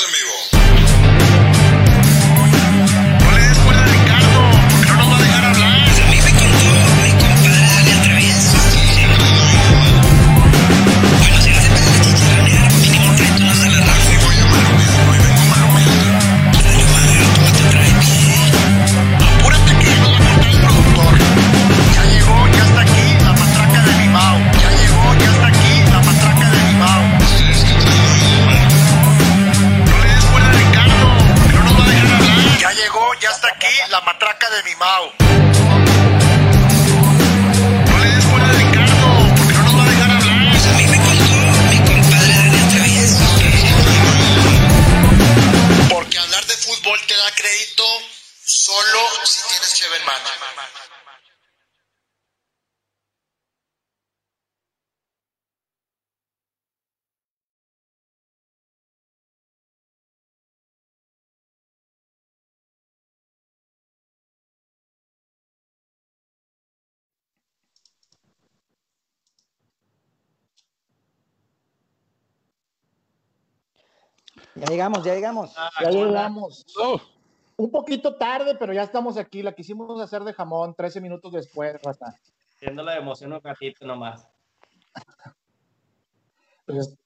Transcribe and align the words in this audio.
En 0.00 0.12
vivo. 0.12 0.37
Ya 74.60 74.66
llegamos, 74.66 75.04
ya 75.04 75.14
llegamos. 75.14 75.54
Ya 75.80 75.90
llegamos. 75.90 76.66
Oh, 76.80 77.00
Un 77.56 77.70
poquito 77.70 78.16
tarde, 78.16 78.56
pero 78.58 78.72
ya 78.72 78.82
estamos 78.82 79.16
aquí. 79.16 79.42
La 79.42 79.52
quisimos 79.52 80.00
hacer 80.00 80.22
de 80.22 80.32
jamón 80.32 80.74
13 80.74 81.00
minutos 81.00 81.32
después, 81.32 81.80
Rata. 81.82 82.14
Siendo 82.58 82.82
la 82.82 82.96
emoción 82.96 83.32
un 83.32 83.40
ratito 83.40 83.86
nomás. 83.86 84.28
Pues, 86.66 86.96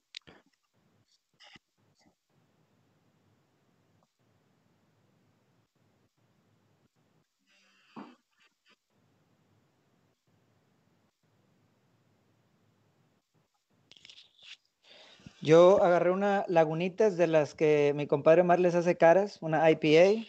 Yo 15.42 15.82
agarré 15.82 16.12
una 16.12 16.44
lagunitas 16.46 17.16
de 17.16 17.26
las 17.26 17.56
que 17.56 17.92
mi 17.96 18.06
compadre 18.06 18.44
Mar 18.44 18.60
les 18.60 18.76
hace 18.76 18.96
caras, 18.96 19.38
una 19.42 19.68
IPA, 19.68 20.24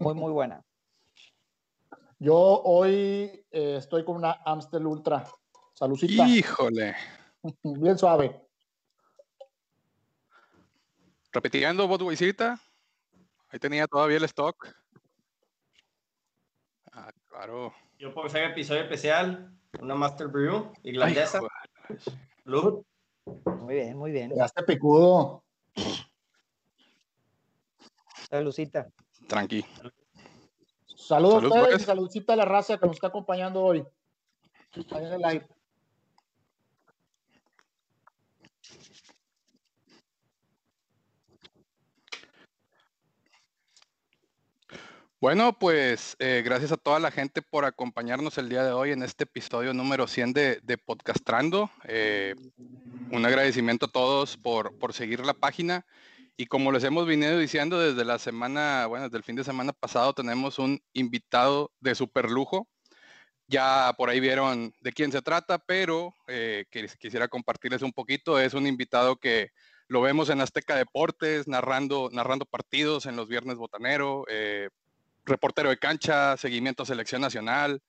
muy, 0.00 0.14
muy 0.14 0.32
buena. 0.32 0.64
yo 2.18 2.36
hoy 2.36 3.46
eh, 3.52 3.76
estoy 3.78 4.04
con 4.04 4.16
una 4.16 4.42
Amstel 4.44 4.86
Ultra. 4.86 5.24
Salucita. 5.72 6.26
híjole. 6.26 6.96
Bien 7.62 7.96
suave. 7.96 8.44
Repitiendo 11.30 11.86
Budweiserita. 11.86 12.60
Ahí 13.50 13.60
tenía 13.60 13.86
todavía 13.86 14.16
el 14.16 14.24
stock. 14.24 14.66
Ah, 16.90 17.12
claro. 17.28 17.72
Yo 18.00 18.12
por 18.12 18.28
ser 18.28 18.50
episodio 18.50 18.82
especial, 18.82 19.56
una 19.80 19.94
Master 19.94 20.26
Brew 20.26 20.72
Ay, 20.74 20.90
irlandesa. 20.90 21.40
Salud. 22.42 22.84
Muy 23.60 23.74
bien, 23.74 23.96
muy 23.96 24.10
bien. 24.10 24.30
Llegaste 24.30 24.62
picudo. 24.62 25.44
Salucita. 28.28 28.88
Tranqui. 29.26 29.64
Saludos 30.96 31.42
Salud, 31.42 31.44
a 31.44 31.48
ustedes 31.48 31.68
pues. 31.68 31.82
y 31.82 31.84
saludcita 31.84 32.32
a 32.32 32.36
la 32.36 32.44
raza 32.44 32.78
que 32.78 32.86
nos 32.86 32.96
está 32.96 33.08
acompañando 33.08 33.62
hoy. 33.62 33.84
Ahí 34.92 35.04
en 35.04 35.12
el 35.12 35.20
live. 35.20 35.48
Bueno, 45.20 45.52
pues 45.58 46.16
eh, 46.18 46.40
gracias 46.42 46.72
a 46.72 46.78
toda 46.78 46.98
la 46.98 47.10
gente 47.10 47.42
por 47.42 47.66
acompañarnos 47.66 48.38
el 48.38 48.48
día 48.48 48.64
de 48.64 48.72
hoy 48.72 48.92
en 48.92 49.02
este 49.02 49.24
episodio 49.24 49.74
número 49.74 50.06
100 50.06 50.32
de, 50.32 50.60
de 50.62 50.78
Podcastrando. 50.78 51.70
Eh, 51.84 52.34
un 53.10 53.26
agradecimiento 53.26 53.84
a 53.84 53.92
todos 53.92 54.38
por, 54.38 54.78
por 54.78 54.94
seguir 54.94 55.20
la 55.26 55.34
página. 55.34 55.84
Y 56.38 56.46
como 56.46 56.72
les 56.72 56.84
hemos 56.84 57.06
venido 57.06 57.38
diciendo 57.38 57.78
desde 57.78 58.02
la 58.06 58.18
semana, 58.18 58.86
bueno, 58.86 59.04
desde 59.04 59.18
el 59.18 59.24
fin 59.24 59.36
de 59.36 59.44
semana 59.44 59.74
pasado, 59.74 60.14
tenemos 60.14 60.58
un 60.58 60.80
invitado 60.94 61.70
de 61.80 61.94
super 61.94 62.30
lujo. 62.30 62.66
Ya 63.46 63.92
por 63.98 64.08
ahí 64.08 64.20
vieron 64.20 64.72
de 64.80 64.92
quién 64.92 65.12
se 65.12 65.20
trata, 65.20 65.58
pero 65.58 66.14
eh, 66.28 66.64
quisiera 66.98 67.28
compartirles 67.28 67.82
un 67.82 67.92
poquito. 67.92 68.40
Es 68.40 68.54
un 68.54 68.66
invitado 68.66 69.16
que 69.16 69.50
lo 69.86 70.00
vemos 70.00 70.30
en 70.30 70.40
Azteca 70.40 70.76
Deportes, 70.76 71.46
narrando, 71.46 72.08
narrando 72.10 72.46
partidos 72.46 73.04
en 73.04 73.16
los 73.16 73.28
viernes 73.28 73.56
botanero, 73.56 74.24
eh, 74.30 74.70
reportero 75.30 75.70
de 75.70 75.78
cancha, 75.78 76.36
seguimiento 76.36 76.82
a 76.82 76.86
selección 76.86 77.22
nacional, 77.22 77.82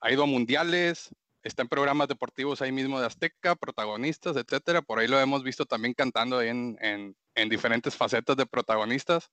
ha 0.00 0.10
ido 0.10 0.22
a 0.22 0.26
mundiales, 0.26 1.10
está 1.42 1.60
en 1.62 1.68
programas 1.68 2.08
deportivos 2.08 2.62
ahí 2.62 2.72
mismo 2.72 2.98
de 3.00 3.06
Azteca, 3.06 3.54
protagonistas, 3.54 4.36
etcétera. 4.36 4.80
Por 4.80 4.98
ahí 4.98 5.08
lo 5.08 5.20
hemos 5.20 5.42
visto 5.42 5.66
también 5.66 5.92
cantando 5.94 6.38
ahí 6.38 6.48
en, 6.48 6.78
en- 6.80 7.16
en 7.34 7.48
diferentes 7.48 7.94
facetas 7.96 8.36
de 8.36 8.46
protagonistas. 8.46 9.28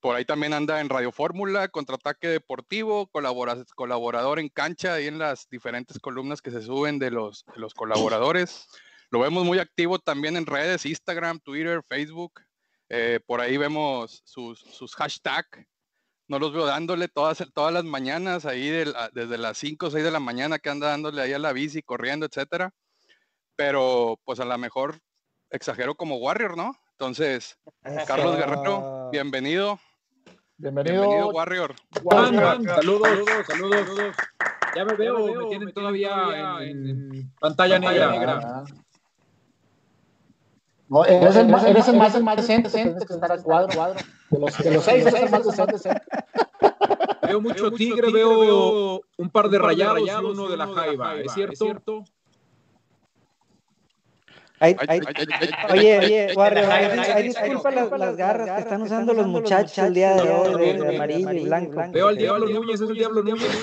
Por 0.00 0.14
ahí 0.14 0.24
también 0.24 0.52
anda 0.52 0.80
en 0.80 0.88
Radio 0.88 1.10
Fórmula, 1.10 1.68
Contraataque 1.68 2.28
Deportivo, 2.28 3.08
colabora- 3.10 3.64
colaborador 3.74 4.38
en 4.38 4.48
cancha, 4.48 4.94
ahí 4.94 5.08
en 5.08 5.18
las 5.18 5.48
diferentes 5.50 5.98
columnas 5.98 6.40
que 6.40 6.50
se 6.52 6.62
suben 6.62 6.98
de 6.98 7.10
los, 7.10 7.44
colaboradores. 7.74 8.68
Lo 9.10 9.18
vemos 9.20 9.44
muy 9.44 9.58
activo 9.58 9.98
también 9.98 10.36
en 10.36 10.46
redes, 10.46 10.86
Instagram, 10.86 11.40
Twitter, 11.40 11.82
Facebook. 11.88 12.40
Eh, 12.88 13.20
por 13.26 13.40
ahí 13.40 13.56
vemos 13.56 14.22
sus 14.24 14.94
hashtags. 14.94 15.66
No 16.28 16.38
los 16.38 16.52
veo 16.52 16.66
dándole 16.66 17.08
todas, 17.08 17.44
todas 17.54 17.72
las 17.72 17.84
mañanas, 17.84 18.46
ahí 18.46 18.68
de 18.68 18.86
la- 18.86 19.10
desde 19.12 19.38
las 19.38 19.58
5 19.58 19.86
o 19.86 19.90
6 19.90 20.04
de 20.04 20.10
la 20.10 20.18
mañana 20.20 20.58
que 20.58 20.70
anda 20.70 20.88
dándole 20.88 21.22
ahí 21.22 21.32
a 21.32 21.38
la 21.38 21.52
bici, 21.52 21.82
corriendo, 21.82 22.26
etcétera. 22.26 22.72
Pero 23.54 24.18
pues 24.24 24.40
a 24.40 24.44
lo 24.44 24.58
mejor 24.58 25.00
exagero 25.50 25.94
como 25.94 26.16
Warrior, 26.16 26.56
¿no? 26.56 26.74
Entonces, 26.92 27.58
Carlos. 28.06 28.36
Guerrero, 28.36 29.08
bienvenido. 29.12 29.78
Bienvenido. 30.56 31.00
Bienvenido, 31.02 31.28
Warrior. 31.28 31.74
Saludos, 32.02 33.46
saludos, 33.46 33.46
saludos. 33.46 34.16
Ya 34.74 34.84
me 34.84 34.94
veo, 34.94 35.18
me 35.42 35.48
tienen 35.48 35.72
todavía 35.72 36.12
en, 36.60 36.86
en 36.88 37.32
pantalla 37.38 37.78
negra. 37.78 38.64
No, 40.88 41.04
eres 41.04 41.36
el, 41.36 41.48
más, 41.48 41.64
eres 41.64 41.88
el 41.88 41.96
más, 41.96 42.14
el 42.14 42.22
más 42.22 42.36
decente, 42.36 42.70
que 42.70 43.12
estar 43.12 43.32
al 43.32 43.42
cuadro, 43.42 43.74
cuadro. 43.74 43.98
De 44.30 44.38
los, 44.38 44.58
de 44.58 44.70
los 44.70 44.84
seis, 44.84 45.04
eres 45.04 45.22
el 45.22 45.30
más 45.30 45.44
decente. 45.44 46.00
Veo 47.26 47.40
mucho 47.40 47.72
tigre, 47.72 48.12
veo 48.12 49.00
un 49.16 49.30
par 49.30 49.48
de 49.48 49.58
rayados 49.58 50.00
y 50.00 50.10
uno 50.10 50.48
de 50.48 50.56
la 50.56 50.68
jaiba, 50.68 51.16
¿es 51.16 51.32
cierto? 51.32 52.04
Ay, 54.58 54.74
Ay, 54.88 54.88
ay, 54.88 55.00
ay, 55.06 55.14
ay, 55.16 55.26
ay, 55.38 55.50
ay, 55.52 55.78
Oye, 55.78 55.98
oye, 55.98 56.26
ay, 56.30 56.34
Warrior, 56.34 56.64
ay, 56.64 56.84
ay, 56.84 56.90
ay, 56.90 56.98
ay, 56.98 57.12
ay, 57.14 57.22
disculpa 57.24 57.70
las, 57.70 57.90
las 57.90 58.16
garras 58.16 58.50
que 58.52 58.60
están 58.62 58.80
usando 58.80 59.12
los 59.12 59.26
muchachos 59.26 59.76
el 59.78 59.92
día 59.92 60.14
de 60.14 60.30
hoy, 60.30 60.54
de, 60.54 60.82
de 60.82 60.96
amarillo 60.96 61.32
y 61.32 61.44
blanco. 61.44 61.82
Veo 61.92 62.08
al 62.08 62.16
Diablo 62.16 62.48
Núñez, 62.48 62.80
es 62.80 62.88
el 62.88 62.96
Diablo 62.96 63.22
Núñez. 63.22 63.46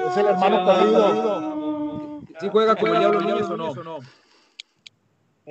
Es 0.10 0.16
el 0.16 0.26
hermano 0.26 0.66
perdido. 0.66 2.09
¿Sí 2.40 2.48
juega 2.50 2.74
con 2.74 2.90
Diablo 2.98 3.20
Núñez 3.20 3.50
o 3.50 3.56
no? 3.56 3.98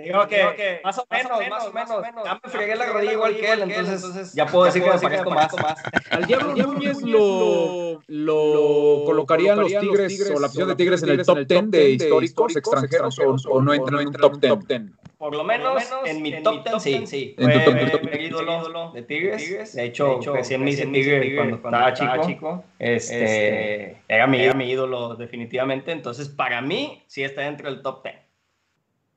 Digo 0.03 0.27
que, 0.27 0.79
más 0.83 0.97
o 0.97 1.05
menos, 1.09 1.49
más 1.49 1.65
o 1.67 2.01
menos. 2.01 2.23
Ya 2.25 2.39
me 2.43 2.49
fregué 2.49 2.75
la 2.75 2.85
rodilla 2.87 3.13
igual 3.13 3.35
que 3.37 3.51
él, 3.51 3.61
entonces 3.63 4.33
ya 4.33 4.45
puedo 4.45 4.65
decir 4.65 4.83
que 4.83 4.89
me 4.89 4.99
parezco 4.99 5.29
más. 5.57 5.77
Al 6.11 6.25
Diablo 6.25 6.55
Núñez 6.55 7.01
lo, 7.01 8.01
lo 8.07 9.03
colocarían 9.05 9.59
los 9.59 9.67
Tigres 9.67 10.31
o 10.35 10.39
la 10.39 10.47
afición 10.47 10.67
de 10.69 10.75
Tigres 10.75 11.03
en 11.03 11.09
el 11.11 11.25
top 11.25 11.37
10 11.47 11.71
de 11.71 11.91
históricos 11.91 12.55
extranjeros 12.55 13.19
o, 13.19 13.51
o 13.51 13.61
no 13.61 13.73
entra 13.73 14.01
en 14.01 14.07
un 14.07 14.13
top 14.13 14.63
10. 14.67 14.81
Por 15.17 15.35
lo 15.35 15.43
menos 15.43 15.83
en 16.05 16.21
mi 16.21 16.41
top 16.41 16.63
10 16.63 16.81
sí. 16.81 17.05
sí. 17.05 17.35
En 17.37 17.51
tu 17.51 17.59
top- 17.91 18.03
mi 18.09 18.23
ídolo 18.25 18.91
de 18.93 19.01
Tigres. 19.01 19.75
De 19.75 19.83
hecho, 19.83 20.19
crecí 20.31 20.53
en 20.53 20.63
mis 20.63 20.77
Tigres 20.91 21.35
cuando 21.35 21.55
estaba 21.57 21.93
chico. 21.93 22.63
Este, 22.79 23.97
era 24.07 24.27
mi, 24.27 24.39
era 24.41 24.53
mi 24.53 24.69
ídolo 24.71 25.15
definitivamente. 25.15 25.91
Entonces, 25.91 26.29
para 26.29 26.61
mí, 26.61 27.03
sí 27.07 27.23
está 27.23 27.41
dentro 27.41 27.69
del 27.69 27.81
top 27.81 28.03
10. 28.03 28.15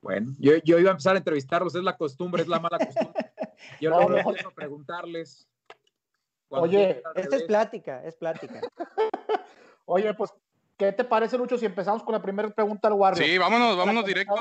Bueno, 0.03 0.33
yo, 0.37 0.57
yo, 0.65 0.79
iba 0.79 0.89
a 0.89 0.91
empezar 0.91 1.15
a 1.15 1.19
entrevistarlos, 1.19 1.73
es 1.75 1.83
la 1.83 1.95
costumbre, 1.95 2.41
es 2.41 2.49
la 2.49 2.59
mala 2.59 2.77
costumbre. 2.77 3.31
Yo 3.79 3.89
no, 3.89 4.09
no 4.09 4.17
empiezo 4.17 4.49
a 4.49 4.51
preguntarles. 4.51 5.47
Oye, 6.49 7.01
esta 7.15 7.37
es 7.37 7.43
plática, 7.43 8.03
es 8.03 8.17
plática. 8.17 8.59
Oye, 9.85 10.13
pues, 10.13 10.33
¿qué 10.77 10.91
te 10.91 11.05
parece, 11.05 11.37
Lucho, 11.37 11.57
si 11.57 11.65
empezamos 11.65 12.03
con 12.03 12.11
la 12.11 12.21
primera 12.21 12.49
pregunta 12.49 12.89
al 12.89 12.95
Warrior? 12.95 13.25
Sí, 13.25 13.37
vámonos, 13.37 13.77
vámonos 13.77 14.05
directo. 14.05 14.35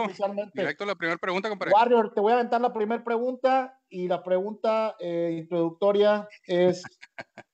Directo 0.52 0.82
a 0.82 0.86
la 0.88 0.96
primera 0.96 1.16
pregunta, 1.16 1.48
compadre. 1.48 1.72
Warrior, 1.72 2.12
te 2.12 2.20
voy 2.20 2.32
a 2.32 2.34
aventar 2.34 2.60
la 2.60 2.72
primera 2.72 3.04
pregunta 3.04 3.78
y 3.88 4.08
la 4.08 4.20
pregunta 4.20 4.96
eh, 4.98 5.36
introductoria 5.38 6.28
es, 6.44 6.82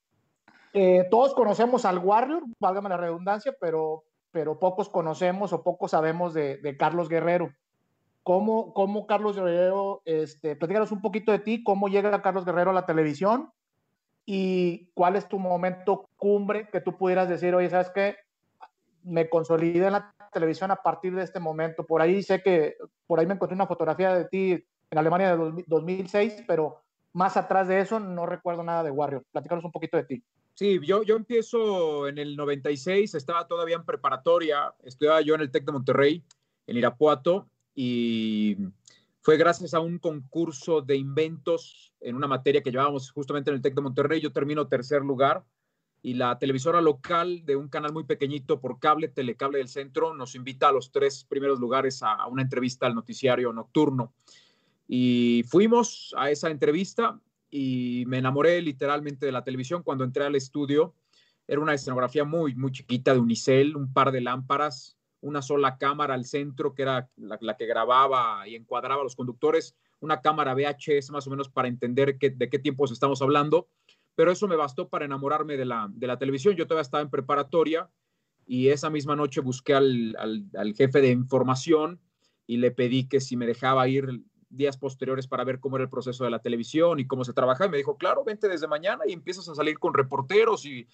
eh, 0.72 1.06
todos 1.10 1.34
conocemos 1.34 1.84
al 1.84 1.98
Warrior, 1.98 2.42
válgame 2.58 2.88
la 2.88 2.96
redundancia, 2.96 3.54
pero, 3.60 4.04
pero 4.30 4.58
pocos 4.58 4.88
conocemos 4.88 5.52
o 5.52 5.62
pocos 5.62 5.90
sabemos 5.90 6.32
de, 6.32 6.56
de 6.56 6.74
Carlos 6.78 7.10
Guerrero. 7.10 7.52
¿Cómo, 8.22 8.74
¿Cómo, 8.74 9.06
Carlos 9.06 9.36
Guerrero, 9.36 10.02
este, 10.04 10.56
platícanos 10.56 10.92
un 10.92 11.00
poquito 11.00 11.32
de 11.32 11.38
ti, 11.38 11.62
cómo 11.62 11.88
llega 11.88 12.22
Carlos 12.22 12.44
Guerrero 12.44 12.70
a 12.70 12.74
la 12.74 12.86
televisión 12.86 13.50
y 14.26 14.90
cuál 14.92 15.16
es 15.16 15.28
tu 15.28 15.38
momento 15.38 16.10
cumbre 16.16 16.68
que 16.70 16.82
tú 16.82 16.96
pudieras 16.98 17.28
decir, 17.28 17.54
oye, 17.54 17.70
¿sabes 17.70 17.90
qué? 17.94 18.16
Me 19.02 19.30
consolidé 19.30 19.86
en 19.86 19.94
la 19.94 20.14
televisión 20.32 20.70
a 20.70 20.76
partir 20.76 21.14
de 21.14 21.22
este 21.22 21.40
momento. 21.40 21.86
Por 21.86 22.02
ahí 22.02 22.22
sé 22.22 22.42
que, 22.42 22.76
por 23.06 23.18
ahí 23.18 23.26
me 23.26 23.34
encontré 23.34 23.54
una 23.54 23.66
fotografía 23.66 24.14
de 24.14 24.26
ti 24.26 24.52
en 24.90 24.98
Alemania 24.98 25.34
de 25.34 25.64
2006, 25.66 26.44
pero 26.46 26.82
más 27.14 27.36
atrás 27.36 27.68
de 27.68 27.80
eso 27.80 27.98
no 27.98 28.26
recuerdo 28.26 28.62
nada 28.62 28.82
de 28.82 28.90
Warrior. 28.90 29.24
Platícanos 29.32 29.64
un 29.64 29.72
poquito 29.72 29.96
de 29.96 30.04
ti. 30.04 30.22
Sí, 30.54 30.80
yo, 30.84 31.04
yo 31.04 31.16
empiezo 31.16 32.08
en 32.08 32.18
el 32.18 32.36
96, 32.36 33.14
estaba 33.14 33.46
todavía 33.46 33.76
en 33.76 33.84
preparatoria, 33.84 34.74
estudiaba 34.82 35.20
yo 35.20 35.36
en 35.36 35.40
el 35.40 35.50
TEC 35.50 35.64
de 35.64 35.72
Monterrey, 35.72 36.24
en 36.66 36.76
Irapuato, 36.76 37.48
y 37.80 38.56
fue 39.20 39.36
gracias 39.36 39.72
a 39.72 39.78
un 39.78 40.00
concurso 40.00 40.82
de 40.82 40.96
inventos 40.96 41.94
en 42.00 42.16
una 42.16 42.26
materia 42.26 42.60
que 42.60 42.72
llevábamos 42.72 43.12
justamente 43.12 43.50
en 43.50 43.54
el 43.54 43.62
TEC 43.62 43.76
de 43.76 43.82
Monterrey. 43.82 44.20
Yo 44.20 44.32
termino 44.32 44.66
tercer 44.66 45.02
lugar 45.02 45.44
y 46.02 46.14
la 46.14 46.40
televisora 46.40 46.80
local 46.80 47.44
de 47.44 47.54
un 47.54 47.68
canal 47.68 47.92
muy 47.92 48.02
pequeñito 48.02 48.60
por 48.60 48.80
cable, 48.80 49.06
Telecable 49.06 49.58
del 49.58 49.68
Centro, 49.68 50.12
nos 50.12 50.34
invita 50.34 50.70
a 50.70 50.72
los 50.72 50.90
tres 50.90 51.22
primeros 51.22 51.60
lugares 51.60 52.02
a, 52.02 52.26
una 52.26 52.42
entrevista 52.42 52.88
al 52.88 52.96
noticiario 52.96 53.52
nocturno. 53.52 54.12
Y 54.88 55.44
fuimos 55.46 56.12
a 56.18 56.32
esa 56.32 56.50
entrevista 56.50 57.20
y 57.48 58.02
me 58.08 58.18
enamoré 58.18 58.60
literalmente 58.60 59.24
de 59.24 59.30
la 59.30 59.44
televisión 59.44 59.84
cuando 59.84 60.02
entré 60.02 60.24
al 60.24 60.34
estudio. 60.34 60.96
Era 61.46 61.60
una 61.60 61.74
escenografía 61.74 62.24
muy, 62.24 62.56
muy 62.56 62.72
chiquita 62.72 63.14
de 63.14 63.20
unicel, 63.20 63.76
un 63.76 63.92
par 63.92 64.10
de 64.10 64.20
lámparas, 64.20 64.97
una 65.20 65.42
sola 65.42 65.78
cámara 65.78 66.14
al 66.14 66.24
centro, 66.24 66.74
que 66.74 66.82
era 66.82 67.08
la, 67.16 67.56
que 67.56 67.66
grababa 67.66 68.46
y 68.46 68.54
encuadraba 68.54 69.00
a 69.00 69.04
los 69.04 69.16
conductores, 69.16 69.76
una 70.00 70.20
cámara 70.20 70.54
VHS 70.54 71.10
más 71.10 71.26
o 71.26 71.30
menos 71.30 71.48
para 71.48 71.68
entender 71.68 72.18
de 72.18 72.48
qué 72.48 72.58
tiempos 72.58 72.92
estamos 72.92 73.20
hablando, 73.20 73.68
pero 74.14 74.32
eso 74.32 74.48
me 74.48 74.56
bastó 74.56 74.88
para 74.88 75.04
enamorarme 75.04 75.56
de 75.56 75.64
la, 75.64 75.88
de 75.92 76.06
la 76.06 76.18
televisión. 76.18 76.56
Yo 76.56 76.66
todavía 76.66 76.82
estaba 76.82 77.02
en 77.02 77.10
preparatoria 77.10 77.88
y 78.46 78.68
esa 78.68 78.90
misma 78.90 79.14
noche 79.14 79.40
busqué 79.40 79.74
al, 79.74 80.16
al, 80.18 80.74
jefe 80.74 81.00
de 81.00 81.10
información 81.10 82.00
y 82.46 82.56
le 82.56 82.70
pedí 82.70 83.08
que 83.08 83.20
si 83.20 83.36
me 83.36 83.46
dejaba 83.46 83.86
ir 83.88 84.22
días 84.48 84.78
posteriores 84.78 85.26
para 85.28 85.44
ver 85.44 85.60
cómo 85.60 85.76
era 85.76 85.84
el 85.84 85.90
proceso 85.90 86.24
de 86.24 86.30
la 86.30 86.40
televisión 86.40 86.98
y 86.98 87.06
cómo 87.06 87.24
se 87.24 87.32
trabajaba. 87.32 87.68
Y 87.68 87.70
me 87.70 87.76
dijo, 87.76 87.96
claro, 87.96 88.24
vente 88.24 88.48
desde 88.48 88.66
mañana 88.66 89.04
y 89.06 89.12
empiezas 89.12 89.48
a 89.48 89.54
salir 89.54 89.78
con 89.78 89.94
reporteros 89.94 90.64
y, 90.64 90.88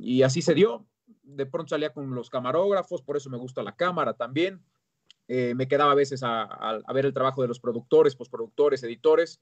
y 0.00 0.22
así 0.22 0.42
se 0.42 0.54
dio 0.54 0.86
de 1.22 1.46
pronto 1.46 1.70
salía 1.70 1.92
con 1.92 2.14
los 2.14 2.30
camarógrafos, 2.30 3.02
por 3.02 3.16
eso 3.16 3.30
me 3.30 3.38
gusta 3.38 3.62
la 3.62 3.76
cámara 3.76 4.14
también. 4.14 4.62
Eh, 5.28 5.54
me 5.54 5.68
quedaba 5.68 5.92
a 5.92 5.94
veces 5.94 6.22
a, 6.24 6.80
ver 6.92 7.04
el 7.04 7.12
trabajo 7.12 7.42
de 7.42 7.48
los 7.48 7.60
productores, 7.60 8.16
postproductores, 8.16 8.82
editores, 8.82 9.40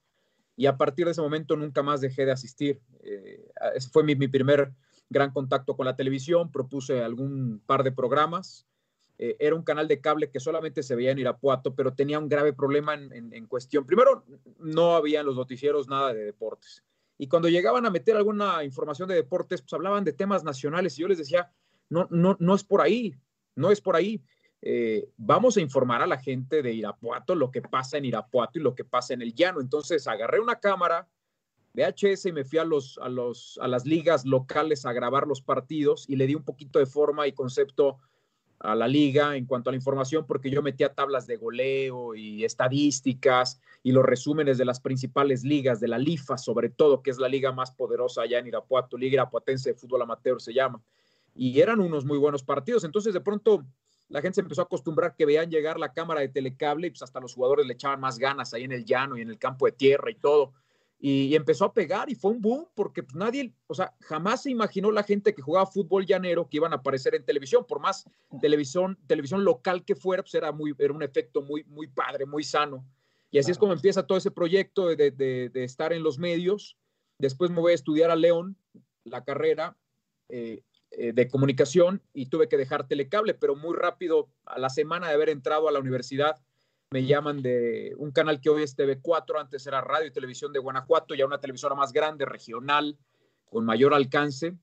y 0.56 0.66
a 0.66 0.76
partir 0.76 1.04
de 1.04 1.12
ese 1.12 1.20
momento 1.20 1.56
nunca 1.56 1.82
más 1.82 2.00
dejé 2.00 2.26
de 2.26 2.32
asistir. 2.32 2.80
Eh, 3.02 3.48
ese 3.74 3.88
fue 3.90 4.02
mi, 4.02 4.16
primer 4.16 4.72
gran 5.08 5.30
contacto 5.32 5.76
con 5.76 5.86
la 5.86 5.94
televisión, 5.94 6.50
propuse 6.50 7.02
algún 7.02 7.62
par 7.66 7.84
de 7.84 7.92
programas. 7.92 8.66
Eh, 9.18 9.36
era 9.38 9.54
un 9.54 9.62
canal 9.62 9.86
de 9.86 10.00
cable 10.00 10.30
que 10.30 10.40
solamente 10.40 10.82
se 10.82 10.96
veía 10.96 11.12
en 11.12 11.18
Irapuato, 11.18 11.74
pero 11.74 11.94
tenía 11.94 12.18
un 12.18 12.28
grave 12.28 12.52
problema 12.52 12.94
en, 12.94 13.32
en 13.32 13.46
cuestión. 13.46 13.86
Primero, 13.86 14.24
no 14.58 14.96
había 14.96 15.20
en 15.20 15.26
los 15.26 15.36
noticieros 15.36 15.88
nada 15.88 16.12
de 16.12 16.24
deportes. 16.24 16.82
Y 17.18 17.28
cuando 17.28 17.48
llegaban 17.48 17.86
a 17.86 17.90
meter 17.90 18.16
alguna 18.16 18.62
información 18.64 19.08
de 19.08 19.14
deportes, 19.14 19.62
pues 19.62 19.72
hablaban 19.72 20.04
de 20.04 20.12
temas 20.12 20.44
nacionales 20.44 20.98
y 20.98 21.02
yo 21.02 21.08
les 21.08 21.18
decía, 21.18 21.50
no, 21.88 22.06
no, 22.10 22.36
no 22.40 22.54
es 22.54 22.64
por 22.64 22.80
ahí, 22.80 23.14
no 23.54 23.70
es 23.70 23.80
por 23.80 23.96
ahí. 23.96 24.22
Eh, 24.62 25.08
vamos 25.16 25.56
a 25.56 25.60
informar 25.60 26.02
a 26.02 26.06
la 26.06 26.18
gente 26.18 26.62
de 26.62 26.72
Irapuato 26.72 27.34
lo 27.34 27.50
que 27.50 27.62
pasa 27.62 27.98
en 27.98 28.06
Irapuato 28.06 28.58
y 28.58 28.62
lo 28.62 28.74
que 28.74 28.84
pasa 28.84 29.14
en 29.14 29.22
el 29.22 29.34
llano. 29.34 29.60
Entonces 29.60 30.06
agarré 30.06 30.40
una 30.40 30.58
cámara 30.58 31.08
de 31.72 31.84
HS 31.84 32.26
y 32.26 32.32
me 32.32 32.44
fui 32.44 32.58
a, 32.58 32.64
los, 32.64 32.98
a, 33.02 33.08
los, 33.08 33.58
a 33.62 33.68
las 33.68 33.84
ligas 33.84 34.24
locales 34.24 34.86
a 34.86 34.92
grabar 34.92 35.26
los 35.26 35.42
partidos 35.42 36.08
y 36.08 36.16
le 36.16 36.26
di 36.26 36.34
un 36.34 36.44
poquito 36.44 36.78
de 36.78 36.86
forma 36.86 37.26
y 37.26 37.32
concepto 37.32 37.98
a 38.58 38.74
la 38.74 38.88
liga 38.88 39.36
en 39.36 39.46
cuanto 39.46 39.70
a 39.70 39.72
la 39.72 39.76
información 39.76 40.24
porque 40.26 40.50
yo 40.50 40.62
metía 40.62 40.94
tablas 40.94 41.26
de 41.26 41.36
goleo 41.36 42.14
y 42.14 42.44
estadísticas 42.44 43.60
y 43.82 43.92
los 43.92 44.04
resúmenes 44.04 44.58
de 44.58 44.64
las 44.64 44.80
principales 44.80 45.44
ligas, 45.44 45.80
de 45.80 45.88
la 45.88 45.98
LIFA 45.98 46.38
sobre 46.38 46.70
todo, 46.70 47.02
que 47.02 47.10
es 47.10 47.18
la 47.18 47.28
liga 47.28 47.52
más 47.52 47.70
poderosa 47.70 48.22
allá 48.22 48.38
en 48.38 48.46
Irapuato, 48.46 48.96
Liga 48.96 49.14
Irapuatense 49.14 49.70
de 49.70 49.78
Fútbol 49.78 50.02
Amateur 50.02 50.40
se 50.40 50.52
llama 50.52 50.80
y 51.36 51.60
eran 51.60 51.80
unos 51.80 52.04
muy 52.04 52.18
buenos 52.18 52.42
partidos. 52.42 52.84
Entonces, 52.84 53.14
de 53.14 53.20
pronto, 53.20 53.64
la 54.08 54.22
gente 54.22 54.36
se 54.36 54.40
empezó 54.40 54.62
a 54.62 54.64
acostumbrar 54.64 55.14
que 55.14 55.26
veían 55.26 55.50
llegar 55.50 55.78
la 55.78 55.92
cámara 55.92 56.20
de 56.20 56.28
telecable 56.28 56.86
y 56.86 56.90
pues 56.90 57.02
hasta 57.02 57.20
los 57.20 57.34
jugadores 57.34 57.66
le 57.66 57.74
echaban 57.74 58.00
más 58.00 58.18
ganas 58.18 58.54
ahí 58.54 58.64
en 58.64 58.72
el 58.72 58.84
llano 58.84 59.16
y 59.16 59.22
en 59.22 59.30
el 59.30 59.38
campo 59.38 59.66
de 59.66 59.72
tierra 59.72 60.10
y 60.10 60.14
todo. 60.14 60.52
Y, 60.98 61.34
empezó 61.34 61.66
a 61.66 61.74
pegar 61.74 62.10
y 62.10 62.14
fue 62.14 62.30
un 62.30 62.40
boom 62.40 62.66
porque 62.74 63.02
pues, 63.02 63.14
nadie, 63.14 63.52
o 63.66 63.74
sea, 63.74 63.94
jamás 64.00 64.42
se 64.42 64.50
imaginó 64.50 64.90
la 64.90 65.02
gente 65.02 65.34
que 65.34 65.42
jugaba 65.42 65.66
fútbol 65.66 66.06
llanero 66.06 66.48
que 66.48 66.56
iban 66.56 66.72
a 66.72 66.76
aparecer 66.76 67.14
en 67.14 67.24
televisión, 67.24 67.66
por 67.66 67.80
más 67.80 68.04
televisión, 68.40 68.98
televisión 69.06 69.44
local 69.44 69.84
que 69.84 69.94
fuera, 69.94 70.22
pues 70.22 70.34
era, 70.34 70.52
muy, 70.52 70.74
era 70.78 70.94
un 70.94 71.02
efecto 71.02 71.42
muy, 71.42 71.64
muy 71.64 71.86
padre, 71.86 72.24
muy 72.24 72.42
sano. 72.42 72.84
Y 73.30 73.38
así 73.38 73.50
es 73.50 73.58
como 73.58 73.74
empieza 73.74 74.06
todo 74.06 74.16
ese 74.16 74.30
proyecto 74.30 74.88
de, 74.88 75.10
de, 75.10 75.50
de, 75.50 75.64
estar 75.64 75.92
en 75.92 76.02
los 76.02 76.18
medios. 76.18 76.78
Después 77.18 77.50
me 77.50 77.60
voy 77.60 77.72
a 77.72 77.74
estudiar 77.74 78.10
a 78.10 78.16
León, 78.16 78.56
la 79.04 79.24
carrera, 79.24 79.76
eh, 80.28 80.62
eh, 80.92 81.12
de 81.12 81.28
comunicación 81.28 82.00
y 82.14 82.26
tuve 82.26 82.48
que 82.48 82.56
dejar 82.56 82.86
telecable, 82.86 83.34
pero 83.34 83.56
muy 83.56 83.76
rápido, 83.76 84.30
a 84.44 84.58
la 84.58 84.70
semana 84.70 85.08
de 85.08 85.14
haber 85.14 85.28
entrado 85.28 85.68
a 85.68 85.72
la 85.72 85.80
universidad, 85.80 86.36
me 86.90 87.04
llaman 87.04 87.42
de 87.42 87.94
un 87.98 88.12
canal 88.12 88.40
que 88.40 88.48
hoy 88.48 88.62
es 88.62 88.76
TV4, 88.76 89.40
antes 89.40 89.66
era 89.66 89.80
Radio 89.80 90.06
y 90.06 90.12
Televisión 90.12 90.52
de 90.52 90.60
Guanajuato, 90.60 91.14
ya 91.14 91.26
una 91.26 91.40
televisora 91.40 91.74
más 91.74 91.92
grande, 91.92 92.24
regional, 92.24 92.96
con 93.50 93.64
mayor 93.64 93.92
alcance, 93.92 94.56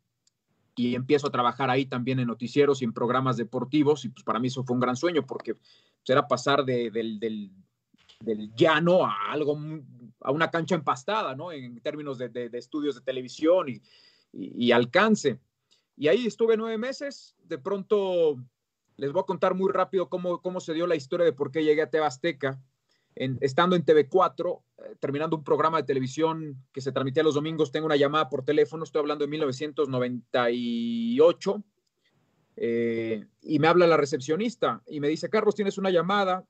y 0.76 0.96
empiezo 0.96 1.28
a 1.28 1.32
trabajar 1.32 1.70
ahí 1.70 1.86
también 1.86 2.20
en 2.20 2.28
noticieros 2.28 2.82
y 2.82 2.86
en 2.86 2.94
programas 2.94 3.38
deportivos, 3.38 4.06
y 4.06 4.10
pues 4.10 4.24
para 4.24 4.40
mí 4.40 4.48
eso 4.48 4.64
fue 4.64 4.74
un 4.74 4.80
gran 4.80 4.96
sueño, 4.96 5.26
porque 5.26 5.56
pues, 5.56 6.10
era 6.10 6.28
pasar 6.28 6.64
del, 6.64 7.20
del, 7.20 7.52
llano 8.56 9.06
a 9.06 9.32
algo, 9.32 9.60
a 10.22 10.32
una 10.32 10.50
cancha 10.50 10.76
empastada, 10.76 11.36
¿no? 11.36 11.52
En 11.52 11.82
términos 11.82 12.18
de, 12.18 12.50
estudios 12.54 12.96
de 12.96 13.02
televisión 13.02 13.68
y, 13.68 13.82
y 14.32 14.72
alcance. 14.72 15.40
Y 15.98 16.08
ahí 16.08 16.26
estuve 16.26 16.56
nueve 16.56 16.78
meses. 16.78 17.36
De 17.44 17.58
pronto 17.58 18.38
les 18.98 19.12
voy 19.12 19.22
a 19.22 19.26
contar 19.26 19.56
muy 19.56 19.72
rápido 19.72 20.10
cómo, 20.10 20.42
cómo 20.42 20.60
se 20.60 20.74
dio 20.74 20.86
la 20.88 20.96
historia 20.96 21.26
de 21.26 21.34
por 21.34 21.52
qué 21.52 21.64
llegué 21.64 21.82
a 21.82 21.90
Tebasteca. 21.90 22.60
En, 23.16 23.38
estando 23.42 23.76
en 23.76 23.86
TV4, 23.86 24.62
eh, 24.80 24.96
terminando 25.00 25.38
un 25.38 25.44
programa 25.44 25.78
de 25.78 25.84
televisión 25.84 26.58
que 26.72 26.82
se 26.82 26.92
transmitía 26.92 27.22
los 27.22 27.36
domingos, 27.36 27.72
tengo 27.72 27.86
una 27.86 27.96
llamada 27.96 28.28
por 28.28 28.44
teléfono, 28.44 28.84
estoy 28.84 29.02
hablando 29.02 29.24
de 29.24 29.30
1998, 29.30 31.64
eh, 32.56 33.24
y 33.42 33.60
me 33.60 33.68
habla 33.68 33.86
la 33.86 33.98
recepcionista 33.98 34.82
y 34.88 35.00
me 35.00 35.10
dice, 35.10 35.30
Carlos, 35.30 35.54
tienes 35.54 35.78
una 35.78 35.92
llamada, 35.92 36.44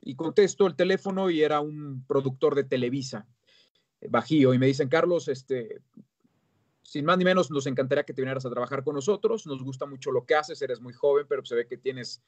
y 0.00 0.14
contesto 0.14 0.66
el 0.66 0.76
teléfono 0.76 1.30
y 1.30 1.42
era 1.42 1.60
un 1.60 2.04
productor 2.06 2.54
de 2.54 2.64
Televisa, 2.64 3.26
Bajío, 4.08 4.54
y 4.54 4.58
me 4.58 4.66
dicen, 4.66 4.88
Carlos, 4.88 5.28
este, 5.28 5.80
sin 6.88 7.04
más 7.04 7.18
ni 7.18 7.24
menos, 7.24 7.50
nos 7.50 7.66
encantaría 7.66 8.02
que 8.02 8.14
te 8.14 8.22
vinieras 8.22 8.46
a 8.46 8.50
trabajar 8.50 8.82
con 8.82 8.94
nosotros. 8.94 9.46
Nos 9.46 9.62
gusta 9.62 9.84
mucho 9.84 10.10
lo 10.10 10.24
que 10.24 10.34
haces, 10.34 10.62
eres 10.62 10.80
muy 10.80 10.94
joven, 10.94 11.26
pero 11.28 11.44
se 11.44 11.54
ve 11.54 11.66
que 11.66 11.76
tienes 11.76 12.22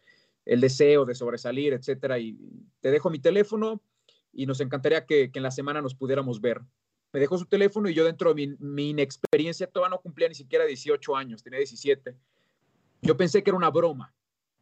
el 0.45 0.61
deseo 0.61 1.07
de 1.07 1.15
sobresalir, 1.15 1.73
etcétera. 1.73 2.19
Y 2.19 2.37
te 2.81 2.91
dejo 2.91 3.09
mi 3.09 3.19
teléfono 3.19 3.81
y 4.35 4.45
nos 4.45 4.61
encantaría 4.61 5.07
que, 5.07 5.31
en 5.33 5.43
la 5.43 5.51
semana 5.51 5.81
nos 5.81 5.95
pudiéramos 5.95 6.43
ver. 6.43 6.61
Me 7.11 7.21
dejó 7.21 7.39
su 7.39 7.47
teléfono 7.47 7.89
y 7.89 7.95
yo 7.95 8.05
dentro 8.05 8.35
de 8.35 8.55
mi, 8.59 8.91
inexperiencia, 8.91 9.67
todavía 9.67 9.97
no 9.97 10.03
cumplía 10.03 10.29
ni 10.29 10.35
siquiera 10.35 10.67
18 10.67 11.17
años, 11.17 11.43
tenía 11.43 11.59
17. 11.59 12.15
Yo 13.01 13.17
pensé 13.17 13.43
que 13.43 13.49
era 13.49 13.57
una 13.57 13.71
broma, 13.71 14.15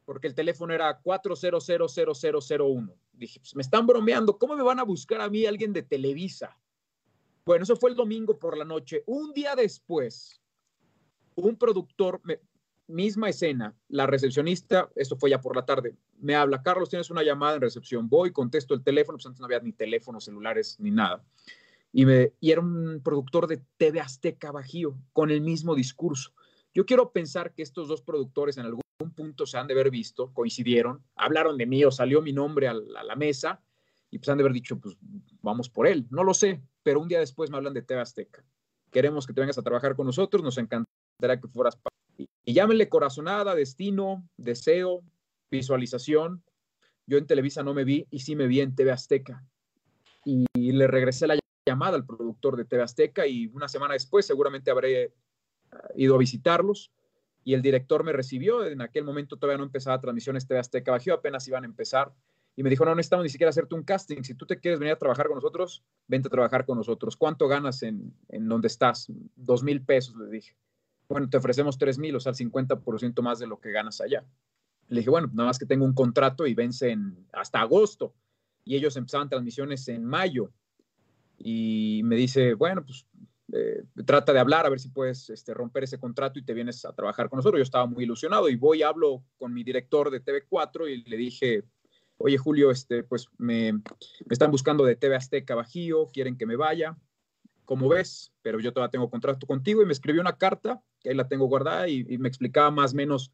porque 0.05 0.29
el 0.29 0.37
teléfono 0.37 0.73
era 0.73 1.03
4000001. 1.03 2.95
Dije, 3.15 3.41
pues 3.41 3.57
me 3.57 3.63
están 3.63 3.85
bromeando, 3.85 4.39
¿cómo 4.39 4.55
me 4.55 4.63
van 4.63 4.79
a 4.79 4.85
buscar 4.85 5.21
a 5.23 5.29
mí 5.29 5.45
alguien 5.45 5.73
de 5.73 5.83
Televisa? 5.83 6.57
Bueno, 7.49 7.63
eso 7.63 7.77
fue 7.77 7.89
el 7.89 7.97
domingo 7.97 8.39
por 8.39 8.59
la 8.59 8.65
noche. 8.67 9.05
Un 9.07 9.33
día 9.33 9.57
después, 9.57 10.39
un 11.35 11.57
productor, 11.57 12.21
misma 12.87 13.31
escena, 13.31 13.75
la 13.89 14.07
recepcionista, 14.07 14.91
esto 14.95 15.17
fue 15.17 15.31
ya 15.31 15.41
por 15.41 15.57
la 15.57 15.65
tarde, 15.65 15.97
me 16.19 16.35
habla, 16.35 16.63
Carlos, 16.63 16.91
tienes 16.91 17.09
una 17.09 17.23
llamada 17.23 17.55
en 17.55 17.63
recepción, 17.63 18.07
voy, 18.07 18.33
contesto 18.33 18.75
el 18.75 18.83
teléfono, 18.83 19.17
pues 19.17 19.25
antes 19.25 19.41
no 19.41 19.47
había 19.47 19.61
ni 19.61 19.73
teléfonos 19.73 20.27
celulares 20.27 20.77
ni 20.79 20.91
nada. 20.91 21.25
Y, 21.91 22.05
me, 22.05 22.35
y 22.39 22.51
era 22.51 22.61
un 22.61 23.01
productor 23.03 23.47
de 23.47 23.63
TV 23.79 23.99
Azteca 23.99 24.53
Bajío, 24.53 24.99
con 25.15 25.31
el 25.31 25.41
mismo 25.41 25.75
discurso. 25.75 26.35
Yo 26.75 26.85
quiero 26.85 27.13
pensar 27.13 27.55
que 27.55 27.63
estos 27.63 27.89
dos 27.89 28.03
productores 28.03 28.59
en 28.59 28.67
algún 28.67 28.83
punto 29.17 29.47
se 29.47 29.57
han 29.57 29.69
de 29.69 29.73
haber 29.73 29.91
visto, 29.91 30.35
coincidieron, 30.35 31.03
hablaron 31.17 31.57
de 31.57 31.65
mí 31.65 31.83
o 31.83 31.91
salió 31.91 32.21
mi 32.21 32.35
nombre 32.35 32.69
a 32.69 32.75
la, 32.75 33.01
a 33.01 33.05
la 33.05 33.17
mesa 33.17 33.63
y 34.11 34.19
pues 34.19 34.29
han 34.29 34.39
de 34.39 34.43
haber 34.43 34.53
dicho, 34.53 34.79
pues 34.79 34.99
vamos 35.41 35.69
por 35.69 35.87
él. 35.87 36.07
No 36.11 36.25
lo 36.25 36.35
sé, 36.35 36.63
pero 36.89 37.01
un 37.01 37.09
día 37.09 37.21
después 37.21 37.51
me 37.51 37.59
hablan 37.59 37.75
de 37.75 37.83
TV 37.83 38.01
Azteca. 38.01 38.43
Queremos 38.91 39.27
que 39.27 39.35
te 39.35 39.43
vengas 39.43 39.59
a 39.59 39.63
trabajar 39.63 39.95
con 39.95 40.07
nosotros, 40.07 40.43
nos 40.43 40.57
encantará 40.57 41.39
que 41.39 41.47
fueras. 41.47 41.77
Y 42.47 42.55
llámenle 42.55 42.89
corazonada, 42.89 43.55
destino, 43.55 44.27
deseo, 44.39 45.03
visualización. 45.51 46.43
Yo 47.07 47.19
en 47.19 47.27
Televisa 47.27 47.63
no 47.63 47.75
me 47.75 47.85
vi 47.85 48.07
y 48.11 48.21
sí 48.21 48.37
me 48.37 48.47
vi 48.47 48.63
en 48.63 48.75
TV 48.75 48.91
Azteca. 48.91 49.45
Y 50.25 50.47
le 50.73 50.87
regresé 50.87 51.27
la 51.27 51.39
llamada 51.67 51.97
al 51.97 52.07
productor 52.07 52.57
de 52.57 52.65
TV 52.65 52.83
Azteca 52.83 53.27
y 53.27 53.49
una 53.49 53.69
semana 53.69 53.93
después 53.93 54.25
seguramente 54.25 54.71
habré 54.71 55.13
ido 55.95 56.15
a 56.15 56.19
visitarlos 56.19 56.91
y 57.45 57.53
el 57.53 57.61
director 57.61 58.03
me 58.03 58.15
recibió. 58.15 58.65
En 58.65 58.81
aquel 58.81 59.05
momento 59.05 59.37
todavía 59.37 59.59
no 59.59 59.65
empezaba 59.65 60.01
transmisiones 60.01 60.47
TV 60.47 60.59
Azteca 60.59 60.93
Bajío, 60.93 61.13
apenas 61.13 61.47
iban 61.49 61.65
a 61.65 61.67
empezar. 61.67 62.15
Y 62.59 62.65
me 62.65 62.71
dijo, 62.71 62.85
no 62.85 62.93
necesitamos 62.93 63.23
ni 63.23 63.29
siquiera 63.29 63.51
hacerte 63.51 63.77
un 63.77 63.85
casting. 63.85 64.25
Si 64.25 64.35
tú 64.35 64.45
te 64.45 64.59
quieres 64.59 64.81
venir 64.81 64.93
a 64.93 64.99
trabajar 64.99 65.29
con 65.29 65.37
nosotros, 65.37 65.85
vente 66.09 66.27
a 66.27 66.31
trabajar 66.33 66.67
con 66.67 66.77
nosotros. 66.77 67.17
¿Cuánto 67.17 67.47
ganas 67.47 67.85
en, 67.85 68.13
en 68.31 68.49
donde 68.49 68.67
estás? 68.67 69.07
Dos 69.37 69.63
mil 69.63 69.81
pesos, 69.85 70.17
le 70.17 70.29
dije. 70.29 70.57
Bueno, 71.09 71.31
te 71.31 71.37
ofrecemos 71.37 71.79
tres 71.79 71.99
mil, 71.99 72.17
o 72.17 72.19
sea, 72.19 72.31
el 72.31 72.37
50% 72.37 73.23
más 73.23 73.39
de 73.39 73.47
lo 73.47 73.61
que 73.61 73.71
ganas 73.71 74.01
allá. 74.01 74.27
Le 74.89 74.99
dije, 74.99 75.09
bueno, 75.09 75.31
nada 75.33 75.47
más 75.47 75.59
que 75.61 75.67
tengo 75.67 75.85
un 75.85 75.95
contrato 75.95 76.49
y 76.49 76.55
vence 76.55 76.91
en, 76.91 77.29
hasta 77.33 77.61
agosto. 77.61 78.17
Y 78.65 78.75
ellos 78.75 78.97
empezaban 78.97 79.29
transmisiones 79.29 79.87
en 79.87 80.05
mayo. 80.05 80.51
Y 81.39 82.01
me 82.03 82.17
dice, 82.17 82.55
bueno, 82.55 82.85
pues 82.85 83.07
eh, 83.53 83.85
trata 84.05 84.33
de 84.33 84.41
hablar 84.41 84.67
a 84.67 84.71
ver 84.71 84.81
si 84.81 84.89
puedes 84.89 85.31
este, 85.31 85.55
romper 85.55 85.85
ese 85.85 86.01
contrato 86.01 86.41
y 86.41 86.45
te 86.45 86.55
vienes 86.55 86.85
a 86.85 86.93
trabajar 86.93 87.29
con 87.29 87.37
nosotros. 87.37 87.61
Yo 87.61 87.63
estaba 87.63 87.87
muy 87.87 88.03
ilusionado 88.03 88.49
y 88.49 88.57
voy, 88.57 88.83
hablo 88.83 89.23
con 89.37 89.55
mi 89.55 89.63
director 89.63 90.11
de 90.11 90.25
TV4 90.25 90.91
y 90.91 91.09
le 91.09 91.17
dije, 91.17 91.65
oye 92.19 92.39
Julio, 92.39 92.71
este, 92.71 93.03
pues 93.03 93.29
me, 93.39 93.73
me 93.73 93.83
están 94.31 94.51
buscando 94.51 94.85
de 94.85 94.97
TV 94.97 95.17
Azteca 95.17 95.55
Bajío, 95.55 96.09
quieren 96.09 96.37
que 96.37 96.47
me 96.47 96.57
vaya, 96.57 96.97
como 97.65 97.89
ves, 97.89 98.33
pero 98.43 98.61
yo 98.61 98.73
todavía 98.73 98.91
tengo 98.91 99.11
contrato 99.11 99.47
contigo 99.47 99.83
y 99.83 99.87
me 99.87 99.93
escribió 99.93 100.21
una 100.21 100.37
carta, 100.37 100.83
que 101.01 101.11
ahí 101.11 101.15
la 101.15 101.29
tengo 101.29 101.47
guardada 101.47 101.89
y, 101.89 102.05
y 102.09 102.19
me 102.19 102.29
explicaba 102.29 102.71
más 102.71 102.93
o 102.93 102.97
menos 102.97 103.33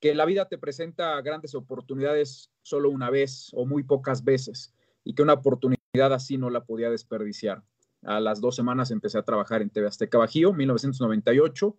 que 0.00 0.14
la 0.14 0.24
vida 0.24 0.48
te 0.48 0.58
presenta 0.58 1.20
grandes 1.22 1.54
oportunidades 1.54 2.50
solo 2.62 2.90
una 2.90 3.10
vez 3.10 3.50
o 3.54 3.64
muy 3.64 3.82
pocas 3.82 4.24
veces 4.24 4.74
y 5.04 5.14
que 5.14 5.22
una 5.22 5.34
oportunidad 5.34 6.12
así 6.12 6.36
no 6.36 6.50
la 6.50 6.64
podía 6.64 6.90
desperdiciar. 6.90 7.62
A 8.02 8.20
las 8.20 8.40
dos 8.40 8.54
semanas 8.56 8.90
empecé 8.90 9.18
a 9.18 9.24
trabajar 9.24 9.62
en 9.62 9.70
TV 9.70 9.86
Azteca 9.86 10.18
Bajío, 10.18 10.52
1998, 10.52 11.76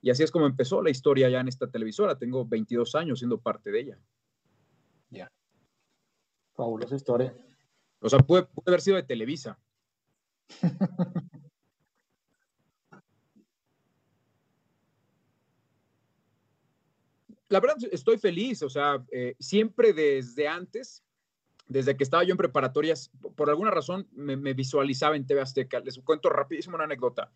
y 0.00 0.10
así 0.10 0.22
es 0.22 0.30
como 0.30 0.46
empezó 0.46 0.82
la 0.82 0.90
historia 0.90 1.28
ya 1.28 1.40
en 1.40 1.48
esta 1.48 1.70
televisora. 1.70 2.16
Tengo 2.18 2.46
22 2.46 2.94
años 2.94 3.18
siendo 3.18 3.40
parte 3.40 3.70
de 3.70 3.80
ella. 3.80 3.98
Ya. 5.10 5.30
Fabulosa 6.58 6.96
historia. 6.96 7.32
O 8.00 8.08
sea, 8.08 8.18
puede, 8.18 8.42
puede 8.46 8.68
haber 8.70 8.80
sido 8.80 8.96
de 8.96 9.04
Televisa. 9.04 9.56
la 17.48 17.60
verdad, 17.60 17.76
estoy 17.92 18.18
feliz, 18.18 18.60
o 18.64 18.68
sea, 18.68 19.06
eh, 19.12 19.36
siempre 19.38 19.92
desde 19.92 20.48
antes, 20.48 21.04
desde 21.68 21.96
que 21.96 22.02
estaba 22.02 22.24
yo 22.24 22.32
en 22.32 22.38
preparatorias, 22.38 23.12
por 23.36 23.48
alguna 23.50 23.70
razón 23.70 24.08
me, 24.10 24.36
me, 24.36 24.52
visualizaba 24.52 25.14
en 25.14 25.28
TV 25.28 25.40
Azteca. 25.40 25.78
Les 25.78 25.96
cuento 26.00 26.28
rapidísimo 26.28 26.74
una 26.74 26.86
anécdota. 26.86 27.30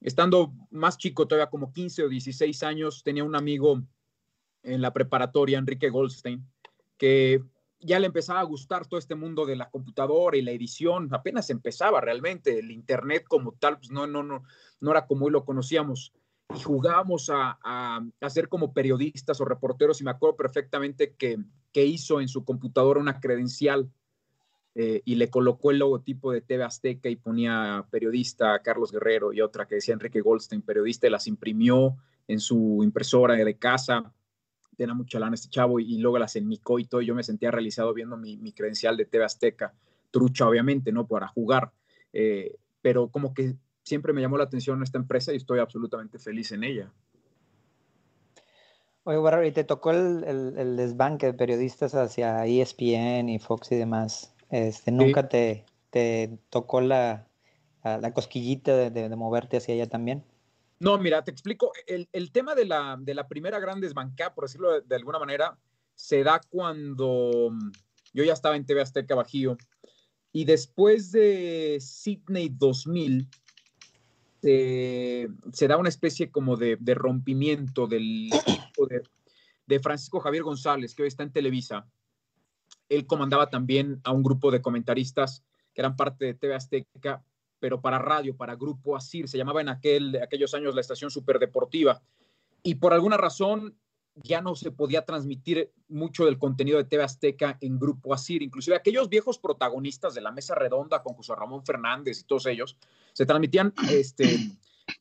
Estando 0.00 0.52
más 0.70 0.98
chico, 0.98 1.26
todavía 1.26 1.50
como 1.50 1.72
15 1.72 2.04
o 2.04 2.08
16 2.08 2.62
años, 2.62 3.02
tenía 3.02 3.24
un 3.24 3.34
amigo 3.34 3.82
en 4.62 4.80
la 4.80 4.92
preparatoria, 4.92 5.58
Enrique 5.58 5.90
Goldstein, 5.90 6.46
que 6.96 7.42
ya 7.82 7.98
le 7.98 8.06
empezaba 8.06 8.40
a 8.40 8.44
gustar 8.44 8.86
todo 8.86 8.98
este 8.98 9.14
mundo 9.14 9.44
de 9.44 9.56
la 9.56 9.68
computadora 9.70 10.36
y 10.36 10.42
la 10.42 10.52
edición. 10.52 11.08
Apenas 11.12 11.50
empezaba 11.50 12.00
realmente. 12.00 12.58
El 12.58 12.70
Internet 12.70 13.24
como 13.28 13.52
tal, 13.52 13.78
pues 13.78 13.90
no, 13.90 14.06
no, 14.06 14.22
no, 14.22 14.44
no 14.80 14.90
era 14.90 15.06
como 15.06 15.26
hoy 15.26 15.32
lo 15.32 15.44
conocíamos 15.44 16.12
y 16.54 16.60
jugábamos 16.60 17.30
a, 17.30 17.58
a, 17.62 18.04
a, 18.20 18.30
ser 18.30 18.48
como 18.48 18.72
periodistas 18.72 19.40
o 19.40 19.44
reporteros 19.44 20.00
y 20.00 20.04
me 20.04 20.10
acuerdo 20.10 20.36
perfectamente 20.36 21.14
que, 21.14 21.38
que 21.72 21.84
hizo 21.84 22.20
en 22.20 22.28
su 22.28 22.44
computadora 22.44 23.00
una 23.00 23.20
credencial 23.20 23.90
eh, 24.74 25.02
y 25.04 25.16
le 25.16 25.28
colocó 25.28 25.70
el 25.70 25.78
logotipo 25.78 26.32
de 26.32 26.40
TV 26.40 26.64
Azteca 26.64 27.10
y 27.10 27.16
ponía 27.16 27.86
periodista 27.90 28.58
Carlos 28.60 28.90
Guerrero 28.90 29.32
y 29.32 29.42
otra 29.42 29.66
que 29.66 29.74
decía 29.76 29.92
Enrique 29.92 30.22
Goldstein, 30.22 30.62
periodista, 30.62 31.06
y 31.06 31.10
las 31.10 31.26
imprimió 31.26 31.96
en 32.26 32.40
su 32.40 32.80
impresora 32.82 33.34
de 33.34 33.58
casa. 33.58 34.12
Tenía 34.82 34.94
mucha 34.94 35.20
lana 35.20 35.34
este 35.34 35.48
chavo 35.48 35.78
y, 35.78 35.94
y 35.94 35.98
luego 35.98 36.18
las 36.18 36.34
enmicó 36.34 36.78
y 36.78 36.86
todo. 36.86 37.02
Y 37.02 37.06
yo 37.06 37.14
me 37.14 37.22
sentía 37.22 37.50
realizado 37.50 37.94
viendo 37.94 38.16
mi, 38.16 38.36
mi, 38.36 38.52
credencial 38.52 38.96
de 38.96 39.04
TV 39.04 39.24
Azteca, 39.24 39.74
trucha 40.10 40.48
obviamente, 40.48 40.90
¿no? 40.90 41.06
Para 41.06 41.28
jugar. 41.28 41.70
Eh, 42.12 42.56
pero 42.80 43.08
como 43.08 43.32
que 43.32 43.54
siempre 43.84 44.12
me 44.12 44.20
llamó 44.20 44.38
la 44.38 44.44
atención 44.44 44.82
esta 44.82 44.98
empresa 44.98 45.32
y 45.32 45.36
estoy 45.36 45.60
absolutamente 45.60 46.18
feliz 46.18 46.50
en 46.50 46.64
ella. 46.64 46.90
Oye, 49.04 49.18
Barra, 49.18 49.46
¿y 49.46 49.52
te 49.52 49.64
tocó 49.64 49.92
el, 49.92 50.24
el, 50.24 50.58
el, 50.58 50.76
desbanque 50.76 51.26
de 51.26 51.34
periodistas 51.34 51.94
hacia 51.94 52.44
ESPN 52.46 53.28
y 53.28 53.38
Fox 53.38 53.70
y 53.72 53.76
demás? 53.76 54.34
Este, 54.50 54.90
¿Nunca 54.90 55.22
sí. 55.22 55.28
te, 55.28 55.64
te, 55.90 56.38
tocó 56.50 56.80
la, 56.80 57.28
la 57.84 58.14
cosquillita 58.14 58.76
de, 58.76 58.90
de, 58.90 59.08
de, 59.08 59.16
moverte 59.16 59.56
hacia 59.56 59.74
allá 59.74 59.88
también? 59.88 60.24
No, 60.82 60.98
mira, 60.98 61.22
te 61.22 61.30
explico. 61.30 61.70
El, 61.86 62.08
el 62.12 62.32
tema 62.32 62.56
de 62.56 62.64
la, 62.64 62.96
de 62.98 63.14
la, 63.14 63.28
primera 63.28 63.60
gran 63.60 63.80
desbancada, 63.80 64.34
por 64.34 64.46
decirlo 64.46 64.80
de, 64.80 64.96
alguna 64.96 65.20
manera, 65.20 65.56
se 65.94 66.24
da 66.24 66.40
cuando 66.50 67.52
yo 68.12 68.24
ya 68.24 68.32
estaba 68.32 68.56
en 68.56 68.66
TV 68.66 68.80
Azteca 68.80 69.14
Bajío 69.14 69.56
y 70.32 70.44
después 70.44 71.12
de 71.12 71.78
Sydney 71.80 72.48
2000, 72.48 73.28
se, 74.40 75.28
se, 75.52 75.68
da 75.68 75.76
una 75.76 75.88
especie 75.88 76.32
como 76.32 76.56
de, 76.56 76.76
de 76.80 76.94
rompimiento 76.94 77.86
del 77.86 78.28
de, 78.90 79.02
de, 79.68 79.78
Francisco 79.78 80.18
Javier 80.18 80.42
González, 80.42 80.96
que 80.96 81.02
hoy 81.02 81.08
está 81.08 81.22
en 81.22 81.32
Televisa. 81.32 81.86
Él 82.88 83.06
comandaba 83.06 83.50
también 83.50 84.00
a 84.02 84.10
un 84.10 84.24
grupo 84.24 84.50
de 84.50 84.60
comentaristas 84.60 85.44
que 85.74 85.80
eran 85.80 85.94
parte 85.94 86.24
de 86.24 86.34
TV 86.34 86.56
Azteca, 86.56 87.22
pero 87.62 87.80
para 87.80 88.00
radio, 88.00 88.36
para 88.36 88.56
Grupo 88.56 88.96
Asir, 88.96 89.28
se 89.28 89.38
llamaba 89.38 89.60
en 89.60 89.68
aquel, 89.68 90.20
aquellos 90.20 90.52
años 90.52 90.74
la 90.74 90.80
estación 90.80 91.12
superdeportiva. 91.12 92.02
Y 92.64 92.74
por 92.74 92.92
alguna 92.92 93.16
razón 93.16 93.78
ya 94.16 94.40
no 94.40 94.56
se 94.56 94.72
podía 94.72 95.04
transmitir 95.04 95.70
mucho 95.86 96.24
del 96.24 96.38
contenido 96.38 96.78
de 96.78 96.86
TV 96.86 97.04
Azteca 97.04 97.58
en 97.60 97.78
Grupo 97.78 98.12
Asir, 98.12 98.42
inclusive 98.42 98.74
aquellos 98.74 99.08
viejos 99.08 99.38
protagonistas 99.38 100.12
de 100.12 100.22
la 100.22 100.32
mesa 100.32 100.56
redonda 100.56 101.04
con 101.04 101.14
José 101.14 101.36
Ramón 101.36 101.64
Fernández 101.64 102.22
y 102.22 102.24
todos 102.24 102.46
ellos, 102.46 102.76
se 103.12 103.26
transmitían 103.26 103.72
este, 103.88 104.40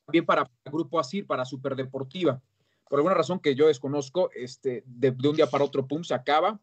también 0.05 0.27
para 0.27 0.47
Grupo 0.65 0.99
Asir, 0.99 1.25
para 1.25 1.45
Superdeportiva. 1.45 2.39
Por 2.87 2.99
alguna 2.99 3.15
razón 3.15 3.39
que 3.39 3.55
yo 3.55 3.65
desconozco, 3.69 4.29
este, 4.35 4.83
de, 4.85 5.09
de 5.09 5.27
un 5.27 5.35
día 5.35 5.47
para 5.47 5.63
otro, 5.63 5.87
pum, 5.87 6.03
se 6.03 6.13
acaba 6.13 6.59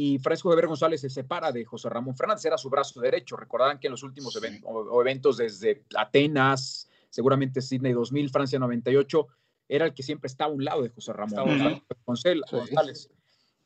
y 0.00 0.16
Fresco 0.20 0.48
Weber 0.50 0.68
González 0.68 1.00
se 1.00 1.10
separa 1.10 1.50
de 1.50 1.64
José 1.64 1.88
Ramón 1.88 2.14
Fernández, 2.14 2.44
era 2.44 2.56
su 2.56 2.70
brazo 2.70 3.00
derecho. 3.00 3.36
Recordarán 3.36 3.80
que 3.80 3.88
en 3.88 3.90
los 3.90 4.04
últimos 4.04 4.36
eventos, 4.36 4.70
o, 4.70 4.78
o 4.78 5.00
eventos 5.00 5.38
desde 5.38 5.82
Atenas, 5.96 6.88
seguramente 7.10 7.60
Sydney 7.60 7.94
2000, 7.94 8.30
Francia 8.30 8.60
98, 8.60 9.26
era 9.66 9.86
el 9.86 9.94
que 9.94 10.04
siempre 10.04 10.28
estaba 10.28 10.52
a 10.52 10.54
un 10.54 10.64
lado 10.64 10.84
de 10.84 10.90
José 10.90 11.12
Ramón 11.12 11.58
¿no? 11.58 11.82
González. 12.04 12.44
Sí. 13.02 13.08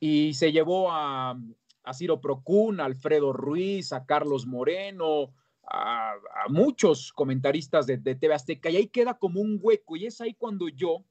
Y 0.00 0.32
se 0.32 0.52
llevó 0.52 0.90
a, 0.90 1.38
a 1.82 1.92
Ciro 1.92 2.18
Procún, 2.22 2.80
a 2.80 2.86
Alfredo 2.86 3.34
Ruiz, 3.34 3.92
a 3.92 4.06
Carlos 4.06 4.46
Moreno, 4.46 5.34
a, 5.70 6.12
a 6.12 6.48
muchos 6.48 7.12
comentaristas 7.12 7.86
de, 7.86 7.98
de, 7.98 8.14
TV 8.14 8.32
Azteca, 8.32 8.70
y 8.70 8.76
ahí 8.76 8.86
queda 8.86 9.18
como 9.18 9.42
un 9.42 9.58
hueco, 9.60 9.96
y 9.96 10.06
es 10.06 10.18
ahí 10.22 10.32
cuando 10.32 10.66
yo, 10.68 11.04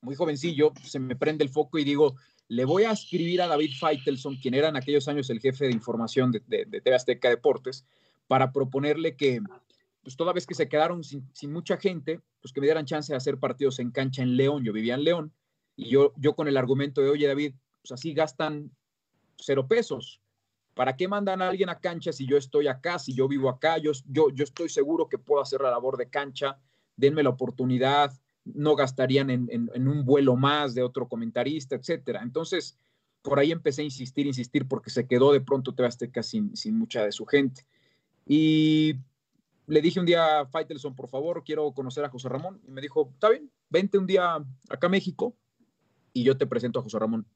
muy 0.00 0.14
jovencillo, 0.14 0.72
se 0.82 0.98
me 0.98 1.14
prende 1.14 1.44
el 1.44 1.50
foco 1.50 1.76
y 1.76 1.84
digo, 1.84 2.16
le 2.48 2.64
voy 2.64 2.84
a 2.84 2.92
escribir 2.92 3.42
a 3.42 3.46
David 3.46 3.72
Feitelson, 3.78 4.36
quien 4.36 4.54
era 4.54 4.68
en 4.68 4.76
aquellos 4.76 5.06
años 5.06 5.28
el 5.30 5.40
jefe 5.40 5.66
de 5.66 5.72
información 5.72 6.32
de, 6.32 6.42
de, 6.46 6.94
Azteca 6.94 7.28
Deportes, 7.28 7.84
para 8.26 8.52
proponerle 8.52 9.16
que, 9.16 9.40
pues 10.02 10.16
toda 10.16 10.32
vez 10.32 10.46
que 10.46 10.54
se 10.54 10.68
quedaron 10.68 11.04
sin, 11.04 11.28
sin, 11.34 11.52
mucha 11.52 11.76
gente, 11.76 12.20
pues 12.40 12.52
que 12.52 12.60
me 12.60 12.66
dieran 12.66 12.86
chance 12.86 13.12
de 13.12 13.16
hacer 13.16 13.38
partidos 13.38 13.78
en 13.78 13.90
cancha 13.90 14.22
en 14.22 14.36
León. 14.36 14.64
Yo 14.64 14.72
vivía 14.72 14.94
en 14.94 15.04
León 15.04 15.32
y 15.76 15.90
yo, 15.90 16.14
yo 16.16 16.34
con 16.34 16.48
el 16.48 16.56
argumento 16.56 17.02
de, 17.02 17.10
oye 17.10 17.26
David, 17.26 17.54
pues 17.82 17.92
así 17.92 18.14
gastan 18.14 18.70
cero 19.36 19.68
pesos. 19.68 20.20
¿Para 20.74 20.96
qué 20.96 21.08
mandan 21.08 21.42
a 21.42 21.48
alguien 21.48 21.68
a 21.68 21.80
cancha 21.80 22.12
si 22.12 22.26
yo 22.26 22.36
estoy 22.36 22.68
acá, 22.68 22.98
si 22.98 23.14
yo 23.14 23.28
vivo 23.28 23.48
acá? 23.48 23.78
Yo, 23.78 23.92
yo, 24.06 24.30
yo 24.30 24.44
estoy 24.44 24.68
seguro 24.68 25.08
que 25.08 25.18
puedo 25.18 25.42
hacer 25.42 25.60
la 25.60 25.70
labor 25.70 25.96
de 25.96 26.08
cancha. 26.08 26.58
Denme 26.96 27.22
la 27.22 27.30
oportunidad, 27.30 28.12
no 28.54 28.76
gastarían 28.76 29.30
en, 29.30 29.88
un 29.88 30.04
vuelo 30.04 30.36
más 30.36 30.74
de 30.74 30.82
otro 30.82 31.08
comentarista, 31.08 31.76
etcétera. 31.76 32.22
Entonces, 32.22 32.76
por 33.22 33.38
ahí 33.38 33.52
empecé 33.52 33.82
a 33.82 33.86
insistir, 33.86 34.26
insistir, 34.26 34.66
porque 34.66 34.90
se 34.90 35.06
quedó 35.06 35.32
de 35.32 35.40
pronto 35.40 35.74
TV 35.74 35.88
Azteca 35.88 36.22
sin, 36.22 36.56
sin 36.56 36.78
mucha 36.78 37.04
de 37.04 37.12
su 37.12 37.26
gente. 37.26 37.66
Y 38.26 38.94
le 39.66 39.82
dije 39.82 40.00
un 40.00 40.06
día 40.06 40.40
a 40.40 40.46
Faitelson, 40.46 40.94
por 40.94 41.08
favor, 41.08 41.42
quiero 41.44 41.72
conocer 41.72 42.04
a 42.04 42.08
José 42.08 42.28
Ramón. 42.28 42.60
Y 42.66 42.70
me 42.70 42.80
dijo, 42.80 43.10
está 43.12 43.28
bien, 43.28 43.50
vente 43.68 43.98
un 43.98 44.06
día 44.06 44.36
acá 44.68 44.86
a 44.86 44.90
México 44.90 45.36
y 46.12 46.24
yo 46.24 46.36
te 46.36 46.46
presento 46.46 46.80
a 46.80 46.82
José 46.82 46.98
Ramón. 46.98 47.26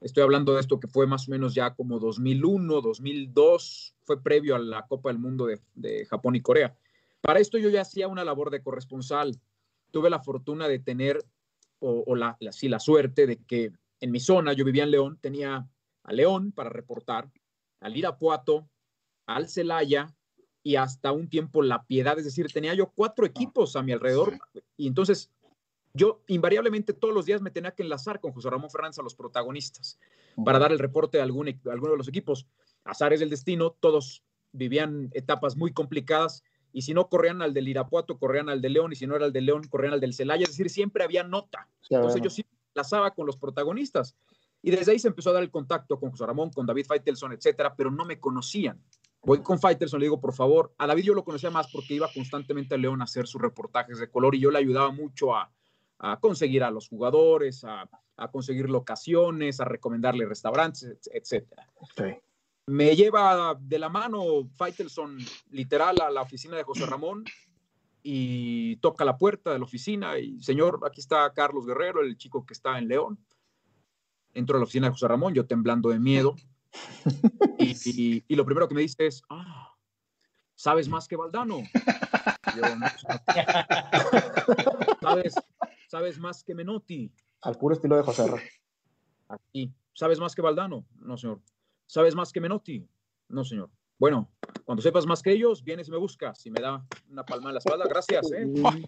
Estoy 0.00 0.22
hablando 0.22 0.54
de 0.54 0.60
esto 0.60 0.80
que 0.80 0.88
fue 0.88 1.06
más 1.06 1.28
o 1.28 1.30
menos 1.30 1.54
ya 1.54 1.74
como 1.74 1.98
2001, 1.98 2.80
2002, 2.80 3.94
fue 4.02 4.22
previo 4.22 4.56
a 4.56 4.58
la 4.58 4.86
Copa 4.86 5.10
del 5.10 5.18
Mundo 5.18 5.46
de, 5.46 5.60
de 5.74 6.06
Japón 6.06 6.36
y 6.36 6.40
Corea. 6.40 6.74
Para 7.20 7.38
esto 7.38 7.58
yo 7.58 7.68
ya 7.68 7.82
hacía 7.82 8.08
una 8.08 8.24
labor 8.24 8.50
de 8.50 8.62
corresponsal. 8.62 9.38
Tuve 9.90 10.10
la 10.10 10.20
fortuna 10.20 10.68
de 10.68 10.78
tener, 10.78 11.24
o, 11.78 12.04
o 12.06 12.14
la, 12.14 12.36
la, 12.40 12.52
sí, 12.52 12.68
la 12.68 12.80
suerte 12.80 13.26
de 13.26 13.38
que 13.44 13.72
en 14.00 14.10
mi 14.10 14.20
zona, 14.20 14.52
yo 14.52 14.64
vivía 14.64 14.84
en 14.84 14.90
León, 14.90 15.18
tenía 15.20 15.68
a 16.04 16.12
León 16.12 16.52
para 16.52 16.70
reportar, 16.70 17.30
al 17.80 17.96
Irapuato, 17.96 18.68
al 19.26 19.48
Celaya 19.48 20.14
y 20.62 20.76
hasta 20.76 21.12
un 21.12 21.28
tiempo 21.28 21.62
La 21.62 21.84
Piedad, 21.84 22.18
es 22.18 22.24
decir, 22.24 22.46
tenía 22.52 22.74
yo 22.74 22.90
cuatro 22.94 23.24
equipos 23.24 23.76
a 23.76 23.82
mi 23.82 23.92
alrededor. 23.92 24.38
y 24.76 24.86
entonces 24.86 25.30
yo 25.92 26.22
invariablemente 26.28 26.92
todos 26.92 27.14
los 27.14 27.26
días 27.26 27.42
me 27.42 27.50
tenía 27.50 27.72
que 27.72 27.82
enlazar 27.82 28.20
con 28.20 28.32
José 28.32 28.48
Ramón 28.50 28.70
Fernández 28.70 28.98
a 28.98 29.02
los 29.02 29.14
protagonistas 29.14 29.98
para 30.44 30.58
dar 30.58 30.72
el 30.72 30.78
reporte 30.78 31.18
de, 31.18 31.22
algún, 31.22 31.46
de 31.46 31.70
alguno 31.70 31.92
de 31.92 31.98
los 31.98 32.08
equipos. 32.08 32.46
Azares 32.84 33.20
del 33.20 33.30
destino, 33.30 33.76
todos 33.80 34.22
vivían 34.52 35.10
etapas 35.14 35.56
muy 35.56 35.72
complicadas 35.72 36.44
y 36.72 36.82
si 36.82 36.94
no 36.94 37.08
corrían 37.08 37.42
al 37.42 37.54
del 37.54 37.68
Irapuato, 37.68 38.18
corrían 38.18 38.48
al 38.48 38.60
de 38.60 38.68
León 38.68 38.92
y 38.92 38.96
si 38.96 39.06
no 39.06 39.16
era 39.16 39.26
el 39.26 39.32
de 39.32 39.40
León, 39.40 39.66
corrían 39.68 39.92
al 39.92 40.00
del 40.00 40.14
Celaya, 40.14 40.44
es 40.44 40.50
decir, 40.50 40.70
siempre 40.70 41.04
había 41.04 41.24
nota. 41.24 41.68
Entonces 41.88 42.22
yo 42.22 42.30
sí 42.30 42.44
enlazaba 42.74 43.12
con 43.12 43.26
los 43.26 43.36
protagonistas. 43.36 44.16
Y 44.62 44.70
desde 44.70 44.92
ahí 44.92 44.98
se 44.98 45.08
empezó 45.08 45.30
a 45.30 45.34
dar 45.34 45.42
el 45.42 45.50
contacto 45.50 45.98
con 45.98 46.10
José 46.10 46.26
Ramón, 46.26 46.50
con 46.50 46.66
David 46.66 46.86
Faitelson, 46.86 47.32
etcétera, 47.32 47.74
pero 47.74 47.90
no 47.90 48.04
me 48.04 48.20
conocían. 48.20 48.82
Voy 49.22 49.42
con 49.42 49.58
Faitelson, 49.58 50.00
le 50.00 50.06
digo, 50.06 50.20
por 50.20 50.32
favor, 50.32 50.72
a 50.78 50.86
David 50.86 51.04
yo 51.04 51.14
lo 51.14 51.24
conocía 51.24 51.50
más 51.50 51.70
porque 51.70 51.94
iba 51.94 52.08
constantemente 52.12 52.74
a 52.74 52.78
León 52.78 53.00
a 53.00 53.04
hacer 53.04 53.26
sus 53.26 53.40
reportajes 53.40 53.98
de 53.98 54.10
color 54.10 54.34
y 54.34 54.40
yo 54.40 54.50
le 54.50 54.58
ayudaba 54.58 54.90
mucho 54.92 55.34
a, 55.34 55.50
a 55.98 56.18
conseguir 56.20 56.62
a 56.62 56.70
los 56.70 56.88
jugadores, 56.88 57.64
a, 57.64 57.88
a, 58.16 58.30
conseguir 58.30 58.70
locaciones, 58.70 59.60
a 59.60 59.64
recomendarle 59.64 60.24
restaurantes, 60.26 61.10
etcétera. 61.12 61.66
Okay. 61.76 62.18
Me 62.70 62.94
lleva 62.94 63.58
de 63.60 63.80
la 63.80 63.88
mano 63.88 64.48
Faitelson 64.54 65.18
literal 65.50 66.00
a 66.00 66.08
la 66.08 66.22
oficina 66.22 66.56
de 66.56 66.62
José 66.62 66.86
Ramón 66.86 67.24
y 68.00 68.76
toca 68.76 69.04
la 69.04 69.18
puerta 69.18 69.52
de 69.52 69.58
la 69.58 69.64
oficina 69.64 70.16
y, 70.18 70.40
señor, 70.40 70.78
aquí 70.86 71.00
está 71.00 71.32
Carlos 71.32 71.66
Guerrero, 71.66 72.00
el 72.00 72.16
chico 72.16 72.46
que 72.46 72.54
está 72.54 72.78
en 72.78 72.86
León. 72.86 73.18
Entro 74.34 74.56
a 74.56 74.60
la 74.60 74.64
oficina 74.64 74.86
de 74.86 74.92
José 74.92 75.08
Ramón, 75.08 75.34
yo 75.34 75.46
temblando 75.46 75.88
de 75.88 75.98
miedo. 75.98 76.36
Y, 77.58 77.74
y, 77.84 78.24
y 78.28 78.36
lo 78.36 78.44
primero 78.44 78.68
que 78.68 78.76
me 78.76 78.82
dice 78.82 79.04
es, 79.04 79.20
ah, 79.28 79.74
¿sabes 80.54 80.88
más 80.88 81.08
que 81.08 81.16
Valdano? 81.16 81.58
Yo, 82.56 82.76
no, 82.76 82.86
¿Sabes, 85.00 85.34
¿Sabes 85.88 86.20
más 86.20 86.44
que 86.44 86.54
Menotti? 86.54 87.12
Al 87.42 87.56
puro 87.56 87.74
estilo 87.74 87.96
de 87.96 88.04
José 88.04 88.26
Ramón. 88.26 88.40
Aquí. 89.28 89.74
¿Sabes 89.92 90.20
más 90.20 90.36
que 90.36 90.42
Valdano? 90.42 90.86
No, 91.00 91.16
señor. 91.16 91.40
¿Sabes 91.90 92.14
más 92.14 92.30
que 92.30 92.40
Menotti? 92.40 92.88
No, 93.30 93.44
señor. 93.44 93.68
Bueno, 93.98 94.32
cuando 94.64 94.80
sepas 94.80 95.06
más 95.06 95.24
que 95.24 95.32
ellos, 95.32 95.64
vienes 95.64 95.88
y 95.88 95.90
me 95.90 95.96
buscas 95.96 96.46
y 96.46 96.50
me 96.52 96.60
da 96.60 96.86
una 97.08 97.24
palma 97.24 97.50
en 97.50 97.54
la 97.54 97.58
espalda. 97.58 97.84
Gracias, 97.88 98.30
¿eh? 98.30 98.46
Ay, 98.64 98.84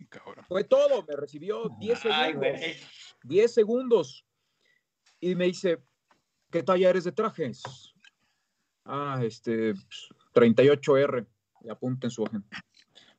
Fue 0.46 0.62
todo. 0.62 1.04
Me 1.08 1.16
recibió 1.16 1.68
10 1.80 1.98
segundos. 1.98 2.60
10 3.24 3.52
segundos. 3.52 4.24
Y 5.18 5.34
me 5.34 5.46
dice, 5.46 5.82
¿qué 6.48 6.62
talla 6.62 6.90
eres 6.90 7.02
de 7.02 7.10
trajes? 7.10 7.60
Ah, 8.84 9.20
este, 9.24 9.74
38R. 10.32 11.26
Y 11.62 11.70
apunta 11.70 12.06
en 12.06 12.12
su 12.12 12.22
hoja. 12.22 12.40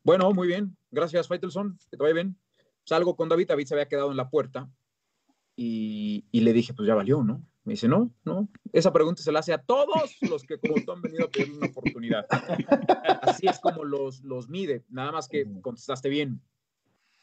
Bueno, 0.02 0.32
muy 0.32 0.48
bien. 0.48 0.78
Gracias, 0.92 1.28
Faitelson. 1.28 1.78
Que 1.92 1.98
te 1.98 2.04
vaya 2.04 2.14
bien. 2.14 2.38
Salgo 2.86 3.18
con 3.18 3.28
David. 3.28 3.50
David 3.50 3.66
se 3.66 3.74
había 3.74 3.90
quedado 3.90 4.12
en 4.12 4.18
la 4.18 4.30
puerta. 4.30 4.70
Y, 5.58 6.24
y 6.32 6.40
le 6.40 6.54
dije, 6.54 6.74
pues 6.74 6.88
ya 6.88 6.96
valió, 6.96 7.22
¿no? 7.22 7.46
Me 7.66 7.74
dice, 7.74 7.88
no, 7.88 8.12
no. 8.26 8.50
Esa 8.74 8.92
pregunta 8.92 9.24
se 9.24 9.32
la 9.32 9.40
hace 9.40 9.54
a 9.54 9.58
todos 9.58 10.18
los 10.22 10.44
que 10.44 10.58
como 10.58 10.76
tú 10.84 10.92
han 10.92 11.02
venido 11.02 11.26
a 11.26 11.30
pedir 11.30 11.54
una 11.54 11.68
oportunidad. 11.68 12.26
Así 13.22 13.48
es 13.48 13.60
como 13.60 13.86
los, 13.86 14.22
los 14.24 14.50
mide. 14.50 14.84
Nada 14.90 15.14
más 15.14 15.30
que 15.30 15.48
contestaste 15.62 16.10
bien. 16.10 16.42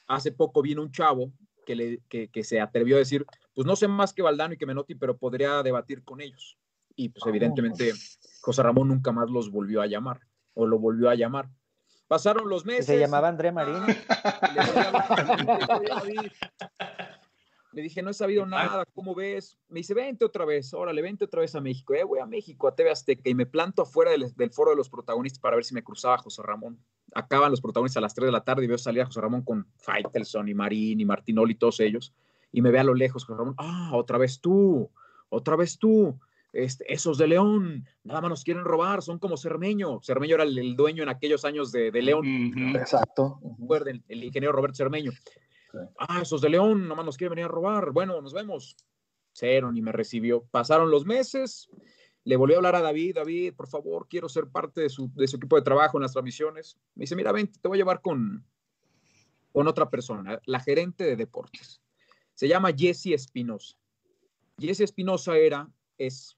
Hace 0.06 0.32
poco 0.32 0.62
vino 0.62 0.80
un 0.80 0.90
chavo 0.90 1.30
que, 1.66 1.76
le, 1.76 2.00
que, 2.08 2.28
que, 2.28 2.42
se 2.42 2.58
atrevió 2.58 2.96
a 2.96 3.00
decir, 3.00 3.26
pues 3.54 3.66
no 3.66 3.76
sé 3.76 3.86
más 3.86 4.14
que 4.14 4.22
Valdano 4.22 4.54
y 4.54 4.56
que 4.56 4.66
Menotti, 4.66 4.94
pero 4.94 5.18
podría 5.18 5.62
debatir 5.62 6.02
con 6.04 6.22
ellos. 6.22 6.56
Y 6.96 7.10
pues 7.10 7.26
evidentemente 7.26 7.92
José 8.40 8.62
Ramón 8.62 8.88
nunca 8.88 9.12
más 9.12 9.30
los 9.30 9.50
volvió 9.50 9.82
a 9.82 9.86
llamar 9.86 10.20
o 10.54 10.66
lo 10.66 10.78
volvió 10.78 11.10
a 11.10 11.14
llamar. 11.14 11.50
Pasaron 12.08 12.48
los 12.48 12.64
meses. 12.66 12.86
Se 12.86 12.98
llamaba 12.98 13.28
André 13.28 13.52
Marín. 13.52 13.86
Le 13.86 13.96
dije, 17.72 18.02
no 18.02 18.10
he 18.10 18.14
sabido 18.14 18.46
nada, 18.46 18.84
¿cómo 18.94 19.14
ves? 19.14 19.58
Me 19.68 19.80
dice, 19.80 19.94
vente 19.94 20.24
otra 20.24 20.44
vez, 20.44 20.74
órale, 20.74 21.02
vente 21.02 21.24
otra 21.24 21.40
vez 21.40 21.54
a 21.54 21.60
México. 21.60 21.94
Eh, 21.94 22.02
voy 22.02 22.18
a 22.18 22.26
México, 22.26 22.66
a 22.66 22.74
TV 22.74 22.90
Azteca, 22.90 23.30
y 23.30 23.34
me 23.34 23.46
planto 23.46 23.82
afuera 23.82 24.10
del, 24.10 24.34
del, 24.34 24.50
foro 24.50 24.70
de 24.70 24.76
los 24.76 24.90
protagonistas 24.90 25.40
para 25.40 25.56
ver 25.56 25.64
si 25.64 25.74
me 25.74 25.84
cruzaba 25.84 26.18
José 26.18 26.42
Ramón. 26.42 26.78
Acaban 27.14 27.50
los 27.50 27.60
protagonistas 27.60 27.98
a 27.98 28.02
las 28.02 28.14
3 28.14 28.26
de 28.26 28.32
la 28.32 28.44
tarde 28.44 28.64
y 28.64 28.68
veo 28.68 28.78
salir 28.78 29.02
a 29.02 29.06
José 29.06 29.20
Ramón 29.20 29.42
con 29.42 29.66
Faitelson 29.76 30.48
y 30.48 30.54
Marín 30.54 31.00
y 31.00 31.04
Martinoli 31.04 31.52
y 31.52 31.56
todos 31.56 31.80
ellos. 31.80 32.12
Y 32.52 32.62
me 32.62 32.72
ve 32.72 32.80
a 32.80 32.84
lo 32.84 32.94
lejos 32.94 33.24
José 33.24 33.38
Ramón, 33.38 33.54
ah, 33.58 33.92
otra 33.94 34.18
vez 34.18 34.40
tú, 34.40 34.90
otra 35.28 35.56
vez 35.56 35.78
tú. 35.78 36.18
Este, 36.52 36.92
esos 36.92 37.16
de 37.16 37.28
León, 37.28 37.86
nada 38.02 38.22
más 38.22 38.30
nos 38.30 38.44
quieren 38.44 38.64
robar, 38.64 39.02
son 39.02 39.20
como 39.20 39.36
Cermeño. 39.36 40.00
Cermeño 40.02 40.34
era 40.34 40.42
el, 40.42 40.58
el 40.58 40.74
dueño 40.74 41.04
en 41.04 41.08
aquellos 41.08 41.44
años 41.44 41.70
de, 41.70 41.92
de 41.92 42.02
León. 42.02 42.74
Exacto. 42.74 43.38
Recuerden, 43.60 44.02
el 44.08 44.24
ingeniero 44.24 44.52
Roberto 44.52 44.74
Cermeño. 44.76 45.12
Ah, 45.98 46.20
esos 46.22 46.40
de 46.40 46.50
León, 46.50 46.88
nomás 46.88 47.04
nos 47.04 47.16
quieren 47.16 47.34
venir 47.36 47.44
a 47.46 47.48
robar. 47.48 47.92
Bueno, 47.92 48.20
nos 48.20 48.32
vemos. 48.32 48.76
Cero, 49.32 49.70
ni 49.72 49.80
me 49.80 49.92
recibió. 49.92 50.44
Pasaron 50.50 50.90
los 50.90 51.06
meses, 51.06 51.70
le 52.24 52.36
volví 52.36 52.54
a 52.54 52.56
hablar 52.56 52.74
a 52.76 52.80
David, 52.80 53.14
David, 53.14 53.54
por 53.54 53.68
favor, 53.68 54.06
quiero 54.08 54.28
ser 54.28 54.48
parte 54.48 54.82
de 54.82 54.88
su, 54.88 55.10
de 55.14 55.26
su 55.26 55.36
equipo 55.36 55.56
de 55.56 55.62
trabajo 55.62 55.98
en 55.98 56.02
las 56.02 56.12
transmisiones. 56.12 56.76
Me 56.94 57.02
dice, 57.02 57.16
mira, 57.16 57.32
ven, 57.32 57.50
te 57.50 57.68
voy 57.68 57.78
a 57.78 57.80
llevar 57.80 58.02
con, 58.02 58.44
con 59.52 59.68
otra 59.68 59.88
persona, 59.88 60.40
la 60.44 60.60
gerente 60.60 61.04
de 61.04 61.16
deportes. 61.16 61.80
Se 62.34 62.48
llama 62.48 62.72
Jessie 62.76 63.14
Espinosa. 63.14 63.76
Jessie 64.58 64.84
Espinosa 64.84 65.36
era, 65.36 65.70
es, 65.96 66.36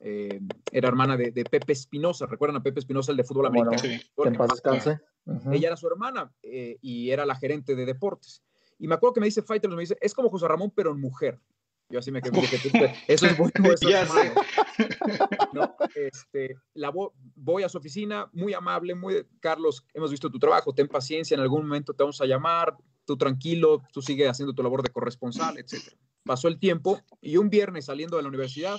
eh, 0.00 0.40
era 0.72 0.88
hermana 0.88 1.16
de, 1.16 1.30
de 1.30 1.44
Pepe 1.44 1.72
Espinosa. 1.72 2.26
¿Recuerdan 2.26 2.56
a 2.56 2.62
Pepe 2.62 2.80
Espinosa, 2.80 3.10
el 3.10 3.18
de 3.18 3.24
fútbol 3.24 3.50
bueno, 3.50 3.70
americano? 3.70 4.00
Que 4.16 4.28
en 4.28 4.36
paz 4.36 4.48
descanse. 4.50 5.00
Uh 5.24 5.32
-huh. 5.32 5.54
Ella 5.54 5.68
era 5.68 5.76
su 5.76 5.86
hermana 5.86 6.32
eh, 6.42 6.78
y 6.80 7.10
era 7.10 7.26
la 7.26 7.34
gerente 7.34 7.74
de 7.74 7.84
deportes. 7.84 8.42
Y 8.78 8.88
me 8.88 8.94
acuerdo 8.94 9.14
que 9.14 9.20
me 9.20 9.26
dice 9.26 9.42
Fighter, 9.42 9.70
me 9.70 9.80
dice, 9.80 9.96
es 10.00 10.14
como 10.14 10.30
José 10.30 10.46
Ramón, 10.46 10.72
pero 10.74 10.92
en 10.92 11.00
mujer. 11.00 11.40
Yo 11.90 11.98
así 11.98 12.10
me 12.10 12.20
quedé, 12.20 12.30
eso 13.08 13.26
es 13.26 13.38
bueno, 13.38 13.72
eso 13.72 13.88
es 13.88 14.08
malo. 14.08 14.32
¿No? 15.54 15.74
Este, 15.94 16.56
la 16.74 16.90
vo 16.90 17.14
voy 17.34 17.62
a 17.62 17.68
su 17.68 17.78
oficina, 17.78 18.28
muy 18.32 18.52
amable, 18.52 18.94
muy, 18.94 19.26
Carlos, 19.40 19.86
hemos 19.94 20.10
visto 20.10 20.30
tu 20.30 20.38
trabajo, 20.38 20.74
ten 20.74 20.86
paciencia, 20.86 21.34
en 21.34 21.40
algún 21.40 21.62
momento 21.62 21.94
te 21.94 22.02
vamos 22.02 22.20
a 22.20 22.26
llamar, 22.26 22.76
tú 23.06 23.16
tranquilo, 23.16 23.82
tú 23.90 24.02
sigue 24.02 24.28
haciendo 24.28 24.52
tu 24.52 24.62
labor 24.62 24.82
de 24.82 24.90
corresponsal, 24.90 25.56
etc. 25.58 25.94
Pasó 26.24 26.48
el 26.48 26.58
tiempo 26.58 27.00
y 27.22 27.38
un 27.38 27.48
viernes 27.48 27.86
saliendo 27.86 28.18
de 28.18 28.22
la 28.22 28.28
universidad, 28.28 28.78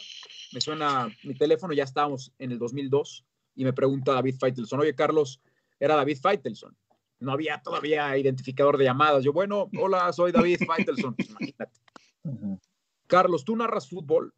me 0.54 0.62
suena 0.62 1.08
mi 1.24 1.34
teléfono, 1.34 1.74
ya 1.74 1.86
estábamos 1.86 2.32
en 2.38 2.52
el 2.52 2.60
2002, 2.60 3.26
y 3.56 3.64
me 3.64 3.74
pregunta 3.74 4.14
David 4.14 4.36
Feitelson, 4.40 4.82
oye 4.82 4.94
Carlos, 4.94 5.42
era 5.80 5.96
David 5.96 6.20
Feitelson 6.22 6.78
no 7.20 7.32
había 7.32 7.62
todavía 7.62 8.18
identificador 8.18 8.78
de 8.78 8.86
llamadas. 8.86 9.24
Yo, 9.24 9.34
bueno, 9.34 9.70
hola, 9.80 10.12
soy 10.14 10.32
David 10.32 10.60
Feitelson. 10.66 11.16
Pues 11.16 11.30
imagínate. 11.30 11.80
Uh 12.24 12.32
-huh. 12.32 12.60
Carlos, 13.08 13.44
¿tú 13.44 13.56
narras 13.56 13.90
fútbol? 13.90 14.34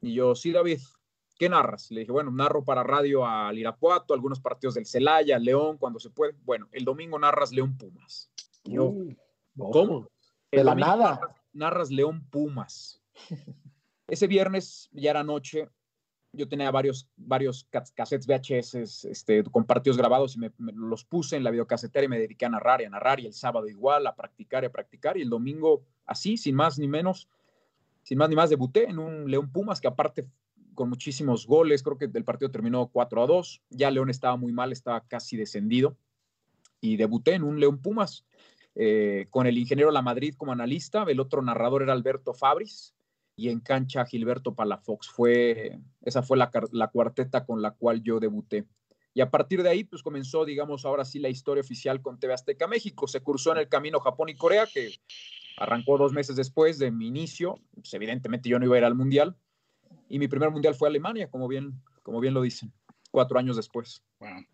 Y 0.00 0.14
yo, 0.14 0.34
sí, 0.34 0.52
David. 0.52 0.80
¿Qué 1.38 1.48
narras? 1.50 1.90
Le 1.90 2.00
dije, 2.00 2.12
bueno, 2.12 2.30
narro 2.30 2.64
para 2.64 2.82
radio 2.82 3.26
al 3.26 3.58
Irapuato, 3.58 4.14
algunos 4.14 4.40
partidos 4.40 4.74
del 4.74 4.86
Celaya, 4.86 5.38
León, 5.38 5.76
cuando 5.76 5.98
se 5.98 6.08
puede. 6.08 6.34
Bueno, 6.44 6.66
el 6.72 6.84
domingo 6.84 7.18
narras 7.18 7.52
León 7.52 7.76
Pumas. 7.76 8.30
Y 8.64 8.74
yo, 8.74 8.84
uh, 8.86 9.70
¿cómo? 9.70 10.08
De 10.50 10.64
la 10.64 10.74
nada. 10.74 11.16
Narras, 11.16 11.36
narras 11.52 11.90
León 11.90 12.26
Pumas. 12.30 13.02
Ese 14.08 14.26
viernes, 14.26 14.88
ya 14.92 15.10
era 15.10 15.24
noche, 15.24 15.68
yo 16.36 16.48
tenía 16.48 16.70
varios, 16.70 17.08
varios 17.16 17.66
cassettes 17.94 18.26
VHS 18.26 19.04
este, 19.04 19.42
con 19.44 19.64
partidos 19.64 19.96
grabados 19.96 20.36
y 20.36 20.40
me, 20.40 20.52
los 20.58 21.04
puse 21.04 21.36
en 21.36 21.44
la 21.44 21.50
videocasetera 21.50 22.04
y 22.04 22.08
me 22.08 22.18
dediqué 22.18 22.46
a 22.46 22.50
narrar 22.50 22.82
y 22.82 22.84
a 22.84 22.90
narrar 22.90 23.20
y 23.20 23.26
el 23.26 23.32
sábado 23.32 23.68
igual, 23.68 24.06
a 24.06 24.14
practicar 24.14 24.62
y 24.62 24.66
a 24.66 24.72
practicar 24.72 25.16
y 25.16 25.22
el 25.22 25.30
domingo 25.30 25.82
así, 26.04 26.36
sin 26.36 26.54
más 26.54 26.78
ni 26.78 26.88
menos, 26.88 27.28
sin 28.02 28.18
más 28.18 28.28
ni 28.28 28.36
más, 28.36 28.50
debuté 28.50 28.88
en 28.88 28.98
un 28.98 29.30
León 29.30 29.50
Pumas 29.50 29.80
que 29.80 29.88
aparte 29.88 30.26
con 30.74 30.90
muchísimos 30.90 31.46
goles, 31.46 31.82
creo 31.82 31.96
que 31.96 32.10
el 32.12 32.24
partido 32.24 32.50
terminó 32.50 32.88
4 32.88 33.22
a 33.22 33.26
2, 33.26 33.62
ya 33.70 33.90
León 33.90 34.10
estaba 34.10 34.36
muy 34.36 34.52
mal, 34.52 34.72
estaba 34.72 35.00
casi 35.06 35.36
descendido 35.36 35.96
y 36.80 36.96
debuté 36.96 37.32
en 37.32 37.44
un 37.44 37.58
León 37.58 37.78
Pumas. 37.80 38.24
eh, 38.78 39.26
con 39.30 39.46
el 39.46 39.56
ingeniero 39.56 39.90
La 39.90 40.02
Madrid 40.02 40.34
como 40.36 40.52
analista, 40.52 41.04
el 41.08 41.18
otro 41.18 41.40
narrador 41.40 41.82
era 41.82 41.94
Alberto 41.94 42.34
Fabris 42.34 42.95
y 43.36 43.50
en 43.50 43.60
cancha 43.60 44.04
Gilberto 44.06 44.54
Palafox. 44.54 45.08
Fue, 45.08 45.78
esa 46.02 46.22
fue 46.22 46.38
la, 46.38 46.50
la 46.72 46.88
cuarteta 46.88 47.44
con 47.44 47.62
la 47.62 47.72
cual 47.72 48.02
yo 48.02 48.18
debuté. 48.18 48.66
Y 49.12 49.20
a 49.20 49.30
partir 49.30 49.62
de 49.62 49.68
ahí, 49.68 49.84
pues 49.84 50.02
comenzó, 50.02 50.44
digamos, 50.44 50.84
ahora 50.84 51.04
sí 51.04 51.18
la 51.18 51.28
historia 51.28 51.62
oficial 51.62 52.02
con 52.02 52.18
TV 52.18 52.34
Azteca 52.34 52.66
México. 52.66 53.06
Se 53.06 53.22
cursó 53.22 53.52
en 53.52 53.58
el 53.58 53.68
camino 53.68 54.00
Japón 54.00 54.28
y 54.28 54.36
Corea, 54.36 54.66
que 54.66 54.90
arrancó 55.56 55.96
dos 55.96 56.12
meses 56.12 56.36
después 56.36 56.78
de 56.78 56.90
mi 56.90 57.06
inicio. 57.06 57.54
Pues 57.74 57.94
evidentemente 57.94 58.48
yo 58.48 58.58
no 58.58 58.66
iba 58.66 58.76
a 58.76 58.78
ir 58.78 58.84
al 58.84 58.94
Mundial. 58.94 59.36
Y 60.08 60.18
mi 60.18 60.28
primer 60.28 60.50
Mundial 60.50 60.74
fue 60.74 60.88
Alemania, 60.88 61.30
como 61.30 61.48
bien, 61.48 61.82
como 62.02 62.20
bien 62.20 62.34
lo 62.34 62.42
dicen, 62.42 62.72
cuatro 63.10 63.38
años 63.38 63.56
después. 63.56 64.02
Wow. 64.20 64.44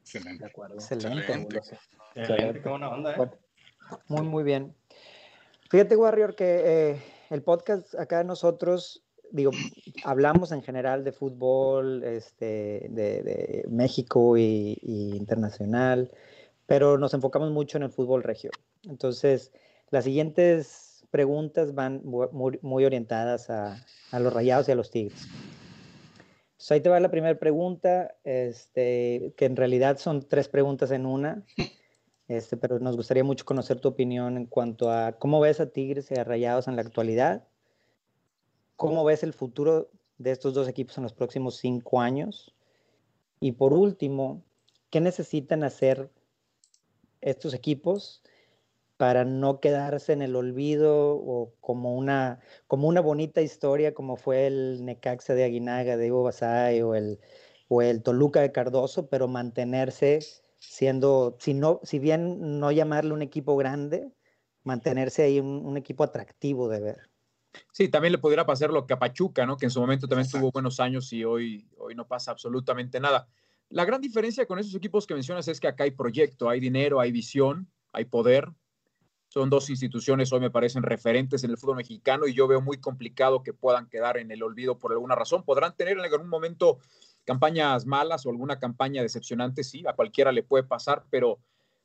Excelente. 0.00 0.44
De 0.44 0.50
acuerdo. 0.50 0.74
Excelente. 0.74 1.20
Excelente. 1.20 1.60
Excelente, 2.14 2.62
qué 2.62 2.68
buena 2.68 2.90
onda, 2.90 3.16
¿eh? 3.16 3.30
Muy, 4.08 4.22
muy 4.22 4.44
bien. 4.44 4.74
Fíjate, 5.70 5.96
Warrior, 5.96 6.34
que 6.34 6.62
eh, 6.64 7.02
el 7.32 7.42
podcast 7.42 7.94
acá 7.94 8.22
nosotros, 8.24 9.02
digo, 9.30 9.52
hablamos 10.04 10.52
en 10.52 10.62
general 10.62 11.02
de 11.02 11.12
fútbol, 11.12 12.04
este, 12.04 12.88
de, 12.90 13.64
México 13.70 14.36
y, 14.36 14.78
internacional, 14.82 16.10
pero 16.66 16.98
nos 16.98 17.14
enfocamos 17.14 17.50
mucho 17.50 17.78
en 17.78 17.84
el 17.84 17.90
fútbol 17.90 18.22
regio. 18.22 18.50
Entonces, 18.84 19.50
las 19.90 20.04
siguientes 20.04 21.04
preguntas 21.10 21.74
van 21.74 22.02
mu- 22.04 22.28
muy, 22.32 22.58
muy 22.62 22.84
orientadas 22.84 23.48
a, 23.48 23.82
a 24.10 24.20
los 24.20 24.32
rayados 24.32 24.68
y 24.68 24.72
a 24.72 24.74
los 24.74 24.90
tigres. 24.90 25.26
Entonces, 26.52 26.70
ahí 26.70 26.80
te 26.80 26.90
va 26.90 27.00
la 27.00 27.10
primera 27.10 27.38
pregunta, 27.38 28.14
este, 28.24 29.32
que 29.36 29.46
en 29.46 29.56
realidad 29.56 29.96
son 29.98 30.28
tres 30.28 30.48
preguntas 30.48 30.90
en 30.90 31.06
una. 31.06 31.44
Este, 32.32 32.56
pero 32.56 32.78
nos 32.78 32.96
gustaría 32.96 33.24
mucho 33.24 33.44
conocer 33.44 33.78
tu 33.78 33.88
opinión 33.88 34.38
en 34.38 34.46
cuanto 34.46 34.90
a 34.90 35.12
cómo 35.12 35.38
ves 35.38 35.60
a 35.60 35.66
Tigres 35.66 36.10
y 36.10 36.14
a 36.14 36.24
Rayados 36.24 36.66
en 36.66 36.76
la 36.76 36.82
actualidad, 36.82 37.46
cómo 38.76 39.04
ves 39.04 39.22
el 39.22 39.34
futuro 39.34 39.90
de 40.16 40.30
estos 40.30 40.54
dos 40.54 40.66
equipos 40.66 40.96
en 40.96 41.02
los 41.02 41.12
próximos 41.12 41.58
cinco 41.58 42.00
años 42.00 42.54
y 43.38 43.52
por 43.52 43.74
último, 43.74 44.42
¿qué 44.88 45.02
necesitan 45.02 45.62
hacer 45.62 46.08
estos 47.20 47.52
equipos 47.52 48.22
para 48.96 49.26
no 49.26 49.60
quedarse 49.60 50.14
en 50.14 50.22
el 50.22 50.34
olvido 50.34 51.16
o 51.16 51.52
como 51.60 51.94
una, 51.94 52.40
como 52.66 52.88
una 52.88 53.02
bonita 53.02 53.42
historia 53.42 53.92
como 53.92 54.16
fue 54.16 54.46
el 54.46 54.86
Necaxa 54.86 55.34
de 55.34 55.44
Aguinaga, 55.44 55.98
de 55.98 56.06
Ivo 56.06 56.22
Basay 56.22 56.80
o 56.80 56.94
el, 56.94 57.20
o 57.68 57.82
el 57.82 58.02
Toluca 58.02 58.40
de 58.40 58.52
Cardoso, 58.52 59.08
pero 59.08 59.28
mantenerse 59.28 60.20
siendo, 60.62 61.36
si, 61.40 61.54
no, 61.54 61.80
si 61.82 61.98
bien 61.98 62.58
no 62.58 62.70
llamarle 62.70 63.12
un 63.12 63.22
equipo 63.22 63.56
grande, 63.56 64.12
mantenerse 64.62 65.24
ahí 65.24 65.40
un, 65.40 65.66
un 65.66 65.76
equipo 65.76 66.04
atractivo 66.04 66.68
de 66.68 66.80
ver. 66.80 67.10
Sí, 67.72 67.88
también 67.88 68.12
le 68.12 68.18
pudiera 68.18 68.46
pasar 68.46 68.70
lo 68.70 68.86
que 68.86 68.94
a 68.94 68.98
Pachuca, 68.98 69.44
¿no? 69.44 69.56
Que 69.56 69.66
en 69.66 69.70
su 69.70 69.80
momento 69.80 70.08
también 70.08 70.30
tuvo 70.30 70.50
buenos 70.52 70.80
años 70.80 71.12
y 71.12 71.24
hoy, 71.24 71.68
hoy 71.76 71.94
no 71.94 72.06
pasa 72.06 72.30
absolutamente 72.30 73.00
nada. 73.00 73.28
La 73.68 73.84
gran 73.84 74.00
diferencia 74.00 74.46
con 74.46 74.58
esos 74.58 74.74
equipos 74.74 75.06
que 75.06 75.14
mencionas 75.14 75.48
es 75.48 75.60
que 75.60 75.68
acá 75.68 75.84
hay 75.84 75.90
proyecto, 75.90 76.48
hay 76.48 76.60
dinero, 76.60 77.00
hay 77.00 77.10
visión, 77.10 77.70
hay 77.92 78.04
poder. 78.04 78.48
Son 79.28 79.50
dos 79.50 79.70
instituciones 79.70 80.32
hoy 80.32 80.40
me 80.40 80.50
parecen 80.50 80.82
referentes 80.82 81.42
en 81.42 81.50
el 81.50 81.58
fútbol 81.58 81.76
mexicano 81.76 82.26
y 82.26 82.34
yo 82.34 82.46
veo 82.46 82.60
muy 82.60 82.78
complicado 82.78 83.42
que 83.42 83.54
puedan 83.54 83.88
quedar 83.88 84.18
en 84.18 84.30
el 84.30 84.42
olvido 84.42 84.78
por 84.78 84.92
alguna 84.92 85.14
razón. 85.14 85.42
Podrán 85.42 85.74
tener 85.74 85.98
en 85.98 86.04
algún 86.04 86.28
momento 86.28 86.78
campañas 87.24 87.86
malas 87.86 88.26
o 88.26 88.30
alguna 88.30 88.58
campaña 88.58 89.02
decepcionante, 89.02 89.64
sí, 89.64 89.84
a 89.86 89.94
cualquiera 89.94 90.32
le 90.32 90.42
puede 90.42 90.64
pasar, 90.64 91.04
pero, 91.10 91.38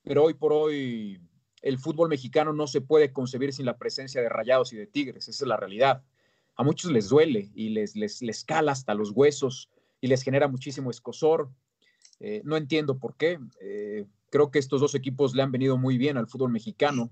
pero 0.04 0.24
hoy 0.24 0.34
por 0.34 0.54
hoy 0.54 1.22
el 1.62 1.78
fútbol 1.80 2.10
mexicano 2.10 2.54
no 2.54 2.68
se 2.68 2.82
puede 2.82 3.12
concebir 3.12 3.54
sin 3.54 3.66
la 3.66 3.78
presencia 3.78 4.22
de 4.22 4.30
Rayados 4.30 4.74
y 4.74 4.78
de 4.78 4.88
Tigres, 4.88 5.28
esa 5.28 5.44
es 5.44 5.48
la 5.48 5.58
realidad. 5.58 6.04
A 6.56 6.64
muchos 6.64 6.92
les 6.92 7.10
duele 7.10 7.52
y 7.54 7.70
les, 7.70 7.96
les, 7.96 8.22
les 8.22 8.44
cala 8.44 8.72
hasta 8.72 8.94
los 8.94 9.12
huesos 9.12 9.70
y 10.02 10.08
les 10.08 10.24
genera 10.24 10.48
muchísimo 10.48 10.90
escosor. 10.90 11.50
Eh, 12.20 12.42
no 12.44 12.58
entiendo 12.58 12.98
por 12.98 13.16
qué. 13.16 13.40
Eh, 13.62 14.06
creo 14.30 14.50
que 14.50 14.60
estos 14.60 14.82
dos 14.82 14.96
equipos 14.96 15.36
le 15.36 15.44
han 15.44 15.52
venido 15.52 15.78
muy 15.78 15.98
bien 15.98 16.18
al 16.18 16.28
fútbol 16.28 16.52
mexicano, 16.52 17.12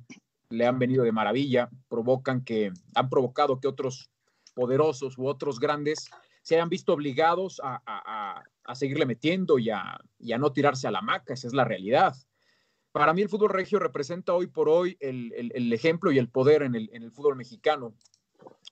le 0.49 0.65
han 0.65 0.79
venido 0.79 1.03
de 1.03 1.11
maravilla, 1.11 1.69
provocan 1.89 2.43
que, 2.43 2.71
han 2.93 3.09
provocado 3.09 3.59
que 3.59 3.67
otros 3.67 4.09
poderosos 4.53 5.17
u 5.17 5.27
otros 5.27 5.59
grandes 5.59 6.09
se 6.45 6.53
hayan 6.53 6.69
visto 6.69 6.93
obligados 6.93 7.60
a, 7.63 7.81
a, 7.88 8.43
a 8.65 8.75
seguirle 8.75 9.08
metiendo 9.08 9.58
y 9.58 9.71
a, 9.71 9.99
y 10.19 10.31
a, 10.31 10.38
no 10.38 10.53
tirarse 10.53 10.88
a 10.88 10.91
la 10.91 11.01
maca, 11.01 11.34
esa 11.34 11.47
es 11.47 11.55
la 11.55 11.63
realidad. 11.63 12.15
Para 12.91 13.15
mí 13.15 13.23
el 13.23 13.29
fútbol 13.29 13.49
regio 13.49 13.79
representa 13.79 14.31
hoy 14.36 14.45
por 14.45 14.69
hoy 14.69 14.95
el, 14.99 15.34
el, 15.36 15.51
el 15.55 15.73
ejemplo 15.73 16.12
y 16.12 16.19
el 16.19 16.29
poder 16.29 16.62
en 16.62 16.75
el, 16.75 16.91
en 16.93 17.01
el, 17.01 17.12
fútbol 17.12 17.36
mexicano. 17.36 17.95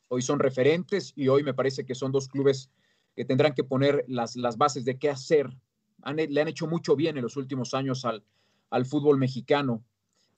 Hoy 0.07 0.21
son 0.21 0.37
referentes 0.37 1.13
y 1.15 1.29
hoy 1.29 1.41
me 1.41 1.55
parece 1.55 1.83
que 1.83 1.95
son 1.95 2.11
dos 2.11 2.27
clubes 2.27 2.69
que 3.15 3.25
tendrán 3.25 3.55
que 3.55 3.63
poner 3.63 4.05
las, 4.07 4.35
las 4.35 4.55
bases 4.55 4.85
de 4.85 4.99
qué 4.99 5.09
hacer. 5.09 5.49
Han, 6.03 6.17
le 6.17 6.41
han 6.41 6.47
hecho 6.47 6.67
mucho 6.67 6.95
bien 6.95 7.17
en 7.17 7.23
los 7.23 7.37
últimos 7.37 7.73
años 7.73 8.05
al, 8.05 8.23
al 8.69 8.85
fútbol 8.85 9.17
mexicano. 9.17 9.83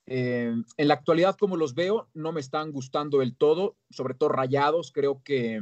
Eh, 0.06 0.56
en 0.78 0.88
la 0.88 0.94
actualidad, 0.94 1.36
como 1.36 1.58
los 1.58 1.76
veo, 1.76 2.08
no 2.14 2.32
me 2.32 2.40
están 2.40 2.72
gustando 2.72 3.18
del 3.18 3.36
todo, 3.36 3.76
sobre 3.90 4.14
todo 4.14 4.30
rayados. 4.30 4.94
Creo 4.94 5.22
que 5.22 5.60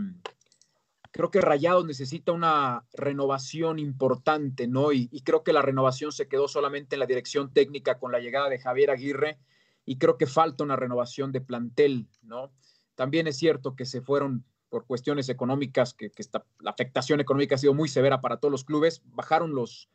creo 1.13 1.29
que 1.29 1.41
Rayados 1.41 1.85
necesita 1.85 2.31
una 2.31 2.85
renovación 2.91 3.77
importante, 3.77 4.67
¿no? 4.67 4.91
Y, 4.91 5.07
creo 5.23 5.43
que 5.43 5.53
la 5.53 5.61
renovación 5.61 6.11
se 6.11 6.27
quedó 6.27 6.47
solamente 6.47 6.95
en 6.95 6.99
la 6.99 7.05
dirección 7.05 7.53
técnica 7.53 7.99
con 7.99 8.11
la 8.11 8.19
llegada 8.19 8.49
de 8.49 8.59
Javier 8.59 8.89
Aguirre 8.89 9.37
y 9.85 9.97
creo 9.97 10.17
que 10.17 10.25
falta 10.25 10.63
una 10.63 10.75
renovación 10.75 11.31
de 11.31 11.39
plantel, 11.39 12.07
¿no? 12.23 12.51
También 12.95 13.27
es 13.27 13.37
cierto 13.37 13.75
que 13.75 13.85
se 13.85 14.01
fueron 14.01 14.43
por 14.69 14.87
cuestiones 14.87 15.29
económicas, 15.29 15.93
que, 15.93 16.11
la 16.59 16.71
afectación 16.71 17.19
económica 17.19 17.55
ha 17.55 17.59
sido 17.59 17.75
muy 17.75 17.89
severa 17.89 18.19
para 18.19 18.37
todos 18.37 18.51
los 18.51 18.63
clubes, 18.63 19.03
bajaron 19.05 19.53
los, 19.53 19.87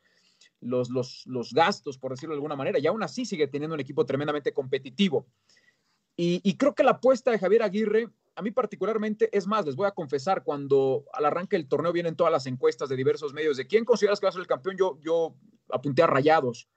gastos, 1.51 1.99
por 1.99 2.13
decirlo 2.13 2.37
de 2.37 2.39
alguna 2.39 2.55
manera, 2.55 2.79
y 2.79 2.87
aún 2.87 3.03
así 3.03 3.27
sigue 3.27 3.49
teniendo 3.49 3.75
un 3.75 3.81
equipo 3.81 4.07
tremendamente 4.07 4.53
competitivo. 4.53 5.27
Y, 6.21 6.57
creo 6.57 6.75
que 6.75 6.83
la 6.83 6.93
apuesta 6.93 7.31
de 7.31 7.39
Javier 7.39 7.63
Aguirre, 7.63 8.09
a 8.39 8.43
mí 8.43 8.53
particularmente, 8.53 9.37
es 9.37 9.49
más, 9.49 9.67
les 9.67 9.75
voy 9.75 9.89
a 9.89 9.91
confesar, 9.91 10.45
cuando 10.45 11.07
al 11.13 11.27
arranque 11.27 11.57
del 11.57 11.67
torneo 11.67 11.93
vienen 11.93 12.15
todas 12.15 12.33
las 12.33 12.47
encuestas 12.47 12.89
de 12.89 12.95
diversos 12.95 13.35
medios 13.35 13.57
de 13.57 13.67
quién 13.67 13.85
consideras 13.85 14.21
que 14.21 14.27
va 14.27 14.29
a 14.29 14.33
ser 14.33 14.43
el 14.43 14.47
campeón, 14.47 14.77
yo, 14.79 14.97
yo 15.01 15.35
apunté 15.73 16.05
a 16.05 16.07
Rayados, 16.07 16.69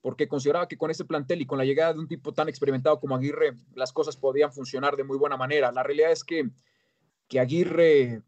porque 0.00 0.26
consideraba 0.26 0.66
que 0.66 0.76
con 0.76 0.90
ese 0.90 1.04
plantel 1.04 1.40
y 1.40 1.46
con 1.46 1.56
la 1.56 1.64
llegada 1.64 1.92
de 1.92 2.00
un 2.00 2.08
tipo 2.08 2.34
tan 2.34 2.48
experimentado 2.48 2.98
como 2.98 3.14
Aguirre, 3.14 3.56
las 3.76 3.92
cosas 3.92 4.16
podían 4.16 4.52
funcionar 4.52 4.96
de 4.96 5.04
muy 5.04 5.16
buena 5.16 5.36
manera. 5.36 5.70
La 5.70 5.84
realidad 5.84 6.10
es 6.10 6.24
que, 6.24 6.50
que 7.28 7.38
Aguirre 7.38 8.22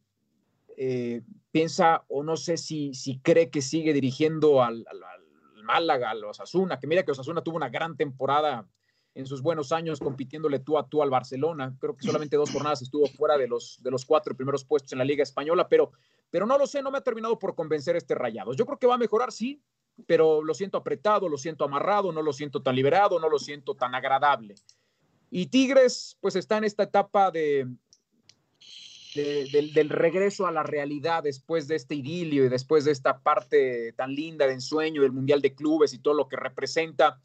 eh, 0.76 1.22
piensa, 1.50 2.04
o 2.06 2.22
no 2.22 2.36
sé 2.36 2.56
si, 2.56 2.94
si 2.94 3.18
cree 3.18 3.50
que 3.50 3.62
sigue 3.62 3.94
dirigiendo 3.94 4.62
al, 4.62 4.86
al, 4.88 5.02
al 5.02 5.64
Málaga, 5.64 6.10
al 6.10 6.22
Osasuna, 6.22 6.78
que 6.78 6.86
mira 6.86 7.02
que 7.02 7.10
Osasuna 7.10 7.42
tuvo 7.42 7.56
una 7.56 7.68
gran 7.68 7.96
temporada 7.96 8.68
en 9.16 9.24
sus 9.24 9.40
buenos 9.40 9.72
años 9.72 9.98
compitiéndole 9.98 10.58
tú 10.58 10.76
a 10.76 10.86
tú 10.86 11.02
al 11.02 11.08
Barcelona. 11.08 11.74
Creo 11.80 11.96
que 11.96 12.06
solamente 12.06 12.36
dos 12.36 12.50
jornadas 12.50 12.82
estuvo 12.82 13.06
fuera 13.06 13.38
de 13.38 13.48
los, 13.48 13.80
de 13.82 13.90
los 13.90 14.04
cuatro 14.04 14.36
primeros 14.36 14.64
puestos 14.64 14.92
en 14.92 14.98
la 14.98 15.04
Liga 15.04 15.22
Española, 15.22 15.66
pero, 15.68 15.90
pero 16.30 16.46
no 16.46 16.58
lo 16.58 16.66
sé, 16.66 16.82
no 16.82 16.90
me 16.90 16.98
ha 16.98 17.00
terminado 17.00 17.38
por 17.38 17.54
convencer 17.54 17.96
este 17.96 18.14
Rayados. 18.14 18.56
Yo 18.56 18.66
creo 18.66 18.78
que 18.78 18.86
va 18.86 18.94
a 18.94 18.98
mejorar, 18.98 19.32
sí, 19.32 19.62
pero 20.06 20.44
lo 20.44 20.52
siento 20.52 20.76
apretado, 20.76 21.30
lo 21.30 21.38
siento 21.38 21.64
amarrado, 21.64 22.12
no 22.12 22.20
lo 22.20 22.32
siento 22.34 22.62
tan 22.62 22.76
liberado, 22.76 23.18
no 23.18 23.30
lo 23.30 23.38
siento 23.38 23.74
tan 23.74 23.94
agradable. 23.94 24.54
Y 25.30 25.46
Tigres, 25.46 26.18
pues 26.20 26.36
está 26.36 26.58
en 26.58 26.64
esta 26.64 26.82
etapa 26.82 27.30
de, 27.30 27.66
de, 29.14 29.48
de, 29.50 29.70
del 29.72 29.88
regreso 29.88 30.46
a 30.46 30.52
la 30.52 30.62
realidad 30.62 31.22
después 31.22 31.66
de 31.68 31.76
este 31.76 31.94
idilio 31.94 32.44
y 32.44 32.48
después 32.50 32.84
de 32.84 32.92
esta 32.92 33.18
parte 33.20 33.94
tan 33.94 34.14
linda 34.14 34.46
de 34.46 34.52
ensueño 34.52 35.00
del 35.00 35.12
Mundial 35.12 35.40
de 35.40 35.54
Clubes 35.54 35.94
y 35.94 36.00
todo 36.00 36.12
lo 36.12 36.28
que 36.28 36.36
representa 36.36 37.18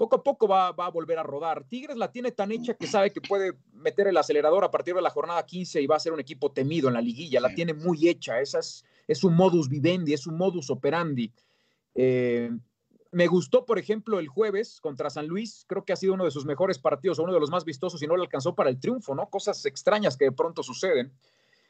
poco 0.00 0.16
a 0.16 0.22
poco 0.22 0.48
va, 0.48 0.72
va, 0.72 0.86
a 0.86 0.90
volver 0.90 1.18
a 1.18 1.22
rodar. 1.22 1.64
Tigres 1.64 1.94
la 1.94 2.10
tiene 2.10 2.32
tan 2.32 2.50
hecha 2.50 2.72
que 2.72 2.86
sabe 2.86 3.12
que 3.12 3.20
puede 3.20 3.52
meter 3.74 4.06
el 4.08 4.16
acelerador 4.16 4.64
a 4.64 4.70
partir 4.70 4.94
de 4.94 5.02
la 5.02 5.10
jornada 5.10 5.44
15 5.44 5.82
y 5.82 5.86
va 5.86 5.96
a 5.96 6.00
ser 6.00 6.14
un 6.14 6.20
equipo 6.20 6.50
temido 6.50 6.88
en 6.88 6.94
la 6.94 7.02
liguilla. 7.02 7.38
La 7.38 7.54
tiene 7.54 7.74
muy 7.74 8.08
hecha. 8.08 8.40
Esa 8.40 8.60
es, 8.60 8.82
es 9.06 9.24
un 9.24 9.36
modus 9.36 9.68
vivendi, 9.68 10.14
es 10.14 10.26
un 10.26 10.38
modus 10.38 10.70
operandi. 10.70 11.30
Eh, 11.94 12.50
me 13.12 13.26
gustó, 13.26 13.66
por 13.66 13.78
ejemplo, 13.78 14.18
el 14.20 14.28
jueves 14.28 14.80
contra 14.80 15.10
San 15.10 15.26
Luis. 15.26 15.66
Creo 15.68 15.84
que 15.84 15.92
ha 15.92 15.96
sido 15.96 16.14
uno 16.14 16.24
de 16.24 16.30
sus 16.30 16.46
mejores 16.46 16.78
partidos, 16.78 17.18
uno 17.18 17.34
de 17.34 17.40
los 17.40 17.50
más 17.50 17.66
vistosos 17.66 18.02
y 18.02 18.06
no 18.06 18.16
le 18.16 18.22
alcanzó 18.22 18.54
para 18.54 18.70
el 18.70 18.80
triunfo, 18.80 19.14
¿no? 19.14 19.28
Cosas 19.28 19.66
extrañas 19.66 20.16
que 20.16 20.24
de 20.24 20.32
pronto 20.32 20.62
suceden. 20.62 21.12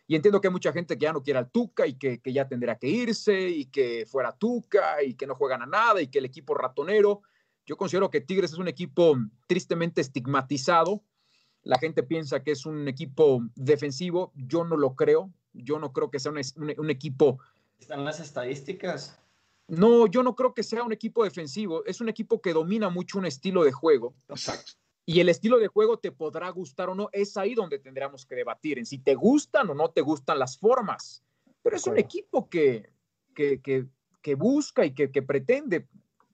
Y 0.06 0.14
entiendo 0.14 0.40
que 0.40 0.46
hay 0.46 0.52
mucha 0.52 0.72
gente 0.72 0.96
que 0.96 1.02
ya 1.02 1.12
no 1.12 1.24
quiere 1.24 1.40
al 1.40 1.50
Tuca 1.50 1.84
y 1.84 1.94
que, 1.94 2.20
que 2.20 2.32
ya 2.32 2.46
tendrá 2.46 2.78
que 2.78 2.86
irse 2.86 3.48
y 3.48 3.64
que 3.64 4.06
fuera 4.06 4.30
Tuca 4.30 5.02
y 5.02 5.14
que 5.14 5.26
no 5.26 5.34
juegan 5.34 5.62
a 5.62 5.66
nada 5.66 6.00
y 6.00 6.06
que 6.06 6.20
el 6.20 6.26
equipo 6.26 6.54
ratonero. 6.54 7.22
Yo 7.70 7.76
considero 7.76 8.10
que 8.10 8.20
Tigres 8.20 8.50
es 8.50 8.58
un 8.58 8.66
equipo 8.66 9.16
tristemente 9.46 10.00
estigmatizado. 10.00 11.04
La 11.62 11.78
gente 11.78 12.02
piensa 12.02 12.42
que 12.42 12.50
es 12.50 12.66
un 12.66 12.88
equipo 12.88 13.46
defensivo. 13.54 14.32
Yo 14.34 14.64
no 14.64 14.76
lo 14.76 14.96
creo. 14.96 15.30
Yo 15.52 15.78
no 15.78 15.92
creo 15.92 16.10
que 16.10 16.18
sea 16.18 16.32
un, 16.32 16.40
un, 16.56 16.74
un, 16.76 16.90
equipo. 16.90 17.38
Están 17.78 18.04
las 18.04 18.18
estadísticas. 18.18 19.20
No, 19.68 20.08
yo 20.08 20.24
no 20.24 20.34
creo 20.34 20.52
que 20.52 20.64
sea 20.64 20.82
un 20.82 20.90
equipo 20.90 21.22
defensivo. 21.22 21.84
Es 21.84 22.00
un 22.00 22.08
equipo 22.08 22.40
que 22.40 22.52
domina 22.52 22.88
mucho 22.88 23.18
un 23.18 23.26
estilo 23.26 23.62
de 23.62 23.70
juego. 23.70 24.16
Exacto. 24.28 24.72
Y 25.06 25.20
el 25.20 25.28
estilo 25.28 25.60
de 25.60 25.68
juego 25.68 25.96
te 25.96 26.10
podrá 26.10 26.50
gustar 26.50 26.88
o 26.88 26.96
no, 26.96 27.08
es 27.12 27.36
ahí 27.36 27.54
donde 27.54 27.78
tendríamos 27.78 28.26
que 28.26 28.34
debatir, 28.34 28.80
en 28.80 28.86
si 28.86 28.98
te 28.98 29.14
gustan 29.14 29.70
o 29.70 29.74
no 29.74 29.90
te 29.90 30.00
gustan 30.00 30.40
las 30.40 30.58
formas. 30.58 31.22
Pero 31.62 31.76
es 31.76 31.86
un 31.86 31.98
equipo 31.98 32.48
que, 32.48 32.90
que, 33.32 33.60
que, 33.60 33.86
que 34.20 34.34
busca 34.34 34.84
y 34.84 34.92
que, 34.92 35.12
que 35.12 35.22
pretende, 35.22 35.86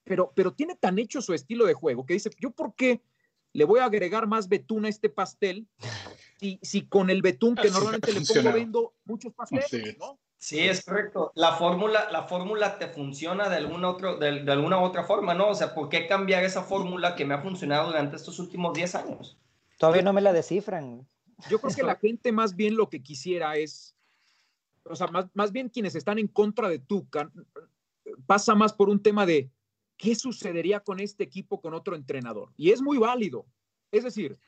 pero, 0.06 0.32
pero 0.34 0.52
tiene 0.52 0.76
tan 0.76 0.98
hecho 0.98 1.20
su 1.20 1.34
estilo 1.34 1.66
de 1.66 1.74
juego 1.74 2.06
que 2.06 2.14
dice, 2.14 2.30
yo 2.38 2.52
por 2.52 2.74
qué 2.74 3.02
le 3.52 3.64
voy 3.64 3.80
a 3.80 3.86
agregar 3.86 4.26
más 4.26 4.48
betún 4.48 4.86
a 4.86 4.88
este 4.88 5.10
pastel 5.10 5.66
si, 6.38 6.58
si 6.62 6.86
con 6.86 7.10
el 7.10 7.22
betún 7.22 7.56
que 7.56 7.68
Así 7.68 7.72
normalmente 7.72 8.12
le 8.12 8.20
pongo 8.20 8.52
vendo 8.52 8.94
muchos 9.04 9.32
pasteles, 9.34 9.68
Sí. 9.68 9.96
¿no? 9.98 10.18
Sí, 10.38 10.60
es 10.60 10.84
correcto. 10.84 11.32
La 11.34 11.56
fórmula, 11.56 12.10
la 12.12 12.24
fórmula 12.24 12.78
te 12.78 12.88
funciona 12.88 13.48
de 13.48 13.56
alguna, 13.56 13.88
otro, 13.88 14.18
de, 14.18 14.44
de 14.44 14.52
alguna 14.52 14.78
otra 14.80 15.02
forma, 15.04 15.34
¿no? 15.34 15.48
O 15.48 15.54
sea, 15.54 15.74
¿por 15.74 15.88
qué 15.88 16.06
cambiar 16.06 16.44
esa 16.44 16.62
fórmula 16.62 17.16
que 17.16 17.24
me 17.24 17.34
ha 17.34 17.40
funcionado 17.40 17.86
durante 17.86 18.16
estos 18.16 18.38
últimos 18.38 18.74
10 18.74 18.94
años? 18.96 19.38
Todavía 19.78 20.02
no 20.02 20.12
me 20.12 20.20
la 20.20 20.32
descifran. 20.32 21.08
Yo 21.50 21.58
creo 21.58 21.74
que 21.74 21.82
la 21.82 21.96
gente 21.96 22.32
más 22.32 22.54
bien 22.54 22.76
lo 22.76 22.88
que 22.90 23.02
quisiera 23.02 23.56
es, 23.56 23.96
o 24.84 24.94
sea, 24.94 25.06
más, 25.08 25.26
más 25.32 25.52
bien 25.52 25.70
quienes 25.70 25.94
están 25.94 26.18
en 26.18 26.28
contra 26.28 26.68
de 26.68 26.78
Tuca, 26.78 27.32
pasa 28.26 28.54
más 28.54 28.72
por 28.72 28.88
un 28.88 29.02
tema 29.02 29.26
de 29.26 29.50
qué 29.96 30.14
sucedería 30.14 30.80
con 30.80 31.00
este 31.00 31.24
equipo 31.24 31.60
con 31.60 31.74
otro 31.74 31.96
entrenador. 31.96 32.52
Y 32.56 32.70
es 32.70 32.82
muy 32.82 32.98
válido. 32.98 33.46
Es 33.90 34.04
decir, 34.04 34.38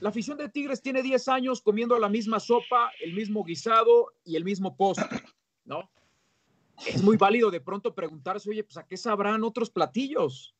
la 0.00 0.08
afición 0.10 0.38
de 0.38 0.48
Tigres 0.48 0.82
tiene 0.82 1.02
10 1.02 1.28
años 1.28 1.60
comiendo 1.62 1.98
la 1.98 2.08
misma 2.08 2.40
sopa, 2.40 2.90
el 3.02 3.14
mismo 3.14 3.44
guisado 3.44 4.12
y 4.24 4.36
el 4.36 4.44
mismo 4.44 4.76
postre, 4.76 5.22
¿no? 5.64 5.90
Es 6.86 7.02
muy 7.02 7.16
válido 7.16 7.50
de 7.50 7.60
pronto 7.60 7.94
preguntarse, 7.94 8.48
oye, 8.50 8.62
pues 8.62 8.76
a 8.76 8.86
qué 8.86 8.96
sabrán 8.96 9.42
otros 9.42 9.68
platillos. 9.70 10.54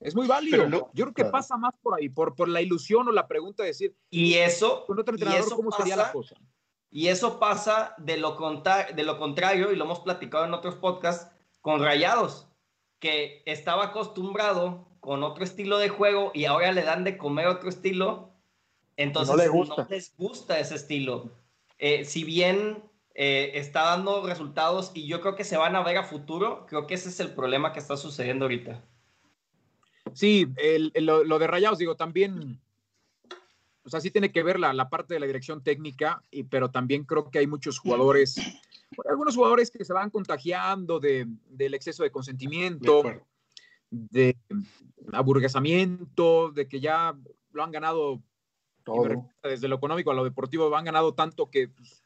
Es 0.00 0.14
muy 0.14 0.26
válido. 0.26 0.68
No- 0.68 0.90
Yo 0.92 1.04
creo 1.04 1.14
que 1.14 1.22
claro. 1.22 1.32
pasa 1.32 1.56
más 1.56 1.72
por 1.82 1.98
ahí, 1.98 2.10
por, 2.10 2.34
por 2.34 2.48
la 2.48 2.60
ilusión 2.60 3.08
o 3.08 3.12
la 3.12 3.26
pregunta 3.26 3.62
de 3.62 3.68
decir, 3.70 3.96
Y 4.10 4.34
eso, 4.34 4.84
con 4.86 4.98
otro 4.98 5.14
entrenador, 5.14 5.46
eso 5.46 5.56
¿cómo 5.56 5.72
sería 5.72 5.96
la 5.96 6.12
cosa? 6.12 6.36
Y 6.90 7.08
eso 7.08 7.40
pasa 7.40 7.94
de 7.98 8.18
lo, 8.18 8.36
contra- 8.36 8.92
de 8.92 9.02
lo 9.02 9.18
contrario, 9.18 9.72
y 9.72 9.76
lo 9.76 9.84
hemos 9.84 10.00
platicado 10.00 10.44
en 10.44 10.52
otros 10.52 10.74
podcasts, 10.76 11.34
con 11.62 11.80
Rayados, 11.82 12.46
que 13.04 13.42
estaba 13.44 13.84
acostumbrado 13.84 14.88
con 15.00 15.22
otro 15.24 15.44
estilo 15.44 15.76
de 15.76 15.90
juego 15.90 16.30
y 16.32 16.46
ahora 16.46 16.72
le 16.72 16.82
dan 16.84 17.04
de 17.04 17.18
comer 17.18 17.48
otro 17.48 17.68
estilo, 17.68 18.30
entonces 18.96 19.36
No 19.36 19.42
le 19.42 19.48
gusta. 19.50 19.86
les 19.90 20.16
gusta 20.16 20.58
ese 20.58 20.76
estilo. 20.76 21.30
Eh, 21.78 22.06
si 22.06 22.24
bien 22.24 22.82
eh, 23.14 23.50
está 23.56 23.82
dando 23.82 24.26
resultados 24.26 24.90
y 24.94 25.06
yo 25.06 25.20
creo 25.20 25.34
que 25.36 25.44
se 25.44 25.58
van 25.58 25.76
a 25.76 25.82
ver 25.82 25.98
a 25.98 26.04
futuro, 26.04 26.64
creo 26.66 26.86
que 26.86 26.94
ese 26.94 27.10
es 27.10 27.20
el 27.20 27.34
problema 27.34 27.74
que 27.74 27.80
está 27.80 27.98
sucediendo 27.98 28.46
ahorita. 28.46 28.82
Sí, 30.14 30.46
el- 30.56 30.90
el- 30.94 31.04
lo, 31.04 31.24
lo 31.24 31.38
de 31.38 31.46
Rayados, 31.46 31.78
digo, 31.78 31.96
también, 31.96 32.58
o 33.84 33.90
sea, 33.90 34.00
sí 34.00 34.10
tiene 34.10 34.32
que 34.32 34.42
ver 34.42 34.58
la, 34.58 34.72
la 34.72 34.88
parte 34.88 35.12
de 35.12 35.20
la 35.20 35.26
dirección 35.26 35.62
técnica, 35.62 36.22
y, 36.30 36.44
pero 36.44 36.70
también 36.70 37.04
creo 37.04 37.30
que 37.30 37.40
hay 37.40 37.46
muchos 37.46 37.78
jugadores, 37.78 38.36
algunos 39.08 39.34
jugadores 39.36 39.70
que 39.70 39.84
se 39.84 39.92
van 39.92 40.10
contagiando 40.10 41.00
de, 41.00 41.26
del 41.48 41.74
exceso 41.74 42.02
de 42.02 42.10
consentimiento, 42.10 43.02
de 43.90 44.36
aburguesamiento, 45.12 46.50
de 46.50 46.68
que 46.68 46.80
ya 46.80 47.16
lo 47.52 47.62
han 47.62 47.70
ganado 47.70 48.22
Todo. 48.84 49.30
desde 49.42 49.68
lo 49.68 49.76
económico 49.76 50.10
a 50.10 50.14
lo 50.14 50.24
deportivo, 50.24 50.68
lo 50.68 50.76
han 50.76 50.84
ganado 50.84 51.14
tanto 51.14 51.50
que 51.50 51.68
pues, 51.68 52.02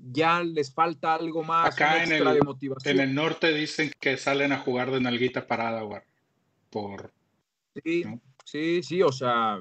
ya 0.00 0.42
les 0.42 0.72
falta 0.72 1.14
algo 1.14 1.42
más, 1.44 1.74
Acá 1.74 2.02
en 2.02 2.12
el- 2.12 2.24
de 2.34 2.42
motivación. 2.42 2.96
En 2.96 3.00
el 3.00 3.14
norte 3.14 3.52
dicen 3.52 3.90
que 4.00 4.16
salen 4.16 4.52
a 4.52 4.58
jugar 4.58 4.90
de 4.90 5.00
nalguita 5.00 5.46
parada, 5.46 5.82
güey. 5.82 6.00
Por 6.70 7.12
Sí, 7.84 8.02
¿no? 8.04 8.20
sí, 8.44 8.82
sí, 8.82 9.02
o 9.02 9.12
sea, 9.12 9.60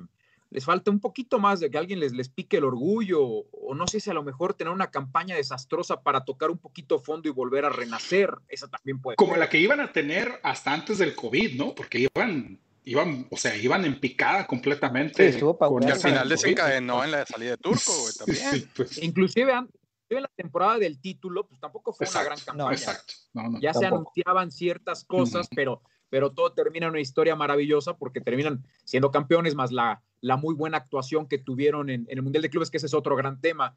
les 0.52 0.66
falta 0.66 0.92
un 0.92 1.00
poquito 1.00 1.40
más 1.40 1.62
de 1.62 1.72
que 1.72 1.78
alguien 1.78 2.00
les, 2.00 2.12
les 2.12 2.30
pique 2.30 2.58
el 2.58 2.66
orgullo, 2.66 3.22
o 3.24 3.74
no 3.74 3.88
sé 3.88 4.02
si 4.02 4.10
a 4.10 4.14
lo 4.14 4.22
mejor 4.22 4.54
tener 4.54 4.74
una 4.74 4.92
campaña 4.92 5.36
desastrosa 5.36 6.02
para 6.02 6.26
tocar 6.26 6.52
un 6.52 6.58
poquito 6.58 7.00
fondo 7.00 7.30
y 7.30 7.32
volver 7.32 7.64
a 7.64 7.70
renacer, 7.70 8.34
esa 8.50 8.68
también 8.68 9.02
puede 9.02 9.16
como 9.16 9.32
ser. 9.32 9.40
la 9.40 9.50
que 9.50 9.60
iban 9.60 9.80
a 9.80 9.92
tener 9.94 10.40
hasta 10.44 10.74
antes 10.74 10.98
del 10.98 11.16
COVID, 11.16 11.58
¿no? 11.58 11.74
Porque 11.74 12.00
iban, 12.14 12.60
iban, 12.84 13.28
o 13.32 13.38
sea, 13.38 13.56
iban 13.56 13.86
en 13.86 13.98
picada 14.00 14.46
completamente. 14.46 15.32
Sí, 15.32 15.40
con 15.40 15.84
al 15.84 15.96
final 15.96 16.28
desencadenó 16.28 17.04
en 17.06 17.12
la 17.12 17.26
salida 17.26 17.52
de 17.52 17.58
Turco, 17.58 17.94
güey, 18.02 18.14
también. 18.14 18.52
Sí, 18.52 18.68
pues, 18.76 19.02
Inclusive 19.02 19.54
en 19.54 20.22
la 20.22 20.32
temporada 20.36 20.78
del 20.78 21.00
título, 21.00 21.48
pues 21.48 21.62
tampoco 21.62 21.94
fue 21.94 22.08
una 22.10 22.24
gran 22.24 22.40
campaña. 22.40 22.74
exacto. 22.74 23.14
No, 23.34 23.50
no. 23.50 23.60
ya 23.62 23.74
se 23.74 23.86
anunciaban 23.86 24.52
ciertas 24.52 25.06
cosas, 25.06 25.48
pero, 25.56 25.82
pero 26.12 26.34
todo 26.34 26.52
termina 26.52 26.88
en 26.88 26.92
una 26.92 27.00
historia 27.00 27.38
maravillosa 27.38 27.98
porque 27.98 28.20
terminan 28.20 28.66
siendo 28.84 29.12
campeones, 29.12 29.56
más 29.56 29.72
la, 29.72 30.04
la 30.20 30.36
muy 30.36 30.54
buena 30.54 30.76
actuación 30.76 31.26
que 31.26 31.38
tuvieron 31.38 31.90
en, 31.90 32.06
el 32.10 32.22
Mundial 32.22 32.42
de 32.42 32.50
Clubes, 32.50 32.70
que 32.70 32.78
ese 32.78 32.88
es 32.88 32.94
otro 32.94 33.16
gran 33.16 33.40
tema. 33.40 33.74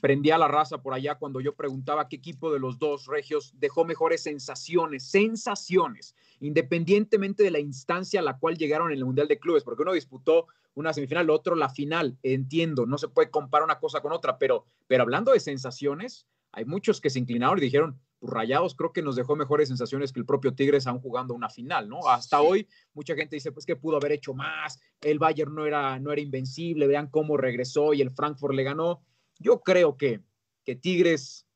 Prendía 0.00 0.38
la 0.38 0.46
raza 0.46 0.82
por 0.82 0.94
allá 0.94 1.16
cuando 1.16 1.40
yo 1.40 1.56
preguntaba 1.56 2.08
qué 2.08 2.14
equipo 2.14 2.52
de 2.52 2.60
los 2.60 2.78
dos 2.78 3.06
regios 3.06 3.52
dejó 3.58 3.84
mejores 3.84 4.22
sensaciones, 4.22 5.10
sensaciones, 5.10 6.14
independientemente 6.38 7.42
de 7.42 7.50
la 7.50 7.58
instancia 7.58 8.20
a 8.20 8.22
la 8.22 8.38
cual 8.38 8.56
llegaron 8.56 8.92
en 8.92 8.98
el 8.98 9.04
Mundial 9.04 9.26
de 9.26 9.40
Clubes, 9.40 9.64
porque 9.64 9.82
uno 9.82 9.94
disputó 9.94 10.46
una 10.74 10.92
semifinal, 10.92 11.24
el 11.24 11.30
otro 11.30 11.56
la 11.56 11.70
final, 11.70 12.16
entiendo, 12.22 12.86
no 12.86 12.98
se 12.98 13.08
puede 13.08 13.30
comparar 13.30 13.64
una 13.64 13.80
cosa 13.80 14.00
con 14.00 14.12
otra, 14.12 14.38
pero, 14.38 14.64
pero 14.86 15.02
hablando 15.02 15.32
de 15.32 15.40
sensaciones, 15.40 16.28
hay 16.52 16.64
muchos 16.66 17.00
que 17.00 17.10
se 17.10 17.18
inclinaron 17.18 17.58
y 17.58 17.62
dijeron, 17.62 17.98
pues, 18.24 18.32
Rayados 18.32 18.74
creo 18.74 18.90
que 18.90 19.02
nos 19.02 19.16
dejó 19.16 19.36
mejores 19.36 19.68
sensaciones 19.68 20.10
que 20.10 20.18
el 20.18 20.24
propio 20.24 20.54
Tigres 20.54 20.86
aún 20.86 21.00
jugando 21.00 21.34
una 21.34 21.50
final, 21.50 21.90
¿no? 21.90 22.08
Hasta 22.08 22.38
Sí. 22.38 22.44
hoy 22.46 22.68
mucha 22.94 23.14
gente 23.14 23.36
dice, 23.36 23.52
pues 23.52 23.66
que 23.66 23.76
pudo 23.76 23.98
haber 23.98 24.12
hecho 24.12 24.32
más, 24.32 24.80
el 25.02 25.18
Bayern 25.18 25.54
no 25.54 25.66
era, 25.66 25.98
no 25.98 26.10
era 26.10 26.22
invencible, 26.22 26.86
vean 26.86 27.08
cómo 27.08 27.36
regresó 27.36 27.92
y 27.92 28.00
el 28.00 28.10
Frankfurt 28.10 28.54
le 28.54 28.62
ganó. 28.62 29.02
Yo 29.38 29.60
creo 29.60 29.98
que, 29.98 30.22
que 30.64 30.74
Tigres 30.74 31.46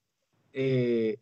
eh, 0.53 1.19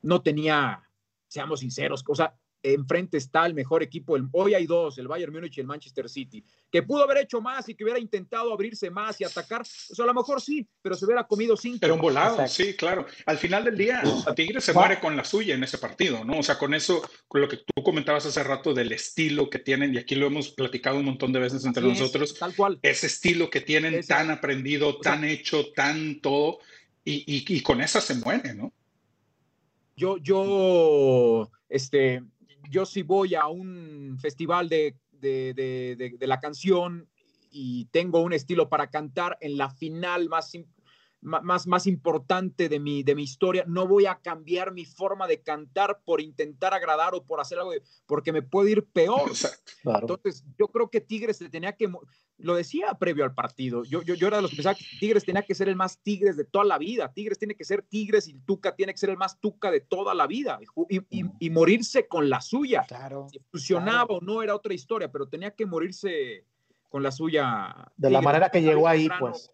no 0.00 0.22
tenía, 0.22 0.82
seamos 1.28 1.60
sinceros, 1.60 2.02
o 2.08 2.14
sea, 2.14 2.34
enfrente 2.74 3.16
está 3.16 3.46
el 3.46 3.54
mejor 3.54 3.82
equipo, 3.82 4.16
el- 4.16 4.28
hoy 4.32 4.54
hay 4.54 4.66
dos, 4.66 4.98
el 4.98 5.08
Bayern 5.08 5.32
Múnich 5.32 5.56
y 5.56 5.60
el 5.60 5.66
Manchester 5.66 6.08
City, 6.08 6.44
que 6.70 6.82
pudo 6.82 7.04
haber 7.04 7.18
hecho 7.18 7.40
más 7.40 7.68
y 7.68 7.74
que 7.74 7.84
hubiera 7.84 7.98
intentado 8.00 8.52
abrirse 8.52 8.90
más 8.90 9.20
y 9.20 9.24
atacar, 9.24 9.62
pues 9.88 9.98
a 10.00 10.04
lo 10.04 10.14
mejor 10.14 10.40
sí, 10.40 10.66
pero 10.82 10.94
se 10.96 11.04
hubiera 11.04 11.24
comido 11.26 11.56
cinco. 11.56 11.78
Era 11.84 11.94
un 11.94 12.00
volado, 12.00 12.40
Exacto. 12.40 12.52
sí, 12.64 12.74
claro. 12.74 13.06
Al 13.26 13.38
final 13.38 13.64
del 13.64 13.76
día, 13.76 14.02
Tigres 14.34 14.64
se 14.64 14.72
muere 14.72 14.98
con 15.00 15.16
la 15.16 15.24
suya 15.24 15.54
en 15.54 15.64
ese 15.64 15.78
partido, 15.78 16.24
¿no? 16.24 16.38
O 16.38 16.42
sea, 16.42 16.58
con 16.58 16.74
eso, 16.74 17.02
con 17.28 17.40
lo 17.40 17.48
que 17.48 17.58
tú 17.58 17.82
comentabas 17.82 18.26
hace 18.26 18.42
rato 18.42 18.74
del 18.74 18.92
estilo 18.92 19.48
que 19.50 19.58
tienen, 19.58 19.94
y 19.94 19.98
aquí 19.98 20.14
lo 20.14 20.26
hemos 20.26 20.50
platicado 20.50 20.98
un 20.98 21.04
montón 21.04 21.32
de 21.32 21.40
veces 21.40 21.64
entre 21.64 21.82
Así 21.82 21.92
es, 21.92 22.00
nosotros, 22.00 22.34
tal 22.38 22.54
cual. 22.54 22.78
ese 22.82 23.06
estilo 23.06 23.48
que 23.50 23.60
tienen 23.60 23.94
Ese- 23.94 24.08
tan 24.08 24.30
aprendido, 24.30 24.92
sea- 25.02 25.12
tan 25.12 25.24
hecho, 25.24 25.72
tan 25.72 26.20
todo, 26.20 26.58
y, 27.04 27.22
y- 27.26 27.44
y 27.56 27.60
con 27.62 27.80
esa 27.80 28.00
se 28.00 28.14
muere, 28.16 28.54
¿no? 28.54 28.72
Yo, 29.96 30.18
yo, 30.18 31.50
este, 31.68 32.22
yo 32.70 32.86
si 32.86 33.02
voy 33.02 33.34
a 33.34 33.46
un 33.46 34.16
festival 34.20 34.68
de, 34.68 34.96
de, 35.12 35.54
de- 35.54 36.16
de- 36.18 36.26
la 36.26 36.40
canción 36.40 37.08
y 37.50 37.86
tengo 37.86 38.20
un 38.20 38.32
estilo 38.32 38.68
para 38.68 38.88
cantar 38.90 39.38
en 39.40 39.56
la 39.56 39.70
final 39.70 40.28
más, 40.28 40.52
más, 41.26 41.66
más 41.66 41.86
importante 41.88 42.68
de 42.68 42.78
mi, 42.78 43.02
de 43.02 43.14
mi 43.16 43.24
historia, 43.24 43.64
no 43.66 43.86
voy 43.88 44.06
a 44.06 44.14
cambiar 44.20 44.72
mi 44.72 44.84
forma 44.84 45.26
de 45.26 45.42
cantar 45.42 46.00
por 46.04 46.20
intentar 46.20 46.72
agradar 46.72 47.14
o 47.14 47.24
por 47.24 47.40
hacer 47.40 47.58
algo, 47.58 47.72
de- 47.72 47.82
porque 48.06 48.32
me 48.32 48.42
puede 48.42 48.70
ir 48.70 48.84
peor. 48.86 49.30
Claro. 49.82 50.00
Entonces, 50.02 50.44
yo 50.58 50.68
creo 50.68 50.88
que 50.88 51.00
Tigres 51.00 51.36
se 51.36 51.48
tenía 51.48 51.72
que, 51.72 51.90
lo 52.38 52.54
decía 52.54 52.94
previo 52.94 53.24
al 53.24 53.34
partido, 53.34 53.82
yo, 53.84 54.02
yo, 54.02 54.14
yo 54.14 54.28
era 54.28 54.36
de 54.36 54.42
los 54.42 54.50
que 54.52 54.56
pensaba 54.58 54.76
que 54.76 54.84
Tigres 55.00 55.24
tenía 55.24 55.42
que 55.42 55.54
ser 55.54 55.68
el 55.68 55.74
más 55.76 55.98
Tigres 56.00 56.36
de 56.36 56.44
toda 56.44 56.64
la 56.64 56.78
vida, 56.78 57.12
Tigres 57.12 57.38
tiene 57.38 57.54
que 57.56 57.64
ser 57.64 57.82
Tigres 57.82 58.28
y 58.28 58.34
Tuca 58.34 58.76
tiene 58.76 58.92
que 58.92 58.98
ser 58.98 59.10
el 59.10 59.16
más 59.16 59.40
Tuca 59.40 59.70
de 59.70 59.80
toda 59.80 60.14
la 60.14 60.26
vida 60.28 60.58
y, 60.62 60.66
ju- 60.66 60.86
y- 60.88 61.18
y- 61.20 61.24
y 61.40 61.50
morirse 61.50 62.06
con 62.06 62.30
la 62.30 62.40
suya. 62.40 62.84
Claro. 62.86 63.26
Si 63.32 63.40
funcionaba 63.50 64.14
o 64.14 64.20
no 64.20 64.42
era 64.42 64.54
otra 64.54 64.74
historia, 64.74 65.10
pero 65.10 65.28
tenía 65.28 65.50
que 65.50 65.66
morirse 65.66 66.44
con 66.88 67.02
la 67.02 67.10
suya. 67.10 67.90
De 67.96 68.10
la 68.10 68.20
manera 68.20 68.48
que 68.48 68.62
llegó 68.62 68.86
ahí, 68.86 69.08
pues. 69.18 69.50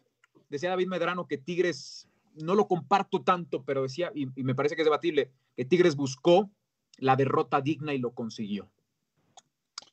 Decía 0.52 0.68
David 0.68 0.86
Medrano 0.88 1.26
que 1.26 1.38
Tigres, 1.38 2.06
no 2.34 2.54
lo 2.54 2.68
comparto 2.68 3.22
tanto, 3.22 3.64
pero 3.64 3.82
decía, 3.84 4.12
y, 4.14 4.28
y 4.38 4.44
me 4.44 4.54
parece 4.54 4.76
que 4.76 4.82
es 4.82 4.86
debatible, 4.86 5.30
que 5.56 5.64
Tigres 5.64 5.96
buscó 5.96 6.50
la 6.98 7.16
derrota 7.16 7.62
digna 7.62 7.94
y 7.94 7.98
lo 7.98 8.10
consiguió. 8.12 8.70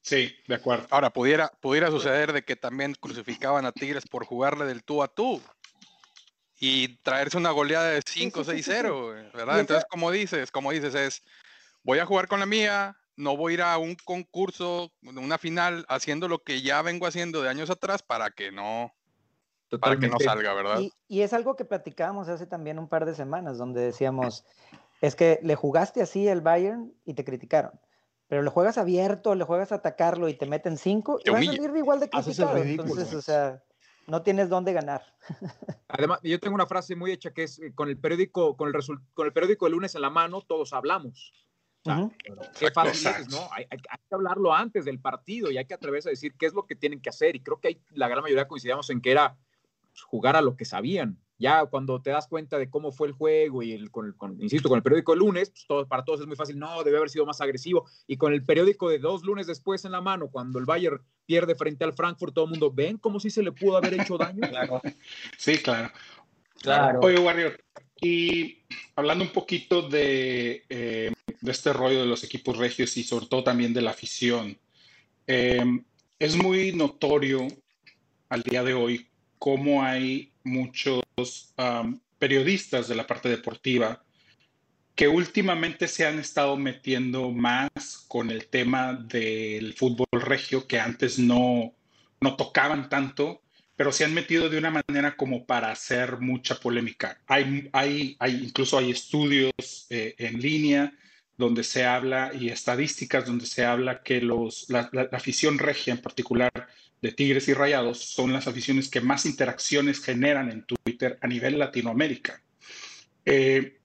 Sí, 0.02 0.36
de 0.50 0.56
acuerdo. 0.56 0.86
Ahora, 0.90 1.12
pudiera, 1.12 1.50
pudiera 1.62 1.90
suceder 1.92 2.34
de 2.34 2.44
que 2.44 2.58
también 2.58 2.94
crucificaban 3.00 3.66
a 3.66 3.72
Tigres 3.72 4.06
por 4.06 4.26
jugarle 4.26 4.66
del 4.66 4.84
tú 4.84 5.02
a 5.02 5.08
tú 5.08 5.42
y 6.60 6.98
traerse 6.98 7.38
una 7.38 7.52
goleada 7.52 7.92
de 7.92 8.02
5 8.06 8.44
sí, 8.44 8.52
sí, 8.52 8.64
sí, 8.64 8.72
6-0, 8.72 8.82
sí. 8.84 8.90
güey, 8.90 9.22
Y 9.22 9.38
¿verdad? 9.38 9.48
esa- 9.56 9.60
Entonces, 9.62 9.86
como 9.90 10.12
dices, 10.12 10.52
como 10.52 10.72
dices, 10.72 10.94
es, 10.94 11.24
voy 11.84 12.00
a 12.00 12.06
jugar 12.06 12.28
con 12.28 12.42
la 12.42 12.46
mía, 12.46 12.98
no 13.16 13.38
voy 13.38 13.52
a 13.52 13.56
ir 13.56 13.62
a 13.62 13.78
un 13.78 13.96
concurso, 13.96 14.92
una 15.04 15.38
final, 15.38 15.86
haciendo 15.88 16.28
lo 16.28 16.44
que 16.44 16.62
ya 16.62 16.82
vengo 16.82 17.08
haciendo 17.08 17.42
de 17.42 17.48
años 17.50 17.70
atrás 17.70 18.04
para 18.04 18.32
que 18.32 18.52
no, 18.52 18.94
para 19.78 19.96
que 20.00 20.08
no 20.08 20.18
Totalmente. 20.18 20.24
salga, 20.24 20.54
¿verdad? 20.54 20.80
Y, 20.80 20.94
y 21.08 21.22
es 21.22 21.34
algo 21.34 21.56
que 21.56 21.66
platicábamos 21.66 22.28
hace 22.30 22.48
también 22.48 22.80
un 22.80 22.88
par 22.88 23.06
de 23.06 23.14
semanas, 23.14 23.58
donde 23.58 23.82
decíamos, 23.82 24.46
es 25.02 25.16
que 25.16 25.40
le 25.44 25.56
jugaste 25.56 26.02
así 26.02 26.28
al 26.28 26.42
Bayern 26.42 26.94
y 27.06 27.14
te 27.14 27.24
criticaron. 27.24 27.80
Pero 28.28 28.42
le 28.44 28.50
juegas 28.50 28.78
abierto, 28.78 29.34
le 29.36 29.44
juegas 29.44 29.72
a 29.72 29.76
atacarlo 29.76 30.30
y 30.30 30.36
te 30.36 30.46
meten 30.46 30.78
cinco, 30.78 31.20
Te 31.20 31.32
y 31.32 31.34
va 31.34 31.40
a 31.40 31.44
salir 31.44 31.72
igual 31.76 32.00
de 32.00 32.06
el 32.06 32.12
criticado. 32.12 32.54
ridículo. 32.56 32.90
Entonces, 32.90 33.14
o 33.14 33.22
sea, 33.22 33.64
no 34.08 34.22
tienes 34.22 34.50
dónde 34.50 34.74
ganar. 34.74 35.04
Además, 35.88 36.20
yo 36.24 36.40
tengo 36.40 36.54
una 36.54 36.68
frase 36.68 36.96
muy 36.96 37.12
hecha 37.12 37.32
que 37.32 37.44
es 37.44 37.60
eh, 37.60 37.74
con 37.74 37.90
el 37.90 37.98
periódico, 37.98 38.56
con 38.56 38.70
el 38.70 38.76
con 39.14 39.26
el 39.26 39.34
periódico 39.34 39.66
de 39.66 39.72
lunes 39.72 39.96
en 39.96 40.02
la 40.02 40.12
mano, 40.12 40.42
todos 40.42 40.74
hablamos. 40.74 41.34
O 41.82 41.86
sea, 41.86 41.98
Ujú. 41.98 42.14
qué 42.60 42.70
fácil 42.72 43.08
es. 43.08 43.30
¿no? 43.30 43.40
Hay, 43.52 43.66
hay- 43.72 43.80
hay 43.90 43.98
que 44.08 44.16
hablarlo 44.16 44.54
antes 44.54 44.86
del 44.86 45.00
partido 45.00 45.50
y 45.50 45.58
hay 45.58 45.66
que 45.66 45.74
atreverse 45.74 46.10
a 46.10 46.12
decir 46.12 46.36
qué 46.38 46.46
es 46.46 46.54
lo 46.54 46.68
que 46.68 46.76
tienen 46.76 47.02
que 47.02 47.10
hacer. 47.10 47.36
Y 47.36 47.42
creo 47.42 47.60
que 47.60 47.70
ahí 47.70 47.82
la 47.92 48.08
gran 48.08 48.22
mayoría 48.22 48.48
coincidíamos 48.48 48.90
en 48.92 49.02
que 49.02 49.12
era 49.12 49.38
jugar 50.10 50.36
a 50.36 50.42
lo 50.42 50.56
que 50.56 50.66
sabían. 50.66 51.18
Ya 51.42 51.66
cuando 51.68 52.02
te 52.02 52.10
das 52.10 52.28
cuenta 52.28 52.58
de 52.58 52.70
cómo 52.70 52.92
fue 52.92 53.08
el 53.08 53.14
juego 53.14 53.64
y 53.64 53.72
el, 53.72 53.92
con, 53.92 54.08
el- 54.08 54.16
con- 54.18 54.42
insisto, 54.42 54.68
con 54.68 54.76
el 54.76 54.84
periódico 54.84 55.14
el 55.14 55.20
lunes, 55.20 55.50
pues, 55.52 55.66
todo- 55.68 55.88
para 55.88 56.04
todos 56.04 56.20
es 56.20 56.28
muy 56.28 56.36
fácil, 56.36 56.60
no, 56.60 56.84
debe 56.84 56.98
haber 56.98 57.10
sido 57.10 57.26
más 57.26 57.40
agresivo. 57.40 57.86
Y 58.08 58.18
con 58.18 58.34
el 58.34 58.44
periódico 58.44 58.90
de 58.90 59.00
dos 59.00 59.24
lunes 59.24 59.48
después 59.48 59.86
en 59.86 59.94
la 59.94 60.02
mano, 60.02 60.30
cuando 60.30 60.60
el 60.60 60.66
Bayern 60.66 61.02
pierde 61.26 61.56
frente 61.56 61.86
al 61.86 61.94
Frankfurt, 61.94 62.34
todo 62.34 62.46
el 62.46 62.52
mundo, 62.52 62.72
¿ven 62.74 62.98
cómo 62.98 63.22
sí 63.22 63.30
se 63.30 63.42
le 63.42 63.54
pudo 63.54 63.78
haber 63.78 63.94
hecho 63.94 64.18
daño? 64.18 64.42
Claro, 64.50 64.82
Sí, 65.38 65.58
claro. 65.60 65.92
claro. 66.62 67.00
Oye, 67.04 67.20
Warrior, 67.20 67.58
y 68.02 68.58
hablando 68.96 69.24
un 69.24 69.32
poquito 69.32 69.88
de, 69.88 70.66
eh, 70.70 71.14
de 71.40 71.52
este 71.52 71.72
rollo 71.72 72.02
de 72.02 72.06
los 72.06 72.24
equipos 72.26 72.58
regios 72.58 72.98
y 72.98 73.04
sobre 73.04 73.28
todo 73.28 73.44
también 73.46 73.74
de 73.74 73.82
la 73.82 73.92
afición, 73.92 74.58
eh, 75.26 75.64
es 76.18 76.36
muy 76.36 76.74
notorio 76.74 77.48
al 78.28 78.42
día 78.44 78.64
de 78.64 78.74
hoy 78.74 79.09
cómo 79.40 79.84
hay 79.84 80.32
muchos 80.44 81.02
periodistas 82.20 82.88
de 82.88 82.96
la 82.96 83.08
parte 83.08 83.30
deportiva 83.30 84.04
que 84.96 85.08
últimamente 85.08 85.88
se 85.88 86.06
han 86.06 86.20
estado 86.20 86.58
metiendo 86.58 87.32
más 87.32 88.06
con 88.10 88.30
el 88.30 88.48
tema 88.48 88.94
del 88.94 89.74
fútbol 89.74 90.08
regio 90.12 90.68
que 90.68 90.80
antes 90.80 91.18
no, 91.18 91.74
no 92.20 92.36
tocaban 92.36 92.90
tanto 92.90 93.42
pero 93.80 93.94
se 93.94 94.04
han 94.04 94.14
metido 94.14 94.50
de 94.50 94.58
una 94.58 94.72
manera 94.72 95.16
como 95.16 95.46
para 95.46 95.72
hacer 95.72 96.20
mucha 96.20 96.60
polémica. 96.60 97.22
Hay, 97.28 97.70
hay, 97.72 98.18
hay 98.20 98.44
incluso 98.44 98.78
hay 98.78 98.92
estudios 98.92 99.88
eh, 99.90 100.16
en 100.18 100.42
línea 100.42 100.92
donde 101.38 101.64
se 101.64 101.86
habla 101.86 102.34
y 102.38 102.50
estadísticas 102.50 103.26
donde 103.26 103.46
se 103.46 103.64
habla 103.64 104.04
que 104.04 104.20
los, 104.20 104.70
la 104.70 104.90
afición 105.14 105.58
regia 105.60 105.94
en 105.94 106.02
particular 106.02 106.52
de 107.02 107.12
Tigres 107.12 107.48
y 107.48 107.54
Rayados 107.54 108.00
son 108.00 108.34
las 108.34 108.48
aficiones 108.48 108.90
que 108.90 109.02
más 109.02 109.26
interacciones 109.26 110.02
generan 110.04 110.52
en 110.52 110.66
Twitter 110.66 111.18
a 111.22 111.28
nivel 111.28 111.58
Latinoamérica. 111.60 112.42
Eh, 113.26 113.80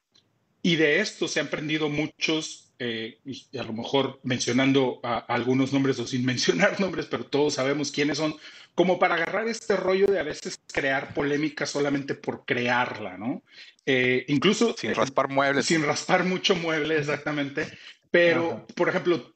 y 0.62 0.76
de 0.76 1.00
esto 1.00 1.28
se 1.28 1.40
han 1.40 1.48
prendido 1.48 1.88
muchos, 1.88 2.72
eh, 2.78 3.18
y 3.24 3.56
a 3.58 3.62
lo 3.62 3.72
mejor 3.72 4.18
mencionando 4.24 4.98
a- 5.02 5.18
algunos 5.18 5.72
nombres 5.72 5.98
o 5.98 6.06
sin 6.06 6.24
mencionar 6.72 6.80
nombres, 6.80 7.06
pero 7.06 7.24
todos 7.26 7.54
sabemos 7.54 7.90
quiénes 7.92 8.18
son, 8.18 8.34
como 8.74 8.98
para 8.98 9.14
agarrar 9.14 9.46
este 9.46 9.76
rollo 9.76 10.06
de 10.06 10.18
a 10.18 10.24
veces 10.24 10.58
crear 10.72 11.14
polémica 11.14 11.66
solamente 11.66 12.14
por 12.14 12.44
crearla, 12.44 13.16
¿no? 13.16 13.42
Eh, 13.86 14.24
incluso 14.28 14.74
Sin 14.76 14.94
raspar 14.94 15.28
muebles. 15.28 15.66
sin 15.66 15.84
raspar 15.84 16.24
mucho 16.24 16.56
mueble, 16.56 16.98
exactamente. 16.98 17.66
Pero, 18.10 18.52
Ajá. 18.52 18.66
por 18.74 18.88
ejemplo, 18.88 19.34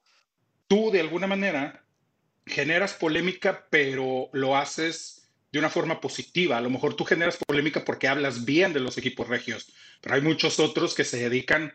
tú 0.67 0.91
de 0.91 1.01
alguna 1.01 1.27
manera 1.27 1.85
generas 2.48 2.94
polémica, 2.94 3.66
pero 3.70 4.28
lo 4.32 4.56
haces 4.56 5.30
de 5.52 5.58
una 5.58 5.70
forma 5.70 6.00
positiva. 6.00 6.58
A 6.58 6.61
lo 6.61 6.70
mejor 6.70 6.94
tú 6.94 7.04
generas 7.04 7.37
polémica 7.37 7.84
porque 7.84 8.08
hablas 8.08 8.44
bien 8.44 8.72
de 8.72 8.80
los 8.80 8.98
equipos 8.98 9.28
regios, 9.28 9.72
pero 10.00 10.14
hay 10.14 10.20
muchos 10.20 10.61
otros 10.61 10.94
que 10.94 11.04
se 11.04 11.28
dedican 11.28 11.72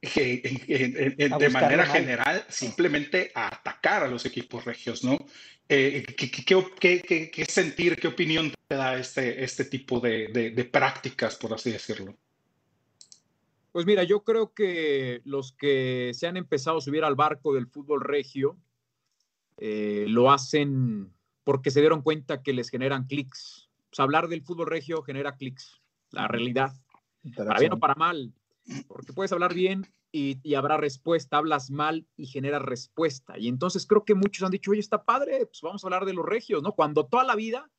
que- 0.00 0.42
en- 0.68 0.96
en- 0.96 1.14
en- 1.18 1.32
A 1.32 1.38
de 1.38 1.48
manera 1.48 1.86
general 1.86 2.44
simplemente 2.48 3.32
a 3.34 3.46
atacar 3.46 4.02
a 4.02 4.08
los 4.08 4.26
equipos 4.26 4.64
regios, 4.64 5.02
¿no? 5.02 5.16
Eh, 5.66 6.04
¿qué, 6.16 6.30
qué- 6.30 6.44
qué- 6.44 6.64
qué- 6.78 7.00
qué- 7.00 7.30
qué 7.30 7.44
sentir, 7.46 7.96
qué 7.96 8.08
opinión 8.08 8.52
te 8.68 8.74
da 8.76 8.98
este, 8.98 9.42
este 9.42 9.64
tipo 9.64 10.00
de, 10.00 10.28
de- 10.28 10.50
de 10.50 10.64
prácticas, 10.66 11.36
por 11.36 11.54
así 11.54 11.70
decirlo? 11.72 12.14
Pues 13.72 13.86
mira, 13.86 14.04
yo 14.04 14.22
creo 14.22 14.52
que 14.52 15.22
los 15.24 15.52
que 15.52 16.10
se 16.12 16.26
han 16.26 16.36
empezado 16.36 16.78
a 16.78 16.80
subir 16.82 17.02
al 17.02 17.14
barco 17.14 17.54
del 17.54 17.66
fútbol 17.66 18.02
regio 18.02 18.58
eh, 19.58 20.06
lo 20.08 20.30
hacen 20.30 21.12
porque 21.44 21.70
se 21.70 21.80
dieron 21.80 22.02
cuenta 22.02 22.42
que 22.42 22.52
les 22.52 22.70
generan 22.70 23.06
clics. 23.06 23.70
Pues 23.90 24.00
hablar 24.00 24.28
del 24.28 24.42
fútbol 24.42 24.66
regio 24.66 25.02
genera 25.02 25.36
clics, 25.36 25.80
la 26.10 26.26
realidad, 26.26 26.72
para 27.36 27.60
bien 27.60 27.72
o 27.72 27.78
para 27.78 27.94
mal, 27.94 28.34
porque 28.88 29.12
puedes 29.12 29.32
hablar 29.32 29.54
bien 29.54 29.86
y, 30.10 30.38
y 30.42 30.54
habrá 30.54 30.76
respuesta, 30.76 31.36
hablas 31.36 31.70
mal 31.70 32.06
y 32.16 32.26
generas 32.26 32.62
respuesta. 32.62 33.38
Y 33.38 33.48
entonces 33.48 33.86
creo 33.86 34.04
que 34.04 34.14
muchos 34.14 34.42
han 34.42 34.50
dicho, 34.50 34.72
oye, 34.72 34.80
está 34.80 35.04
padre, 35.04 35.46
pues 35.46 35.60
vamos 35.62 35.84
a 35.84 35.86
hablar 35.86 36.06
de 36.06 36.14
los 36.14 36.24
regios, 36.24 36.62
¿no? 36.62 36.72
Cuando 36.72 37.06
toda 37.06 37.24
la 37.24 37.36
vida 37.36 37.70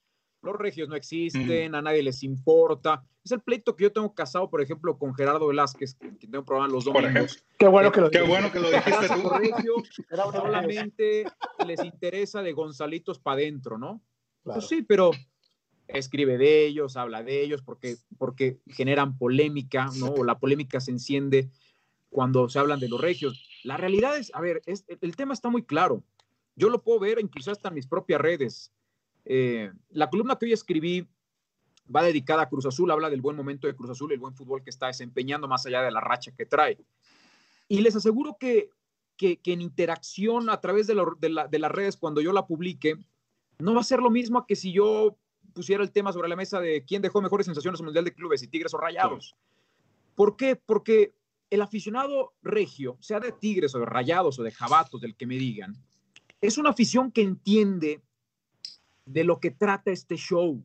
los 0.45 0.55
regios 0.55 0.87
no 0.89 0.95
existen, 0.95 1.75
a 1.75 1.81
nadie 1.81 2.03
les 2.03 2.23
importa. 2.23 3.03
Es 3.23 3.31
el 3.31 3.41
pleito 3.41 3.75
que 3.75 3.83
yo 3.83 3.91
tengo 3.91 4.13
casado, 4.13 4.49
por 4.49 4.61
ejemplo, 4.61 4.97
con 4.97 5.13
Gerardo 5.15 5.47
Velázquez, 5.47 5.95
que, 5.95 6.15
que 6.17 6.27
tengo 6.27 6.45
programa 6.45 6.71
los 6.71 6.85
Por 6.85 7.01
domingos. 7.01 7.43
Qué 7.57 7.67
bueno 7.67 7.91
que 7.91 8.01
lo 8.01 8.09
Qué 8.11 8.19
dijiste. 8.19 8.29
bueno 8.37 8.51
que 8.51 8.59
lo 8.59 8.69
dijiste 8.69 9.07
tú. 9.09 9.83
Una 10.11 10.31
solamente 10.31 11.25
les 11.65 11.83
interesa 11.83 12.41
de 12.43 12.53
Gonzalitos 12.53 13.19
para 13.19 13.35
adentro, 13.37 13.77
¿no? 13.77 14.01
Claro. 14.43 14.59
Pues 14.59 14.67
sí, 14.69 14.83
pero 14.83 15.11
escribe 15.87 16.37
de 16.37 16.65
ellos, 16.65 16.97
habla 16.97 17.23
de 17.23 17.43
ellos, 17.43 17.61
porque, 17.63 17.95
porque 18.17 18.59
generan 18.67 19.17
polémica, 19.17 19.87
¿no? 19.99 20.07
O 20.07 20.23
la 20.23 20.37
polémica 20.39 20.79
se 20.79 20.91
enciende 20.91 21.49
cuando 22.09 22.47
se 22.49 22.59
hablan 22.59 22.79
de 22.79 22.89
los 22.89 23.01
regios. 23.01 23.47
La 23.63 23.77
realidad 23.77 24.17
es, 24.17 24.31
a 24.35 24.41
ver, 24.41 24.61
es- 24.65 24.85
el 24.87 25.15
tema 25.15 25.33
está 25.33 25.49
muy 25.49 25.63
claro. 25.63 26.03
Yo 26.55 26.69
lo 26.69 26.81
puedo 26.83 26.99
ver 26.99 27.19
incluso 27.19 27.51
hasta 27.51 27.69
en 27.69 27.75
mis 27.75 27.87
propias 27.87 28.21
redes. 28.21 28.71
Eh, 29.25 29.71
la 29.89 30.09
columna 30.09 30.35
que 30.37 30.45
hoy 30.45 30.53
escribí 30.53 31.07
va 31.93 32.03
dedicada 32.03 32.43
a 32.43 32.49
Cruz 32.49 32.65
Azul, 32.65 32.89
habla 32.91 33.09
del 33.09 33.21
buen 33.21 33.35
momento 33.35 33.67
de 33.67 33.75
Cruz 33.75 33.89
Azul, 33.91 34.11
el 34.11 34.19
buen 34.19 34.33
fútbol 34.35 34.63
que 34.63 34.69
está 34.69 34.87
desempeñando 34.87 35.47
más 35.47 35.65
allá 35.65 35.81
de 35.81 35.91
la 35.91 35.99
racha 36.01 36.31
que 36.35 36.45
trae. 36.45 36.77
Y 37.67 37.81
les 37.81 37.95
aseguro 37.95 38.37
que, 38.39 38.69
que, 39.17 39.37
que 39.37 39.53
en 39.53 39.61
interacción 39.61 40.49
a 40.49 40.61
través 40.61 40.87
de, 40.87 40.95
lo- 40.95 41.15
de 41.19 41.29
la- 41.29 41.47
de 41.47 41.59
las 41.59 41.71
redes, 41.71 41.97
cuando 41.97 42.21
yo 42.21 42.31
la 42.33 42.45
publique, 42.45 42.95
no 43.59 43.73
va 43.73 43.81
a 43.81 43.83
ser 43.85 43.99
lo 43.99 44.09
mismo 44.09 44.45
que 44.45 44.55
si 44.55 44.71
yo 44.73 45.17
pusiera 45.53 45.83
el 45.83 45.91
tema 45.91 46.11
sobre 46.11 46.27
la 46.27 46.35
mesa 46.35 46.59
de 46.59 46.83
quién 46.83 47.01
dejó 47.01 47.21
mejores 47.21 47.45
sensaciones 47.45 47.79
en 47.79 47.83
el 47.83 47.87
Mundial 47.87 48.05
de 48.05 48.13
Clubes, 48.13 48.41
si 48.41 48.47
Tigres 48.47 48.73
o 48.73 48.77
Rayados. 48.77 49.35
¿Por 50.15 50.35
qué? 50.37 50.55
Porque 50.55 51.13
el 51.49 51.61
aficionado 51.61 52.33
regio, 52.41 52.97
sea 52.99 53.19
de 53.19 53.31
Tigres 53.31 53.73
o 53.75 53.79
de 53.79 53.85
Rayados 53.85 54.39
o 54.39 54.43
de 54.43 54.51
Jabatos, 54.51 55.01
del 55.01 55.15
que 55.15 55.27
me 55.27 55.35
digan, 55.35 55.75
es 56.41 56.57
una 56.57 56.71
afición 56.71 57.11
que 57.11 57.21
entiende 57.21 58.01
de 59.05 59.23
lo 59.23 59.39
que 59.39 59.51
trata 59.51 59.91
este 59.91 60.15
show. 60.15 60.63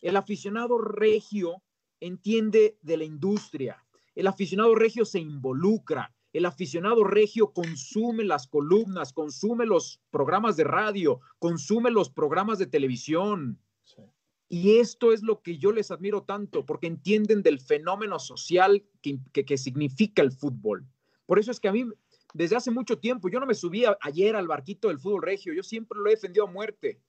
El 0.00 0.16
aficionado 0.16 0.78
regio 0.78 1.62
entiende 2.00 2.78
de 2.82 2.96
la 2.96 3.04
industria. 3.04 3.84
El 4.14 4.26
aficionado 4.26 4.74
regio 4.74 5.04
se 5.04 5.18
involucra. 5.18 6.14
El 6.32 6.46
aficionado 6.46 7.04
regio 7.04 7.52
consume 7.52 8.24
las 8.24 8.46
columnas, 8.46 9.12
consume 9.12 9.66
los 9.66 10.00
programas 10.10 10.56
de 10.56 10.64
radio, 10.64 11.20
consume 11.38 11.90
los 11.90 12.08
programas 12.08 12.58
de 12.58 12.66
televisión. 12.66 13.58
Sí. 13.82 14.02
Y 14.48 14.78
esto 14.78 15.12
es 15.12 15.22
lo 15.22 15.42
que 15.42 15.58
yo 15.58 15.72
les 15.72 15.90
admiro 15.90 16.22
tanto, 16.22 16.64
porque 16.64 16.86
entienden 16.86 17.42
del 17.42 17.58
fenómeno 17.60 18.18
social 18.20 18.84
que, 19.02 19.18
que- 19.32 19.44
que 19.44 19.58
significa 19.58 20.22
el 20.22 20.30
fútbol. 20.30 20.86
Por 21.26 21.38
eso 21.40 21.50
es 21.50 21.58
que 21.58 21.68
a 21.68 21.72
mí, 21.72 21.84
desde 22.32 22.56
hace 22.56 22.70
mucho 22.70 22.98
tiempo, 22.98 23.28
yo 23.28 23.40
no 23.40 23.46
me 23.46 23.54
subía 23.54 23.96
ayer 24.00 24.36
al 24.36 24.46
barquito 24.46 24.88
del 24.88 25.00
fútbol 25.00 25.22
regio, 25.22 25.52
yo 25.52 25.62
siempre 25.64 25.98
lo 25.98 26.06
he 26.08 26.10
defendido 26.14 26.46
a 26.46 26.50
muerte, 26.50 27.00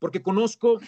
porque 0.00 0.20
conozco 0.22 0.80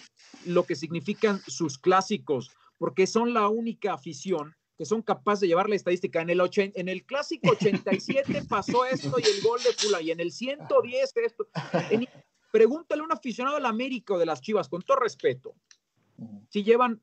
lo 0.45 0.65
que 0.65 0.75
significan 0.75 1.39
sus 1.47 1.77
clásicos, 1.77 2.51
porque 2.77 3.07
son 3.07 3.33
la 3.33 3.47
única 3.47 3.93
afición 3.93 4.53
que 4.77 4.85
son 4.85 5.03
capaces 5.03 5.41
de 5.41 5.47
llevar 5.47 5.69
la 5.69 5.75
estadística. 5.75 6.19
En 6.21 6.31
el, 6.31 6.39
ochen- 6.41 6.73
en 6.75 6.89
el 6.89 7.05
clásico 7.05 7.51
87 7.51 8.43
pasó 8.49 8.85
esto 8.85 9.15
y 9.19 9.23
el 9.23 9.41
gol 9.41 9.61
de 9.63 9.71
Fula, 9.73 10.01
y 10.01 10.11
en 10.11 10.19
el 10.19 10.31
110 10.31 11.13
esto. 11.17 11.47
En- 11.91 12.09
pregúntale 12.51 13.01
a 13.01 13.05
un 13.05 13.11
aficionado 13.11 13.55
del 13.55 13.65
América 13.67 14.15
o 14.15 14.17
de 14.19 14.25
las 14.25 14.41
Chivas, 14.41 14.67
con 14.67 14.81
todo 14.81 14.97
respeto, 14.97 15.55
si 16.49 16.63
llevan 16.63 17.01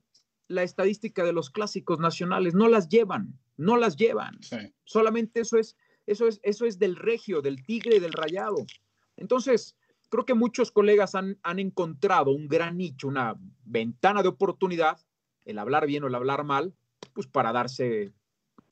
la 0.49 0.63
estadística 0.65 1.25
de 1.25 1.33
los 1.33 1.51
clásicos 1.51 1.99
nacionales, 2.01 2.55
no 2.55 2.69
las 2.69 2.89
llevan, 2.89 3.39
no 3.57 3.77
las 3.77 3.97
llevan. 3.97 4.43
Sí. 4.43 4.57
Solamente 4.85 5.41
eso 5.41 5.57
es, 5.59 5.77
eso 6.07 6.27
es, 6.27 6.41
eso 6.43 6.67
es 6.67 6.79
del 6.81 6.97
regio, 6.97 7.41
del 7.41 7.65
tigre 7.65 8.01
del 8.01 8.13
rayado. 8.13 8.67
Entonces, 9.17 9.77
creo 10.11 10.27
que 10.27 10.35
muchos 10.35 10.71
colegas 10.71 11.15
han, 11.15 11.39
han 11.43 11.59
encontrado 11.59 12.31
un 12.33 12.49
gran 12.49 12.77
nicho, 12.77 13.09
una 13.09 13.37
ventana 13.65 14.23
de 14.23 14.29
oportunidad, 14.29 14.99
el 15.45 15.59
hablar 15.59 15.87
bien 15.87 16.05
o 16.05 16.09
el 16.09 16.15
hablar 16.15 16.45
mal, 16.45 16.75
pues 17.15 17.27
para 17.27 17.53
darse, 17.53 18.13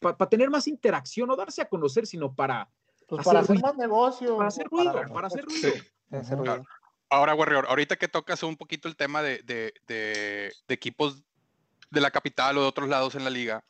para 0.01 0.17
tener 0.29 0.51
más 0.51 0.69
interacción, 0.69 1.29
no 1.29 1.37
darse 1.37 1.63
a 1.63 1.69
conocer, 1.69 2.07
sino 2.07 2.35
para, 2.35 2.69
Pues 3.07 3.21
hacer 3.21 3.25
para 3.33 3.41
hacer 3.41 3.61
más 3.61 3.77
negocio. 3.77 4.37
para 4.37 4.49
hacer 4.49 4.67
ruido, 4.69 5.01
para 5.15 5.27
hacer 5.29 5.45
ruido. 5.45 5.71
Sí. 5.73 6.35
Ruido. 6.35 6.65
Ahora, 7.11 7.35
Warrior, 7.35 7.67
ahorita 7.69 7.97
que 7.97 8.09
tocas 8.09 8.43
un 8.43 8.57
poquito 8.57 8.87
el 8.89 8.97
tema 8.97 9.23
de, 9.23 9.39
de- 9.45 9.73
de- 9.87 10.53
de 10.67 10.75
equipos 10.75 11.23
de 11.91 12.01
la 12.03 12.11
capital 12.11 12.59
o 12.59 12.63
de 12.63 12.67
otros 12.69 12.89
lados 12.89 13.15
en 13.15 13.25
la 13.25 13.31
liga, 13.31 13.65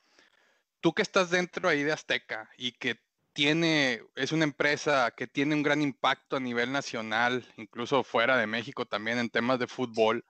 tú 0.80 0.92
que 0.92 1.02
estás 1.02 1.30
dentro 1.30 1.68
ahí 1.68 1.84
de 1.84 1.92
Azteca 1.92 2.50
y 2.56 2.72
que 2.72 2.98
es 3.46 4.32
una 4.32 4.44
empresa 4.44 5.12
que 5.16 5.28
tiene 5.28 5.54
un 5.54 5.62
gran 5.62 5.80
impacto 5.80 6.36
a 6.36 6.40
nivel 6.40 6.72
nacional, 6.72 7.44
incluso 7.56 8.02
fuera 8.02 8.36
de 8.36 8.48
México 8.48 8.84
también 8.84 9.18
en 9.18 9.30
temas 9.30 9.60
de 9.60 9.68
fútbol. 9.68 10.24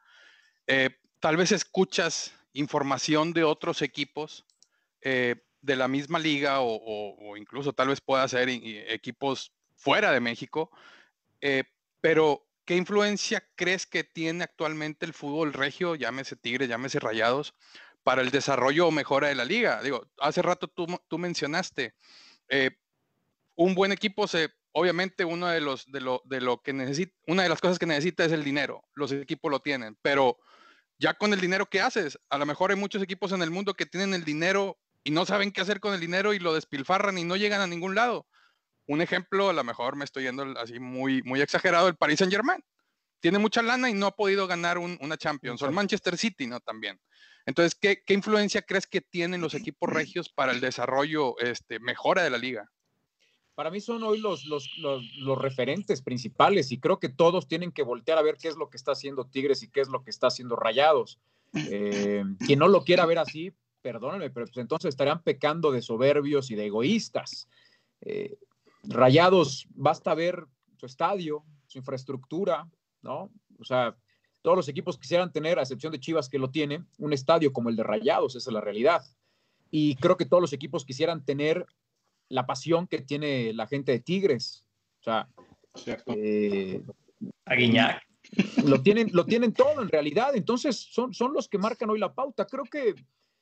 Eh, 0.66 0.90
tal 1.18 1.38
vez 1.38 1.52
escuchas 1.52 2.34
información 2.52 3.32
de 3.32 3.44
otros 3.44 3.80
equipos 3.80 4.44
eh, 5.00 5.36
de 5.62 5.76
la 5.76 5.88
misma 5.88 6.18
liga 6.18 6.58
o, 6.60 7.36
incluso 7.36 7.72
tal 7.72 7.88
vez 7.88 8.00
pueda 8.00 8.28
ser 8.28 8.48
equipos 8.50 9.52
fuera 9.74 10.12
de 10.12 10.20
México, 10.20 10.70
eh, 11.40 11.64
pero 12.02 12.46
¿qué 12.66 12.76
influencia 12.76 13.42
crees 13.54 13.86
que 13.86 14.04
tiene 14.04 14.44
actualmente 14.44 15.06
el 15.06 15.14
fútbol 15.14 15.54
regio, 15.54 15.94
llámese 15.94 16.36
Tigres, 16.36 16.68
llámese 16.68 17.00
Rayados, 17.00 17.54
para 18.02 18.20
el 18.20 18.30
desarrollo 18.30 18.88
o 18.88 18.90
mejora 18.90 19.28
de 19.28 19.34
la 19.34 19.44
liga? 19.46 19.82
Digo, 19.82 20.06
hace 20.18 20.42
rato 20.42 20.68
tú, 20.68 20.86
tú 21.08 21.18
mencionaste, 21.18 21.94
un 23.58 23.74
buen 23.74 23.90
equipo 23.92 24.26
se, 24.28 24.50
obviamente 24.72 25.24
uno 25.24 25.48
de 25.48 25.60
los, 25.60 25.84
de 25.90 26.00
lo, 26.00 26.22
de 26.24 26.40
lo 26.40 26.62
que 26.62 26.72
necesita, 26.72 27.12
una 27.26 27.42
de 27.42 27.48
las 27.48 27.60
cosas 27.60 27.78
que 27.78 27.86
necesita 27.86 28.24
es 28.24 28.30
el 28.32 28.44
dinero, 28.44 28.82
los 28.94 29.10
equipos 29.12 29.50
lo 29.50 29.60
tienen, 29.60 29.98
pero 30.00 30.38
ya 30.98 31.14
con 31.14 31.32
el 31.32 31.40
dinero 31.40 31.66
que 31.66 31.80
haces, 31.80 32.18
a 32.30 32.38
lo 32.38 32.46
mejor 32.46 32.70
hay 32.70 32.76
muchos 32.76 33.02
equipos 33.02 33.32
en 33.32 33.42
el 33.42 33.50
mundo 33.50 33.74
que 33.74 33.84
tienen 33.86 34.14
el 34.14 34.24
dinero 34.24 34.78
y 35.02 35.10
no 35.10 35.26
saben 35.26 35.50
qué 35.50 35.60
hacer 35.60 35.80
con 35.80 35.92
el 35.92 36.00
dinero 36.00 36.34
y 36.34 36.38
lo 36.38 36.54
despilfarran 36.54 37.18
y 37.18 37.24
no 37.24 37.36
llegan 37.36 37.60
a 37.60 37.66
ningún 37.66 37.94
lado. 37.94 38.26
Un 38.86 39.00
ejemplo, 39.02 39.50
a 39.50 39.52
lo 39.52 39.64
mejor 39.64 39.96
me 39.96 40.04
estoy 40.04 40.22
yendo 40.24 40.44
así 40.58 40.78
muy, 40.78 41.22
muy 41.22 41.40
exagerado, 41.40 41.88
el 41.88 41.96
Paris 41.96 42.20
Saint 42.20 42.32
Germain. 42.32 42.62
Tiene 43.20 43.38
mucha 43.38 43.60
lana 43.62 43.90
y 43.90 43.94
no 43.94 44.06
ha 44.06 44.14
podido 44.16 44.46
ganar 44.46 44.78
un- 44.78 44.96
una 45.00 45.16
Champions. 45.16 45.60
O 45.62 45.66
el 45.66 45.72
Manchester 45.74 46.16
City, 46.16 46.46
¿no? 46.46 46.60
También. 46.60 47.00
Entonces, 47.46 47.74
¿qué, 47.74 48.02
qué 48.06 48.14
influencia 48.14 48.62
crees 48.62 48.86
que 48.86 49.00
tienen 49.00 49.40
los 49.40 49.54
equipos 49.54 49.88
regios 49.90 50.28
para 50.28 50.52
el 50.52 50.60
desarrollo, 50.60 51.36
este, 51.40 51.80
mejora 51.80 52.22
de 52.22 52.30
la 52.30 52.38
liga? 52.38 52.70
Para 53.58 53.72
mí 53.72 53.80
son 53.80 54.04
hoy 54.04 54.20
los, 54.20 54.44
los, 54.44 54.70
los, 54.78 55.02
los 55.16 55.36
referentes 55.36 56.00
principales 56.00 56.70
y 56.70 56.78
creo 56.78 57.00
que 57.00 57.08
todos 57.08 57.48
tienen 57.48 57.72
que 57.72 57.82
voltear 57.82 58.16
a 58.16 58.22
ver 58.22 58.36
qué 58.36 58.46
es 58.46 58.56
lo 58.56 58.70
que 58.70 58.76
está 58.76 58.92
haciendo 58.92 59.24
Tigres 59.24 59.64
y 59.64 59.68
qué 59.68 59.80
es 59.80 59.88
lo 59.88 60.04
que 60.04 60.10
está 60.10 60.28
haciendo 60.28 60.54
Rayados. 60.54 61.18
Eh, 61.54 62.22
quien 62.46 62.60
no 62.60 62.68
lo 62.68 62.84
quiera 62.84 63.04
ver 63.04 63.18
así, 63.18 63.52
perdónenme, 63.82 64.30
pero 64.30 64.46
pues 64.46 64.58
entonces 64.58 64.90
estarían 64.90 65.24
pecando 65.24 65.72
de 65.72 65.82
soberbios 65.82 66.52
y 66.52 66.54
de 66.54 66.66
egoístas. 66.66 67.48
Eh, 68.02 68.38
Rayados, 68.84 69.66
basta 69.70 70.14
ver 70.14 70.46
su 70.76 70.86
estadio, 70.86 71.42
su 71.66 71.78
infraestructura, 71.78 72.70
¿no? 73.02 73.28
O 73.58 73.64
sea, 73.64 73.96
todos 74.40 74.56
los 74.56 74.68
equipos 74.68 74.96
quisieran 74.98 75.32
tener, 75.32 75.58
a 75.58 75.62
excepción 75.62 75.90
de 75.90 75.98
Chivas 75.98 76.28
que 76.28 76.38
lo 76.38 76.52
tiene, 76.52 76.84
un 76.98 77.12
estadio 77.12 77.52
como 77.52 77.70
el 77.70 77.74
de 77.74 77.82
Rayados, 77.82 78.36
esa 78.36 78.50
es 78.50 78.54
la 78.54 78.60
realidad. 78.60 79.02
Y 79.68 79.96
creo 79.96 80.16
que 80.16 80.26
todos 80.26 80.40
los 80.40 80.52
equipos 80.52 80.84
quisieran 80.84 81.24
tener 81.24 81.66
la 82.28 82.46
pasión 82.46 82.86
que 82.86 83.00
tiene 83.00 83.52
la 83.52 83.66
gente 83.66 83.92
de 83.92 84.00
Tigres. 84.00 84.64
O 85.00 85.04
sea, 85.04 85.28
eh, 86.06 86.82
A 87.44 87.54
Guiñac. 87.54 88.02
lo, 88.64 88.82
tienen, 88.82 89.10
lo 89.12 89.24
tienen 89.24 89.52
todo 89.52 89.82
en 89.82 89.88
realidad. 89.88 90.34
Entonces, 90.34 90.76
son, 90.76 91.14
son 91.14 91.32
los 91.32 91.48
que 91.48 91.58
marcan 91.58 91.90
hoy 91.90 91.98
la 91.98 92.14
pauta. 92.14 92.46
Creo 92.46 92.64
que 92.64 92.94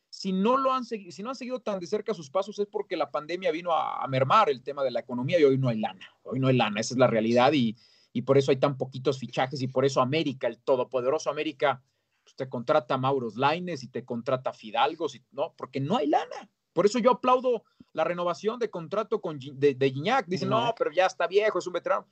si 0.09 0.33
no, 0.33 0.57
lo 0.57 0.73
han 0.73 0.85
seguido, 0.85 1.13
si 1.13 1.23
no 1.23 1.31
han 1.31 1.37
seguido 1.37 1.61
tan 1.61 1.81
de 1.81 1.87
cerca 1.87 2.15
sus 2.15 2.31
pasos 2.31 2.59
es 2.59 2.67
porque 2.67 2.97
la 2.97 3.11
pandemia 3.11 3.51
vino 3.51 3.73
a, 3.73 4.03
a 4.03 4.09
mermar 4.09 4.49
el 4.51 4.63
tema 4.63 4.83
de 4.85 4.91
la 4.91 5.01
economía 5.01 5.39
y 5.41 5.45
hoy 5.45 5.59
no 5.59 5.69
hay 5.69 5.79
lana. 5.79 6.07
Hoy 6.23 6.39
no 6.39 6.49
hay 6.49 6.57
lana, 6.57 6.81
esa 6.81 6.95
es 6.95 6.99
la 6.99 7.07
realidad 7.07 7.53
y, 7.53 7.77
y 8.17 8.23
por 8.23 8.39
eso 8.39 8.51
hay 8.51 8.57
tan 8.57 8.79
poquitos 8.79 9.19
fichajes 9.19 9.61
y 9.61 9.69
por 9.69 9.85
eso 9.85 10.01
América, 10.01 10.47
el 10.47 10.59
todopoderoso 10.59 11.29
América, 11.29 11.83
pues, 12.25 12.35
te 12.35 12.49
contrata 12.49 12.95
a 12.95 12.99
Mauros 12.99 13.37
Laines 13.37 13.83
y 13.83 13.89
te 13.89 14.07
contrata 14.07 14.51
a 14.51 14.53
Fidalgos, 14.55 15.17
y, 15.17 15.23
¿no? 15.33 15.53
Porque 15.55 15.81
no 15.81 15.99
hay 15.99 16.07
lana. 16.07 16.49
Por 16.73 16.87
eso 16.87 16.99
yo 16.99 17.11
aplaudo 17.11 17.65
la 17.97 18.05
renovación 18.05 18.59
de 18.59 18.69
contrato 18.69 19.23
con, 19.23 19.39
de, 19.39 19.75
de 19.75 19.91
Gignac. 19.91 20.27
Dicen, 20.27 20.51
no, 20.51 20.75
pero 20.77 20.93
ya 20.93 21.07
está 21.07 21.27
viejo, 21.27 21.59
es 21.59 21.67
un 21.67 21.73
veterano. 21.73 22.07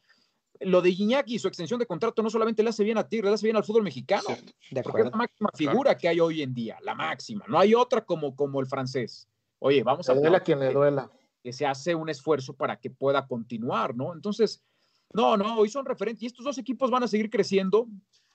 Lo 0.61 0.81
de 0.81 0.91
Gignac 0.93 1.29
y 1.29 1.39
su 1.39 1.47
extensión 1.47 1.79
de 1.79 1.87
contrato 1.87 2.23
no 2.23 2.31
solamente 2.31 2.63
le 2.63 2.71
hace 2.71 2.83
bien 2.85 2.97
a 2.97 3.07
Tigres, 3.07 3.29
le 3.31 3.35
hace 3.35 3.47
bien 3.47 3.57
al 3.57 3.65
fútbol 3.65 3.83
mexicano. 3.83 4.23
De 4.71 4.83
Porque 4.83 5.03
es 5.03 5.07
acuerdo. 5.07 5.11
la 5.11 5.17
máxima 5.17 5.51
figura 5.55 5.97
que 5.99 6.09
hay 6.09 6.21
hoy 6.21 6.41
en 6.41 6.55
día, 6.55 6.79
la 6.81 6.95
máxima. 6.95 7.45
No 7.49 7.59
hay 7.59 7.75
otra 7.75 8.03
como, 8.03 8.35
como 8.35 8.61
el 8.61 8.67
francés. 8.67 9.29
Oye, 9.59 9.83
vamos 9.83 10.09
a 10.09 10.15
Le 10.15 10.21
duela 10.21 10.39
a 10.39 10.41
quien 10.41 10.59
le 10.59 10.73
duela. 10.73 11.11
que 11.43 11.53
se 11.53 11.67
hace 11.67 11.95
un 11.95 12.09
esfuerzo 12.09 12.55
para 12.55 12.81
que 12.81 12.89
pueda 12.89 13.27
continuar, 13.27 13.95
¿no? 13.95 14.15
Entonces, 14.15 14.63
no, 15.13 15.37
no, 15.37 15.59
hoy 15.59 15.69
son 15.69 15.85
referentes 15.85 16.23
y 16.23 16.27
estos 16.27 16.47
dos 16.47 16.57
equipos 16.57 16.91
van 16.91 17.03
a 17.03 17.09
seguir 17.09 17.29
creciendo, 17.29 17.87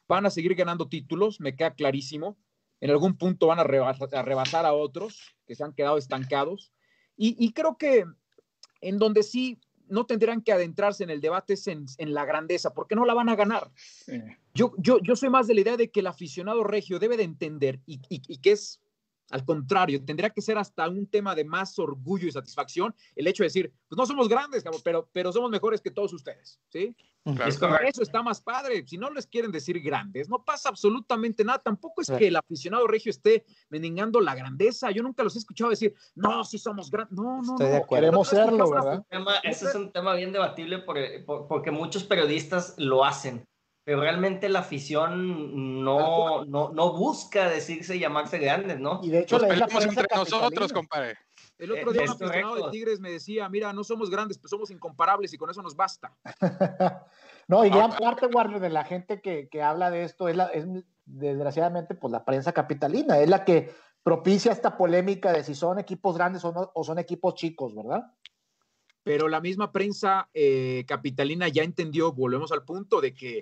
van 0.07 0.27
a 0.27 0.29
seguir 0.29 0.53
ganando 0.53 0.87
títulos, 0.87 1.39
me 1.39 1.55
queda 1.55 1.73
clarísimo. 1.73 2.37
En 2.79 2.91
algún 2.91 3.17
punto 3.17 3.47
van 3.47 3.59
a 3.59 3.63
rebasar 3.63 4.13
a, 4.13 4.21
rebasar 4.21 4.65
a 4.67 4.73
otros 4.73 5.35
que 5.47 5.55
se 5.55 5.63
han 5.63 5.73
quedado 5.73 5.97
estancados. 5.97 6.71
Y, 7.21 7.35
y 7.37 7.51
creo 7.51 7.77
que 7.77 8.05
en 8.79 8.97
donde 8.97 9.23
sí 9.23 9.59
no 9.89 10.05
tendrán 10.05 10.41
que 10.41 10.53
adentrarse 10.53 11.03
en 11.03 11.09
el 11.09 11.19
debate 11.19 11.53
es 11.53 11.67
en, 11.67 11.85
en 11.97 12.13
la 12.13 12.23
grandeza, 12.23 12.73
porque 12.73 12.95
no 12.95 13.03
la 13.05 13.13
van 13.13 13.27
a 13.27 13.35
ganar. 13.35 13.69
Sí. 13.75 14.21
Yo, 14.53 14.73
yo, 14.77 14.99
yo 15.01 15.15
soy 15.15 15.29
más 15.29 15.47
de 15.47 15.55
la 15.55 15.61
idea 15.61 15.75
de 15.77 15.91
que 15.91 15.99
el 15.99 16.07
aficionado 16.07 16.63
regio 16.63 16.97
debe 16.97 17.17
de 17.17 17.23
entender 17.23 17.81
y, 17.85 17.95
y- 18.07 18.21
y 18.27 18.37
que 18.37 18.51
es 18.51 18.79
al 19.31 19.45
contrario, 19.45 20.03
tendría 20.03 20.29
que 20.29 20.41
ser 20.41 20.57
hasta 20.57 20.87
un 20.89 21.07
tema 21.07 21.35
de 21.35 21.43
más 21.45 21.77
orgullo 21.79 22.27
y 22.27 22.31
satisfacción 22.31 22.93
el 23.15 23.27
hecho 23.27 23.43
de 23.43 23.47
decir, 23.47 23.73
pues 23.87 23.97
no 23.97 24.05
somos 24.05 24.27
grandes, 24.29 24.63
pero, 24.83 25.09
pero 25.11 25.31
somos 25.31 25.49
mejores 25.51 25.81
que 25.81 25.91
todos 25.91 26.13
ustedes, 26.13 26.59
¿sí? 26.69 26.95
Claro. 27.23 27.45
Es 27.47 27.59
correcto. 27.59 27.87
Eso 27.87 28.01
está 28.01 28.23
más 28.23 28.41
padre. 28.41 28.83
Si 28.87 28.97
no 28.97 29.09
les 29.11 29.27
quieren 29.27 29.51
decir 29.51 29.79
grandes, 29.81 30.29
no 30.29 30.43
pasa 30.43 30.69
absolutamente 30.69 31.43
nada. 31.43 31.59
Tampoco 31.59 32.01
es 32.01 32.09
que 32.09 32.27
el 32.27 32.35
aficionado 32.37 32.87
regio 32.87 33.09
esté 33.11 33.45
mendigando 33.69 34.19
la 34.21 34.33
grandeza. 34.33 34.89
Yo 34.89 35.03
nunca 35.03 35.21
los 35.21 35.35
he 35.35 35.39
escuchado 35.39 35.69
decir, 35.69 35.93
no, 36.15 36.43
si 36.45 36.57
somos 36.57 36.89
grandes. 36.89 37.15
No, 37.17 37.41
no, 37.43 37.57
no. 37.57 37.85
Queremos 37.87 38.29
serlo, 38.29 38.69
¿verdad? 38.71 39.05
tema- 39.09 39.35
ese 39.43 39.65
es 39.65 39.75
un 39.75 39.91
tema 39.91 40.15
bien 40.15 40.31
debatible 40.31 40.79
por- 40.79 40.97
por- 41.25 41.47
porque 41.47 41.71
muchos 41.71 42.03
periodistas 42.05 42.73
lo 42.77 43.03
hacen, 43.05 43.45
pero 43.89 44.01
realmente 44.01 44.49
la 44.49 44.59
afición 44.59 45.83
no, 45.83 46.45
no, 46.45 46.69
no 46.71 46.93
busca 46.93 47.49
decirse 47.49 47.95
y 47.95 47.99
llamarse 47.99 48.37
grandes, 48.37 48.79
¿no? 48.79 48.99
Y 49.01 49.09
de 49.09 49.21
hecho, 49.21 49.39
Nos 49.39 49.49
es 49.49 49.57
la 49.57 49.65
peleamos 49.65 49.97
entre 49.97 50.15
nosotros, 50.15 50.71
compadre. 50.71 51.17
El 51.57 51.71
otro 51.71 51.91
día 51.91 52.03
Es 52.03 52.11
un 52.11 52.23
aficionado 52.23 52.55
de. 52.67 52.69
Tigres 52.69 52.99
me 52.99 53.09
decía, 53.09 53.49
mira, 53.49 53.73
no 53.73 53.83
somos 53.83 54.11
grandes, 54.11 54.37
pero 54.37 54.49
somos 54.49 54.69
incomparables 54.69 55.33
y 55.33 55.39
con 55.39 55.49
eso 55.49 55.63
nos 55.63 55.75
basta. 55.75 56.15
no, 57.47 57.65
y 57.65 57.71
gran 57.71 57.93
Ah, 57.93 57.97
parte, 57.99 58.27
Warner, 58.27 58.59
de 58.59 58.69
la 58.69 58.85
gente 58.85 59.21
que, 59.21 59.49
que 59.49 59.63
habla 59.63 59.89
de 59.89 60.03
esto 60.03 60.29
es, 60.29 60.35
la, 60.35 60.49
es 60.49 60.67
desgraciadamente 61.05 61.95
pues 61.95 62.11
la 62.11 62.23
prensa 62.23 62.51
capitalina, 62.51 63.17
es 63.17 63.27
la 63.27 63.43
que 63.43 63.73
propicia 64.03 64.51
esta 64.51 64.77
polémica 64.77 65.33
de 65.33 65.43
si 65.43 65.55
son 65.55 65.79
equipos 65.79 66.15
grandes 66.15 66.45
o, 66.45 66.51
no, 66.51 66.69
o 66.75 66.83
son 66.83 66.99
equipos 66.99 67.33
chicos, 67.33 67.73
¿verdad? 67.75 68.03
Pero 69.01 69.27
la 69.27 69.41
misma 69.41 69.71
prensa 69.71 70.29
eh, 70.31 70.85
capitalina 70.87 71.47
ya 71.47 71.63
entendió, 71.63 72.13
volvemos 72.13 72.51
al 72.51 72.63
punto 72.63 73.01
de 73.01 73.15
que, 73.15 73.41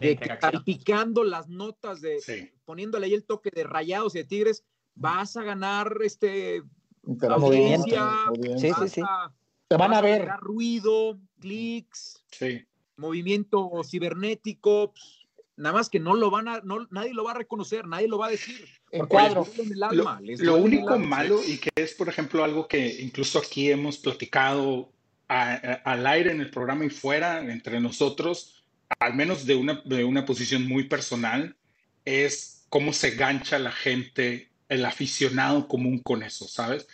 de 0.00 0.16
calificando 0.40 1.22
las 1.24 1.48
notas 1.48 2.00
de, 2.00 2.20
Sí. 2.20 2.50
poniéndole 2.64 3.06
ahí 3.06 3.14
el 3.14 3.24
toque 3.24 3.50
de 3.50 3.64
rayados 3.64 4.14
y 4.14 4.18
de 4.18 4.24
tigres, 4.24 4.64
vas 4.94 5.36
a 5.36 5.42
ganar 5.42 5.96
este 6.02 6.62
Movimiento. 7.02 7.96
audiencia. 7.98 8.10
Sí, 8.58 8.72
sí, 8.82 8.88
sí. 8.94 9.00
vas 9.02 9.32
Te 9.68 9.76
van 9.76 9.94
a 9.94 10.00
ver. 10.00 10.28
ruido, 10.40 11.18
clics, 11.38 12.24
Sí. 12.32 12.64
movimiento 12.96 13.70
cibernético, 13.84 14.92
pues, 14.92 15.26
nada 15.56 15.74
más 15.74 15.88
que 15.90 16.00
no 16.00 16.14
lo 16.14 16.30
van 16.30 16.48
a, 16.48 16.60
no, 16.62 16.86
nadie 16.90 17.14
lo 17.14 17.24
va 17.24 17.32
a 17.32 17.34
reconocer, 17.34 17.86
nadie 17.86 18.08
lo 18.08 18.18
va 18.18 18.26
a 18.26 18.30
decir. 18.30 18.66
En 18.90 19.00
porque 19.00 19.12
cuadro. 19.12 19.46
el 19.58 19.78
Lo, 19.78 19.86
alma, 19.86 20.20
el 20.22 20.48
único 20.50 20.90
alma. 20.90 21.06
malo 21.06 21.40
y 21.46 21.58
que 21.58 21.70
es, 21.76 21.94
por 21.94 22.08
ejemplo, 22.08 22.42
algo 22.42 22.66
que 22.66 23.00
incluso 23.02 23.38
aquí 23.38 23.70
hemos 23.70 23.98
platicado 23.98 24.90
a- 25.28 25.52
a- 25.52 25.74
al 25.92 26.06
aire 26.08 26.32
en 26.32 26.40
el 26.40 26.50
programa 26.50 26.84
y 26.84 26.90
fuera 26.90 27.38
entre 27.40 27.80
nosotros, 27.80 28.59
al 28.98 29.14
menos 29.14 29.46
de 29.46 29.54
una, 29.54 29.82
de 29.84 30.04
una 30.04 30.24
posición 30.24 30.66
muy 30.66 30.84
personal, 30.84 31.56
es 32.04 32.66
cómo 32.68 32.92
se 32.92 33.12
gancha 33.12 33.58
la 33.58 33.72
gente, 33.72 34.50
el 34.68 34.84
aficionado 34.84 35.68
común 35.68 35.98
con 36.00 36.22
eso, 36.22 36.46
¿sabes? 36.48 36.86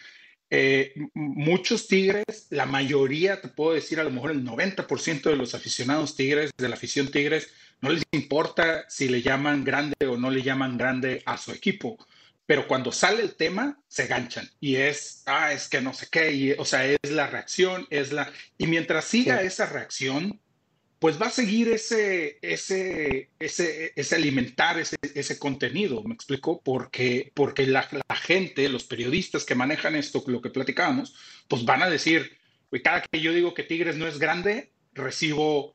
Eh, 0.51 0.95
muchos 1.15 1.89
tigres, 1.89 2.47
la 2.51 2.67
mayoría, 2.67 3.41
te 3.41 3.49
puedo 3.49 3.73
decir, 3.75 3.99
a 3.99 4.05
lo 4.05 4.11
mejor 4.11 4.31
el 4.31 4.45
90% 4.45 5.31
de 5.31 5.37
los 5.37 5.55
aficionados 5.55 6.15
tigres, 6.17 6.53
de 6.57 6.69
la 6.69 6.77
afición 6.77 7.09
tigres, 7.11 7.49
no 7.81 7.91
les 7.91 8.05
importa 8.13 8.85
si 8.89 9.09
le 9.09 9.23
llaman 9.23 9.65
grande 9.65 9.97
o 10.07 10.17
no 10.17 10.31
le 10.31 10.43
llaman 10.43 10.79
grande 10.79 11.23
a 11.27 11.37
su 11.37 11.53
equipo. 11.53 11.99
Pero 12.47 12.69
cuando 12.69 12.93
sale 12.93 13.23
el 13.23 13.35
tema, 13.35 13.81
se 13.89 14.07
ganchan. 14.07 14.49
Y 14.61 14.77
es, 14.77 15.23
ah, 15.27 15.53
es 15.53 15.69
que 15.69 15.81
no 15.81 15.93
sé 15.93 16.07
qué. 16.11 16.33
y, 16.33 16.53
o 16.53 16.65
sea, 16.65 16.87
es 16.87 17.11
la 17.11 17.27
reacción, 17.27 17.87
es 17.91 18.13
la. 18.13 18.31
Y 18.57 18.69
mientras 18.69 19.05
siga 19.07 19.41
Sí. 19.41 19.47
esa 19.49 19.67
reacción, 19.67 20.41
pues 20.99 21.21
va 21.21 21.27
a 21.27 21.31
seguir 21.31 21.69
ese, 21.69 22.39
ese, 22.43 23.31
ese, 23.39 23.93
ese 23.97 24.15
alimentar 24.15 24.79
ese, 24.79 24.97
ese 25.15 25.39
contenido, 25.39 26.03
¿me 26.05 26.15
explico? 26.15 26.61
Porque, 26.65 27.33
porque 27.35 27.67
la, 27.67 27.87
la 28.09 28.17
gente, 28.17 28.69
los 28.69 28.85
periodistas 28.85 29.45
que 29.45 29.55
manejan 29.55 29.95
esto, 29.95 30.25
lo 30.27 30.41
que 30.41 30.51
platicábamos, 30.51 31.15
pues 31.49 31.65
van 31.65 31.83
a 31.83 31.91
decir, 31.91 32.39
"Güey, 32.71 32.83
cada 32.83 33.03
que 33.03 33.21
yo 33.21 33.33
digo 33.33 33.53
que 33.55 33.63
Tigres 33.63 33.97
no 33.97 34.07
es 34.07 34.19
grande, 34.19 34.73
recibo 34.95 35.75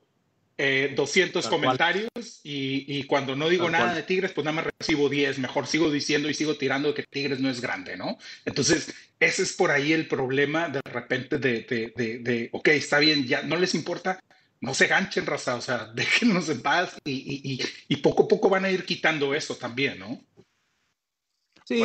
eh, 0.57 0.93
200 0.95 1.49
Tal 1.49 1.59
cual. 1.59 1.77
comentarios 1.77 2.09
y, 2.43 2.85
y 2.87 3.03
cuando 3.05 3.35
no 3.35 3.49
digo 3.49 3.65
Tal 3.65 3.71
nada 3.71 3.85
cual. 3.85 3.95
de 3.95 4.03
Tigres, 4.03 4.31
pues 4.33 4.45
nada 4.45 4.55
más 4.55 4.67
recibo 4.79 5.09
10. 5.09 5.39
Mejor 5.39 5.65
sigo 5.67 5.89
diciendo 5.91 6.29
y 6.29 6.33
sigo 6.33 6.57
tirando 6.57 6.93
que 6.93 7.03
Tigres 7.03 7.39
no 7.39 7.49
es 7.49 7.61
grande, 7.61 7.97
¿no? 7.97 8.17
Entonces, 8.45 8.93
ese 9.19 9.43
es 9.43 9.53
por 9.53 9.71
ahí 9.71 9.93
el 9.93 10.07
problema 10.07 10.69
de 10.69 10.81
repente 10.85 11.37
de, 11.39 11.61
de, 11.61 11.93
de, 11.95 12.19
de, 12.19 12.49
ok, 12.51 12.67
está 12.69 12.99
bien, 12.99 13.25
ya 13.27 13.41
no 13.43 13.55
les 13.57 13.73
importa, 13.75 14.19
no 14.61 14.73
se 14.73 14.87
ganchen, 14.87 15.25
raza, 15.25 15.55
o 15.55 15.61
sea, 15.61 15.85
déjenos 15.95 16.49
en 16.49 16.61
paz 16.61 16.97
y, 17.03 17.11
y, 17.11 17.53
y, 17.53 17.59
y 17.89 17.95
poco 17.97 18.23
a 18.23 18.27
poco 18.27 18.49
van 18.49 18.65
a 18.65 18.71
ir 18.71 18.85
quitando 18.85 19.33
eso 19.33 19.55
también, 19.55 19.99
¿no? 19.99 20.21
Sí, 21.65 21.75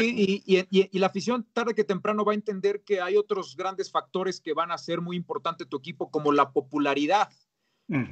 y, 0.46 0.56
y- 0.56 0.66
y- 0.70 0.88
y 0.90 0.98
la 0.98 1.06
afición 1.08 1.46
tarde 1.52 1.74
que 1.74 1.84
temprano 1.84 2.24
va 2.24 2.32
a 2.32 2.34
entender 2.34 2.82
que 2.82 3.00
hay 3.00 3.16
otros 3.16 3.56
grandes 3.56 3.90
factores 3.90 4.40
que 4.40 4.52
van 4.54 4.72
a 4.72 4.78
ser 4.78 5.00
muy 5.00 5.16
importante 5.16 5.64
tu 5.66 5.76
equipo, 5.76 6.10
como 6.10 6.32
la 6.32 6.52
popularidad. 6.52 7.30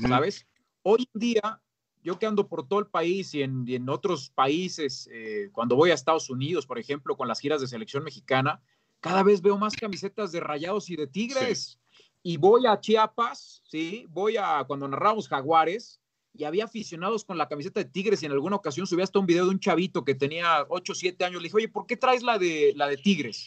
¿sabes? 0.08 0.46
Hoy 0.82 1.08
en 1.14 1.20
día, 1.20 1.62
yo 2.02 2.18
que 2.18 2.26
ando 2.26 2.48
por 2.48 2.68
todo 2.68 2.78
el 2.80 2.86
país 2.86 3.34
y 3.34 3.42
en, 3.42 3.64
en 3.66 3.88
otros 3.88 4.30
países, 4.30 5.08
eh, 5.12 5.48
cuando 5.52 5.74
voy 5.74 5.90
a 5.90 5.94
Estados 5.94 6.30
Unidos, 6.30 6.66
por 6.66 6.78
ejemplo, 6.78 7.16
con 7.16 7.26
las 7.28 7.40
giras 7.40 7.60
de 7.60 7.66
selección 7.66 8.04
mexicana, 8.04 8.62
cada 9.00 9.22
vez 9.22 9.40
veo 9.42 9.58
más 9.58 9.74
camisetas 9.74 10.30
de 10.32 10.40
Rayados 10.40 10.90
y 10.90 10.96
de 10.96 11.06
Tigres. 11.06 11.80
Y 12.26 12.38
voy 12.38 12.66
a 12.66 12.80
Chiapas, 12.80 13.62
¿sí? 13.66 14.06
Voy 14.08 14.38
a 14.38 14.64
cuando 14.66 14.88
narramos 14.88 15.28
Jaguares 15.28 16.00
y 16.32 16.44
había 16.44 16.64
aficionados 16.64 17.22
con 17.22 17.36
la 17.36 17.46
camiseta 17.48 17.80
de 17.80 17.84
Tigres 17.90 18.22
y 18.22 18.26
en 18.26 18.32
alguna 18.32 18.56
ocasión 18.56 18.86
subí 18.86 19.02
hasta 19.02 19.18
un 19.18 19.26
video 19.26 19.44
de 19.44 19.50
un 19.50 19.60
chavito 19.60 20.04
que 20.06 20.14
tenía 20.14 20.64
8 20.70 20.92
o 20.92 20.94
7 20.94 21.22
años. 21.24 21.42
Le 21.42 21.48
dije, 21.48 21.56
oye, 21.58 21.68
¿por 21.68 21.86
qué 21.86 21.98
traes 21.98 22.22
la 22.22 22.38
de, 22.38 22.72
la 22.76 22.88
de 22.88 22.96
Tigres? 22.96 23.46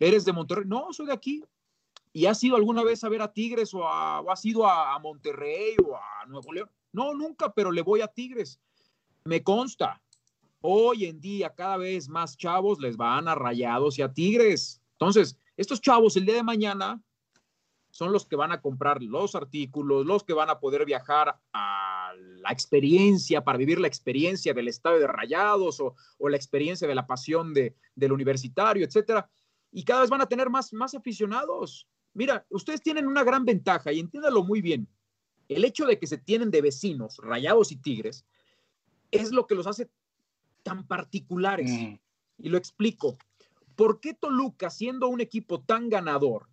¿Eres 0.00 0.24
de 0.24 0.32
Monterrey? 0.32 0.64
No, 0.66 0.92
soy 0.94 1.06
de 1.06 1.12
aquí. 1.12 1.44
¿Y 2.14 2.24
has 2.24 2.42
ido 2.42 2.56
alguna 2.56 2.82
vez 2.82 3.04
a 3.04 3.10
ver 3.10 3.20
a 3.20 3.30
Tigres 3.32 3.74
o, 3.74 3.86
a- 3.86 4.22
o 4.22 4.30
has 4.30 4.42
ido 4.46 4.66
a, 4.66 4.94
a 4.94 4.98
Monterrey 4.98 5.76
o 5.86 5.94
a 5.94 6.24
Nuevo 6.26 6.52
León? 6.54 6.70
No, 6.92 7.12
nunca, 7.14 7.52
pero 7.52 7.70
le 7.70 7.82
voy 7.82 8.00
a 8.00 8.08
Tigres. 8.08 8.58
Me 9.24 9.42
consta. 9.42 10.02
Hoy 10.62 11.04
en 11.04 11.20
día 11.20 11.54
cada 11.54 11.76
vez 11.76 12.08
más 12.08 12.34
chavos 12.38 12.80
les 12.80 12.96
van 12.96 13.28
a 13.28 13.34
Rayados 13.34 13.98
y 13.98 14.02
a 14.02 14.10
Tigres. 14.12 14.80
Entonces, 14.92 15.38
estos 15.58 15.82
chavos 15.82 16.16
el 16.16 16.24
día 16.24 16.36
de 16.36 16.42
mañana 16.42 17.02
son 17.96 18.12
los 18.12 18.26
que 18.26 18.36
van 18.36 18.52
a 18.52 18.60
comprar 18.60 19.02
los 19.02 19.34
artículos, 19.34 20.04
los 20.04 20.22
que 20.22 20.34
van 20.34 20.50
a 20.50 20.60
poder 20.60 20.84
viajar 20.84 21.40
a 21.54 22.12
la 22.14 22.50
experiencia, 22.50 23.42
para 23.42 23.56
vivir 23.56 23.80
la 23.80 23.88
experiencia 23.88 24.52
del 24.52 24.68
estadio 24.68 25.00
de 25.00 25.06
Rayados 25.06 25.80
o, 25.80 25.96
o 26.18 26.28
la 26.28 26.36
experiencia 26.36 26.86
de 26.86 26.94
la 26.94 27.06
pasión 27.06 27.54
de, 27.54 27.74
del 27.94 28.12
universitario, 28.12 28.84
etcétera. 28.84 29.30
Y 29.72 29.82
cada 29.82 30.02
vez 30.02 30.10
van 30.10 30.20
a 30.20 30.28
tener 30.28 30.50
más, 30.50 30.74
más 30.74 30.94
aficionados. 30.94 31.88
Mira, 32.12 32.44
ustedes 32.50 32.82
tienen 32.82 33.06
una 33.06 33.24
gran 33.24 33.46
ventaja 33.46 33.90
y 33.92 34.00
entiéndalo 34.00 34.44
muy 34.44 34.60
bien. 34.60 34.86
El 35.48 35.64
hecho 35.64 35.86
de 35.86 35.98
que 35.98 36.06
se 36.06 36.18
tienen 36.18 36.50
de 36.50 36.60
vecinos, 36.60 37.18
Rayados 37.22 37.72
y 37.72 37.76
Tigres, 37.76 38.26
es 39.10 39.32
lo 39.32 39.46
que 39.46 39.54
los 39.54 39.66
hace 39.66 39.90
tan 40.62 40.86
particulares. 40.86 41.70
Mm. 41.70 41.94
Y 42.40 42.48
lo 42.50 42.58
explico. 42.58 43.16
¿Por 43.74 44.00
qué 44.00 44.12
Toluca, 44.12 44.68
siendo 44.68 45.08
un 45.08 45.22
equipo 45.22 45.62
tan 45.62 45.88
ganador, 45.88 46.46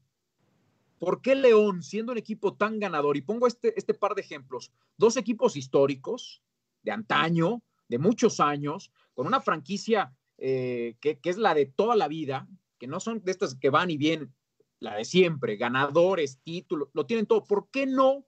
¿Por 1.04 1.22
qué 1.22 1.36
León, 1.36 1.84
siendo 1.84 2.14
un 2.14 2.18
equipo 2.18 2.54
tan 2.54 2.80
ganador, 2.80 3.18
y 3.18 3.22
pongo 3.22 3.46
este, 3.46 3.78
este 3.78 3.94
par 3.94 4.16
de 4.16 4.22
ejemplos, 4.22 4.72
dos 4.96 5.18
equipos 5.18 5.58
históricos, 5.58 6.42
de 6.82 6.92
antaño, 6.92 7.62
de 7.90 7.98
muchos 7.98 8.40
años, 8.40 8.90
con 9.14 9.28
una 9.28 9.42
franquicia 9.42 10.16
eh, 10.38 10.96
que, 11.02 11.20
es 11.22 11.38
la 11.38 11.54
de 11.56 11.66
toda 11.66 11.98
la 11.98 12.08
vida, 12.08 12.48
que 12.80 12.88
no 12.88 13.02
son 13.02 13.22
de 13.22 13.32
estas 13.32 13.56
que 13.56 13.70
van 13.70 13.92
y 13.92 13.98
vienen, 13.98 14.34
la 14.80 14.96
de 14.96 15.04
siempre, 15.04 15.58
ganadores, 15.58 16.40
títulos, 16.42 16.88
lo 16.94 17.06
tienen 17.06 17.26
todo. 17.26 17.44
¿Por 17.44 17.70
qué 17.70 17.86
no? 17.86 18.26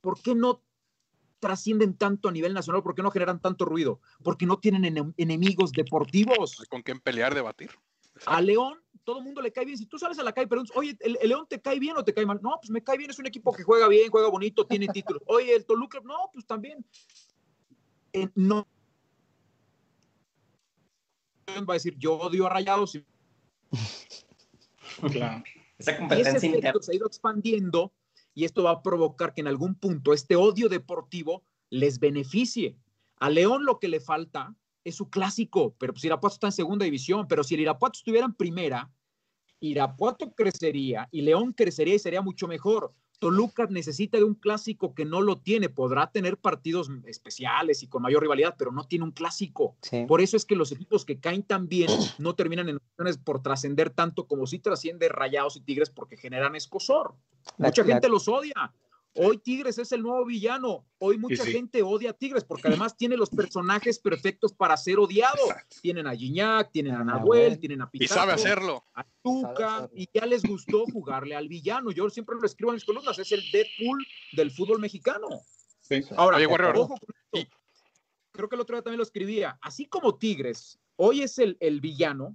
¿Por 0.00 0.20
qué 0.20 0.34
no 0.34 0.64
trascienden 1.38 1.96
tanto 1.96 2.30
a 2.30 2.32
nivel 2.32 2.52
nacional? 2.52 2.82
¿Por 2.82 2.96
qué 2.96 3.02
no 3.04 3.12
generan 3.12 3.40
tanto 3.40 3.64
ruido? 3.64 4.00
Porque 4.24 4.44
no 4.44 4.58
tienen 4.58 4.84
ene- 4.84 5.14
enemigos 5.16 5.70
deportivos. 5.70 6.56
Con 6.68 6.82
quién 6.82 6.98
pelear, 6.98 7.32
debatir. 7.32 7.70
A 8.26 8.40
León, 8.40 8.82
todo 9.04 9.18
el 9.18 9.24
mundo 9.24 9.42
le 9.42 9.52
cae 9.52 9.64
bien. 9.64 9.78
Si 9.78 9.86
tú 9.86 9.98
sales 9.98 10.18
a 10.18 10.22
la 10.22 10.32
calle 10.32 10.46
y 10.46 10.48
preguntas, 10.48 10.76
oye, 10.76 10.96
¿el, 11.00 11.18
el 11.20 11.28
León 11.28 11.46
te 11.48 11.60
cae 11.60 11.78
bien 11.78 11.96
o 11.96 12.04
te 12.04 12.14
cae 12.14 12.26
mal? 12.26 12.40
No, 12.42 12.58
pues 12.60 12.70
me 12.70 12.82
cae 12.82 12.96
bien, 12.98 13.10
es 13.10 13.18
un 13.18 13.26
equipo 13.26 13.52
que 13.52 13.62
juega 13.62 13.88
bien, 13.88 14.10
juega 14.10 14.28
bonito, 14.28 14.66
tiene 14.66 14.88
títulos. 14.88 15.22
Oye, 15.26 15.54
el 15.54 15.64
Toluca, 15.66 16.00
no, 16.04 16.30
pues 16.32 16.46
también. 16.46 16.84
Eh, 18.12 18.28
no. 18.34 18.66
Va 21.48 21.74
a 21.74 21.74
decir, 21.74 21.96
yo 21.98 22.14
odio 22.14 22.46
a 22.46 22.50
Rayados. 22.50 22.94
y 22.94 23.04
Claro. 25.10 25.42
Esa 25.78 25.90
ese 25.92 25.98
competencia 25.98 26.46
interna. 26.46 26.70
efecto 26.70 26.82
se 26.82 26.92
ha 26.92 26.94
ido 26.94 27.06
expandiendo 27.06 27.92
y 28.34 28.44
esto 28.44 28.62
va 28.62 28.70
a 28.70 28.82
provocar 28.82 29.34
que 29.34 29.40
en 29.40 29.48
algún 29.48 29.74
punto 29.74 30.12
este 30.12 30.36
odio 30.36 30.68
deportivo 30.68 31.44
les 31.70 31.98
beneficie. 31.98 32.76
A 33.16 33.30
León 33.30 33.64
lo 33.64 33.78
que 33.78 33.88
le 33.88 34.00
falta 34.00 34.54
es 34.84 34.96
su 34.96 35.08
clásico, 35.10 35.74
pero 35.78 35.92
pues 35.92 36.04
Irapuato 36.04 36.34
está 36.34 36.46
en 36.48 36.52
segunda 36.52 36.84
división, 36.84 37.26
pero 37.28 37.44
si 37.44 37.54
el 37.54 37.60
Irapuato 37.60 37.98
estuviera 37.98 38.26
en 38.26 38.34
primera, 38.34 38.90
Irapuato 39.60 40.32
crecería 40.32 41.08
y 41.12 41.22
León 41.22 41.52
crecería 41.52 41.94
y 41.94 41.98
sería 41.98 42.22
mucho 42.22 42.48
mejor. 42.48 42.92
Toluca 43.20 43.66
necesita 43.70 44.18
de 44.18 44.24
un 44.24 44.34
clásico 44.34 44.94
que 44.96 45.04
no 45.04 45.20
lo 45.20 45.38
tiene, 45.38 45.68
podrá 45.68 46.10
tener 46.10 46.36
partidos 46.38 46.90
especiales 47.06 47.84
y 47.84 47.86
con 47.86 48.02
mayor 48.02 48.22
rivalidad, 48.22 48.56
pero 48.58 48.72
no 48.72 48.82
tiene 48.88 49.04
un 49.04 49.12
clásico. 49.12 49.76
Sí. 49.82 50.04
Por 50.08 50.20
eso 50.20 50.36
es 50.36 50.44
que 50.44 50.56
los 50.56 50.72
equipos 50.72 51.04
que 51.04 51.20
caen 51.20 51.44
tan 51.44 51.68
bien 51.68 51.86
no 52.18 52.34
terminan 52.34 52.68
en 52.68 52.76
opciones 52.78 53.18
por 53.18 53.40
trascender 53.40 53.90
tanto 53.90 54.26
como 54.26 54.48
si 54.48 54.58
trasciende 54.58 55.08
Rayados 55.08 55.56
y 55.56 55.60
Tigres 55.60 55.90
porque 55.90 56.16
generan 56.16 56.56
escosor. 56.56 57.14
La- 57.58 57.68
Mucha 57.68 57.82
la- 57.84 57.92
gente 57.94 58.08
los 58.08 58.26
odia. 58.26 58.74
Hoy 59.14 59.36
Tigres 59.38 59.76
es 59.78 59.92
el 59.92 60.02
nuevo 60.02 60.24
villano. 60.24 60.86
Hoy 60.98 61.18
mucha 61.18 61.44
sí. 61.44 61.52
gente 61.52 61.82
odia 61.82 62.10
a 62.10 62.12
Tigres 62.14 62.44
porque 62.44 62.68
además 62.68 62.96
tiene 62.96 63.16
los 63.16 63.28
personajes 63.28 63.98
perfectos 63.98 64.54
para 64.54 64.74
ser 64.78 64.98
odiado. 64.98 65.36
Exacto. 65.48 65.76
Tienen 65.82 66.06
a 66.06 66.14
Gignac, 66.16 66.70
tienen 66.72 66.94
a 66.94 67.00
A 67.00 67.04
Nahuel, 67.04 67.58
tienen 67.58 67.82
a 67.82 67.90
Y 67.92 67.98
Pizarro, 67.98 68.20
sabe 68.22 68.32
hacerlo. 68.32 68.86
a 68.94 69.04
Tuca 69.22 69.76
hacerlo. 69.76 69.90
y 69.96 70.08
ya 70.14 70.24
les 70.24 70.42
gustó 70.42 70.86
jugarle 70.86 71.36
al 71.36 71.48
villano. 71.48 71.90
Yo 71.90 72.08
siempre 72.08 72.36
lo 72.40 72.46
escribo 72.46 72.70
en 72.70 72.76
mis 72.76 72.84
columnas, 72.86 73.18
es 73.18 73.30
el 73.32 73.42
Deadpool 73.52 74.06
del 74.32 74.50
fútbol 74.50 74.80
mexicano. 74.80 75.28
Sí. 75.82 76.00
Ahora, 76.16 76.38
Oye, 76.38 76.46
Warrior, 76.46 76.76
ojo 76.78 76.96
con 76.98 77.14
esto. 77.32 77.56
creo 78.30 78.48
que 78.48 78.54
el 78.56 78.62
otro 78.62 78.76
día 78.76 78.82
también 78.82 78.98
lo 78.98 79.04
escribía. 79.04 79.58
Así 79.60 79.86
como 79.86 80.16
Tigres 80.16 80.78
hoy 80.96 81.22
es 81.22 81.38
el, 81.38 81.58
el 81.60 81.82
villano, 81.82 82.34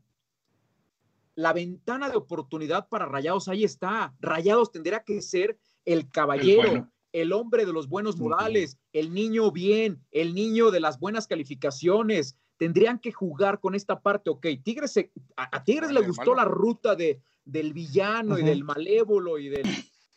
la 1.34 1.54
ventana 1.54 2.10
de 2.10 2.18
oportunidad 2.18 2.88
para 2.90 3.06
Rayados 3.06 3.48
ahí 3.48 3.64
está. 3.64 4.14
Rayados 4.20 4.72
tendría 4.72 5.04
que 5.04 5.22
ser 5.22 5.58
el 5.88 6.10
caballero, 6.12 6.88
El 7.14 7.32
hombre 7.34 7.66
de 7.66 7.74
los 7.74 7.88
buenos 7.88 8.18
modales, 8.18 8.78
el 8.94 9.12
niño 9.14 9.52
bien, 9.52 10.06
el 10.12 10.36
niño 10.36 10.70
de 10.70 10.80
las 10.82 11.00
buenas 11.00 11.26
calificaciones. 11.26 12.36
Tendrían 12.58 13.00
que 13.00 13.12
jugar 13.12 13.60
con 13.60 13.76
esta 13.76 14.02
parte. 14.02 14.30
Ok, 14.30 14.46
Tigres 14.64 14.92
se- 14.92 15.12
a, 15.36 15.56
a 15.58 15.64
Tigres 15.64 15.92
le 15.92 16.02
gustó 16.02 16.32
malo. 16.32 16.36
la 16.36 16.46
ruta 16.46 16.96
de, 16.96 17.22
del 17.46 17.74
villano 17.74 18.38
y 18.38 18.44
del 18.44 18.64
malévolo 18.64 19.38
y 19.40 19.50
del, 19.50 19.68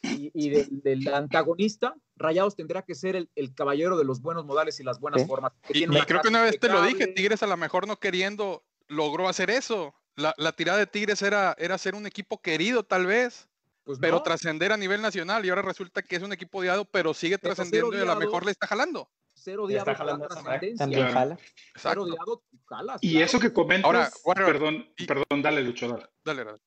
y, 0.03 0.31
y 0.35 0.49
del, 0.51 0.81
del 0.83 1.09
antagonista, 1.15 1.95
Rayados 2.17 2.57
tendrá 2.57 2.83
que 2.83 2.95
ser 2.95 3.15
el, 3.15 3.31
el 3.35 3.55
caballero 3.55 3.97
de 3.99 4.05
los 4.05 4.21
buenos 4.21 4.45
modales 4.45 4.81
y 4.81 4.85
las 4.85 4.99
buenas 5.01 5.27
formas. 5.27 5.53
Y, 5.73 5.85
y 5.85 5.87
creo 6.07 6.21
que 6.23 6.29
una 6.29 6.43
vez 6.43 6.59
te 6.59 6.69
lo 6.69 6.83
dije. 6.83 7.07
Tigres 7.09 7.43
a 7.43 7.47
lo 7.47 7.57
mejor 7.57 7.87
no 7.87 7.99
queriendo 7.99 8.65
logró 8.89 9.29
hacer 9.29 9.49
eso. 9.51 9.95
La, 10.17 10.35
la 10.39 10.53
tirada 10.53 10.79
de 10.79 10.87
Tigres 10.87 11.23
era, 11.23 11.55
era 11.59 11.77
ser 11.79 11.95
un 11.95 12.07
equipo 12.07 12.41
querido 12.43 12.83
tal 12.85 13.05
vez, 13.07 13.49
Pues 13.91 13.99
pero 14.01 14.17
no, 14.19 14.23
trascender 14.23 14.71
a 14.73 14.77
nivel 14.77 15.03
nacional 15.03 15.45
y 15.45 15.49
ahora 15.49 15.63
resulta 15.63 16.01
que 16.03 16.15
es 16.17 16.23
un 16.23 16.33
equipo 16.33 16.59
odiado, 16.59 16.85
pero 16.85 17.13
sigue 17.13 17.39
Pero 17.39 17.55
trascendiendo 17.55 17.93
y 17.97 18.01
a 18.01 18.05
lo 18.05 18.17
mejor 18.17 18.45
le 18.45 18.53
está 18.53 18.67
jalando. 18.69 19.11
Ya 19.45 19.55
odiado 19.59 19.91
está 19.91 19.95
jalando. 19.97 20.29
También 20.29 20.77
Claro. 20.77 21.13
jala. 21.13 21.39
Exacto. 21.75 22.03
odiado, 22.03 22.43
tú 22.51 22.59
jalas, 22.69 22.99
Y 23.03 23.11
claro. 23.13 23.25
eso 23.27 23.41
que 23.41 23.53
comentas, 23.53 23.85
Ahora, 24.25 24.47
perdón, 24.47 24.89
y- 24.97 25.07
perdón, 25.07 25.43
dale, 25.43 25.63
Lucho, 25.63 25.89
dale. 25.89 26.07
Dale, 26.25 26.45
dale. 26.45 26.59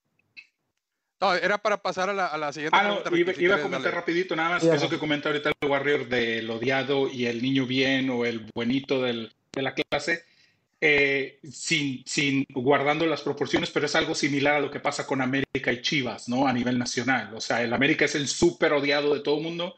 No, 1.21 1.33
era 1.35 1.57
para 1.57 1.77
pasar 1.81 2.09
a 2.09 2.13
la, 2.13 2.27
a 2.27 2.37
la 2.37 2.51
siguiente 2.51 2.77
Ah, 2.77 2.83
no, 2.87 3.01
pregunta. 3.03 3.31
iba, 3.31 3.41
iba 3.41 3.55
a 3.55 3.61
comentar 3.61 3.83
dale. 3.91 3.95
rapidito 3.95 4.35
nada 4.35 4.49
más 4.49 4.63
eso 4.63 4.89
que 4.89 4.99
comenta 4.99 5.29
ahorita 5.29 5.51
el 5.61 5.69
Warrior 5.69 6.09
del 6.09 6.49
odiado 6.49 7.07
y 7.07 7.27
el 7.27 7.41
niño 7.41 7.65
bien 7.65 8.09
o 8.09 8.25
el 8.25 8.45
buenito 8.53 9.01
del- 9.01 9.33
de 9.53 9.61
la 9.61 9.73
clase, 9.73 10.25
eh, 10.85 11.39
sin, 11.49 12.03
sin 12.05 12.45
guardando 12.49 13.05
las 13.05 13.21
proporciones, 13.21 13.69
pero 13.71 13.85
es 13.85 13.95
algo 13.95 14.13
similar 14.13 14.55
a 14.55 14.59
lo 14.59 14.69
que 14.69 14.81
pasa 14.81 15.07
con 15.07 15.21
América 15.21 15.71
y 15.71 15.81
Chivas, 15.81 16.27
¿no? 16.27 16.45
A 16.45 16.51
nivel 16.51 16.77
nacional. 16.77 17.33
O 17.33 17.39
sea, 17.39 17.63
el 17.63 17.71
América 17.71 18.03
es 18.03 18.15
el 18.15 18.27
súper 18.27 18.73
odiado 18.73 19.13
de 19.13 19.21
todo 19.21 19.37
el 19.37 19.43
mundo 19.43 19.77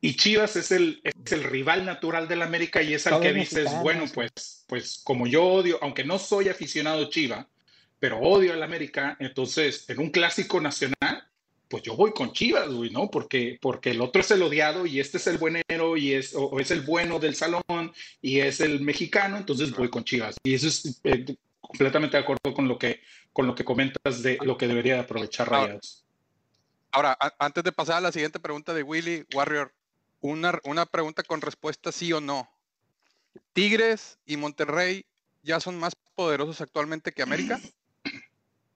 y 0.00 0.14
Chivas 0.14 0.54
es 0.54 0.70
el, 0.70 1.00
es 1.02 1.32
el 1.32 1.42
rival 1.42 1.84
natural 1.84 2.28
del 2.28 2.40
América 2.40 2.80
y 2.82 2.94
es 2.94 3.04
al 3.08 3.20
que 3.20 3.32
dices, 3.32 3.64
mexicanos. 3.64 3.82
bueno, 3.82 4.04
pues, 4.14 4.64
pues 4.68 5.00
como 5.02 5.26
yo 5.26 5.42
odio, 5.42 5.80
aunque 5.82 6.04
no 6.04 6.20
soy 6.20 6.48
aficionado 6.48 7.10
Chiva, 7.10 7.48
pero 7.98 8.20
odio 8.20 8.52
al 8.52 8.62
América, 8.62 9.16
entonces 9.18 9.90
en 9.90 9.98
un 9.98 10.10
clásico 10.10 10.60
nacional, 10.60 11.26
pues 11.74 11.82
yo 11.82 11.96
voy 11.96 12.12
con 12.12 12.32
Chivas, 12.32 12.68
güey, 12.72 12.88
¿no? 12.90 13.10
Porque, 13.10 13.58
porque 13.60 13.90
el 13.90 14.00
otro 14.00 14.20
es 14.20 14.30
el 14.30 14.40
odiado 14.44 14.86
y 14.86 15.00
este 15.00 15.16
es 15.16 15.26
el 15.26 15.38
buenero 15.38 15.96
y 15.96 16.12
es, 16.12 16.32
o, 16.32 16.44
o 16.44 16.60
es 16.60 16.70
el 16.70 16.82
bueno 16.82 17.18
del 17.18 17.34
salón 17.34 17.64
y 18.22 18.38
es 18.38 18.60
el 18.60 18.80
mexicano, 18.80 19.36
entonces 19.36 19.72
voy 19.72 19.90
con 19.90 20.04
Chivas. 20.04 20.36
Y 20.44 20.54
eso 20.54 20.68
es 20.68 21.00
eh, 21.02 21.34
completamente 21.60 22.16
de 22.16 22.22
acuerdo 22.22 22.54
con 22.54 22.68
lo 22.68 22.78
que, 22.78 23.00
con 23.32 23.48
lo 23.48 23.56
que 23.56 23.64
comentas 23.64 24.22
de 24.22 24.38
lo 24.42 24.56
que 24.56 24.68
debería 24.68 24.94
de 24.94 25.00
aprovechar 25.00 25.50
Rayados. 25.50 26.04
Ahora, 26.92 27.16
a- 27.18 27.34
antes 27.40 27.64
de 27.64 27.72
pasar 27.72 27.96
a 27.96 28.00
la 28.02 28.12
siguiente 28.12 28.38
pregunta 28.38 28.72
de 28.72 28.84
Willy, 28.84 29.24
Warrior, 29.34 29.74
una, 30.20 30.60
una 30.62 30.86
pregunta 30.86 31.24
con 31.24 31.40
respuesta 31.40 31.90
sí 31.90 32.12
o 32.12 32.20
no. 32.20 32.48
¿Tigres 33.52 34.20
y 34.26 34.36
Monterrey 34.36 35.06
ya 35.42 35.58
son 35.58 35.76
más 35.80 35.96
poderosos 36.14 36.60
actualmente 36.60 37.10
que 37.10 37.22
América? 37.22 37.60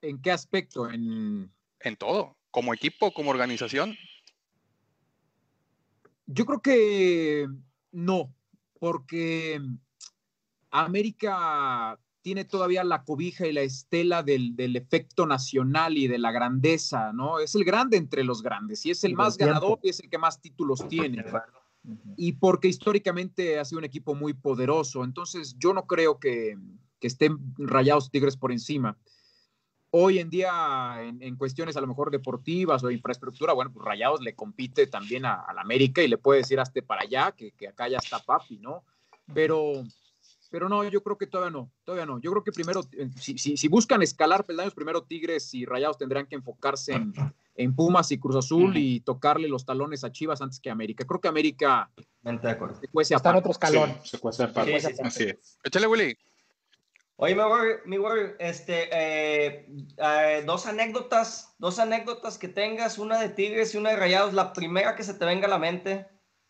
¿En 0.03 0.21
qué 0.21 0.33
aspecto? 0.33 0.91
En... 0.91 1.49
En 1.81 1.95
todo, 1.95 2.37
como 2.51 2.75
equipo, 2.75 3.13
como 3.13 3.31
organización. 3.31 3.97
Yo 6.27 6.45
creo 6.45 6.61
que 6.61 7.49
no, 7.93 8.35
porque 8.79 9.61
América 10.71 11.99
tiene 12.21 12.45
todavía 12.45 12.85
la 12.85 13.05
cobija 13.05 13.47
y 13.47 13.53
la 13.53 13.63
estela 13.63 14.23
del, 14.23 14.55
del, 14.55 14.77
efecto 14.77 15.27
nacional 15.27 15.97
y 15.97 16.09
de 16.09 16.19
la 16.19 16.31
grandeza, 16.31 17.13
¿no? 17.13 17.39
Es 17.39 17.55
el 17.55 17.65
grande 17.65 17.97
entre 17.97 18.25
los 18.25 18.43
grandes 18.43 18.85
y 18.85 18.91
es 18.91 19.03
el 19.05 19.15
más 19.15 19.39
ganador 19.39 19.79
y 19.83 19.89
es 19.89 20.01
el 20.01 20.11
que 20.11 20.19
más 20.19 20.41
títulos 20.41 20.87
tiene. 20.89 21.25
Y 22.17 22.33
porque 22.33 22.69
históricamente 22.69 23.59
ha 23.59 23.65
sido 23.65 23.79
un 23.79 23.85
equipo 23.85 24.15
muy 24.15 24.35
poderoso. 24.35 25.05
Entonces, 25.05 25.57
yo 25.59 25.73
no 25.73 25.87
creo 25.87 26.19
que, 26.19 26.59
que 27.01 27.07
estén 27.07 27.39
rayados 27.57 28.11
Tigres 28.11 28.37
por 28.37 28.53
encima. 28.53 28.99
Hoy 29.91 30.19
en 30.19 30.29
día, 30.29 30.97
en, 31.01 31.23
en, 31.23 31.37
cuestiones 31.37 31.77
a 31.77 31.81
lo 31.81 31.87
mejor 31.87 32.11
deportivas 32.11 32.85
o 32.85 32.89
de 32.89 32.95
infraestructura, 32.95 33.55
bueno, 33.55 33.73
pues 33.73 33.85
Rayados 33.85 34.21
le 34.21 34.35
compite 34.35 34.87
también 34.87 35.25
a, 35.25 35.35
a 35.35 35.55
la 35.55 35.63
América 35.63 36.03
y 36.03 36.09
le 36.09 36.19
puede 36.19 36.41
decir 36.41 36.61
hasta 36.61 36.83
para 36.83 37.03
allá, 37.03 37.33
que, 37.33 37.53
que 37.53 37.69
acá 37.69 37.89
ya 37.89 37.99
está 37.99 38.19
papi, 38.19 38.59
¿no? 38.59 38.85
Pero 39.33 39.85
pero 40.51 40.69
no, 40.69 40.83
yo 40.85 41.03
creo 41.03 41.19
que 41.19 41.27
todavía 41.27 41.51
no, 41.51 41.71
todavía 41.85 42.07
no. 42.07 42.21
Yo 42.21 42.31
creo 42.31 42.45
que 42.45 42.53
primero, 42.53 42.81
eh, 42.93 43.11
si, 43.17 43.37
si, 43.37 43.57
si 43.57 43.69
buscan 43.69 44.03
escalar 44.03 44.47
peldaños, 44.47 44.75
primero 44.75 45.03
Tigres 45.03 45.53
y 45.53 45.67
Rayados 45.67 45.99
tendrán 45.99 46.27
que 46.27 46.37
enfocarse 46.37 46.93
en, 46.93 47.13
en, 47.55 47.75
Pumas 47.75 48.11
y 48.13 48.19
Cruz 48.19 48.37
Azul 48.37 48.77
y 48.77 49.01
tocarle 49.01 49.49
los 49.49 49.67
talones 49.67 50.05
a 50.05 50.13
Chivas 50.13 50.41
antes 50.41 50.59
que 50.61 50.71
América. 50.71 51.05
Creo 51.05 51.21
que 51.21 51.29
América 51.29 51.91
se 52.81 52.89
cuece 52.89 53.15
Está 53.15 53.31
en 53.31 53.37
otro 53.37 53.51
escalón. 53.51 53.95
Sí, 54.03 54.11
se 54.11 54.19
cuece 54.19 54.45
aparte. 54.45 54.81
Sí, 54.81 54.89
sí, 54.89 54.95
sí. 54.95 55.03
Así 55.03 55.25
es. 55.25 55.59
Échale, 55.63 55.87
Willy. 55.87 56.17
Oye, 57.21 57.35
mi 57.35 57.41
Warrior, 57.43 57.83
mi 57.85 57.99
Warrior 57.99 58.37
este, 58.39 58.89
eh, 58.93 59.67
eh, 59.97 60.43
dos 60.47 60.67
anécdotas, 60.67 61.53
dos 61.59 61.81
anécdotas 61.81 62.39
que 62.39 62.47
tengas, 62.47 62.97
una 62.97 63.19
de 63.19 63.29
Tigres 63.31 63.75
y 63.75 63.79
una 63.79 63.91
de 63.91 63.97
Rayados. 63.97 64.35
La 64.35 64.53
primera 64.53 64.95
que 64.95 65.03
se 65.03 65.15
te 65.15 65.25
venga 65.25 65.47
a 65.47 65.51
la 65.51 65.59
mente, 65.59 66.07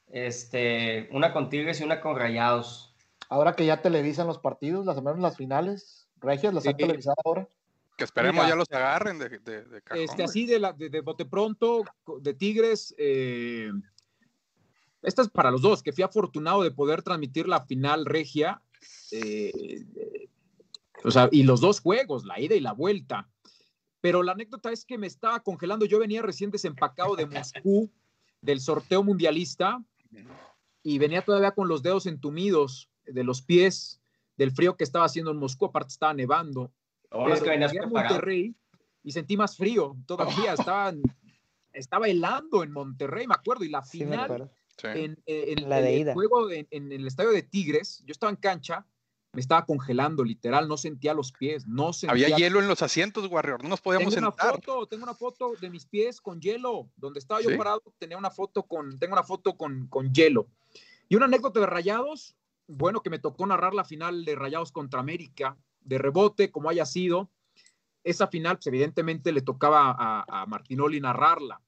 este, 0.09 1.09
una 1.11 1.33
con 1.33 1.49
Tigres 1.49 1.81
y 1.81 1.85
una 1.85 2.03
con 2.03 2.17
Rayados. 2.19 2.95
Ahora 3.31 3.55
que 3.55 3.65
ya 3.65 3.81
televisan 3.81 4.27
los 4.27 4.39
partidos, 4.39 4.85
las 4.85 4.97
menos 5.03 5.21
las 5.21 5.39
finales, 5.39 6.07
Regias 6.21 6.53
las 6.53 6.65
Sí. 6.65 6.69
han 6.71 6.77
televisado 6.77 7.17
ahora. 7.25 7.49
Que 7.97 8.05
esperemos 8.05 8.37
Mira. 8.45 8.49
ya 8.51 8.55
los 8.57 8.71
agarren 8.71 9.19
de, 9.19 9.29
de, 9.39 9.65
de 9.65 9.83
cajón, 9.83 10.03
Este, 10.03 10.17
güey. 10.17 10.25
así 10.27 10.47
de, 10.47 10.59
la, 10.59 10.73
de, 10.75 10.91
de 10.91 11.01
bote 11.01 11.25
pronto, 11.25 11.83
de 12.21 12.35
Tigres, 12.35 12.95
eh, 12.99 13.71
esta 15.01 15.23
es 15.23 15.29
para 15.31 15.51
los 15.51 15.63
dos, 15.63 15.83
que 15.83 15.93
fui 15.93 16.05
afortunado 16.05 16.63
de 16.63 16.71
poder 16.73 17.03
transmitir 17.03 17.49
la 17.49 17.65
final 17.65 18.05
regia, 18.05 18.61
eh, 19.13 19.51
eh, 19.97 20.29
o 21.05 21.11
sea, 21.11 21.29
y 21.33 21.43
los 21.45 21.61
dos 21.61 21.81
juegos, 21.81 22.25
la 22.25 22.41
ida 22.41 22.55
y 22.55 22.61
la 22.61 22.73
vuelta. 22.73 23.29
Pero 24.01 24.23
la 24.23 24.33
anécdota 24.33 24.71
es 24.71 24.85
que 24.85 24.97
me 24.99 25.07
estaba 25.07 25.41
congelando, 25.43 25.85
yo 25.85 25.99
venía 25.99 26.23
recién 26.23 26.51
desempacado 26.51 27.17
de 27.17 27.27
Moscú, 27.27 27.91
del 28.41 28.61
sorteo 28.61 29.03
mundialista, 29.03 29.83
y 30.83 30.99
venía 30.99 31.23
todavía 31.23 31.51
con 31.53 31.69
los 31.69 31.83
dedos 31.83 32.07
entumidos 32.07 32.89
de 33.05 33.25
los 33.25 33.43
pies, 33.43 34.01
del 34.37 34.53
frío 34.53 34.77
que 34.77 34.85
estaba 34.85 35.05
haciendo 35.05 35.33
en 35.33 35.39
Moscú, 35.39 35.67
aparte 35.67 35.89
estaba 35.93 36.15
nevando. 36.15 36.73
Ahora 37.11 37.35
es 37.35 37.43
que 37.43 37.51
venías. 37.51 37.73
Monterrey 37.91 38.55
y 39.03 39.13
sentí 39.13 39.37
más 39.37 39.57
frío 39.57 39.97
todavía. 40.07 40.53
Estaba, 40.53 40.95
estaba 41.73 42.07
helando 42.09 42.63
en 42.63 42.71
Monterrey, 42.71 43.27
me 43.27 43.35
acuerdo. 43.35 43.65
Y 43.65 43.69
la 43.71 43.83
final. 43.83 44.51
Sí. 44.77 44.87
en, 44.87 45.19
en- 45.27 45.69
La 45.69 45.79
en 45.81 45.85
de 45.85 45.95
el 45.97 46.01
ida. 46.03 46.13
juego 46.15 46.49
en, 46.51 46.69
en 46.71 46.93
el 46.93 47.07
estadio 47.09 47.31
de 47.31 47.43
Tigres, 47.43 48.01
yo 48.07 48.13
estaba 48.13 48.31
en 48.31 48.37
cancha, 48.37 48.87
me 49.33 49.41
estaba 49.41 49.67
congelando, 49.67 50.25
literal, 50.25 50.69
no 50.69 50.77
sentía 50.77 51.15
los 51.15 51.33
pies, 51.33 51.67
no 51.67 51.93
sentía. 51.93 52.13
Había 52.13 52.37
hielo 52.37 52.61
en 52.61 52.69
los 52.69 52.83
asientos, 52.83 53.27
Warrior. 53.31 53.63
No 53.63 53.69
nos 53.69 53.81
podíamos 53.81 54.15
Tengo 54.15 54.29
una 54.29 54.37
sentar. 54.37 54.55
foto, 54.57 54.87
tengo 54.87 55.03
una 55.03 55.15
foto 55.15 55.53
de 55.61 55.71
mis 55.71 55.87
pies 55.87 56.21
con 56.21 56.41
hielo, 56.41 56.89
donde 56.97 57.19
estaba 57.21 57.41
yo 57.41 57.51
¿Sí? 57.51 57.57
parado, 57.57 57.83
tenía 57.99 58.17
una 58.17 58.31
foto 58.31 58.63
con, 58.63 58.99
tengo 58.99 59.13
una 59.13 59.23
foto 59.23 59.57
con, 59.57 59.87
con 59.89 60.13
hielo. 60.15 60.49
Y 61.09 61.17
una 61.17 61.27
anécdota 61.27 61.61
de 61.61 61.67
Rayados, 61.67 62.37
bueno, 62.67 63.03
que 63.03 63.11
me 63.11 63.19
tocó 63.19 63.47
narrar 63.47 63.75
la 63.75 63.85
final 63.85 64.25
de 64.25 64.35
Rayados 64.35 64.73
contra 64.73 65.01
América, 65.01 65.57
de 65.81 65.99
rebote, 65.99 66.51
como 66.51 66.71
haya 66.71 66.87
sido. 66.87 67.31
Esa 68.05 68.29
final, 68.29 68.57
pues 68.57 68.69
evidentemente 68.69 69.33
le 69.33 69.43
tocaba 69.43 69.95
a, 69.99 70.43
a 70.43 70.47
Martinoli 70.47 71.01
narrarla, 71.01 71.61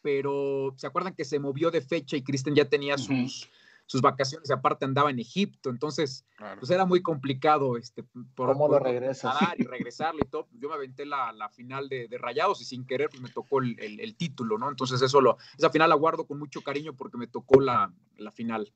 pero 0.00 0.74
¿se 0.76 0.86
acuerdan 0.88 1.14
que 1.14 1.24
se 1.24 1.38
movió 1.38 1.70
de 1.70 1.80
fecha 1.80 2.16
y 2.16 2.22
Cristian 2.22 2.56
ya 2.56 2.64
tenía 2.64 2.98
sus, 2.98 3.48
sus 3.92 4.00
vacaciones 4.00 4.48
y 4.48 4.52
aparte 4.54 4.86
andaba 4.86 5.10
en 5.10 5.18
Egipto? 5.18 5.68
Entonces, 5.68 6.24
Claro. 6.36 6.58
pues 6.58 6.70
era 6.70 6.86
muy 6.86 7.02
complicado 7.02 7.76
este, 7.76 8.02
por, 8.34 8.52
¿Cómo 8.52 8.66
lo 8.66 8.78
regresas? 8.78 9.34
nadar 9.34 9.60
y 9.60 9.64
regresarlo 9.86 10.20
y 10.24 10.28
todo. 10.28 10.48
Yo 10.52 10.70
me 10.70 10.74
aventé 10.74 11.04
la, 11.04 11.30
la 11.32 11.50
final 11.50 11.90
de, 11.90 12.08
de, 12.08 12.16
Rayados 12.18 12.62
y 12.62 12.64
sin 12.64 12.86
querer 12.86 13.10
pues 13.10 13.20
me 13.22 13.28
tocó 13.28 13.60
el, 13.60 13.78
el, 13.78 14.00
el, 14.00 14.16
título, 14.16 14.56
¿no? 14.56 14.70
Entonces 14.70 15.02
eso 15.02 15.20
lo, 15.20 15.36
esa 15.58 15.68
final 15.68 15.90
la 15.90 15.94
guardo 15.94 16.26
con 16.26 16.38
mucho 16.38 16.62
cariño 16.62 16.96
porque 16.96 17.18
me 17.18 17.26
tocó 17.26 17.60
la, 17.60 17.92
la 18.16 18.30
final. 18.30 18.72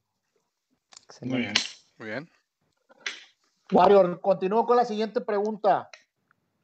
Muy 1.22 1.38
bien. 1.38 1.54
Muy 1.96 2.08
bien. 2.08 2.30
Warrior, 3.72 4.20
continúo 4.20 4.66
con 4.66 4.76
la 4.76 4.84
siguiente 4.84 5.22
pregunta, 5.22 5.88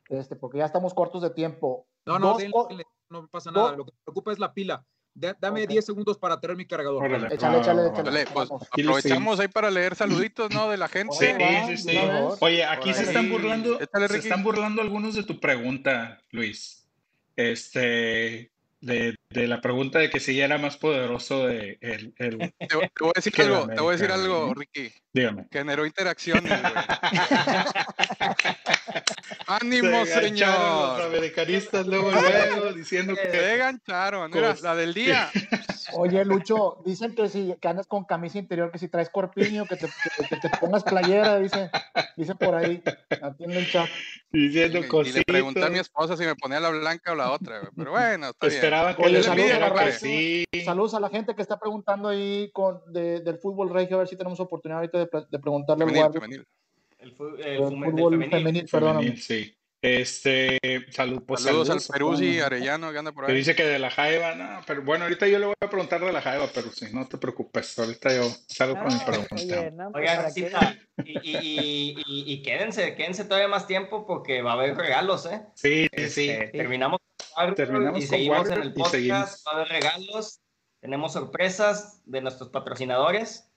este, 0.09 0.37
porque 0.37 0.59
ya 0.59 0.67
estamos 0.67 0.93
cortos 0.93 1.23
de 1.23 1.31
tiempo. 1.31 1.87
No, 2.05 2.19
no, 2.19 2.37
denle, 2.37 2.85
no 3.09 3.27
pasa 3.29 3.51
nada. 3.51 3.71
dos- 3.71 3.79
Lo 3.79 3.85
que 3.87 3.93
me 3.93 3.99
preocupa 4.05 4.33
es 4.33 4.39
la 4.39 4.53
pila. 4.53 4.85
Da- 5.15 5.37
dame 5.39 5.63
Ok. 5.65 5.69
10 5.69 5.85
segundos 5.85 6.17
para 6.19 6.41
traer 6.41 6.57
mi 6.57 6.65
cargador. 6.67 7.05
Órale. 7.05 7.35
Échale, 7.35 7.59
échale, 7.59 7.83
Ah, 7.83 7.87
échale. 7.93 8.03
Dale, 8.11 8.27
pues 8.33 8.49
aprovechamos 8.71 9.41
ahí 9.41 9.49
para 9.49 9.71
leer 9.71 9.95
saluditos, 9.95 10.51
¿no? 10.55 10.71
De 10.71 10.77
la 10.77 10.89
gente. 10.89 11.15
Sí, 11.17 11.77
sí, 11.77 11.91
sí. 11.91 11.99
Oye, 12.41 12.65
aquí 12.65 12.95
se 12.95 13.03
están 13.03 13.29
burlando, 13.31 13.81
Échale, 13.81 14.09
se 14.09 14.19
están 14.19 14.43
burlando 14.43 14.81
algunos 14.81 15.15
de 15.15 15.23
tu 15.25 15.39
pregunta, 15.39 16.19
Luis. 16.31 16.89
Este, 17.37 18.52
de, 18.83 19.15
de 19.31 19.47
la 19.49 19.61
pregunta 19.61 19.99
de 20.01 20.11
que 20.11 20.21
si 20.21 20.35
ya 20.37 20.45
era 20.45 20.59
más 20.59 20.77
poderoso 20.77 21.47
de 21.47 21.79
el, 21.81 22.13
el- 22.19 22.39
Te, 22.59 22.67
te 22.67 22.77
voy 23.01 23.11
a 23.11 23.13
decir 23.15 23.33
algo, 23.43 23.67
te 23.69 23.81
voy 23.81 23.95
a 23.95 23.97
decir 23.97 24.13
algo. 24.13 24.53
Ricky. 24.55 24.93
dígame. 25.15 25.47
Generó 25.51 25.87
interacciones, 25.87 26.61
güey. 26.61 26.73
¡Ánimo, 29.47 30.05
Se 30.07 30.27
engancharon 30.27 30.81
Los 30.81 30.97
señor! 30.97 31.03
americanistas 31.03 31.87
luego, 31.87 32.11
luego 32.11 32.73
diciendo 32.73 33.15
Se 33.15 33.31
que 33.31 33.55
engancharon. 33.55 34.31
Mira, 34.33 34.55
la 34.63 34.75
del 34.75 34.95
día. 34.95 35.31
Oye, 35.95 36.25
Lucho, 36.25 36.81
dicen 36.87 37.15
que 37.15 37.29
si 37.29 37.55
que 37.61 37.69
andas 37.69 37.87
con 37.87 38.05
camisa 38.05 38.39
interior, 38.39 38.71
que 38.71 38.79
si 38.79 38.89
traes 38.89 39.11
corpiño, 39.11 39.67
que 39.67 39.77
te, 39.77 39.87
que, 39.87 40.27
que 40.29 40.37
te 40.37 40.49
pongas 40.59 40.85
playera, 40.85 41.39
dice, 41.39 41.71
dice 42.17 42.35
por 42.35 42.55
ahí, 42.55 42.83
en 43.41 43.51
el 43.51 43.71
chat. 43.71 43.89
diciendo 44.31 44.79
Y, 44.81 45.09
y 45.09 45.13
le 45.13 45.25
pregunté 45.25 45.63
a 45.65 45.69
mi 45.71 45.79
esposa 45.81 46.17
si 46.17 46.25
me 46.25 46.35
ponía 46.37 46.61
la 46.61 46.71
blanca 46.71 47.13
o 47.13 47.15
la 47.15 47.31
otra, 47.33 47.59
güey. 47.59 47.73
Pero 47.77 47.91
bueno, 47.91 48.29
está 48.31 48.47
bien. 48.47 48.61
Que 48.97 49.09
les 49.11 49.25
saludos 49.27 49.53
a 49.53 49.59
la 49.59 49.73
que 49.73 49.79
raza. 49.81 49.99
sí. 49.99 50.45
Saludos 50.65 50.95
a 50.95 51.01
la 51.01 51.09
gente 51.11 51.35
que 51.35 51.43
está 51.43 51.59
preguntando 51.59 52.09
ahí 52.09 52.51
con, 52.53 52.81
de- 52.93 53.21
del 53.21 53.39
fútbol 53.39 53.71
regio, 53.71 53.97
a 53.97 53.99
ver 54.01 54.09
si 54.09 54.17
tenemos 54.17 54.39
oportunidad 54.41 54.79
ahorita 54.81 54.99
de, 54.99 55.07
pre- 55.07 55.27
de 55.31 55.39
preguntarle 55.39 55.85
al 55.85 55.91
Femenil, 55.91 56.05
Warrior. 56.05 56.23
femenil. 56.23 56.47
El, 56.99 57.13
fu- 57.13 57.27
el 57.37 57.37
del 57.43 57.59
fútbol 57.59 58.13
femenil. 58.13 58.31
femenil, 58.31 58.69
perdóname. 58.71 59.01
Femenil, 59.01 59.23
sí. 59.23 59.55
Este, 59.85 60.59
salud, 60.91 61.25
pues, 61.27 61.43
Saludos 61.43 61.69
al 61.69 61.81
Peruzzi 61.93 62.35
todos. 62.37 62.47
Arellano 62.47 62.93
que 62.93 62.99
anda 62.99 63.11
por 63.11 63.27
Que 63.27 63.33
ahí. 63.33 63.39
dice 63.39 63.57
que 63.57 63.65
de 63.65 63.81
la 63.81 63.91
Jaiba, 63.91 64.37
no, 64.37 64.61
pero 64.65 64.83
bueno, 64.85 65.03
ahorita 65.05 65.27
yo 65.27 65.41
le 65.41 65.47
voy 65.47 65.55
a 65.61 65.69
preguntar 65.69 66.01
de 66.01 66.13
la 66.13 66.21
Jaiba, 66.23 66.47
pero 66.55 66.71
sí, 66.71 66.87
no 66.93 67.09
te 67.09 67.19
preocupes, 67.19 67.77
ahorita 67.81 68.15
yo 68.15 68.23
salgo 68.47 68.77
con 68.77 68.87
mi 68.95 69.01
Ah, 69.01 69.05
pregunta. 69.05 69.35
oye, 69.35 69.71
no, 69.73 69.91
pues, 69.91 70.09
Oigan, 70.33 70.79
y, 71.05 71.11
y, 71.11 71.37
y, 71.37 71.95
y, 72.07 72.33
y 72.33 72.43
quédense, 72.43 72.95
quédense 72.95 73.25
todavía 73.25 73.49
más 73.49 73.67
tiempo 73.67 74.07
porque 74.07 74.41
va 74.41 74.53
a 74.53 74.55
haber 74.55 74.77
regalos, 74.77 75.27
¿eh? 75.27 75.43
Sí, 75.57 75.89
sí, 75.97 76.09
sí. 76.09 76.31
Este, 76.31 76.57
Terminamos 76.57 77.01
con 77.01 77.12
Warrior 77.37 77.55
Terminamos 77.57 77.99
y 77.99 78.07
con 78.07 78.11
seguimos 78.11 78.39
Warrior 78.39 78.59
en 78.59 78.63
el 78.65 78.73
podcast. 78.73 78.91
seguimos. 78.95 79.45
Va 79.47 79.53
a 79.53 79.55
haber 79.57 79.69
regalos, 79.69 80.41
tenemos 80.81 81.13
sorpresas 81.13 82.01
de 82.05 82.21
nuestros 82.21 82.51
patrocinadores. 82.51 83.49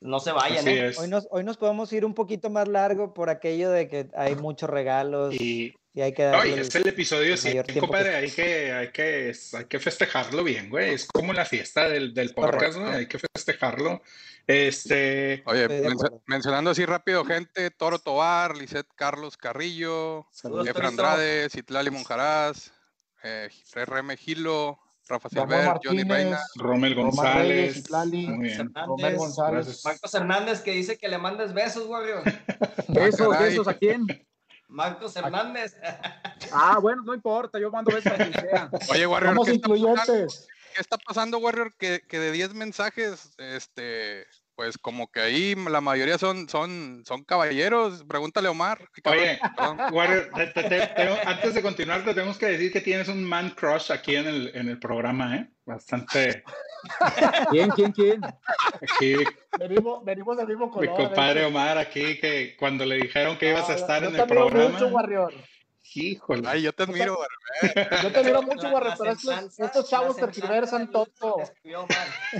No 0.00 0.18
se 0.20 0.32
vayan, 0.32 0.66
¿eh? 0.66 0.92
Hoy 0.98 1.08
nos, 1.08 1.28
hoy 1.30 1.44
nos 1.44 1.56
podemos 1.58 1.92
ir 1.92 2.04
un 2.04 2.14
poquito 2.14 2.48
más 2.50 2.66
largo 2.66 3.12
por 3.14 3.28
aquello 3.30 3.70
de 3.70 3.88
que 3.88 4.08
hay 4.16 4.34
muchos 4.34 4.68
regalos 4.70 5.34
y, 5.34 5.74
Y 5.94 6.00
hay 6.00 6.12
que 6.14 6.24
no, 6.24 6.30
darle 6.30 6.56
y 6.56 6.60
es 6.60 6.74
el 6.74 6.88
episodio 6.88 7.34
el 7.34 7.40
mayor 7.42 7.64
100, 7.64 7.66
tiempo 7.66 7.80
compadre, 7.86 8.10
que- 8.10 8.16
hay 8.16 8.30
que, 8.30 8.72
hay 8.72 8.88
que, 8.90 9.32
hay 9.58 9.64
que 9.66 9.78
festejarlo 9.78 10.42
bien, 10.42 10.70
güey. 10.70 10.94
Es 10.94 11.06
como 11.06 11.32
la 11.34 11.44
fiesta 11.44 11.88
del, 11.88 12.14
del 12.14 12.32
podcast, 12.34 12.78
¿no? 12.78 12.88
Hay 12.88 13.06
que 13.06 13.18
festejarlo. 13.18 14.00
Este, 14.46 15.42
Oye, 15.46 15.64
acuerdo. 15.64 16.22
mencionando 16.26 16.70
así 16.70 16.84
rápido, 16.84 17.24
gente, 17.24 17.70
Toro 17.70 17.98
Tobar, 17.98 18.56
Lisette 18.56 18.88
Carlos 18.96 19.36
Carrillo, 19.36 20.26
Torito. 20.42 20.82
Andrade, 20.86 21.48
Citlali 21.50 21.90
Monjaraz, 21.90 22.72
eh, 23.22 23.48
RM 23.74 24.16
Gilo, 24.16 24.78
Rafa 25.08 25.28
Silver, 25.28 25.80
Johnny 25.82 26.04
Reina. 26.04 26.40
Román 26.56 26.94
González. 26.94 27.84
Romel 27.88 29.16
González. 29.16 29.84
Marcos 29.84 30.14
Hernández 30.14 30.60
que 30.60 30.72
dice 30.72 30.96
que 30.96 31.08
le 31.08 31.18
mandes 31.18 31.52
besos, 31.52 31.86
Warrior. 31.86 32.22
¿Besos, 32.88 33.28
caray. 33.28 33.50
besos 33.50 33.68
a 33.68 33.74
quién? 33.74 34.06
Marcos 34.68 35.14
Hernández. 35.16 35.76
Ah, 36.52 36.78
bueno, 36.80 37.02
no 37.02 37.14
importa, 37.14 37.58
yo 37.58 37.70
mando 37.70 37.92
besos 37.92 38.12
a 38.12 38.16
quien 38.16 38.32
sea. 38.32 38.70
Oye, 38.90 39.06
Warrior, 39.06 39.34
Somos 39.34 39.48
¿qué 39.48 39.54
está 39.54 39.68
pasando? 39.68 40.32
qué 40.74 40.80
está 40.80 40.98
pasando, 40.98 41.38
Warrior? 41.38 41.74
Que, 41.76 42.00
que 42.08 42.18
de 42.18 42.32
10 42.32 42.54
mensajes, 42.54 43.34
este, 43.38 44.26
pues 44.62 44.78
como 44.78 45.10
que 45.10 45.18
ahí 45.18 45.56
la 45.56 45.80
mayoría 45.80 46.18
son, 46.18 46.48
son, 46.48 47.02
son 47.04 47.24
caballeros. 47.24 48.04
Pregúntale 48.04 48.46
a 48.46 48.52
Omar. 48.52 48.78
Oye, 49.06 49.40
Perdón. 49.56 49.78
Warrior, 49.92 50.30
te- 50.36 50.46
te- 50.46 50.62
te- 50.68 50.86
tengo- 50.96 51.16
antes 51.26 51.54
de 51.54 51.62
continuar, 51.62 52.04
te 52.04 52.14
tenemos 52.14 52.38
que 52.38 52.46
decir 52.46 52.72
que 52.72 52.80
tienes 52.80 53.08
un 53.08 53.24
man 53.24 53.50
crush 53.56 53.90
aquí 53.90 54.14
en 54.14 54.28
el, 54.28 54.52
en 54.54 54.68
el 54.68 54.78
programa, 54.78 55.34
¿eh? 55.36 55.50
Bastante. 55.66 56.44
¿Quién, 57.50 57.70
quién, 57.70 57.90
quién? 57.90 58.20
Aquí, 58.24 59.16
Venimos, 59.58 60.04
venimos 60.04 60.36
del 60.36 60.46
mismo 60.46 60.66
mi 60.66 60.72
color. 60.72 60.94
compadre 60.96 61.42
¿eh? 61.42 61.46
Omar, 61.46 61.76
aquí, 61.78 62.20
que 62.20 62.54
cuando 62.56 62.84
le 62.86 62.96
dijeron 62.98 63.36
que 63.38 63.50
ibas 63.50 63.68
a 63.68 63.72
No, 63.72 63.78
estar 63.78 64.04
en 64.04 64.14
el 64.14 64.26
programa. 64.28 64.68
mucho, 64.70 64.86
Warrior. 64.88 65.34
Híjole. 65.94 66.42
Ay, 66.46 66.62
yo 66.62 66.72
te 66.72 66.84
admiro, 66.84 67.18
Warrior. 67.18 68.02
Yo 68.02 68.12
te 68.12 68.18
admiro 68.20 68.42
mucho, 68.42 68.70
la 68.70 68.96
pero 68.96 69.12
estos, 69.12 69.58
estos 69.58 69.88
chavos 69.88 70.16
tergiversan 70.16 70.90
todo 70.90 71.06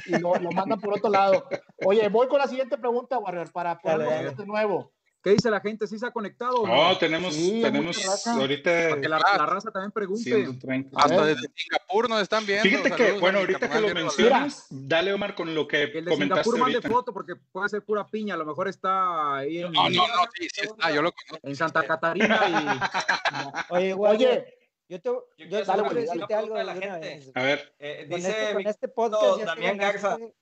y 0.07 0.19
lo, 0.19 0.35
lo 0.37 0.51
mandan 0.53 0.81
por 0.81 0.95
otro 0.95 1.11
lado. 1.11 1.49
Oye, 1.85 2.09
voy 2.09 2.29
con 2.29 2.39
la 2.39 2.49
siguiente 2.49 2.79
pregunta, 2.79 3.19
Warrior, 3.19 3.53
para 3.53 3.79
Dale, 3.85 4.33
de 4.35 4.47
nuevo. 4.47 4.93
¿Qué 5.23 5.31
dice 5.31 5.51
la 5.51 5.61
gente? 5.61 5.87
¿Sí 5.87 5.99
se 5.99 6.07
ha 6.07 6.11
conectado 6.11 6.67
no? 6.67 6.89
No, 6.91 6.99
tenemos, 6.99 7.33
Sí, 7.35 7.61
tenemos 7.63 7.97
raza. 8.05 8.33
ahorita 8.35 8.71
Para 8.91 9.01
que 9.01 9.09
la, 9.09 9.19
la 9.19 9.47
raza 9.47 9.71
también 9.71 9.93
pregunte. 9.93 10.23
130. 10.25 10.99
A 10.99 11.05
Hasta 11.05 11.25
desde 11.27 11.49
Singapur 11.55 12.09
nos 12.09 12.21
están 12.23 12.45
viendo. 12.45 12.65
Fíjate 12.65 12.91
que, 12.91 12.97
Saludos 12.97 13.17
a 13.17 13.21
bueno, 13.21 13.39
ahorita 13.39 13.71
que 13.71 13.81
lo 13.81 13.95
mencionas, 13.95 14.67
dale 14.71 15.13
Omar 15.13 15.35
con 15.37 15.55
lo 15.55 15.69
que 15.69 15.85
El 15.85 16.05
de 16.07 16.11
comentaste 16.11 16.43
Singapur 16.45 16.59
mande 16.59 16.83
foto 16.83 17.13
porque 17.13 17.37
puede 17.37 17.69
ser 17.69 17.85
pura 17.85 18.05
piña. 18.07 18.35
A 18.35 18.37
lo 18.39 18.45
mejor 18.47 18.67
está 18.67 19.37
ahí 19.37 19.59
en, 19.59 19.71
No, 19.73 19.89
no, 19.89 20.09
no, 20.09 20.15
sí, 20.35 20.49
sí 20.53 20.61
está, 20.63 20.91
yo 20.91 21.03
lo 21.03 21.13
conozco. 21.13 21.47
en 21.49 21.55
Santa 21.57 21.85
Catarina 21.85 22.41
Oye, 23.71 23.95
Warrior, 23.95 24.31
Oye, 24.31 24.59
yo, 24.89 25.01
te, 25.01 25.11
yo, 25.11 25.21
quiero 25.37 25.57
yo 25.57 25.65
quiero 25.65 25.83
una 25.83 26.01
decirte 26.01 26.35
algo 26.35 26.57
a 26.57 26.65
la 26.65 26.75
de 26.75 26.79
una 26.81 26.93
gente. 26.95 27.09
vez. 27.09 27.31
A 27.35 27.43
ver, 27.45 27.75
Eh, 27.79 28.07
Con 28.09 28.17
dice 28.17 28.29
este, 28.31 28.53
con 28.55 28.67
este 28.67 28.89
podcast 28.89 29.41
Damián 29.43 29.77
Garza. 29.77 30.09
ganaste 30.17 30.35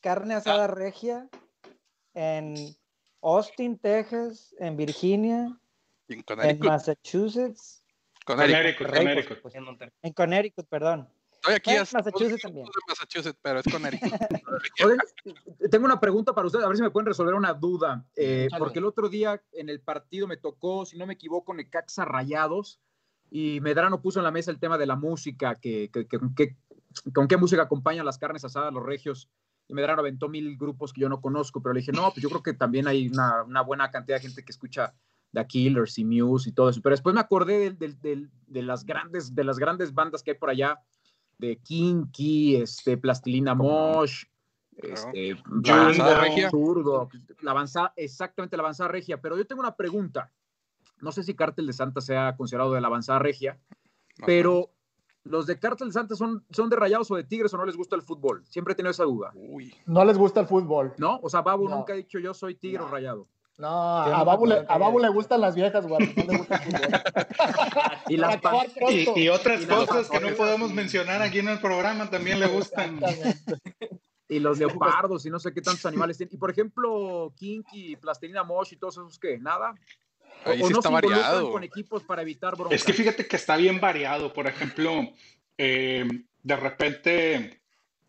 carne 0.00 0.34
asada 0.34 0.66
regia 0.66 1.28
en 2.14 2.76
Austin, 3.24 3.78
Texas, 3.78 4.54
en 4.58 4.76
Virginia, 4.76 5.58
En 6.08 6.18
en 6.18 6.22
Connecticut. 6.22 6.66
Massachusetts, 6.66 7.82
Connecticut, 8.26 8.86
Rey, 8.88 9.04
Connecticut. 9.06 9.40
pues, 9.40 9.54
En 9.54 9.64
Monterrey. 9.64 9.92
en 10.02 10.12
Connecticut, 10.12 10.66
perdón. 10.68 11.08
Estoy 11.32 11.54
aquí 11.56 11.70
Bueno, 11.70 11.82
a 11.82 11.94
Massachusetts 11.98 12.30
dos 12.32 12.40
también. 12.40 12.66
Massachusetts, 12.88 13.38
pero 13.42 13.58
es 13.60 13.66
Connecticut. 13.70 14.10
Tengo 15.70 15.84
una 15.84 16.00
pregunta 16.00 16.34
para 16.34 16.46
ustedes, 16.46 16.64
a 16.64 16.68
ver 16.68 16.76
si 16.76 16.82
me 16.82 16.90
pueden 16.90 17.06
resolver 17.06 17.34
una 17.34 17.52
duda. 17.52 18.04
Eh, 18.16 18.48
porque 18.58 18.78
el 18.78 18.84
otro 18.86 19.08
día 19.08 19.42
en 19.52 19.68
el 19.68 19.80
partido 19.80 20.26
me 20.26 20.36
tocó, 20.38 20.86
si 20.86 20.96
no 20.96 21.06
me 21.06 21.14
equivoco, 21.14 21.52
Necaxa 21.54 22.04
Rayados 22.04 22.80
y 23.30 23.60
Medrano 23.60 24.00
puso 24.00 24.20
en 24.20 24.24
la 24.24 24.30
mesa 24.30 24.50
el 24.50 24.58
tema 24.58 24.78
de 24.78 24.86
la 24.86 24.96
música, 24.96 25.56
que, 25.56 25.90
que- 25.92 26.06
que- 26.06 26.18
con, 26.18 26.34
qué, 26.34 26.56
con 27.12 27.28
qué 27.28 27.36
música 27.36 27.62
acompañan 27.62 28.06
las 28.06 28.16
carnes 28.18 28.44
asadas, 28.44 28.72
los 28.72 28.84
regios. 28.84 29.28
Y 29.68 29.74
Medrano 29.74 30.00
aventó 30.00 30.28
mil 30.28 30.56
grupos 30.56 30.92
que 30.92 31.00
yo 31.00 31.08
no 31.08 31.20
conozco, 31.20 31.62
pero 31.62 31.72
le 31.72 31.80
dije, 31.80 31.92
no, 31.92 32.10
pues 32.10 32.22
yo 32.22 32.28
creo 32.28 32.42
que 32.42 32.52
también 32.52 32.86
hay 32.86 33.08
una, 33.08 33.42
una 33.44 33.62
buena 33.62 33.90
cantidad 33.90 34.18
de 34.18 34.22
gente 34.22 34.44
que 34.44 34.52
escucha 34.52 34.94
The 35.32 35.46
Killers 35.46 35.98
y 35.98 36.04
Muse 36.04 36.50
y 36.50 36.52
todo 36.52 36.70
eso. 36.70 36.80
Pero 36.82 36.94
después 36.94 37.14
me 37.14 37.20
acordé 37.20 37.70
de, 37.70 38.62
las 38.62 38.84
grandes, 38.84 39.34
de 39.34 39.44
las 39.44 39.58
grandes 39.58 39.92
bandas 39.92 40.22
que 40.22 40.32
hay 40.32 40.38
por 40.38 40.50
allá, 40.50 40.78
de 41.38 41.56
Kinky, 41.56 42.56
este, 42.56 42.96
Plastilina 42.96 43.54
Mosh, 43.54 44.24
este, 44.76 45.36
La 45.64 45.82
avanzada 45.82 46.20
regia. 46.20 46.50
Zurdo, 46.50 47.08
la 47.42 47.50
avanzada, 47.50 47.92
exactamente 47.96 48.56
la 48.56 48.62
avanzada 48.62 48.88
regia. 48.88 49.20
Pero 49.20 49.36
yo 49.36 49.46
tengo 49.46 49.60
una 49.60 49.76
pregunta. 49.76 50.32
No 51.00 51.12
sé 51.12 51.22
si 51.22 51.34
Cártel 51.34 51.66
de 51.66 51.72
Santa 51.72 52.00
sea 52.00 52.36
considerado 52.36 52.72
de 52.72 52.80
la 52.80 52.86
avanzada 52.86 53.18
regia, 53.18 53.58
pero 54.24 54.73
los 55.24 55.46
de 55.46 55.58
Cártel 55.58 55.92
Santa 55.92 56.14
son, 56.16 56.44
son 56.50 56.68
de 56.70 56.76
rayados 56.76 57.10
o 57.10 57.16
de 57.16 57.24
tigres 57.24 57.52
o 57.54 57.56
no 57.56 57.64
les 57.64 57.76
gusta 57.76 57.96
el 57.96 58.02
fútbol. 58.02 58.44
Siempre 58.46 58.72
he 58.72 58.76
tenido 58.76 58.90
esa 58.90 59.04
duda, 59.04 59.32
Uy, 59.34 59.74
no 59.86 60.04
les 60.04 60.16
gusta 60.18 60.40
el 60.40 60.46
fútbol. 60.46 60.92
¿no? 60.98 61.18
O 61.22 61.28
sea, 61.30 61.40
Babu 61.42 61.68
No. 61.68 61.76
nunca 61.76 61.92
ha 61.94 61.96
dicho 61.96 62.18
yo 62.18 62.34
soy 62.34 62.54
tigre 62.54 62.82
o 62.82 62.86
No. 62.86 62.90
rayado. 62.92 63.28
No, 63.56 63.68
a 64.02 64.18
no 64.18 64.24
Babu, 64.24 64.46
le, 64.46 64.64
a 64.68 64.78
Babu 64.78 64.98
le 64.98 65.08
gustan 65.08 65.40
las 65.40 65.54
viejas, 65.54 65.84
Warrior, 65.86 66.12
no 66.16 66.24
le 66.32 66.38
gusta 66.38 66.56
el 66.56 66.60
fútbol. 66.62 66.88
Y 68.08 68.16
las 68.16 68.34
Y, 69.16 69.28
otras 69.28 69.62
Y 69.62 69.66
cosas 69.66 70.10
que 70.10 70.20
no 70.20 70.28
podemos 70.36 70.72
mencionar 70.72 71.22
aquí 71.22 71.38
en 71.38 71.48
el 71.48 71.60
programa 71.60 72.10
también 72.10 72.40
le 72.40 72.48
gustan. 72.48 73.00
Y 74.26 74.40
los 74.40 74.58
leopardos 74.58 75.26
y 75.26 75.30
no 75.30 75.38
sé 75.38 75.52
qué 75.52 75.60
tantos 75.60 75.84
animales 75.84 76.16
tienen. 76.16 76.34
Y 76.34 76.38
por 76.38 76.50
ejemplo, 76.50 77.32
Kinky, 77.36 77.94
Plastilina 77.96 78.42
Mosh 78.42 78.72
y 78.72 78.76
todos 78.76 78.94
esos, 78.96 79.18
¿qué? 79.18 79.38
¿Nada? 79.38 79.74
¿O, 80.44 80.50
ahí 80.50 80.62
o 80.62 80.66
sí 80.66 80.72
no 80.72 80.78
está 80.78 80.88
se 80.88 80.92
variado. 80.92 81.52
con 81.52 81.64
equipos 81.64 82.02
para 82.02 82.22
evitar 82.22 82.56
broncas? 82.56 82.78
Es 82.78 82.84
que 82.84 82.92
fíjate 82.92 83.26
que 83.26 83.36
está 83.36 83.56
bien 83.56 83.80
variado. 83.80 84.32
Por 84.32 84.46
ejemplo, 84.46 85.12
eh, 85.58 86.06
de 86.42 86.56
repente 86.56 87.60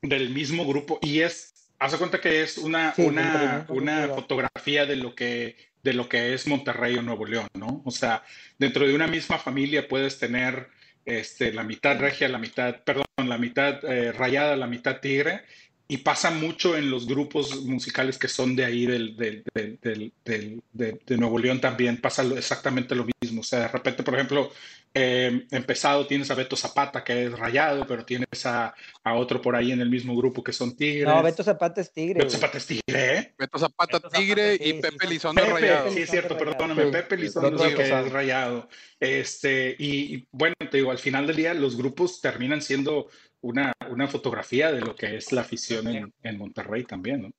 del 0.01 0.29
mismo 0.29 0.65
grupo, 0.65 0.99
y 1.01 1.21
es, 1.21 1.71
hace 1.79 1.97
cuenta 1.97 2.21
que 2.21 2.43
es 2.43 2.57
una, 2.57 2.93
Sí, 2.93 3.03
una, 3.03 3.65
una 3.69 4.07
fotografía 4.09 4.85
de 4.85 4.95
lo 4.95 5.15
que 5.15 5.55
de 5.85 5.93
lo 5.93 6.09
que 6.09 6.33
es 6.33 6.47
Monterrey 6.47 6.97
o 6.97 7.03
Nuevo 7.03 7.27
León, 7.27 7.47
¿no? 7.53 7.83
O 7.85 7.91
sea, 7.91 8.23
dentro 8.57 8.87
de 8.87 8.95
una 8.95 9.05
misma 9.05 9.37
familia 9.37 9.87
puedes 9.87 10.17
tener 10.17 10.69
este, 11.05 11.53
la 11.53 11.63
mitad 11.63 11.99
regia, 11.99 12.27
la 12.27 12.39
mitad, 12.39 12.81
perdón, 12.83 13.05
la 13.17 13.37
mitad 13.37 13.85
eh, 13.85 14.11
rayada, 14.11 14.55
la 14.55 14.65
mitad 14.65 14.99
tigre, 14.99 15.43
y 15.87 15.97
pasa 15.97 16.31
mucho 16.31 16.75
en 16.75 16.89
los 16.89 17.05
grupos 17.07 17.63
musicales 17.63 18.17
que 18.17 18.27
son 18.27 18.55
de 18.55 18.65
ahí 18.65 18.85
del, 18.87 19.15
del- 19.15 19.43
del- 19.53 19.79
del- 19.81 20.13
del- 20.25 20.61
de, 20.73 20.99
de 21.05 21.17
Nuevo 21.17 21.37
León 21.37 21.61
también 21.61 22.01
pasa 22.01 22.23
exactamente 22.35 22.95
lo 22.95 23.05
mismo. 23.21 23.41
O 23.41 23.43
sea, 23.43 23.59
de 23.59 23.67
repente, 23.67 24.01
por 24.01 24.15
ejemplo, 24.15 24.51
eh, 24.97 25.45
empezado 25.51 26.07
tienes 26.07 26.31
a 26.31 26.35
Beto 26.35 26.55
Zapata, 26.55 27.03
que 27.03 27.25
es 27.25 27.37
rayado, 27.37 27.85
pero 27.85 28.03
tienes 28.05 28.45
a, 28.45 28.73
a 29.03 29.13
otro 29.13 29.41
por 29.41 29.55
ahí 29.55 29.71
en 29.73 29.81
el 29.81 29.89
mismo 29.89 30.15
grupo 30.15 30.41
que 30.43 30.53
son 30.53 30.75
tigres. 30.75 31.05
No, 31.05 31.21
Beto 31.21 31.43
Zapata 31.43 31.81
es 31.81 31.91
tigre. 31.91 32.19
Beto. 32.19 32.29
Zapata 32.31 32.57
es 32.57 32.65
tigre, 32.65 33.17
¿eh? 33.17 33.33
Beto 33.37 33.59
Zapata 33.59 33.97
Beto 33.97 34.07
Zapata, 34.09 34.17
Tigre 34.19 34.57
sí, 34.57 34.63
y 34.69 34.73
Pepe 34.81 34.97
sí. 35.01 35.07
Lizondo 35.13 35.41
Pepe, 35.41 35.53
Rayado. 35.53 35.91
sí 35.91 35.99
es 36.01 36.09
cierto, 36.09 36.37
perdóname, 36.37 36.85
Sí. 36.85 36.91
Pepe 36.91 37.17
Lizondo 37.17 37.63
sí, 37.69 37.75
que 37.75 37.81
es 37.83 38.11
rayado. 38.11 38.69
Este, 38.99 39.75
y, 39.77 40.15
y 40.15 40.27
bueno, 40.31 40.55
te 40.71 40.77
digo, 40.77 40.89
al 40.91 40.97
final 40.97 41.27
del 41.27 41.35
día 41.35 41.53
los 41.53 41.75
grupos 41.77 42.21
terminan 42.21 42.61
siendo 42.61 43.07
una, 43.45 43.71
una 43.91 44.07
fotografía 44.07 44.71
de 44.71 44.81
lo 44.81 44.95
que 44.95 45.17
es 45.17 45.31
la 45.31 45.41
afición 45.41 45.87
en, 45.87 46.11
en 46.23 46.37
Monterrey 46.37 46.83
también, 46.83 47.21
¿no? 47.21 47.29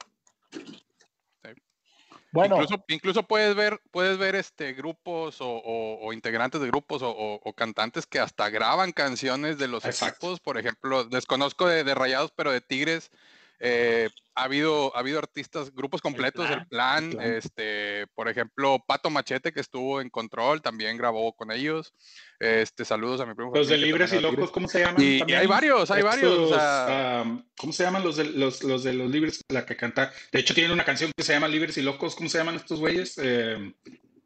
Bueno, 2.33 2.57
Incluso, 2.57 2.85
incluso 2.89 3.23
puedes 3.23 3.55
ver, 3.55 3.81
puedes 3.91 4.19
ver 4.19 4.35
este 4.35 4.75
grupos 4.75 5.41
o, 5.41 5.49
o- 5.49 6.07
o 6.07 6.13
integrantes 6.13 6.61
de 6.61 6.67
grupos 6.67 7.01
o, 7.03 7.09
o- 7.11 7.41
o 7.43 7.53
cantantes 7.55 8.07
que 8.07 8.19
hasta 8.21 8.51
graban 8.51 8.93
canciones 8.93 9.59
de 9.59 9.69
los 9.69 9.85
Exacto. 9.87 10.27
equipos. 10.27 10.41
Por 10.41 10.59
ejemplo, 10.59 11.05
desconozco 11.05 11.67
de, 11.67 11.83
de 11.83 11.95
Rayados, 11.95 12.33
pero 12.37 12.53
de 12.53 12.61
Tigres. 12.61 13.11
Eh, 13.59 14.09
ha 14.35 14.45
habido, 14.45 14.95
ha 14.95 14.99
habido 15.01 15.19
artistas, 15.19 15.73
grupos 15.75 16.03
completos, 16.03 16.49
el 16.51 16.67
plan, 16.67 17.11
Plan. 17.11 17.27
este, 17.35 18.07
por 18.15 18.29
ejemplo, 18.29 18.79
Pato 18.87 19.09
Machete, 19.09 19.51
que 19.53 19.61
estuvo 19.61 20.01
en 20.03 20.11
control, 20.11 20.61
también 20.61 20.99
grabó 20.99 21.33
con 21.35 21.51
ellos. 21.51 21.95
Este, 22.39 22.85
saludos 22.85 23.21
a 23.23 23.27
mi 23.27 23.35
primo. 23.35 23.53
Los 23.55 23.69
de 23.69 23.79
Libres 23.79 24.11
y 24.13 24.17
también 24.17 24.35
Locos. 24.35 24.51
¿cómo 24.51 24.69
se 24.69 24.81
llaman? 24.81 25.01
Y- 25.01 25.17
y 25.17 25.19
también? 25.21 25.41
hay 25.41 25.47
varios, 25.47 25.91
hay 25.91 26.03
varios, 26.03 26.31
o 26.33 26.45
Estos, 26.45 26.59
sea- 26.59 27.21
am, 27.21 27.47
¿cómo 27.57 27.73
se 27.73 27.83
llaman 27.85 28.05
los 28.05 28.17
de 28.17 28.25
los, 28.25 28.63
los 28.63 28.85
de 28.85 28.93
los 28.93 29.11
Libres? 29.11 29.41
La 29.49 29.65
que 29.65 29.75
canta. 29.75 30.13
De 30.33 30.41
hecho, 30.41 30.53
tienen 30.53 30.73
una 30.73 30.85
canción 30.85 31.11
que 31.17 31.25
se 31.25 31.33
llama 31.33 31.49
Libres 31.49 31.79
y 31.79 31.83
Locos. 31.83 32.15
¿Cómo 32.15 32.29
se 32.29 32.37
llaman 32.37 32.57
estos 32.57 32.79
güeyes? 32.79 33.17
Eh, 33.17 33.75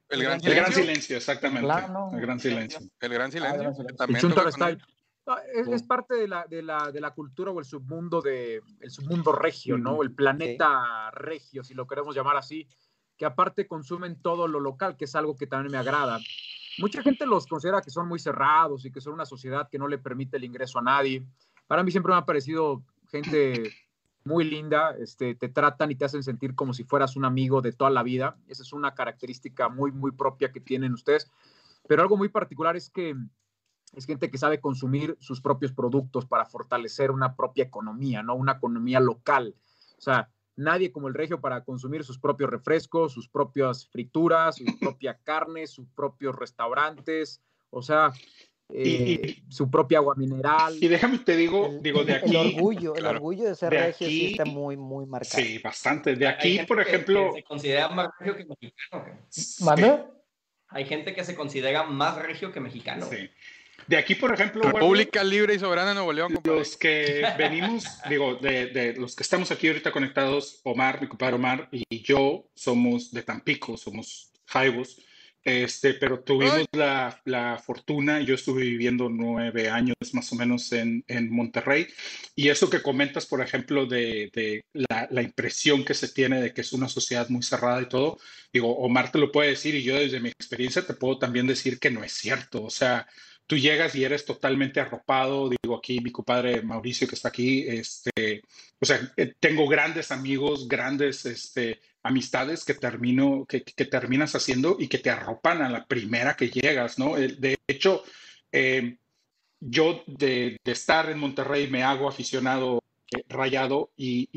El 0.08 0.22
Gran 0.24 0.40
el 0.44 0.54
Gran 0.54 0.72
Silencio. 0.72 0.82
Silencio, 0.82 1.16
exactamente. 1.18 1.66
Claro. 1.66 2.10
El 2.12 2.20
Gran 2.20 2.40
Silencio. 2.40 2.80
El 3.00 3.12
Gran 3.12 3.30
Silencio. 3.30 3.60
Gran 3.60 3.74
Silencio. 3.76 3.86
El 3.90 3.96
también 3.96 4.20
toca 4.28 4.42
con 4.42 4.52
Style. 4.52 4.78
No, 5.30 5.36
es, 5.54 5.68
es 5.68 5.82
parte 5.84 6.14
de 6.14 6.26
la, 6.26 6.44
de, 6.48 6.60
la, 6.60 6.90
de 6.90 7.00
la 7.00 7.12
cultura 7.12 7.52
o 7.52 7.60
el 7.60 7.64
submundo 7.64 8.20
de 8.20 8.62
el 8.80 8.90
submundo 8.90 9.30
regio, 9.30 9.78
¿no? 9.78 10.02
El 10.02 10.12
planeta 10.12 11.10
regio, 11.12 11.62
si 11.62 11.74
lo 11.74 11.86
queremos 11.86 12.16
llamar 12.16 12.36
así, 12.36 12.66
que 13.16 13.26
aparte 13.26 13.68
consumen 13.68 14.20
todo 14.20 14.48
lo 14.48 14.58
local, 14.58 14.96
que 14.96 15.04
es 15.04 15.14
algo 15.14 15.36
que 15.36 15.46
también 15.46 15.70
me 15.70 15.78
agrada. 15.78 16.18
Mucha 16.78 17.02
gente 17.02 17.26
los 17.26 17.46
considera 17.46 17.80
que 17.80 17.90
son 17.90 18.08
muy 18.08 18.18
cerrados 18.18 18.84
y 18.84 18.90
que 18.90 19.00
son 19.00 19.12
una 19.12 19.24
sociedad 19.24 19.68
que 19.70 19.78
no 19.78 19.86
le 19.86 19.98
permite 19.98 20.36
el 20.36 20.44
ingreso 20.44 20.78
a 20.80 20.82
nadie. 20.82 21.24
Para 21.68 21.84
mí 21.84 21.92
siempre 21.92 22.12
me 22.12 22.18
ha 22.18 22.24
parecido 22.24 22.82
gente 23.08 23.70
muy 24.24 24.44
linda, 24.44 24.96
este, 24.98 25.34
te 25.36 25.48
tratan 25.48 25.90
y 25.92 25.94
te 25.94 26.06
hacen 26.06 26.22
sentir 26.22 26.54
como 26.54 26.74
si 26.74 26.82
fueras 26.84 27.14
un 27.14 27.24
amigo 27.24 27.60
de 27.60 27.72
toda 27.72 27.90
la 27.90 28.02
vida. 28.02 28.36
Esa 28.48 28.64
es 28.64 28.72
una 28.72 28.94
característica 28.94 29.68
muy, 29.68 29.92
muy 29.92 30.10
propia 30.10 30.50
que 30.50 30.60
tienen 30.60 30.92
ustedes. 30.92 31.30
Pero 31.86 32.02
algo 32.02 32.16
muy 32.16 32.28
particular 32.28 32.76
es 32.76 32.90
que 32.90 33.14
es 33.92 34.06
gente 34.06 34.30
que 34.30 34.38
sabe 34.38 34.60
consumir 34.60 35.16
sus 35.20 35.40
propios 35.40 35.72
productos 35.72 36.26
para 36.26 36.46
fortalecer 36.46 37.10
una 37.10 37.34
propia 37.34 37.64
economía, 37.64 38.22
¿no? 38.22 38.34
Una 38.34 38.52
economía 38.52 39.00
local. 39.00 39.54
O 39.98 40.00
sea, 40.00 40.30
nadie 40.56 40.92
como 40.92 41.08
el 41.08 41.14
regio 41.14 41.40
para 41.40 41.64
consumir 41.64 42.04
sus 42.04 42.18
propios 42.18 42.50
refrescos, 42.50 43.12
sus 43.12 43.28
propias 43.28 43.86
frituras, 43.88 44.56
su 44.56 44.64
propia 44.80 45.18
carne, 45.24 45.66
sus 45.66 45.88
propios 45.88 46.36
restaurantes, 46.36 47.42
o 47.70 47.82
sea, 47.82 48.12
eh, 48.72 49.42
su 49.48 49.68
propia 49.68 49.98
agua 49.98 50.14
mineral. 50.14 50.76
Y 50.80 50.86
déjame 50.86 51.18
te 51.18 51.36
digo, 51.36 51.66
El, 51.66 51.82
digo, 51.82 52.04
de 52.04 52.12
el 52.12 52.18
aquí. 52.18 52.36
orgullo, 52.36 52.94
el 52.94 53.06
orgullo 53.06 53.44
de 53.44 53.54
ser 53.56 53.70
De 53.70 53.78
regio 53.86 54.06
sí 54.06 54.30
está 54.32 54.44
muy, 54.44 54.76
muy 54.76 55.06
marcado. 55.06 55.42
Sí, 55.42 55.58
bastante. 55.58 56.14
De 56.14 56.28
aquí, 56.28 56.60
por 56.66 56.80
ejemplo. 56.80 57.30
que 57.32 57.40
se 57.40 57.44
considera 57.44 57.88
más 57.88 58.10
regio 58.20 58.36
que 58.36 58.44
mexicano. 58.44 60.20
Hay 60.72 60.84
gente 60.84 61.12
que 61.14 61.24
se 61.24 61.34
considera 61.34 61.82
más 61.82 62.16
regio 62.16 62.52
que 62.52 62.60
mexicano. 62.60 63.06
Sí. 63.10 63.28
De 63.86 63.96
aquí, 63.96 64.14
por 64.14 64.32
ejemplo, 64.32 64.62
República 64.62 65.24
Libre 65.24 65.54
y 65.54 65.58
Soberana 65.58 65.94
Nuevo 65.94 66.12
León, 66.12 66.34
compadre. 66.34 66.58
los 66.58 66.76
que 66.76 67.24
venimos, 67.36 67.84
digo, 68.08 68.36
de, 68.36 68.66
de 68.66 68.94
los 68.94 69.16
que 69.16 69.22
estamos 69.22 69.50
aquí 69.50 69.68
ahorita 69.68 69.92
conectados, 69.92 70.60
Omar, 70.64 71.00
mi 71.00 71.08
compadre 71.08 71.36
Omar 71.36 71.68
y 71.70 72.02
yo 72.02 72.48
somos 72.54 73.10
de 73.10 73.22
Tampico, 73.22 73.76
somos 73.76 74.32
Jaivos. 74.46 74.98
Este, 75.42 75.94
pero 75.94 76.20
tuvimos 76.20 76.66
la, 76.72 77.18
la, 77.24 77.56
fortuna, 77.58 78.20
yo 78.20 78.34
estuve 78.34 78.62
viviendo 78.62 79.08
nueve 79.08 79.70
años 79.70 79.96
más 80.12 80.30
o 80.32 80.36
menos 80.36 80.70
en, 80.72 81.02
en 81.08 81.32
Monterrey, 81.32 81.86
y 82.36 82.50
eso 82.50 82.68
que 82.68 82.82
comentas, 82.82 83.24
por 83.24 83.40
ejemplo, 83.40 83.86
de, 83.86 84.30
de 84.34 84.62
la, 84.74 85.08
la, 85.10 85.22
impresión 85.22 85.82
que 85.82 85.94
se 85.94 86.08
tiene 86.08 86.42
de 86.42 86.52
que 86.52 86.60
es 86.60 86.74
una 86.74 86.90
sociedad 86.90 87.30
muy 87.30 87.42
cerrada 87.42 87.80
y 87.80 87.88
todo, 87.88 88.18
digo, 88.52 88.76
Omar 88.80 89.10
te 89.10 89.18
lo 89.18 89.32
puede 89.32 89.50
decir, 89.50 89.74
y 89.74 89.82
yo 89.82 89.94
desde 89.94 90.20
mi 90.20 90.28
experiencia 90.28 90.86
te 90.86 90.92
puedo 90.92 91.18
también 91.18 91.46
decir 91.46 91.78
que 91.78 91.90
no 91.90 92.04
es 92.04 92.12
cierto, 92.12 92.62
o 92.62 92.70
sea, 92.70 93.06
tú 93.50 93.58
llegas 93.58 93.96
y 93.96 94.04
eres 94.04 94.24
totalmente 94.24 94.78
arropado, 94.78 95.50
digo 95.50 95.76
aquí 95.76 95.98
mi 95.98 96.12
compadre 96.12 96.62
Mauricio 96.62 97.08
que 97.08 97.16
está 97.16 97.30
aquí, 97.30 97.64
este, 97.66 98.42
o 98.78 98.86
sea, 98.86 99.12
eh, 99.16 99.34
tengo 99.40 99.66
grandes 99.66 100.12
amigos, 100.12 100.68
grandes, 100.68 101.26
este, 101.26 101.80
amistades 102.04 102.64
que 102.64 102.74
termino, 102.74 103.44
que, 103.48 103.64
que, 103.64 103.86
terminas 103.86 104.36
haciendo 104.36 104.76
y 104.78 104.86
que 104.86 104.98
te 104.98 105.10
arropan 105.10 105.62
a 105.62 105.68
la 105.68 105.84
primera 105.84 106.36
que 106.36 106.48
llegas, 106.48 106.96
¿no? 106.96 107.16
De 107.16 107.58
hecho, 107.66 108.04
eh, 108.52 108.98
yo 109.58 110.04
de, 110.06 110.56
de, 110.62 110.72
estar 110.72 111.10
en 111.10 111.18
Monterrey 111.18 111.68
me 111.68 111.82
hago 111.82 112.08
aficionado 112.08 112.80
rayado 113.28 113.92
y, 113.96 114.28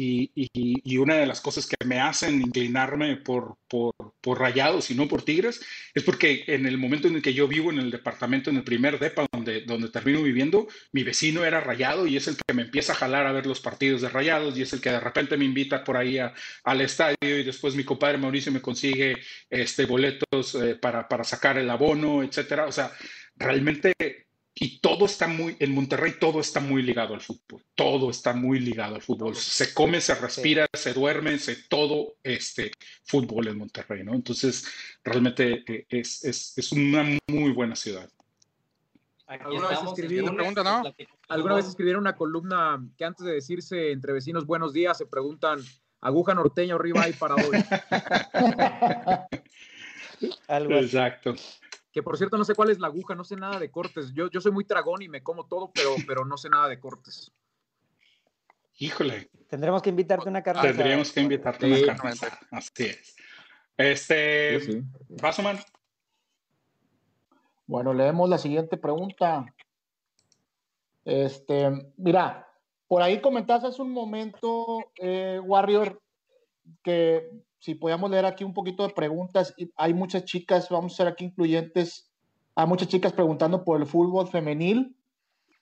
una 0.97 1.15
de 1.15 1.25
las 1.25 1.41
cosas 1.41 1.67
que 1.67 1.75
me 1.85 1.99
hacen 1.99 2.41
inclinarme 2.41 3.17
por, 3.17 3.57
por, 3.67 3.93
por, 4.21 4.39
rayados 4.39 4.89
y 4.89 4.95
no 4.95 5.07
por 5.07 5.23
tigres 5.23 5.61
es 5.93 6.03
porque 6.03 6.43
en 6.47 6.65
el 6.65 6.77
momento 6.77 7.07
en 7.07 7.15
el 7.15 7.21
que 7.21 7.33
yo 7.33 7.47
vivo 7.47 7.71
en 7.71 7.79
el 7.79 7.91
departamento, 7.91 8.49
en 8.49 8.57
el 8.57 8.63
primer 8.63 8.99
depa 8.99 9.25
donde, 9.31 9.61
donde 9.61 9.89
termino 9.89 10.21
viviendo, 10.21 10.67
mi 10.91 11.03
vecino 11.03 11.43
era 11.43 11.59
rayado 11.59 12.07
y 12.07 12.17
es 12.17 12.27
el 12.27 12.37
que 12.37 12.53
me 12.53 12.63
empieza 12.63 12.93
a 12.93 12.95
jalar 12.95 13.27
a 13.27 13.31
ver 13.31 13.45
los 13.45 13.59
partidos 13.59 14.01
de 14.01 14.09
rayados 14.09 14.57
y 14.57 14.61
es 14.61 14.73
el 14.73 14.81
que 14.81 14.91
de 14.91 14.99
repente 14.99 15.37
me 15.37 15.45
invita 15.45 15.83
por 15.83 15.97
ahí 15.97 16.17
al 16.17 16.81
estadio 16.81 17.17
y 17.21 17.43
después 17.43 17.75
mi 17.75 17.83
compadre 17.83 18.17
Mauricio 18.17 18.51
me 18.51 18.61
consigue 18.61 19.17
este, 19.49 19.85
boletos 19.85 20.55
eh, 20.55 20.75
para, 20.75 21.07
para 21.07 21.23
sacar 21.23 21.57
el 21.57 21.69
abono, 21.69 22.23
etcétera. 22.23 22.65
O 22.65 22.71
sea, 22.71 22.91
realmente 23.35 23.93
y 24.55 24.79
todo 24.79 25.05
está 25.05 25.27
muy, 25.27 25.55
en 25.59 25.73
Monterrey 25.73 26.13
todo 26.19 26.39
está 26.39 26.59
muy 26.59 26.83
ligado 26.83 27.15
al 27.15 27.21
fútbol, 27.21 27.63
todo 27.73 28.11
está 28.11 28.33
muy 28.33 28.59
ligado 28.59 28.95
al 28.95 29.01
fútbol. 29.01 29.35
Se 29.35 29.73
come, 29.73 29.99
se 29.99 30.13
respira, 30.13 30.67
sí. 30.73 30.83
se 30.83 30.93
duerme, 30.93 31.39
se 31.39 31.55
todo 31.63 32.17
este 32.21 32.71
fútbol 33.03 33.47
en 33.47 33.57
Monterrey, 33.57 34.03
¿no? 34.03 34.13
Entonces, 34.13 34.65
realmente 35.03 35.63
eh, 35.67 35.87
es, 35.89 36.23
es, 36.23 36.57
es 36.57 36.71
una 36.71 37.03
muy 37.27 37.51
buena 37.51 37.75
ciudad. 37.75 38.07
¿Alguna 39.25 39.69
vez, 39.69 39.79
escribí, 39.83 40.21
pregunta, 40.21 40.63
¿no? 40.63 40.83
¿Alguna 41.29 41.55
vez 41.55 41.65
escribieron 41.67 42.01
una 42.01 42.15
columna 42.15 42.85
que 42.95 43.05
antes 43.05 43.25
de 43.25 43.33
decirse 43.33 43.91
entre 43.91 44.13
vecinos 44.13 44.45
buenos 44.45 44.73
días 44.73 44.95
se 44.97 45.07
preguntan 45.07 45.59
aguja 46.01 46.35
norteña 46.35 46.75
arriba 46.75 47.09
y 47.09 47.13
para 47.13 47.33
hoy? 47.35 47.63
Algo 50.47 50.73
Exacto 50.75 51.33
que 51.93 52.01
por 52.01 52.17
cierto 52.17 52.37
no 52.37 52.43
sé 52.43 52.55
cuál 52.55 52.71
es 52.71 52.79
la 52.79 52.87
aguja, 52.87 53.13
no 53.13 53.23
sé 53.23 53.35
nada 53.35 53.59
de 53.59 53.69
cortes. 53.69 54.11
Yo, 54.13 54.27
yo 54.31 54.41
soy 54.41 54.51
muy 54.51 54.65
tragón 54.65 55.03
y 55.03 55.09
me 55.09 55.21
como 55.21 55.45
todo, 55.45 55.71
pero, 55.71 55.91
pero 56.07 56.25
no 56.25 56.37
sé 56.37 56.49
nada 56.49 56.67
de 56.67 56.79
cortes. 56.79 57.31
Híjole. 58.79 59.29
Tendremos 59.47 59.83
que 59.83 59.91
invitarte 59.91 60.27
una 60.27 60.41
carne. 60.41 60.63
Tendríamos 60.63 61.11
que 61.11 61.21
invitarte 61.21 61.67
sí. 61.67 61.83
una 61.83 61.95
carne. 61.95 62.19
Así 62.49 62.85
es. 62.85 63.15
Este, 63.77 64.59
sí, 64.61 64.71
sí. 64.71 64.83
Bueno, 67.67 67.93
leemos 67.93 68.27
la 68.27 68.39
siguiente 68.39 68.75
pregunta. 68.77 69.45
Este, 71.05 71.93
mira, 71.97 72.47
por 72.87 73.03
ahí 73.03 73.21
comentaste 73.21 73.67
hace 73.67 73.81
un 73.83 73.91
momento, 73.91 74.91
eh, 74.95 75.39
Warrior, 75.43 76.01
que 76.83 77.29
si 77.63 77.75
podíamos 77.75 78.11
leer 78.11 78.25
aquí 78.25 78.43
un 78.43 78.53
poquito 78.53 78.85
de 78.85 78.93
preguntas, 78.93 79.55
hay 79.77 79.93
muchas 79.93 80.25
chicas, 80.25 80.67
vamos 80.69 80.91
a 80.91 80.97
ser 80.97 81.07
aquí 81.07 81.23
incluyentes, 81.23 82.11
hay 82.55 82.67
muchas 82.67 82.89
chicas 82.89 83.13
preguntando 83.13 83.63
por 83.63 83.79
el 83.79 83.87
fútbol 83.87 84.27
femenil 84.27 84.97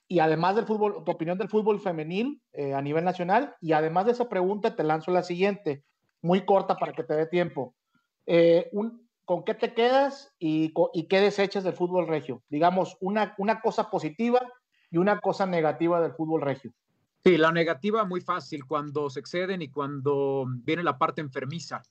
y 0.08 0.18
además 0.18 0.56
del 0.56 0.66
fútbol, 0.66 1.04
tu 1.04 1.12
opinión 1.12 1.38
del 1.38 1.48
fútbol 1.48 1.78
femenil 1.78 2.42
eh, 2.54 2.74
a 2.74 2.82
nivel 2.82 3.04
nacional 3.04 3.54
y 3.60 3.70
además 3.70 4.06
de 4.06 4.12
esa 4.12 4.28
pregunta 4.28 4.74
te 4.74 4.82
lanzo 4.82 5.12
la 5.12 5.22
siguiente, 5.22 5.84
muy 6.22 6.44
corta 6.44 6.74
para 6.74 6.92
que 6.92 7.04
te 7.04 7.14
dé 7.14 7.26
tiempo. 7.26 7.76
Eh, 8.26 8.68
¿Con 9.24 9.44
qué 9.44 9.54
te 9.54 9.72
quedas 9.72 10.34
y, 10.40 10.74
y, 10.94 11.06
qué 11.06 11.20
desechas 11.20 11.62
del 11.62 11.74
fútbol 11.74 12.08
regio? 12.08 12.42
Digamos, 12.48 12.96
una, 13.00 13.36
una 13.38 13.60
cosa 13.60 13.90
positiva 13.90 14.42
y 14.90 14.98
una 14.98 15.20
cosa 15.20 15.46
negativa 15.46 16.00
del 16.00 16.14
fútbol 16.14 16.42
regio. 16.42 16.72
Sí, 17.24 17.36
la 17.36 17.52
negativa 17.52 18.04
muy 18.04 18.20
fácil, 18.20 18.64
cuando 18.64 19.08
se 19.08 19.20
exceden 19.20 19.62
y 19.62 19.68
cuando 19.68 20.44
viene 20.48 20.82
la 20.82 20.98
parte 20.98 21.20
enfermiza 21.20 21.82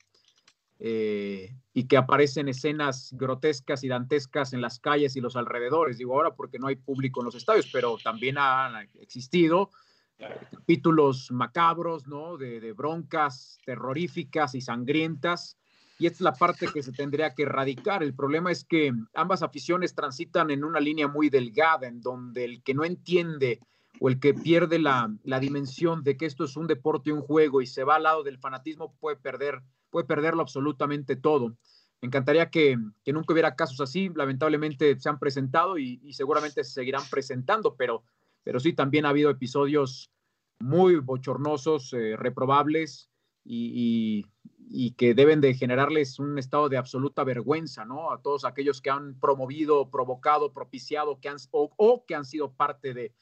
eh, 0.78 1.56
y 1.74 1.88
que 1.88 1.96
aparecen 1.96 2.50
escenas 2.50 3.14
grotescas 3.14 3.84
y 3.86 3.88
dantescas 3.88 4.52
en 4.52 4.60
las 4.60 4.80
calles 4.80 5.16
y 5.16 5.22
los 5.22 5.38
alrededores. 5.38 5.98
Digo 5.98 6.16
ahora 6.16 6.36
porque 6.36 6.60
no 6.60 6.68
hay 6.68 6.76
público 6.76 7.22
en 7.22 7.26
los 7.26 7.36
estadios, 7.36 7.70
pero 7.72 7.98
también 8.04 8.38
han 8.38 8.90
existido 9.00 9.70
capítulos 10.18 11.32
macabros, 11.32 12.08
¿no? 12.08 12.36
De, 12.36 12.60
de 12.60 12.74
broncas 12.74 13.58
terroríficas 13.66 14.54
y 14.54 14.60
sangrientas. 14.60 15.58
Y 15.98 16.08
esta 16.08 16.18
es 16.18 16.22
la 16.22 16.34
parte 16.34 16.68
que 16.74 16.84
se 16.84 16.92
tendría 16.92 17.34
que 17.34 17.44
erradicar. 17.44 18.04
El 18.04 18.16
problema 18.16 18.52
es 18.52 18.66
que 18.66 18.92
ambas 19.14 19.44
aficiones 19.44 19.96
transitan 19.96 20.52
en 20.52 20.66
una 20.66 20.80
línea 20.80 21.08
muy 21.08 21.30
delgada, 21.30 21.88
en 21.88 22.02
donde 22.02 22.44
el 22.44 22.64
que 22.64 22.74
no 22.74 22.84
entiende 22.84 23.62
o 24.04 24.10
el 24.10 24.20
que 24.20 24.34
pierde 24.34 24.80
la, 24.80 25.16
la, 25.24 25.40
dimensión 25.40 26.04
de 26.04 26.18
que 26.18 26.26
esto 26.26 26.44
es 26.44 26.58
un 26.58 26.66
deporte 26.66 27.14
un 27.14 27.22
juego 27.22 27.62
y 27.62 27.68
se 27.68 27.84
va 27.84 27.98
al 27.98 28.04
lado 28.04 28.24
del 28.24 28.40
fanatismo 28.40 28.96
puede 29.00 29.16
perder, 29.16 29.62
puede 29.92 30.08
perderlo 30.08 30.42
absolutamente 30.42 31.16
todo. 31.16 31.56
Me 32.02 32.08
encantaría 32.08 32.50
que, 32.50 32.80
que 33.06 33.14
nunca 33.14 33.32
hubiera 33.32 33.56
casos 33.56 33.80
así, 33.80 34.10
lamentablemente 34.16 35.00
se 35.00 35.08
han 35.08 35.20
presentado 35.20 35.78
y, 35.78 36.00
seguramente 36.14 36.64
se 36.64 36.72
seguirán 36.72 37.04
presentando, 37.12 37.76
pero, 37.76 38.04
pero 38.44 38.60
sí 38.60 38.74
también 38.74 39.06
ha 39.06 39.10
habido 39.10 39.30
episodios 39.30 40.12
muy 40.60 40.96
bochornosos, 40.96 41.94
eh, 41.94 42.16
reprobables 42.18 43.12
y, 43.46 44.26
y, 44.58 44.92
que 44.94 45.14
deben 45.14 45.42
de 45.42 45.54
generarles 45.54 46.18
un 46.18 46.40
estado 46.40 46.70
de 46.70 46.78
absoluta 46.78 47.24
vergüenza, 47.24 47.86
¿no? 47.86 48.12
A 48.12 48.20
todos 48.20 48.46
aquellos 48.46 48.82
que 48.82 48.90
han 48.90 49.20
promovido, 49.20 49.92
provocado, 49.92 50.54
propiciado 50.54 51.20
que 51.20 51.30
han, 51.30 51.38
o 51.52 52.04
que 52.08 52.16
han 52.16 52.26
sido 52.26 52.52
parte 52.52 52.96
de, 52.96 53.14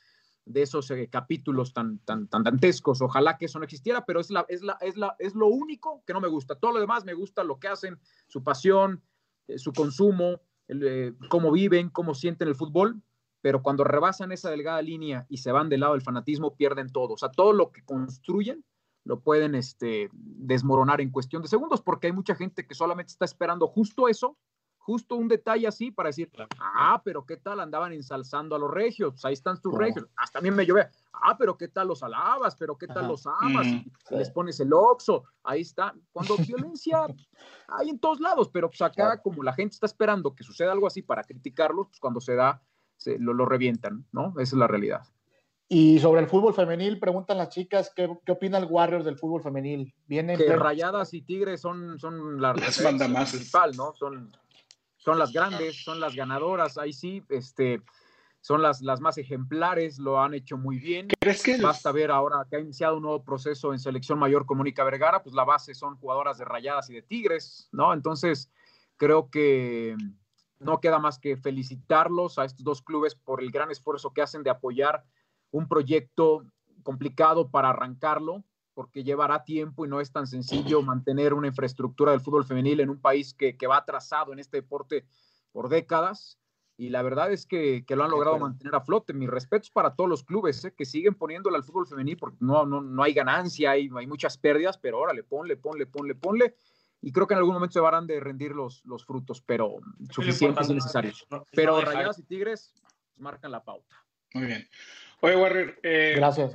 de 0.50 0.64
esos 0.64 0.90
eh, 0.90 1.08
capítulos 1.12 1.74
tan, 1.74 2.00
tan, 2.00 2.28
tan 2.28 2.44
dantescos. 2.44 3.02
Ojalá 3.02 3.38
que 3.38 3.46
eso 3.46 3.60
no 3.60 3.66
existiera, 3.66 4.04
pero 4.06 4.20
es, 4.20 4.32
la, 4.32 4.46
es, 4.50 4.64
la, 4.64 4.78
es, 4.82 4.98
la, 4.98 5.16
es 5.20 5.36
lo 5.36 5.48
único 5.48 6.04
que 6.06 6.14
no 6.14 6.20
me 6.20 6.28
gusta. 6.28 6.56
Todo 6.56 6.74
lo 6.74 6.80
demás 6.80 7.06
me 7.06 7.14
gusta 7.14 7.44
lo 7.44 7.60
que 7.60 7.68
hacen, 7.68 8.00
su 8.28 8.44
pasión, 8.44 9.04
eh, 9.48 9.60
su 9.60 9.72
consumo, 9.74 10.42
eh, 10.68 11.14
cómo 11.30 11.52
viven, 11.52 11.90
cómo 11.90 12.16
sienten 12.16 12.48
el 12.48 12.56
fútbol, 12.56 13.00
pero 13.42 13.62
cuando 13.62 13.84
rebasan 13.84 14.32
esa 14.32 14.50
delgada 14.50 14.82
línea 14.82 15.28
y 15.30 15.38
se 15.38 15.52
van 15.52 15.70
del 15.70 15.82
lado 15.82 15.94
del 15.94 16.02
fanatismo, 16.02 16.56
pierden 16.56 16.92
todo. 16.92 17.14
O 17.14 17.18
sea, 17.18 17.30
todo 17.30 17.54
lo 17.54 17.72
que 17.72 17.84
construyen 17.84 18.66
lo 19.06 19.22
pueden 19.22 19.54
este, 19.54 20.10
desmoronar 20.12 21.00
en 21.00 21.12
cuestión 21.12 21.44
de 21.44 21.48
segundos, 21.48 21.82
porque 21.82 22.08
hay 22.08 22.14
mucha 22.14 22.36
gente 22.36 22.66
que 22.66 22.74
solamente 22.74 23.12
está 23.12 23.26
esperando 23.26 23.68
justo 23.68 24.08
eso 24.08 24.36
justo 24.80 25.16
un 25.16 25.28
detalle 25.28 25.68
así 25.68 25.92
para 25.92 26.10
decir, 26.10 26.32
ah, 26.60 27.02
pero 27.06 27.26
qué 27.26 27.38
tal 27.38 27.60
andaban 27.60 27.94
ensalzando 27.94 28.56
a 28.56 28.60
los 28.60 28.72
regios, 28.72 29.14
pues 29.14 29.26
ahí 29.26 29.34
están 29.34 29.62
tus 29.62 29.78
regios, 29.78 30.08
hasta 30.16 30.40
también 30.40 30.56
me 30.56 30.66
llueve, 30.66 30.90
ah, 31.14 31.38
pero 31.38 31.58
qué 31.58 31.68
tal 31.68 31.90
los 31.90 32.02
alabas, 32.02 32.56
pero 32.56 32.78
qué 32.78 32.88
tal 32.88 33.00
Ajá. 33.00 33.08
los 33.08 33.28
amas, 33.28 33.68
mm, 33.68 33.84
y 34.12 34.16
les 34.16 34.32
pones 34.32 34.60
el 34.60 34.74
oxo, 34.74 35.26
ahí 35.44 35.62
está, 35.62 35.94
cuando 36.12 36.36
violencia 36.78 37.06
hay 37.68 37.90
en 37.90 38.00
todos 38.00 38.20
lados, 38.20 38.50
pero 38.50 38.70
pues 38.70 38.82
acá 38.82 39.22
como 39.22 39.44
la 39.44 39.54
gente 39.54 39.76
está 39.76 39.86
esperando 39.86 40.34
que 40.34 40.44
suceda 40.44 40.72
algo 40.72 40.88
así 40.88 41.02
para 41.02 41.24
criticarlos, 41.24 41.88
pues 41.88 42.00
cuando 42.00 42.20
se 42.20 42.36
da, 42.36 42.62
se, 42.98 43.20
lo, 43.20 43.34
lo 43.34 43.46
revientan, 43.46 44.06
¿no? 44.12 44.34
Esa 44.40 44.56
es 44.56 44.60
la 44.60 44.68
realidad. 44.68 45.04
Y 45.72 46.00
sobre 46.00 46.22
el 46.22 46.28
fútbol 46.28 46.56
femenil, 46.56 47.00
preguntan 47.00 47.38
las 47.38 47.50
chicas, 47.50 47.94
¿qué, 47.96 48.10
qué 48.26 48.32
opina 48.32 48.58
el 48.58 48.66
Warriors 48.66 49.06
del 49.06 49.20
fútbol 49.20 49.44
femenil? 49.44 49.94
Vienen 50.08 50.36
que 50.36 50.56
Rayadas 50.56 51.14
y 51.14 51.22
Tigres 51.22 51.62
son, 51.62 52.00
son 52.00 52.42
la 52.42 52.56
las 52.56 52.84
bandas 52.84 53.30
principal, 53.30 53.78
¿no? 53.78 53.94
Son 53.94 54.32
son 55.10 55.20
las 55.20 55.34
grandes, 55.34 55.84
son 55.84 56.00
las 56.00 56.16
ganadoras, 56.16 56.78
ahí 56.78 56.94
sí, 56.94 57.24
este, 57.30 57.82
son 58.42 58.62
las, 58.62 58.82
las 58.82 59.02
más 59.02 59.18
ejemplares, 59.18 59.98
lo 59.98 60.22
han 60.22 60.36
hecho 60.36 60.56
muy 60.56 60.78
bien. 60.78 61.08
¿Crees 61.20 61.42
que 61.42 61.58
Basta 61.60 61.92
ver 61.92 62.12
ahora 62.12 62.46
que 62.48 62.58
ha 62.58 62.60
iniciado 62.60 62.98
un 62.98 63.04
nuevo 63.04 63.24
proceso 63.24 63.74
en 63.74 63.80
selección 63.80 64.20
mayor 64.20 64.46
con 64.46 64.60
Mónica 64.60 64.84
Vergara, 64.84 65.24
pues 65.24 65.34
la 65.34 65.46
base 65.46 65.74
son 65.74 65.98
jugadoras 65.98 66.38
de 66.38 66.46
Rayadas 66.46 66.90
y 66.92 66.94
de 66.94 67.02
Tigres, 67.02 67.70
¿no? 67.72 67.92
Entonces, 67.94 68.52
creo 68.98 69.30
que 69.32 69.96
no 70.60 70.80
queda 70.80 71.00
más 71.00 71.18
que 71.18 71.38
felicitarlos 71.38 72.38
a 72.38 72.46
estos 72.46 72.64
dos 72.64 72.82
clubes 72.84 73.16
por 73.16 73.42
el 73.42 73.50
gran 73.50 73.72
esfuerzo 73.72 74.14
que 74.14 74.22
hacen 74.22 74.44
de 74.44 74.52
apoyar 74.52 75.04
un 75.52 75.68
proyecto 75.68 76.46
complicado 76.84 77.50
para 77.50 77.70
arrancarlo, 77.70 78.44
porque 78.80 79.04
llevará 79.04 79.44
tiempo 79.44 79.86
y 79.86 79.90
no 79.90 80.00
es 80.00 80.10
tan 80.10 80.26
sencillo 80.26 80.82
mantener 80.82 81.34
una 81.34 81.48
infraestructura 81.48 82.14
del 82.14 82.22
fútbol 82.22 82.46
femenil 82.46 82.80
en 82.80 82.90
un 82.90 83.02
país 83.02 83.34
que, 83.34 83.58
que 83.58 83.68
va 83.68 83.76
atrasado 83.76 84.32
en 84.32 84.40
este 84.40 84.56
deporte 84.56 85.06
por 85.52 85.68
décadas. 85.68 86.40
y 86.78 86.88
la 86.88 87.02
verdad 87.02 87.30
es 87.34 87.46
que, 87.46 87.84
que 87.86 87.98
lo 87.98 88.06
han 88.06 88.12
logrado 88.12 88.40
mantener 88.40 88.74
a 88.76 88.80
flote. 88.80 89.12
Mis 89.12 89.30
respetos 89.30 89.70
para 89.70 89.96
todos 89.96 90.10
los 90.10 90.24
clubes 90.24 90.64
¿eh? 90.64 90.74
que 90.74 90.86
siguen 90.86 91.14
poniéndole 91.14 91.58
al 91.58 91.66
fútbol 91.66 91.88
femenil 91.88 92.16
porque 92.16 92.38
no, 92.40 92.66
no, 92.66 92.80
no 92.80 93.04
hay 93.04 93.12
ganancia, 93.12 93.72
hay, 93.72 93.90
hay 93.94 94.08
muchas 94.08 94.38
pérdidas, 94.38 94.78
pero 94.78 94.98
órale, 95.00 95.24
ponle, 95.24 95.58
ponle, 95.58 95.86
ponle, 95.86 96.16
ponle. 96.16 96.56
Y 97.02 97.12
creo 97.12 97.28
que 97.28 97.34
en 97.34 97.40
algún 97.40 97.56
momento 97.56 97.74
se 97.74 97.82
van 97.82 98.08
de 98.08 98.22
rendir 98.22 98.52
los, 98.52 98.86
los 98.86 99.06
frutos, 99.06 99.42
pero 99.42 99.82
suficientes 100.10 100.70
y 100.70 100.76
necesarios. 100.76 101.28
Pero 101.52 101.82
Rayadas 101.82 102.20
y 102.20 102.24
Tigres 102.24 102.74
marcan 103.18 103.52
la 103.52 103.62
pauta. 103.62 103.98
Muy 104.34 104.46
bien. 104.46 104.70
Oye, 105.20 105.36
Warrior. 105.36 105.80
Eh, 105.84 106.14
Gracias. 106.16 106.54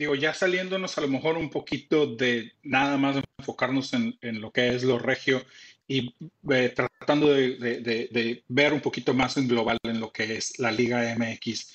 Digo, 0.00 0.14
ya 0.14 0.32
saliéndonos 0.32 0.96
a 0.96 1.02
lo 1.02 1.08
mejor 1.08 1.36
un 1.36 1.50
poquito 1.50 2.06
de 2.06 2.54
nada 2.62 2.96
más 2.96 3.22
enfocarnos 3.36 3.92
en, 3.92 4.16
en 4.22 4.40
lo 4.40 4.50
que 4.50 4.74
es 4.74 4.82
lo 4.82 4.98
regio 4.98 5.44
y 5.86 6.16
eh, 6.50 6.72
tratando 6.74 7.26
de, 7.26 7.58
de, 7.58 7.80
de, 7.82 8.42
ver 8.48 8.72
un 8.72 8.80
poquito 8.80 9.12
más 9.12 9.36
en 9.36 9.46
global 9.46 9.76
en 9.82 10.00
lo 10.00 10.10
que 10.10 10.38
es 10.38 10.58
la 10.58 10.72
Liga 10.72 11.14
MX. 11.18 11.74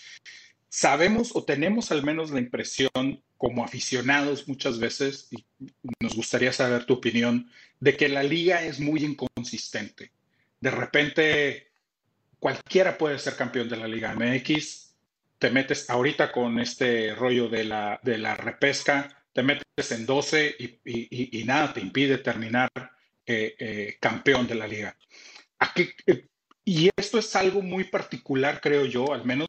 Sabemos 0.67 1.35
o 1.35 1.43
tenemos 1.43 1.91
al 1.91 2.01
menos 2.01 2.31
la 2.31 2.39
impresión 2.39 3.21
como 3.37 3.63
aficionados 3.63 4.47
muchas 4.47 4.79
veces, 4.79 5.27
y 5.29 5.45
nos 5.99 6.15
gustaría 6.15 6.51
saber 6.51 6.85
tu 6.85 6.95
opinión, 6.95 7.51
de 7.79 7.95
que 7.95 8.09
la 8.09 8.23
liga 8.23 8.63
es 8.63 8.79
muy 8.79 9.05
inconsistente. 9.05 10.11
De 10.59 10.71
repente, 10.71 11.67
cualquiera 12.39 12.97
puede 12.97 13.19
ser 13.19 13.35
campeón 13.35 13.69
de 13.69 13.77
la 13.77 13.87
Liga 13.87 14.15
MX, 14.15 14.84
te 15.37 15.49
metes 15.49 15.89
ahorita 15.89 16.31
con 16.31 16.59
este 16.59 17.13
rollo 17.15 17.49
de 17.49 17.63
la, 17.65 17.99
de 18.03 18.17
la 18.17 18.35
repesca, 18.35 19.25
te 19.33 19.43
metes 19.43 19.91
en 19.91 20.05
12 20.05 20.55
y, 20.59 20.65
y, 20.85 21.39
y 21.41 21.43
nada 21.43 21.73
te 21.73 21.81
impide 21.81 22.17
terminar 22.19 22.69
eh, 23.27 23.55
eh, 23.57 23.97
campeón 23.99 24.45
de 24.45 24.53
la 24.53 24.67
liga. 24.67 24.95
Aquí, 25.57 25.89
eh, 26.05 26.27
y 26.63 26.89
esto 26.95 27.17
es 27.17 27.35
algo 27.35 27.61
muy 27.63 27.85
particular, 27.85 28.61
creo 28.61 28.85
yo, 28.85 29.13
al 29.13 29.25
menos 29.25 29.47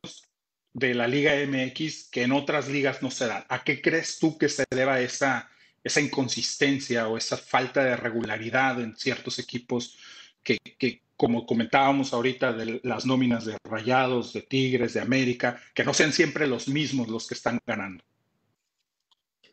de 0.73 0.95
la 0.95 1.07
Liga 1.07 1.35
MX, 1.35 2.09
que 2.11 2.23
en 2.23 2.33
otras 2.33 2.69
ligas 2.69 3.03
no 3.03 3.11
se 3.11 3.27
da. 3.27 3.47
¿A 3.51 3.65
qué 3.65 3.83
crees 3.83 4.19
tú 4.19 4.39
que 4.39 4.49
se 4.49 4.65
deba 4.71 5.01
esa, 5.01 5.51
esa 5.85 6.01
inconsistencia 6.01 7.07
o 7.09 7.19
esa 7.19 7.37
falta 7.37 7.85
de 7.85 7.97
regularidad 7.97 8.81
en 8.81 8.97
ciertos 8.97 9.39
equipos 9.39 9.99
que, 10.43 10.59
que, 10.79 11.03
como 11.17 11.47
comentábamos 11.47 12.13
ahorita, 12.13 12.53
de 12.53 12.81
las 12.83 13.07
nóminas 13.07 13.45
de 13.47 13.57
Rayados, 13.65 14.33
de 14.33 14.43
Tigres, 14.43 14.95
de 14.95 15.01
América, 15.01 15.59
que 15.75 15.85
no 15.85 15.95
sean 15.95 16.13
siempre 16.13 16.47
los 16.47 16.69
mismos 16.69 17.09
los 17.09 17.27
que 17.27 17.35
están 17.35 17.59
ganando? 17.67 18.05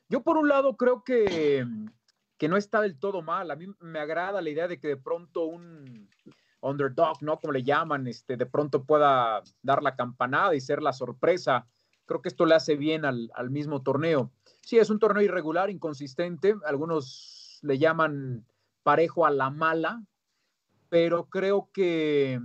Yo 0.10 0.22
por 0.22 0.38
un 0.38 0.50
lado 0.50 0.76
creo 0.76 1.04
que, 1.04 1.66
que 2.38 2.50
no 2.50 2.58
está 2.58 2.82
del 2.82 3.00
todo 3.00 3.22
mal. 3.22 3.50
A 3.50 3.56
mí 3.56 3.68
me 3.80 4.00
agrada 4.00 4.42
la 4.42 4.50
idea 4.50 4.68
de 4.68 4.80
que 4.80 4.90
de 4.90 4.98
pronto 4.98 5.46
un 5.46 6.10
underdog, 6.62 7.22
¿no? 7.22 7.40
Como 7.40 7.54
le 7.54 7.64
llaman, 7.64 8.08
este, 8.08 8.38
de 8.38 8.46
pronto 8.46 8.84
pueda 8.84 9.42
dar 9.62 9.82
la 9.82 9.96
campanada 9.96 10.56
y 10.56 10.62
ser 10.62 10.82
la 10.82 10.94
sorpresa. 10.94 11.68
Creo 12.06 12.22
que 12.22 12.30
esto 12.30 12.46
le 12.46 12.56
hace 12.56 12.76
bien 12.76 13.06
al, 13.06 13.32
al 13.36 13.50
mismo 13.50 13.82
torneo. 13.82 14.32
Sí, 14.62 14.78
es 14.78 14.90
un 14.90 15.00
torneo 15.00 15.24
irregular, 15.24 15.70
inconsistente. 15.70 16.56
Algunos 16.66 17.60
le 17.62 17.78
llaman 17.78 18.46
parejo 18.84 19.26
a 19.26 19.32
la 19.32 19.50
mala, 19.50 20.04
pero 20.94 21.28
creo 21.28 21.72
que 21.74 22.40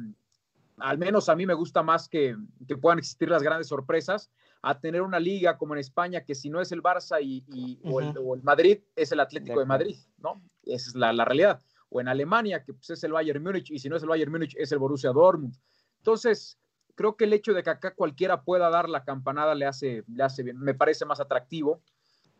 al 0.78 0.96
menos 0.96 1.28
a 1.28 1.36
mí 1.36 1.44
me 1.44 1.52
gusta 1.52 1.82
más 1.82 2.08
que, 2.08 2.34
que, 2.66 2.78
puedan 2.78 2.98
existir 2.98 3.28
las 3.28 3.42
grandes 3.42 3.66
sorpresas 3.66 4.30
a 4.62 4.80
tener 4.80 5.02
una 5.02 5.20
liga 5.20 5.58
como 5.58 5.74
en 5.74 5.80
España 5.80 6.24
que 6.24 6.34
si 6.34 6.48
no 6.48 6.58
es 6.62 6.72
el 6.72 6.82
Barça 6.82 7.22
y, 7.22 7.44
y 7.52 7.78
uh 7.82 7.88
-huh. 7.88 7.92
o, 7.92 8.00
el, 8.00 8.14
o, 8.16 8.34
el, 8.36 8.42
Madrid 8.42 8.78
es 8.96 9.12
el 9.12 9.20
Atlético 9.20 9.56
de, 9.56 9.64
de 9.64 9.66
Madrid, 9.66 9.96
¿no? 10.16 10.40
Esa 10.62 10.88
es 10.88 10.94
la, 10.94 11.12
la, 11.12 11.26
realidad. 11.26 11.60
O 11.90 12.00
en 12.00 12.08
Alemania 12.08 12.64
que 12.64 12.72
pues, 12.72 12.88
es 12.88 13.04
el 13.04 13.12
Bayern 13.12 13.42
Múnich 13.42 13.70
y 13.70 13.78
si 13.80 13.90
no 13.90 13.96
es 13.96 14.02
el 14.02 14.08
Bayern 14.08 14.32
Múnich 14.32 14.56
es 14.56 14.72
el 14.72 14.78
Borussia 14.78 15.12
Dortmund. 15.12 15.54
Entonces, 15.98 16.58
creo 16.94 17.18
que 17.18 17.24
el 17.24 17.34
hecho 17.34 17.52
de 17.52 17.62
que 17.62 17.68
acá 17.68 17.94
cualquiera 17.94 18.44
pueda 18.44 18.70
dar 18.70 18.88
la 18.88 19.04
campanada 19.04 19.54
le 19.54 19.66
hace, 19.66 20.04
le 20.08 20.22
hace 20.24 20.42
bien, 20.42 20.58
me 20.58 20.72
parece 20.72 21.04
más 21.04 21.20
atractivo. 21.20 21.82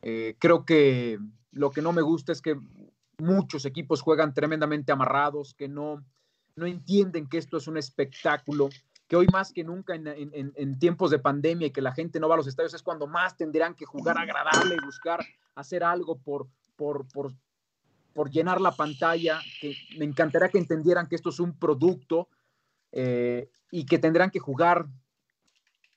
Eh, 0.01 0.37
creo 0.39 0.65
que 0.65 1.19
lo 1.53 1.71
que 1.71 1.83
no 1.83 1.93
me 1.93 2.01
gusta 2.01 2.33
es 2.33 2.41
que 2.41 2.57
muchos 3.19 3.65
equipos 3.65 4.01
juegan 4.01 4.33
tremendamente 4.33 4.93
amarrados, 4.93 5.55
que 5.55 5.69
no, 5.69 6.05
no 6.57 6.67
entienden 6.67 7.29
que 7.29 7.39
esto 7.39 7.57
es 7.57 7.67
un 7.67 7.77
espectáculo, 7.77 8.69
que 9.07 9.17
hoy 9.17 9.27
más 9.33 9.53
que 9.53 9.65
nunca 9.65 9.95
en, 9.95 10.07
en, 10.07 10.79
tiempos 10.79 11.11
de 11.11 11.19
pandemia 11.19 11.69
y 11.69 11.71
que 11.71 11.81
la 11.81 11.93
gente 11.93 12.21
no 12.21 12.29
va 12.29 12.35
a 12.35 12.39
los 12.39 12.47
estadios 12.47 12.75
es 12.75 12.83
cuando 12.83 13.07
más 13.07 13.37
tendrán 13.37 13.75
que 13.75 13.87
jugar 13.87 14.19
agradable 14.19 14.77
y 14.77 14.85
buscar 14.85 15.21
hacer 15.55 15.83
algo 15.83 16.19
por, 16.19 16.47
por, 16.77 17.09
por, 17.09 17.33
por 18.13 18.31
llenar 18.31 18.61
la 18.61 18.73
pantalla, 18.73 19.41
que 19.61 19.75
me 19.99 20.05
encantaría 20.05 20.51
que 20.51 20.59
entendieran 20.59 21.09
que 21.09 21.17
esto 21.17 21.31
es 21.31 21.41
un 21.41 21.59
producto 21.59 22.29
eh, 22.93 23.49
y 23.71 23.87
que 23.87 23.99
tendrán 23.99 24.31
que 24.31 24.41
jugar 24.41 24.87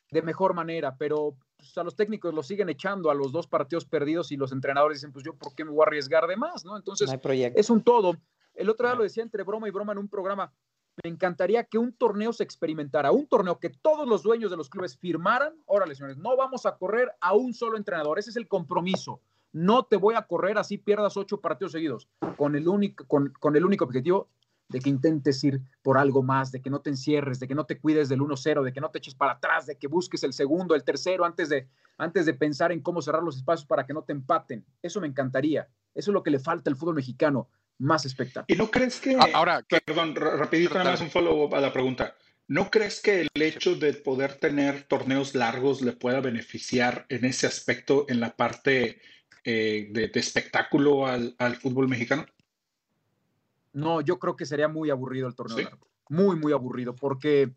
de 0.10 0.22
mejor 0.22 0.54
manera, 0.54 0.96
pero 0.98 1.36
pues, 1.62 1.78
a 1.78 1.84
los 1.84 1.96
técnicos 1.96 2.34
los 2.34 2.48
siguen 2.48 2.70
echando 2.70 3.12
a 3.12 3.14
los 3.14 3.32
dos 3.32 3.48
partidos 3.48 3.86
perdidos 3.86 4.32
y 4.32 4.38
los 4.38 4.52
entrenadores 4.52 4.98
dicen, 4.98 5.12
pues 5.12 5.24
yo, 5.24 5.36
¿por 5.36 5.54
qué 5.54 5.64
me 5.64 5.72
voy 5.72 5.82
a 5.82 5.88
arriesgar 5.88 6.26
de 6.28 6.36
más? 6.36 6.66
¿no? 6.66 6.76
Entonces, 6.76 7.08
no 7.08 7.32
es 7.32 7.70
un 7.70 7.84
todo. 7.84 8.16
El 8.54 8.70
otro 8.70 8.88
día 8.88 8.96
lo 8.96 9.04
decía 9.04 9.24
entre 9.24 9.44
broma 9.44 9.68
y 9.68 9.72
broma 9.72 9.92
en 9.94 10.00
un 10.00 10.10
programa, 10.10 10.52
me 11.04 11.10
encantaría 11.10 11.64
que 11.64 11.78
un 11.78 11.94
torneo 11.94 12.34
se 12.34 12.44
experimentara, 12.44 13.12
un 13.12 13.28
torneo 13.28 13.60
que 13.60 13.70
todos 13.70 14.08
los 14.08 14.24
dueños 14.24 14.52
de 14.52 14.58
los 14.58 14.70
clubes 14.70 14.98
firmaran, 14.98 15.54
órale 15.66 15.96
señores, 15.96 16.18
no 16.18 16.36
vamos 16.36 16.66
a 16.66 16.76
correr 16.76 17.12
a 17.22 17.34
un 17.34 17.54
solo 17.54 17.78
entrenador, 17.78 18.20
ese 18.20 18.32
es 18.32 18.36
el 18.36 18.48
compromiso, 18.48 19.22
no 19.54 19.84
te 19.84 19.96
voy 19.96 20.16
a 20.16 20.24
correr 20.24 20.58
así 20.58 20.78
pierdas 20.78 21.16
ocho 21.16 21.40
partidos 21.40 21.72
seguidos, 21.72 22.10
con 22.36 22.56
el 22.56 22.68
único, 22.68 23.06
con, 23.08 23.32
con 23.40 23.56
el 23.56 23.66
único 23.66 23.86
objetivo 23.86 24.30
de 24.72 24.80
que 24.80 24.90
intentes 24.90 25.44
ir 25.44 25.62
por 25.82 25.98
algo 25.98 26.24
más, 26.24 26.52
de 26.52 26.62
que 26.62 26.70
no 26.70 26.80
te 26.80 26.90
encierres, 26.90 27.40
de 27.40 27.48
que 27.48 27.56
no 27.56 27.66
te 27.66 27.78
cuides 27.78 28.10
del 28.10 28.22
1-0, 28.22 28.64
de 28.64 28.74
que 28.74 28.82
no 28.82 28.90
te 28.90 29.00
eches 29.00 29.16
para 29.16 29.34
atrás, 29.34 29.66
de 29.66 29.78
que 29.78 29.88
busques 29.88 30.24
el 30.24 30.34
segundo, 30.34 30.74
el 30.74 30.84
tercero, 30.84 31.26
antes 31.26 31.50
de, 31.50 31.68
antes 31.98 32.26
de 32.26 32.34
pensar 32.34 32.72
en 32.72 32.82
cómo 32.82 33.02
cerrar 33.02 33.22
los 33.22 33.36
espacios 33.38 33.68
para 33.68 33.86
que 33.86 33.94
no 33.94 34.04
te 34.04 34.14
empaten. 34.14 34.66
Eso 34.82 35.02
me 35.02 35.08
encantaría. 35.08 35.68
Eso 35.94 36.12
es 36.12 36.14
lo 36.14 36.24
que 36.24 36.32
le 36.32 36.40
falta 36.40 36.70
al 36.70 36.78
fútbol 36.78 36.96
mexicano, 36.96 37.50
más 37.80 38.06
espectáculo. 38.06 38.46
¿Y 38.48 38.58
no 38.58 38.72
crees 38.72 39.00
que... 39.02 39.18
Ahora, 39.34 39.66
perdón, 39.86 40.16
rapidito 40.16 40.76
nada 40.76 40.92
más 40.92 41.02
un 41.02 41.10
follow 41.10 41.54
a 41.54 41.60
la 41.60 41.74
pregunta. 41.74 42.16
¿No 42.48 42.72
crees 42.72 43.02
que 43.02 43.22
el 43.22 43.42
hecho 43.42 43.76
de 43.76 43.94
poder 43.94 44.36
tener 44.36 44.84
torneos 44.84 45.36
largos 45.36 45.82
le 45.82 45.92
pueda 45.94 46.22
beneficiar 46.22 47.06
en 47.10 47.26
ese 47.26 47.48
aspecto, 47.48 48.06
en 48.10 48.20
la 48.20 48.36
parte 48.36 49.00
eh, 49.44 49.88
de, 49.92 50.08
de, 50.08 50.20
espectáculo 50.20 51.08
al, 51.08 51.36
al 51.38 51.56
fútbol 51.56 51.88
mexicano? 51.88 52.26
No, 53.74 54.02
yo 54.02 54.20
creo 54.20 54.36
que 54.36 54.46
sería 54.46 54.68
muy 54.68 54.90
aburrido 54.90 55.28
el 55.28 55.36
torneo 55.36 55.58
¿Sí? 55.58 55.64
largo. 55.64 55.88
Muy, 56.10 56.36
muy 56.36 56.52
aburrido, 56.52 56.94
porque 56.94 57.54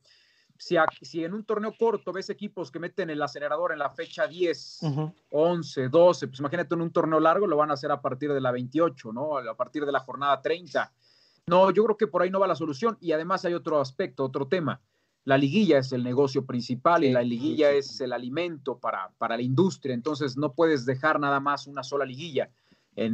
si, 0.58 0.76
a, 0.76 0.86
si, 1.02 1.24
en 1.24 1.34
un 1.34 1.44
torneo 1.44 1.74
corto 1.76 2.12
ves 2.12 2.30
equipos 2.30 2.70
que 2.70 2.78
meten 2.78 3.10
el 3.10 3.20
acelerador 3.20 3.72
en 3.72 3.78
la 3.78 3.90
fecha 3.90 4.26
10, 4.26 4.78
uh 4.82 4.86
-huh. 4.86 5.14
11, 5.30 5.88
12, 5.88 6.28
pues 6.28 6.38
imagínate 6.38 6.74
en 6.74 6.80
un 6.80 6.92
torneo 6.92 7.18
largo 7.18 7.46
lo 7.46 7.56
van 7.56 7.70
a 7.70 7.74
hacer 7.74 7.90
a 7.90 8.00
partir 8.00 8.32
de 8.32 8.40
la 8.40 8.52
28, 8.52 9.12
¿no? 9.12 9.38
A 9.38 9.56
partir 9.56 9.84
de 9.84 9.92
la 9.92 10.00
jornada 10.00 10.40
30. 10.40 10.92
No, 11.46 11.70
yo 11.70 11.84
creo 11.84 11.96
que 11.96 12.06
por 12.06 12.22
ahí 12.22 12.30
no 12.30 12.40
va 12.40 12.46
la 12.46 12.54
solución. 12.54 12.96
Y 13.00 13.12
además 13.12 13.44
hay 13.44 13.54
otro 13.54 13.80
aspecto, 13.80 14.24
otro 14.24 14.46
tema. 14.46 14.80
La 15.24 15.36
liguilla 15.38 15.78
es 15.78 15.92
el 15.92 16.04
negocio 16.04 16.44
principal 16.44 17.00
sí, 17.02 17.08
y 17.08 17.12
la 17.12 17.22
liguilla 17.22 17.70
sí. 17.72 17.78
es 17.78 18.00
el 18.00 18.12
alimento 18.12 18.78
para, 18.78 19.10
para 19.18 19.36
la 19.36 19.42
industria. 19.42 19.94
Entonces 19.94 20.36
no 20.36 20.52
puedes 20.52 20.86
dejar 20.86 21.18
nada 21.18 21.40
más 21.40 21.66
una 21.66 21.82
sola 21.82 22.04
liguilla 22.04 22.50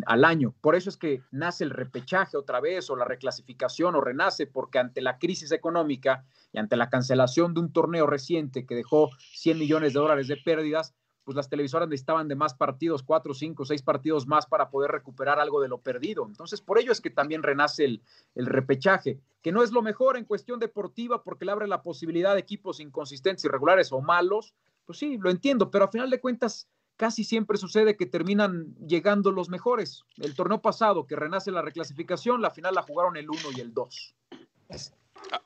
al 0.06 0.24
año. 0.24 0.54
Por 0.60 0.74
eso 0.74 0.90
es 0.90 0.96
que 0.96 1.22
nace 1.30 1.64
el 1.64 1.70
repechaje 1.70 2.36
otra 2.36 2.60
vez 2.60 2.90
o 2.90 2.96
la 2.96 3.04
reclasificación 3.04 3.94
o 3.94 4.00
renace, 4.00 4.46
porque 4.46 4.78
ante 4.78 5.00
la 5.00 5.18
crisis 5.18 5.52
económica 5.52 6.24
y 6.52 6.58
ante 6.58 6.76
la 6.76 6.90
cancelación 6.90 7.54
de 7.54 7.60
un 7.60 7.72
torneo 7.72 8.06
reciente 8.06 8.66
que 8.66 8.74
dejó 8.74 9.10
100 9.34 9.58
millones 9.58 9.92
de 9.92 10.00
dólares 10.00 10.28
de 10.28 10.36
pérdidas, 10.36 10.94
pues 11.24 11.36
las 11.36 11.48
televisoras 11.48 11.88
necesitaban 11.88 12.28
de 12.28 12.34
más 12.34 12.54
partidos, 12.54 13.02
cuatro, 13.02 13.34
cinco, 13.34 13.64
seis 13.64 13.82
partidos 13.82 14.26
más 14.26 14.46
para 14.46 14.70
poder 14.70 14.90
recuperar 14.90 15.38
algo 15.38 15.60
de 15.60 15.68
lo 15.68 15.78
perdido. 15.78 16.26
Entonces, 16.26 16.60
por 16.60 16.78
ello 16.78 16.92
es 16.92 17.00
que 17.00 17.10
también 17.10 17.42
renace 17.42 17.84
el, 17.84 18.02
el 18.34 18.46
repechaje, 18.46 19.20
que 19.42 19.52
no 19.52 19.62
es 19.62 19.70
lo 19.70 19.82
mejor 19.82 20.16
en 20.16 20.24
cuestión 20.24 20.58
deportiva 20.58 21.22
porque 21.22 21.44
le 21.44 21.52
abre 21.52 21.68
la 21.68 21.82
posibilidad 21.82 22.34
de 22.34 22.40
equipos 22.40 22.80
inconsistentes, 22.80 23.44
irregulares 23.44 23.92
o 23.92 24.00
malos. 24.00 24.54
Pues 24.86 24.98
sí, 24.98 25.18
lo 25.18 25.30
entiendo, 25.30 25.70
pero 25.70 25.84
a 25.84 25.88
final 25.88 26.10
de 26.10 26.20
cuentas 26.20 26.68
casi 27.00 27.24
siempre 27.24 27.56
sucede 27.56 27.96
que 27.96 28.04
terminan 28.04 28.74
llegando 28.86 29.32
los 29.32 29.48
mejores. 29.48 30.04
El 30.18 30.34
torneo 30.34 30.60
pasado, 30.60 31.06
que 31.06 31.16
renace 31.16 31.50
la 31.50 31.62
reclasificación, 31.62 32.42
la 32.42 32.50
final 32.50 32.74
la 32.74 32.82
jugaron 32.82 33.16
el 33.16 33.30
1 33.30 33.40
y 33.56 33.60
el 33.60 33.72
2. 33.72 34.14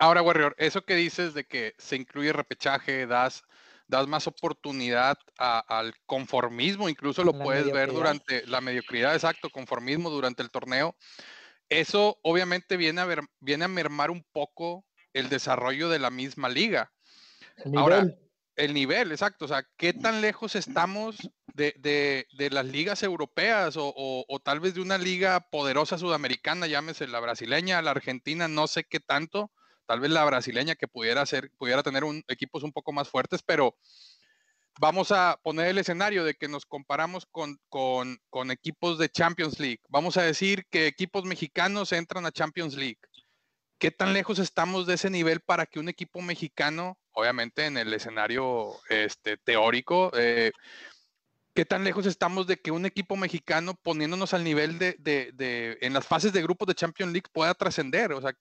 Ahora, 0.00 0.20
Warrior, 0.20 0.56
eso 0.58 0.84
que 0.84 0.96
dices 0.96 1.32
de 1.32 1.44
que 1.44 1.74
se 1.78 1.94
incluye 1.94 2.32
repechaje, 2.32 3.06
das, 3.06 3.44
das 3.86 4.08
más 4.08 4.26
oportunidad 4.26 5.16
a, 5.38 5.60
al 5.60 5.94
conformismo, 6.06 6.88
incluso 6.88 7.22
lo 7.22 7.30
la 7.30 7.44
puedes 7.44 7.70
ver 7.70 7.92
durante 7.92 8.44
la 8.48 8.60
mediocridad, 8.60 9.14
exacto, 9.14 9.48
conformismo 9.48 10.10
durante 10.10 10.42
el 10.42 10.50
torneo. 10.50 10.96
Eso 11.68 12.18
obviamente 12.22 12.76
viene 12.76 13.00
a, 13.00 13.04
ver, 13.04 13.20
viene 13.38 13.66
a 13.66 13.68
mermar 13.68 14.10
un 14.10 14.26
poco 14.32 14.84
el 15.12 15.28
desarrollo 15.28 15.88
de 15.88 16.00
la 16.00 16.10
misma 16.10 16.48
liga. 16.48 16.90
Ahora, 17.76 18.04
el 18.56 18.74
nivel, 18.74 19.12
exacto. 19.12 19.44
O 19.44 19.48
sea, 19.48 19.64
¿qué 19.76 19.92
tan 19.92 20.20
lejos 20.20 20.56
estamos 20.56 21.16
de, 21.54 21.72
de, 21.78 22.26
de 22.36 22.50
las 22.50 22.66
ligas 22.66 23.02
europeas 23.02 23.76
o, 23.76 23.94
o, 23.96 24.40
tal 24.40 24.60
vez 24.60 24.74
de 24.74 24.80
una 24.80 24.98
liga 24.98 25.40
poderosa 25.50 25.96
sudamericana, 25.96 26.66
llámese 26.66 27.06
la 27.06 27.20
brasileña, 27.20 27.80
la 27.80 27.92
argentina, 27.92 28.48
no 28.48 28.66
sé 28.66 28.84
qué 28.84 29.00
tanto, 29.00 29.52
tal 29.86 30.00
vez 30.00 30.10
la 30.10 30.24
brasileña 30.24 30.74
que 30.74 30.88
pudiera 30.88 31.24
ser, 31.24 31.52
pudiera 31.56 31.82
tener 31.82 32.04
un, 32.04 32.24
equipos 32.28 32.64
un 32.64 32.72
poco 32.72 32.92
más 32.92 33.08
fuertes, 33.08 33.42
pero 33.42 33.76
vamos 34.80 35.12
a 35.12 35.38
poner 35.44 35.68
el 35.68 35.78
escenario 35.78 36.24
de 36.24 36.34
que 36.34 36.48
nos 36.48 36.66
comparamos 36.66 37.24
con, 37.24 37.60
con, 37.68 38.18
con 38.30 38.50
equipos 38.50 38.98
de 38.98 39.08
Champions 39.08 39.60
League. 39.60 39.80
Vamos 39.88 40.16
a 40.16 40.22
decir 40.22 40.66
que 40.68 40.88
equipos 40.88 41.24
mexicanos 41.24 41.92
entran 41.92 42.26
a 42.26 42.32
Champions 42.32 42.74
League. 42.74 42.98
¿Qué 43.78 43.92
tan 43.92 44.12
lejos 44.12 44.40
estamos 44.40 44.86
de 44.86 44.94
ese 44.94 45.10
nivel 45.10 45.40
para 45.40 45.66
que 45.66 45.78
un 45.78 45.88
equipo 45.88 46.20
mexicano, 46.20 46.98
obviamente 47.12 47.66
en 47.66 47.76
el 47.76 47.92
escenario 47.92 48.72
este, 48.88 49.36
teórico, 49.36 50.10
eh, 50.16 50.50
qué 51.54 51.64
tan 51.64 51.84
lejos 51.84 52.06
estamos 52.06 52.46
de 52.46 52.58
que 52.60 52.70
un 52.70 52.84
equipo 52.84 53.16
mexicano 53.16 53.74
poniéndonos 53.74 54.34
al 54.34 54.44
nivel 54.44 54.78
de, 54.78 54.96
de, 54.98 55.30
de 55.32 55.78
en 55.80 55.92
las 55.92 56.06
fases 56.06 56.32
de 56.32 56.42
grupos 56.42 56.66
de 56.68 56.74
Champions 56.74 57.12
League 57.12 57.30
pueda 57.32 57.54
trascender? 57.54 58.12
O 58.12 58.20
sea, 58.20 58.36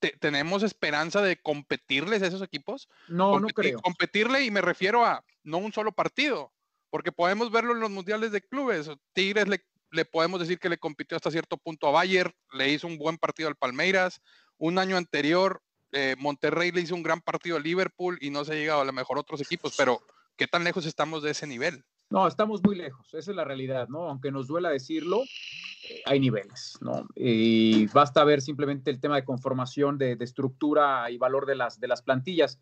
te- 0.00 0.16
¿tenemos 0.20 0.62
esperanza 0.62 1.22
de 1.22 1.40
competirles 1.40 2.22
a 2.22 2.26
esos 2.26 2.42
equipos? 2.42 2.88
No, 3.08 3.38
no 3.40 3.48
creo. 3.48 3.80
Competirle 3.80 4.44
y 4.44 4.50
me 4.50 4.60
refiero 4.60 5.04
a 5.04 5.24
no 5.44 5.58
un 5.58 5.72
solo 5.72 5.92
partido, 5.92 6.52
porque 6.90 7.12
podemos 7.12 7.50
verlo 7.50 7.72
en 7.72 7.80
los 7.80 7.90
mundiales 7.90 8.32
de 8.32 8.42
clubes. 8.42 8.90
Tigres 9.12 9.48
le, 9.48 9.64
le 9.90 10.04
podemos 10.04 10.40
decir 10.40 10.58
que 10.58 10.68
le 10.68 10.78
compitió 10.78 11.16
hasta 11.16 11.30
cierto 11.30 11.56
punto 11.56 11.86
a 11.86 11.92
Bayern, 11.92 12.34
le 12.52 12.70
hizo 12.70 12.86
un 12.86 12.98
buen 12.98 13.18
partido 13.18 13.48
al 13.48 13.56
Palmeiras. 13.56 14.20
Un 14.58 14.78
año 14.78 14.96
anterior, 14.96 15.62
eh, 15.92 16.16
Monterrey 16.18 16.72
le 16.72 16.80
hizo 16.80 16.94
un 16.94 17.02
gran 17.02 17.20
partido 17.20 17.56
a 17.56 17.60
Liverpool 17.60 18.18
y 18.20 18.30
no 18.30 18.44
se 18.44 18.52
ha 18.52 18.56
llegado 18.56 18.80
a 18.80 18.84
lo 18.84 18.92
mejor 18.92 19.18
otros 19.18 19.40
equipos, 19.40 19.74
pero 19.76 20.00
¿qué 20.36 20.46
tan 20.46 20.64
lejos 20.64 20.84
estamos 20.84 21.22
de 21.22 21.30
ese 21.30 21.46
nivel? 21.46 21.84
No, 22.10 22.26
estamos 22.26 22.62
muy 22.62 22.74
lejos, 22.74 23.06
esa 23.12 23.30
es 23.30 23.36
la 23.36 23.44
realidad, 23.44 23.88
¿no? 23.88 24.08
Aunque 24.08 24.32
nos 24.32 24.46
duela 24.46 24.70
decirlo, 24.70 25.22
eh, 25.22 26.02
hay 26.06 26.18
niveles, 26.18 26.78
¿no? 26.80 27.06
Y 27.14 27.86
basta 27.88 28.24
ver 28.24 28.40
simplemente 28.40 28.90
el 28.90 28.98
tema 28.98 29.16
de 29.16 29.24
conformación, 29.24 29.98
de, 29.98 30.16
de 30.16 30.24
estructura 30.24 31.10
y 31.10 31.18
valor 31.18 31.44
de 31.44 31.56
las, 31.56 31.78
de 31.80 31.88
las 31.88 32.00
plantillas. 32.00 32.58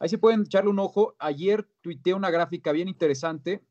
Ahí 0.00 0.08
se 0.08 0.18
pueden 0.18 0.42
echarle 0.42 0.70
un 0.70 0.80
ojo. 0.80 1.14
Ayer 1.20 1.68
tuiteé 1.80 2.14
una 2.14 2.30
gráfica 2.30 2.72
bien 2.72 2.88
interesante 2.88 3.62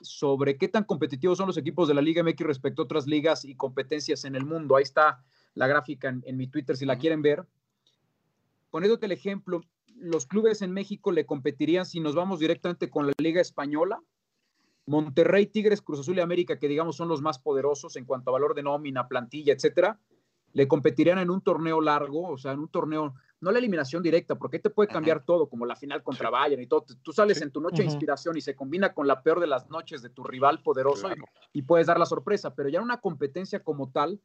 sobre 0.00 0.56
qué 0.56 0.68
tan 0.68 0.84
competitivos 0.84 1.38
son 1.38 1.48
los 1.48 1.56
equipos 1.56 1.88
de 1.88 1.94
la 1.94 2.02
Liga 2.02 2.22
MX 2.22 2.40
respecto 2.40 2.82
a 2.82 2.84
otras 2.84 3.06
ligas 3.06 3.44
y 3.44 3.56
competencias 3.56 4.24
en 4.24 4.36
el 4.36 4.44
mundo. 4.44 4.76
Ahí 4.76 4.82
está 4.84 5.24
la 5.54 5.66
gráfica 5.66 6.08
en, 6.08 6.22
en 6.26 6.36
mi 6.36 6.46
Twitter 6.46 6.76
si 6.76 6.86
la 6.86 6.98
quieren 6.98 7.22
ver. 7.22 7.44
Poniéndote 8.70 9.06
el 9.06 9.12
ejemplo, 9.12 9.62
los 9.96 10.26
clubes 10.26 10.62
en 10.62 10.72
México 10.72 11.10
le 11.10 11.26
competirían 11.26 11.86
si 11.86 11.98
nos 11.98 12.14
vamos 12.14 12.38
directamente 12.38 12.90
con 12.90 13.06
la 13.06 13.12
Liga 13.18 13.40
Española. 13.40 14.00
Monterrey, 14.86 15.46
Tigres, 15.46 15.82
Cruz 15.82 16.00
Azul 16.00 16.16
y 16.16 16.20
América, 16.20 16.58
que 16.58 16.68
digamos 16.68 16.96
son 16.96 17.08
los 17.08 17.20
más 17.20 17.38
poderosos 17.38 17.96
en 17.96 18.04
cuanto 18.04 18.30
a 18.30 18.32
valor 18.34 18.54
de 18.54 18.62
nómina, 18.62 19.08
plantilla, 19.08 19.52
etcétera, 19.52 19.98
le 20.52 20.68
competirían 20.68 21.18
en 21.18 21.28
un 21.30 21.40
torneo 21.42 21.80
largo, 21.80 22.28
o 22.30 22.38
sea, 22.38 22.52
en 22.52 22.60
un 22.60 22.68
torneo, 22.68 23.14
no 23.40 23.50
la 23.50 23.58
eliminación 23.58 24.02
directa, 24.02 24.36
porque 24.36 24.56
ahí 24.56 24.62
te 24.62 24.70
puede 24.70 24.88
cambiar 24.88 25.22
todo, 25.24 25.48
como 25.48 25.66
la 25.66 25.76
final 25.76 26.02
contra 26.02 26.30
Bayern 26.30 26.62
y 26.62 26.66
todo. 26.66 26.86
Tú 27.02 27.12
sales 27.12 27.42
en 27.42 27.50
tu 27.50 27.60
noche 27.60 27.82
de 27.82 27.88
inspiración 27.92 28.36
y 28.36 28.40
se 28.40 28.54
combina 28.56 28.94
con 28.94 29.06
la 29.06 29.22
peor 29.22 29.40
de 29.40 29.48
las 29.48 29.68
noches 29.68 30.00
de 30.02 30.08
tu 30.08 30.22
rival 30.24 30.62
poderoso 30.62 31.08
y- 31.10 31.58
y, 31.58 31.62
puedes 31.62 31.88
dar 31.88 31.98
la 31.98 32.06
sorpresa, 32.06 32.54
pero 32.54 32.68
ya 32.68 32.78
en 32.78 32.84
una 32.84 33.00
competencia 33.00 33.62
como 33.62 33.90
tal, 33.90 34.20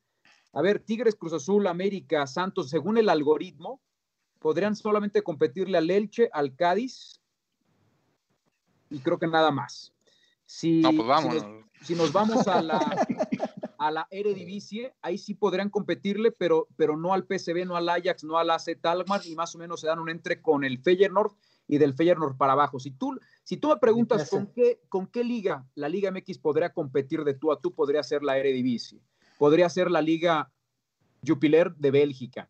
a 0.54 0.62
ver, 0.62 0.80
Tigres, 0.80 1.16
Cruz 1.16 1.34
Azul, 1.34 1.66
América, 1.68 2.26
Santos, 2.28 2.70
según 2.70 2.98
el 2.98 3.10
algoritmo, 3.10 3.82
podrían 4.40 4.76
solamente 4.76 5.24
competirle 5.24 5.78
al 5.78 5.90
Elche, 5.90 6.30
al 6.32 6.56
Cádiz 6.56 7.20
y 8.90 9.00
creo 9.00 9.18
que 9.20 9.28
nada 9.28 9.52
más. 9.52 9.94
Si, 10.54 10.82
No, 10.82 10.92
pues 10.92 11.22
si 11.22 11.28
nos- 11.30 11.46
si 11.82 11.96
nos 11.96 12.12
vamos 12.12 12.46
a 12.50 12.62
la, 12.62 12.78
a 13.80 13.90
la 13.90 14.06
Eredivisie, 14.12 14.94
ahí 15.02 15.18
sí 15.18 15.34
podrían 15.34 15.70
competirle, 15.70 16.32
pero, 16.34 16.68
pero 16.76 16.98
no 16.98 17.14
al 17.14 17.24
PSV, 17.26 17.66
no 17.66 17.78
al 17.78 17.88
Ajax, 17.88 18.26
no 18.26 18.38
al 18.38 18.50
AZ 18.50 18.68
Alkmaar, 18.84 19.26
y 19.26 19.34
más 19.36 19.56
o 19.56 19.58
menos 19.58 19.80
se 19.80 19.88
dan 19.88 20.00
un 20.00 20.10
entre 20.10 20.42
con 20.42 20.66
el 20.66 20.78
Feyenoord 20.80 21.32
y 21.70 21.78
del 21.78 21.94
Feyenoord 21.94 22.36
para 22.36 22.52
abajo. 22.52 22.80
Si 22.82 22.92
tú, 22.92 23.18
si 23.44 23.56
tú 23.56 23.70
me 23.70 23.78
preguntas 23.78 24.30
con 24.30 24.48
qué, 24.48 24.82
con 24.90 25.08
qué 25.08 25.24
liga 25.24 25.66
la 25.74 25.88
Liga 25.88 26.12
MX 26.12 26.38
podría 26.40 26.74
competir 26.74 27.24
de 27.24 27.34
tú 27.34 27.54
a 27.54 27.62
tú, 27.62 27.74
podría 27.74 28.04
ser 28.04 28.22
la 28.22 28.38
Eredivisie, 28.38 29.02
podría 29.38 29.70
ser 29.70 29.90
la 29.90 30.02
Liga 30.02 30.52
Jupiler 31.26 31.74
de 31.78 31.92
Bélgica, 31.92 32.50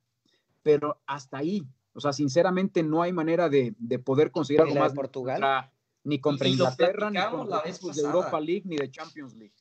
pero 0.63 0.99
hasta 1.05 1.37
ahí, 1.37 1.67
o 1.93 1.99
sea, 2.01 2.13
sinceramente 2.13 2.81
no 2.81 3.03
hay 3.03 3.13
manera 3.13 3.47
de, 3.47 3.75
de 3.77 3.99
poder 3.99 4.31
conseguir 4.31 4.59
¿Y 4.61 4.63
algo 4.63 4.73
de 4.73 4.79
más 4.79 4.91
ni 4.93 4.95
Portugal? 4.95 5.35
contra- 5.35 5.71
ni 6.03 6.19
contra 6.19 6.47
Y 6.47 6.55
lo 6.55 6.65
Inglaterra, 6.65 7.09
ni 7.09 7.19
contra 7.37 7.57
la 7.57 7.63
vez 7.63 7.79
de. 7.81 8.01
Europa 8.01 8.39
League, 8.39 8.63
ni 8.65 8.77
de 8.77 8.89
Champions 8.91 9.35
League. 9.35 9.53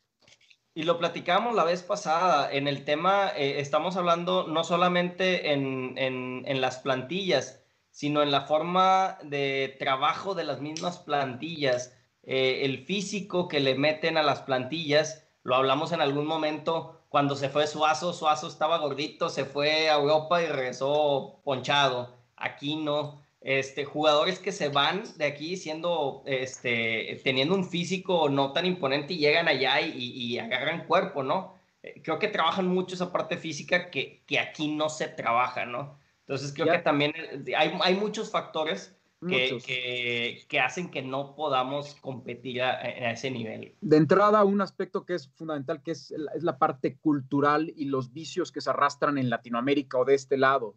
Y 0.73 0.85
lo 0.85 0.99
platicamos 0.99 1.55
la 1.55 1.65
vez 1.65 1.83
pasada, 1.83 2.51
en 2.53 2.69
el 2.69 2.85
tema, 2.85 3.31
eh, 3.37 3.61
estamos 3.61 3.97
hablando 3.97 4.47
no 4.47 4.63
solamente 4.65 5.53
en, 5.53 5.95
en- 5.99 6.45
en 6.47 6.61
las 6.61 6.79
plantillas, 6.79 7.61
sino 7.91 8.23
en 8.23 8.31
la 8.31 8.43
forma 8.43 9.19
de 9.25 9.75
trabajo 9.81 10.35
de 10.35 10.45
las 10.45 10.61
mismas 10.61 10.99
plantillas, 10.99 11.93
eh, 12.23 12.61
el 12.65 12.85
físico 12.85 13.49
que 13.49 13.59
le 13.61 13.75
meten 13.75 14.17
a 14.17 14.23
las 14.23 14.43
plantillas, 14.43 15.27
lo 15.43 15.57
hablamos 15.57 15.91
en 15.93 16.01
algún 16.01 16.27
momento 16.27 17.01
cuando 17.09 17.35
se 17.35 17.49
fue 17.49 17.67
Suazo, 17.67 18.13
Suazo 18.13 18.47
estaba 18.47 18.79
gordito, 18.79 19.29
se 19.29 19.45
fue 19.45 19.91
a 19.91 19.95
Europa 19.97 20.41
y 20.41 20.47
regresó 20.47 21.41
ponchado, 21.43 22.17
aquí 22.37 22.77
no. 22.77 23.21
Este, 23.43 23.85
jugadores 23.87 24.39
que 24.39 24.53
se 24.53 24.69
van 24.69 25.03
de 25.17 25.25
aquí 25.25 25.57
siendo, 25.57 26.23
este, 26.27 27.21
teniendo 27.25 27.55
un 27.55 27.65
físico 27.65 28.29
no 28.29 28.53
tan 28.53 28.67
imponente 28.67 29.15
y 29.15 29.19
llegan 29.19 29.49
allá 29.49 29.81
y, 29.81 29.91
y- 29.93 30.35
y 30.35 30.39
agarran 30.39 30.87
cuerpo, 30.87 31.23
¿no? 31.23 31.55
Eh, 31.83 32.03
Creo 32.05 32.19
que 32.19 32.29
trabajan 32.29 32.67
mucho 32.69 32.95
esa 32.95 33.11
parte 33.11 33.39
física 33.39 33.91
que, 33.91 34.23
que 34.27 34.39
aquí 34.39 34.69
no 34.69 34.91
se 34.91 35.09
trabaja, 35.09 35.65
¿no? 35.65 35.99
Entonces 36.21 36.53
creo 36.53 36.67
Ya. 36.67 36.73
que 36.73 36.79
también 36.81 37.13
eh, 37.17 37.55
hay, 37.57 37.73
hay 37.83 37.95
muchos 37.95 38.31
factores 38.31 38.95
que, 39.27 39.59
que- 39.67 40.45
que 40.49 40.61
hacen 40.61 40.91
que 40.91 41.03
no 41.03 41.35
podamos 41.35 41.95
competir 41.97 42.63
a, 42.63 42.73
a 42.79 43.11
ese 43.13 43.31
nivel. 43.31 43.75
De 43.81 43.97
entrada, 43.99 44.45
un 44.45 44.61
aspecto 44.63 45.05
que 45.05 45.15
es 45.15 45.29
fundamental, 45.35 45.83
que 45.83 45.91
es, 45.93 46.11
la- 46.17 46.33
es 46.33 46.43
la 46.43 46.59
parte 46.59 46.97
cultural 46.97 47.73
y 47.75 47.87
los 47.87 48.13
vicios 48.13 48.53
que 48.53 48.61
se 48.61 48.71
arrastran 48.71 49.17
en 49.19 49.29
Latinoamérica 49.31 49.99
o 49.99 50.05
de 50.05 50.15
este 50.15 50.37
lado. 50.37 50.75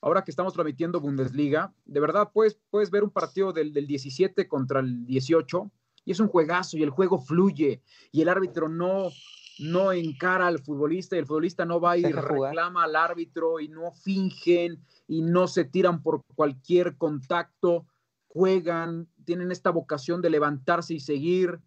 Ahora 0.00 0.22
que 0.22 0.30
estamos 0.30 0.52
transmitiendo 0.54 1.00
Bundesliga, 1.00 1.74
de 1.84 2.00
verdad 2.00 2.30
puedes, 2.32 2.58
puedes 2.70 2.90
ver 2.90 3.02
un 3.02 3.10
partido 3.10 3.52
del, 3.52 3.72
del 3.72 3.86
17 3.86 4.46
contra 4.46 4.80
el 4.80 5.04
18 5.06 5.70
y 6.04 6.12
es 6.12 6.20
un 6.20 6.28
juegazo 6.28 6.76
y 6.78 6.82
el 6.82 6.90
juego 6.90 7.18
fluye 7.20 7.82
y 8.12 8.22
el 8.22 8.28
árbitro 8.28 8.68
no, 8.68 9.08
no 9.58 9.92
encara 9.92 10.46
al 10.46 10.60
futbolista 10.60 11.16
y 11.16 11.18
el 11.18 11.26
futbolista 11.26 11.64
no 11.64 11.80
va 11.80 11.96
y 11.98 12.02
reclama 12.50 12.84
al 12.84 12.94
árbitro 12.96 13.58
y 13.58 13.68
no 13.68 13.90
fingen 13.92 14.78
y 15.08 15.22
no 15.22 15.48
se 15.48 15.64
tiran 15.64 16.00
por 16.02 16.22
cualquier 16.36 16.96
contacto, 16.96 17.86
juegan, 18.28 19.08
tienen 19.24 19.50
esta 19.50 19.70
vocación 19.70 20.22
de 20.22 20.30
levantarse 20.30 20.94
y 20.94 21.00
seguir. 21.00 21.58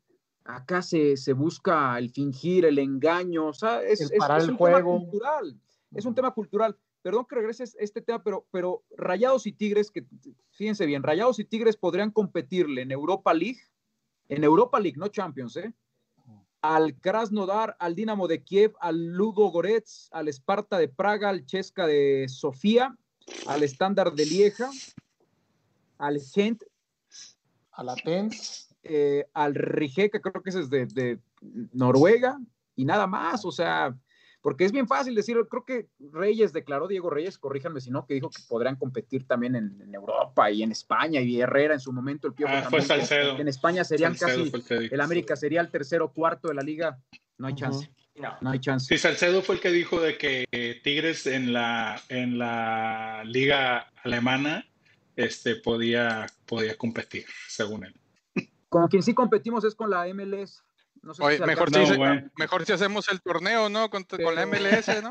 Acá 0.46 0.82
se, 0.82 1.18
se 1.18 1.34
busca 1.34 1.98
el 2.00 2.10
fingir, 2.12 2.66
el 2.66 2.80
engaño, 2.80 3.48
o 3.48 3.54
sea, 3.54 3.84
es, 3.84 4.00
El 4.02 4.12
es- 4.14 4.18
parar 4.20 4.38
es 4.40 4.46
el 4.46 4.52
un 4.52 4.58
juego. 4.58 4.78
tema 4.78 5.00
cultural, 5.02 5.60
es 5.94 6.06
un 6.06 6.16
tema 6.16 6.32
cultural. 6.34 6.78
Perdón 7.02 7.26
que 7.28 7.36
regreses 7.36 7.76
este 7.80 8.02
tema, 8.02 8.24
pero, 8.24 8.46
pero 8.52 8.84
Rayados 8.96 9.48
y 9.48 9.52
Tigres, 9.52 9.90
que 9.90 10.06
fíjense 10.52 10.86
bien, 10.86 11.02
Rayados 11.04 11.40
y 11.40 11.46
Tigres 11.46 11.76
podrían 11.76 12.12
competirle 12.12 12.84
en 12.84 12.92
Europa 12.92 13.34
League, 13.34 13.60
en 14.30 14.44
Europa 14.44 14.80
League, 14.80 14.98
no 14.98 15.08
Champions, 15.08 15.58
¿eh? 15.58 15.74
Al 16.62 16.96
Krasnodar, 17.00 17.76
al 17.80 17.96
Dinamo 17.96 18.28
de 18.28 18.44
Kiev, 18.44 18.74
al 18.80 19.14
Ludo 19.14 19.48
Goretz, 19.50 20.10
al 20.12 20.28
Esparta 20.28 20.78
de 20.78 20.88
Praga, 20.90 21.30
al 21.30 21.44
Chesca 21.46 21.88
de 21.88 22.28
Sofía, 22.30 22.96
al 23.48 23.64
Standard 23.64 24.14
de 24.14 24.26
Lieja, 24.28 24.70
al 25.98 26.20
Gent, 26.20 26.64
A 27.72 27.84
la 27.84 27.96
TENS. 27.96 28.70
eh, 28.84 29.26
al 29.34 29.56
Rijeka, 29.56 30.20
creo 30.20 30.44
que 30.44 30.52
ese 30.52 30.60
es 30.60 30.70
de, 30.70 30.86
de 30.86 31.20
Noruega, 31.74 32.40
y 32.76 32.86
nada 32.86 33.08
más, 33.08 33.44
o 33.44 33.52
sea, 33.52 33.98
porque 34.42 34.66
es 34.66 34.72
bien 34.72 34.88
fácil 34.88 35.14
decir, 35.16 35.38
creo 35.50 35.66
que 35.66 35.88
Reyes 36.00 36.52
declaró, 36.52 36.88
Diego 36.88 37.10
Reyes, 37.10 37.38
corríjanme 37.38 37.80
si 37.80 37.92
no, 37.92 38.06
que 38.06 38.16
dijo 38.16 38.30
que 38.30 38.42
podrán 38.48 38.76
competir 38.76 39.28
también 39.28 39.56
en, 39.56 39.80
en 39.82 39.94
Europa 39.94 40.50
y 40.50 40.64
en 40.64 40.72
España, 40.72 41.22
y 41.22 41.40
Herrera 41.40 41.74
en 41.76 41.80
su 41.80 41.94
momento, 41.94 42.28
el 42.28 42.34
Piojo 42.34 42.54
Ah, 42.56 42.64
fue 42.70 42.80
también, 42.80 43.06
Salcedo. 43.08 43.38
En 43.38 43.48
España 43.48 43.84
serían 43.84 44.16
Salcedo 44.16 44.52
casi, 44.52 44.90
el 44.92 45.02
América 45.02 45.36
sería 45.36 45.62
el 45.62 45.70
tercero 45.70 46.06
o 46.06 46.14
cuarto 46.14 46.48
de 46.48 46.56
la 46.56 46.64
liga, 46.64 47.00
no 47.38 47.48
hay 47.48 47.56
chance, 47.56 47.90
No. 48.16 48.36
no 48.42 48.50
hay 48.52 48.60
chance. 48.60 48.88
Sí, 48.88 48.98
Salcedo 48.98 49.42
fue 49.42 49.56
el 49.56 49.62
que 49.62 49.72
dijo 49.72 50.00
de 50.02 50.18
que 50.18 50.80
Tigres 50.84 51.28
en 51.28 51.54
la, 51.54 52.02
en 52.10 52.38
la 52.38 53.24
liga 53.26 53.92
alemana 54.04 54.66
este, 55.16 55.56
podía, 55.56 56.26
podía 56.46 56.76
competir, 56.78 57.26
según 57.48 57.86
él. 57.86 57.96
Con 58.70 58.88
quien 58.88 59.04
sí 59.04 59.14
competimos 59.14 59.64
es 59.66 59.76
con 59.76 59.90
la 59.90 60.06
MLS. 60.14 60.64
No 61.04 61.14
sé 61.14 61.22
si 61.22 61.28
Oye, 61.28 61.38
se 61.38 61.46
mejor, 61.46 61.70
si, 61.74 61.98
No, 61.98 62.30
mejor 62.38 62.66
si 62.66 62.74
hacemos 62.74 63.10
el 63.10 63.22
torneo, 63.22 63.70
¿no? 63.70 63.90
Con, 63.90 64.04
con 64.04 64.36
la 64.36 64.46
MLS, 64.46 65.02
¿no? 65.02 65.10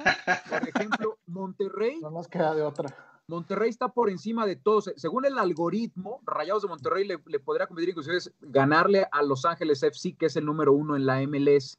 Por 0.49 0.69
ejemplo, 0.69 1.19
Monterrey 1.27 1.99
No 2.01 2.11
nos 2.11 2.29
queda 2.29 2.55
de 2.55 2.63
otra. 2.63 2.95
Monterrey 3.27 3.71
está 3.71 3.89
por 3.89 4.11
encima 4.11 4.45
de 4.45 4.57
todos. 4.57 4.93
Según 4.97 5.25
el 5.25 5.39
algoritmo, 5.39 6.21
Rayados 6.25 6.63
de 6.63 6.69
Monterrey 6.69 7.07
le, 7.07 7.19
le 7.27 7.39
podría 7.39 7.67
competir 7.67 7.91
inclusive 7.91 8.19
ganarle 8.41 9.07
a 9.11 9.23
Los 9.23 9.45
Ángeles 9.45 9.83
FC, 9.83 10.17
que 10.17 10.27
es 10.27 10.37
el 10.37 10.45
número 10.45 10.73
uno 10.73 10.97
en 10.97 11.07
la 11.07 11.21
MLS. 11.27 11.79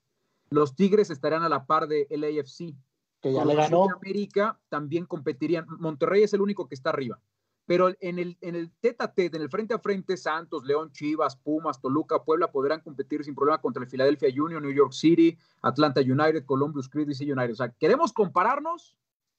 Los 0.50 0.76
Tigres 0.76 1.10
estarían 1.10 1.44
a 1.44 1.50
la 1.50 1.66
par 1.66 1.88
de 1.88 2.08
LAFC. 2.10 2.74
que 3.22 3.34
ya 3.34 3.42
Cruz 3.42 3.54
le 3.54 3.56
ganó. 3.56 3.88
y 3.88 3.94
América 3.94 4.60
también 4.70 5.06
competirían. 5.06 5.66
Monterrey 5.80 6.24
es 6.24 6.34
el 6.34 6.42
único 6.42 6.68
que 6.68 6.76
está 6.76 6.90
arriba. 6.90 7.20
Pero 7.72 7.96
en 8.02 8.20
el, 8.20 8.38
en 8.42 8.56
el 8.56 8.70
tete 8.82 9.02
a 9.02 9.14
tete, 9.14 9.38
en 9.38 9.44
el 9.44 9.50
frente 9.50 9.74
a 9.74 9.80
frente, 9.80 10.18
Santos, 10.18 10.66
León, 10.66 10.92
Chivas, 10.92 11.38
Pumas, 11.38 11.80
Toluca, 11.80 12.22
Puebla 12.22 12.52
podrán 12.52 12.82
competir 12.82 13.24
sin 13.24 13.34
problema 13.34 13.62
contra 13.62 13.82
el 13.82 13.88
Philadelphia 13.90 14.28
Union, 14.28 14.62
New 14.62 14.74
York 14.74 14.92
City, 14.92 15.38
Atlanta 15.62 16.02
United, 16.02 16.44
Columbus 16.44 16.90
Crew, 16.90 17.06
DC 17.06 17.24
United. 17.24 17.54
O 17.54 17.56
sea, 17.56 17.70
¿queremos 17.70 18.12
compararnos? 18.12 18.98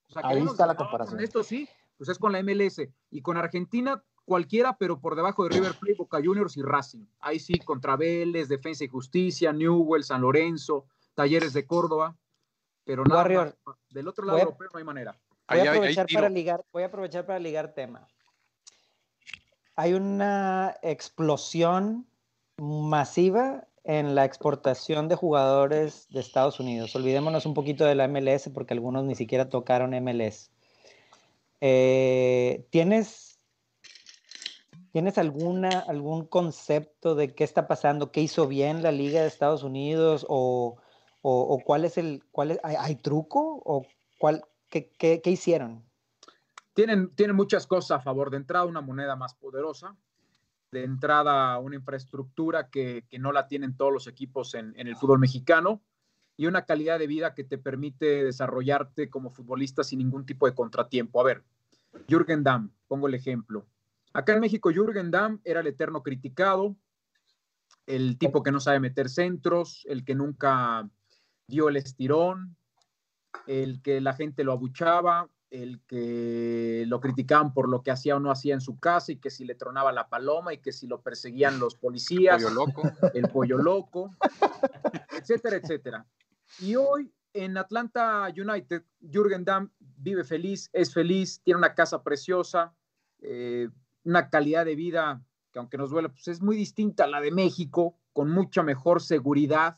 O 0.09 0.13
sea, 0.15 0.23
Ahí 0.25 0.31
queremos 0.37 0.55
está 0.55 0.65
la 0.65 0.73
decir, 0.73 0.81
"Ah, 0.81 0.89
comparación". 0.89 1.17
Con 1.19 1.25
esto 1.25 1.43
sí, 1.43 1.69
pues 1.99 2.09
es 2.09 2.19
con 2.19 2.33
la 2.33 2.39
MLS. 2.39 2.89
Y 3.11 3.21
con 3.21 3.37
Argentina, 3.37 4.03
cualquiera, 4.25 4.79
pero 4.79 4.99
por 4.99 5.15
debajo 5.15 5.45
de 5.45 5.51
River 5.51 5.75
Plate, 5.79 5.97
Boca 5.99 6.17
Juniors 6.25 6.57
y 6.57 6.63
Racing. 6.63 7.05
Ahí 7.21 7.39
sí, 7.39 7.59
contra 7.59 7.99
Vélez, 7.99 8.49
Defensa 8.49 8.83
y 8.85 8.89
Justicia, 8.89 9.53
Newell, 9.53 10.05
San 10.05 10.23
Lorenzo, 10.23 10.87
Talleres 11.13 11.53
de 11.53 11.67
Córdoba. 11.67 12.17
Pero 12.85 13.05
nada 13.05 13.21
Warrior, 13.21 13.59
más. 13.67 13.77
Del 13.91 14.09
otro 14.09 14.25
lado 14.25 14.39
a- 14.39 14.41
europeo 14.41 14.71
no 14.73 14.79
hay 14.79 14.85
manera. 14.85 15.21
Voy 15.49 15.59
a 15.59 15.71
aprovechar 15.71 16.07
para 16.11 16.29
ligar, 16.31 16.65
voy 16.73 16.83
a 16.83 16.87
aprovechar 16.87 17.27
para 17.27 17.39
ligar 17.39 17.75
tema. 17.75 18.09
Hay 19.77 19.95
una 19.95 20.77
explosión 20.83 22.07
masiva 22.59 23.67
en 23.85 24.15
la 24.15 24.25
exportación 24.25 25.09
de 25.09 25.17
jugadores 25.17 26.07
de 26.11 26.21
Estados 26.21 26.61
Unidos. 26.61 26.95
Olvidémonos 26.95 27.47
un 27.47 27.55
poquito 27.55 27.85
de 27.85 27.95
la 27.95 28.05
MLS 28.07 28.51
porque 28.51 28.75
algunos 28.75 29.05
ni 29.05 29.15
siquiera 29.15 29.49
tocaron 29.49 29.95
MLS. 29.95 30.51
Eh, 31.61 32.67
¿Tienes, 32.71 33.41
¿Tienes 34.93 35.17
alguna, 35.19 35.81
algún 35.81 36.27
concepto 36.27 37.15
de 37.15 37.35
qué 37.35 37.45
está 37.45 37.67
pasando? 37.67 38.13
¿Qué 38.13 38.21
hizo 38.21 38.47
bien 38.47 38.83
la 38.83 38.93
Liga 38.93 39.23
de 39.23 39.29
Estados 39.29 39.63
Unidos? 39.63 40.27
¿O, 40.29 40.77
o- 41.23 41.59
cuál 41.65 41.85
es 41.85 41.99
el... 41.99 42.23
Cuál 42.31 42.53
es- 42.53 42.61
¿hay, 42.63 42.77
hay 42.79 42.95
truco? 42.97 43.63
¿O 43.65 43.87
cuál, 44.19 44.45
qué, 44.69 44.91
qué- 44.91 45.21
qué 45.23 45.31
hicieron? 45.31 45.83
Tienen, 46.75 47.15
tienen 47.15 47.37
muchas 47.37 47.67
cosas 47.67 47.99
a 47.99 48.01
favor. 48.01 48.31
De 48.31 48.37
entrada, 48.37 48.65
una 48.65 48.81
moneda 48.81 49.17
más 49.17 49.35
poderosa. 49.35 49.97
De 50.71 50.85
entrada, 50.85 51.59
una 51.59 51.77
infraestructura 51.77 52.71
que, 52.71 53.05
que 53.09 53.19
no 53.19 53.33
la 53.33 53.47
tienen 53.47 53.77
todos 53.77 53.93
los 53.93 54.07
equipos 54.07 54.55
en, 54.55 54.73
en 54.77 54.87
el 54.87 54.97
fútbol 54.97 55.19
mexicano. 55.19 55.83
Y 56.37 56.47
una 56.47 56.65
calidad 56.65 56.99
de 56.99 57.07
vida 57.07 57.35
que 57.35 57.45
te 57.45 57.59
permite 57.59 58.25
desarrollarte 58.25 59.11
como 59.11 59.31
futbolista 59.31 59.85
sin 59.85 59.99
ningún 59.99 60.25
tipo 60.25 60.47
de 60.47 60.55
contratiempo. 60.55 61.21
A 61.21 61.25
ver, 61.25 61.45
Jürgen 62.09 62.43
Damm, 62.43 62.71
pongo 62.89 63.07
el 63.07 63.15
ejemplo. 63.15 63.67
Acá 64.13 64.35
en 64.35 64.41
México, 64.41 64.71
Jürgen 64.71 65.11
Damm 65.11 65.41
era 65.45 65.61
el 65.61 65.67
eterno 65.67 66.03
criticado, 66.03 66.77
el 67.87 68.19
tipo 68.19 68.43
que 68.43 68.53
no 68.53 68.61
sabe 68.61 68.81
meter 68.81 69.09
centros, 69.09 69.87
el 69.89 70.05
que 70.05 70.15
nunca 70.15 70.89
dio 71.47 71.69
el 71.69 71.77
estirón, 71.77 72.57
el 73.47 73.81
que 73.83 74.01
la 74.01 74.15
gente 74.15 74.45
lo 74.45 74.53
abuchaba, 74.53 75.29
el 75.53 75.81
que 75.87 76.85
lo 76.89 76.99
criticaban 77.01 77.53
por 77.53 77.69
lo 77.69 77.83
que 77.83 77.91
hacía 77.91 78.17
o 78.17 78.21
no 78.21 78.31
hacía 78.31 78.55
en 78.55 78.63
su 78.63 78.79
casa 78.79 79.13
y 79.13 79.17
que 79.17 79.31
si 79.31 79.45
le 79.45 79.55
tronaba 79.55 79.93
la 79.93 80.09
paloma 80.09 80.55
y 80.55 80.59
que 80.59 80.73
si 80.73 80.87
lo 80.87 81.03
perseguían 81.03 81.59
los 81.59 81.75
policías, 81.75 82.43
Pollo 82.43 82.55
loco. 82.55 82.83
el 83.13 83.29
pollo 83.29 83.59
loco, 83.59 84.11
etcétera, 85.11 85.57
etcétera. 85.57 86.07
Y 86.59 86.75
hoy 86.77 87.13
en 87.35 87.59
Atlanta 87.59 88.29
United, 88.35 88.83
Jürgen 89.01 89.45
Damm 89.45 89.71
vive 89.79 90.25
feliz, 90.25 90.71
es 90.73 90.95
feliz, 90.95 91.43
tiene 91.45 91.59
una 91.59 91.75
casa 91.75 92.03
preciosa, 92.03 92.75
eh, 93.21 93.69
una 94.05 94.31
calidad 94.31 94.65
de 94.65 94.75
vida 94.75 95.23
que 95.53 95.59
aunque 95.59 95.77
nos 95.77 95.91
duele, 95.91 96.09
pues 96.09 96.29
es 96.29 96.41
muy 96.41 96.57
distinta 96.57 97.05
a 97.05 97.09
la 97.09 97.21
de 97.21 97.31
México, 97.31 97.99
con 98.15 98.31
mucha 98.31 98.63
mejor 98.63 99.03
seguridad, 99.03 99.77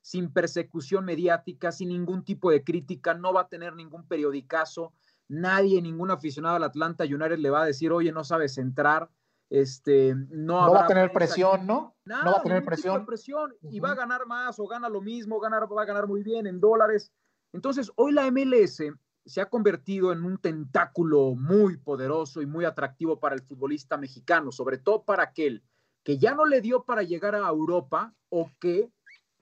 sin 0.00 0.32
persecución 0.32 1.04
mediática, 1.04 1.70
sin 1.70 1.90
ningún 1.90 2.24
tipo 2.24 2.50
de 2.50 2.64
crítica, 2.64 3.14
no 3.14 3.32
va 3.32 3.42
a 3.42 3.48
tener 3.48 3.74
ningún 3.76 4.06
periodicazo, 4.06 4.92
nadie, 5.32 5.80
ningún 5.80 6.10
aficionado 6.10 6.56
al 6.56 6.64
Atlanta 6.64 7.04
United 7.04 7.38
le 7.38 7.50
va 7.50 7.62
a 7.62 7.66
decir, 7.66 7.90
oye, 7.90 8.12
no 8.12 8.22
sabes 8.22 8.58
entrar, 8.58 9.08
este, 9.48 10.14
no, 10.14 10.66
No 10.66 10.72
va 10.72 10.84
a 10.84 10.86
tener 10.86 11.10
presión, 11.12 11.66
¿no? 11.66 11.96
Nada, 12.04 12.24
No 12.24 12.32
va 12.32 12.38
a 12.38 12.42
tener 12.42 12.64
presión. 12.64 13.06
y 13.62 13.80
va 13.80 13.92
a 13.92 13.94
ganar 13.94 14.26
más 14.26 14.58
o 14.58 14.66
gana 14.66 14.88
lo 14.88 15.00
mismo, 15.00 15.40
ganar, 15.40 15.66
va 15.70 15.82
a 15.82 15.86
ganar 15.86 16.06
muy 16.06 16.22
bien 16.22 16.46
en 16.46 16.60
dólares. 16.60 17.12
Entonces, 17.52 17.90
hoy 17.96 18.12
la 18.12 18.30
MLS 18.30 18.82
se 19.24 19.40
ha 19.40 19.48
convertido 19.48 20.12
en 20.12 20.24
un 20.24 20.38
tentáculo 20.38 21.34
muy 21.34 21.76
poderoso 21.76 22.42
y 22.42 22.46
muy 22.46 22.64
atractivo 22.64 23.18
para 23.18 23.34
el 23.34 23.42
futbolista 23.42 23.96
mexicano, 23.96 24.52
sobre 24.52 24.78
todo 24.78 25.04
para 25.04 25.22
aquel 25.24 25.62
que 26.02 26.18
ya 26.18 26.34
no 26.34 26.44
le 26.44 26.60
dio 26.60 26.84
para 26.84 27.02
llegar 27.02 27.34
a 27.36 27.48
Europa 27.48 28.14
o 28.28 28.50
que 28.58 28.90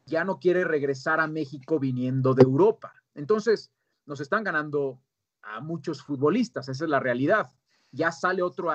ya 0.06 0.24
no 0.24 0.38
quiere 0.38 0.64
regresar 0.64 1.20
a 1.20 1.26
México 1.26 1.78
viniendo 1.78 2.34
de 2.34 2.42
Europa. 2.42 2.92
Entonces, 3.14 3.70
nos 4.06 4.20
están 4.20 4.44
ganando 4.44 5.00
a 5.42 5.60
muchos 5.60 6.02
futbolistas, 6.02 6.68
esa 6.68 6.84
es 6.84 6.90
la 6.90 7.00
realidad. 7.00 7.50
Ya 7.92 8.12
sale 8.12 8.42
otro, 8.42 8.70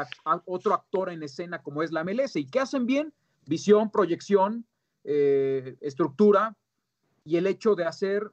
otro 0.45 0.73
actor 0.73 1.09
en 1.09 1.23
escena 1.23 1.61
como 1.61 1.83
es 1.83 1.91
la 1.91 2.03
MLS. 2.03 2.35
¿Y 2.35 2.47
qué 2.47 2.59
hacen 2.59 2.85
bien? 2.85 3.13
Visión, 3.45 3.89
proyección, 3.89 4.65
eh, 5.03 5.77
estructura 5.81 6.57
y 7.23 7.37
el 7.37 7.47
hecho 7.47 7.75
de 7.75 7.85
hacer 7.85 8.31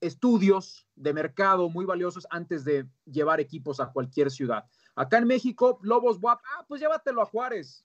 estudios 0.00 0.86
de 0.94 1.12
mercado 1.12 1.68
muy 1.68 1.84
valiosos 1.84 2.26
antes 2.30 2.64
de 2.64 2.86
llevar 3.06 3.40
equipos 3.40 3.80
a 3.80 3.90
cualquier 3.90 4.30
ciudad. 4.30 4.64
Acá 4.94 5.18
en 5.18 5.26
México, 5.26 5.78
Lobos 5.82 6.18
WAP, 6.20 6.40
ah, 6.44 6.64
pues 6.66 6.80
llévatelo 6.80 7.22
a 7.22 7.26
Juárez. 7.26 7.84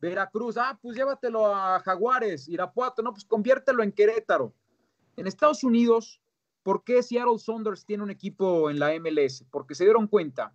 Veracruz, 0.00 0.56
ah, 0.56 0.78
pues 0.80 0.96
llévatelo 0.96 1.46
a 1.46 1.80
Jaguares. 1.80 2.48
Irapuato, 2.48 3.02
no, 3.02 3.12
pues 3.12 3.24
conviértelo 3.24 3.82
en 3.82 3.92
Querétaro. 3.92 4.52
En 5.16 5.26
Estados 5.26 5.62
Unidos, 5.62 6.20
¿por 6.62 6.84
qué 6.84 7.02
Seattle 7.02 7.38
Saunders 7.38 7.84
tiene 7.84 8.02
un 8.02 8.10
equipo 8.10 8.70
en 8.70 8.78
la 8.78 8.92
MLS? 8.98 9.44
Porque 9.50 9.74
se 9.74 9.84
dieron 9.84 10.06
cuenta 10.06 10.54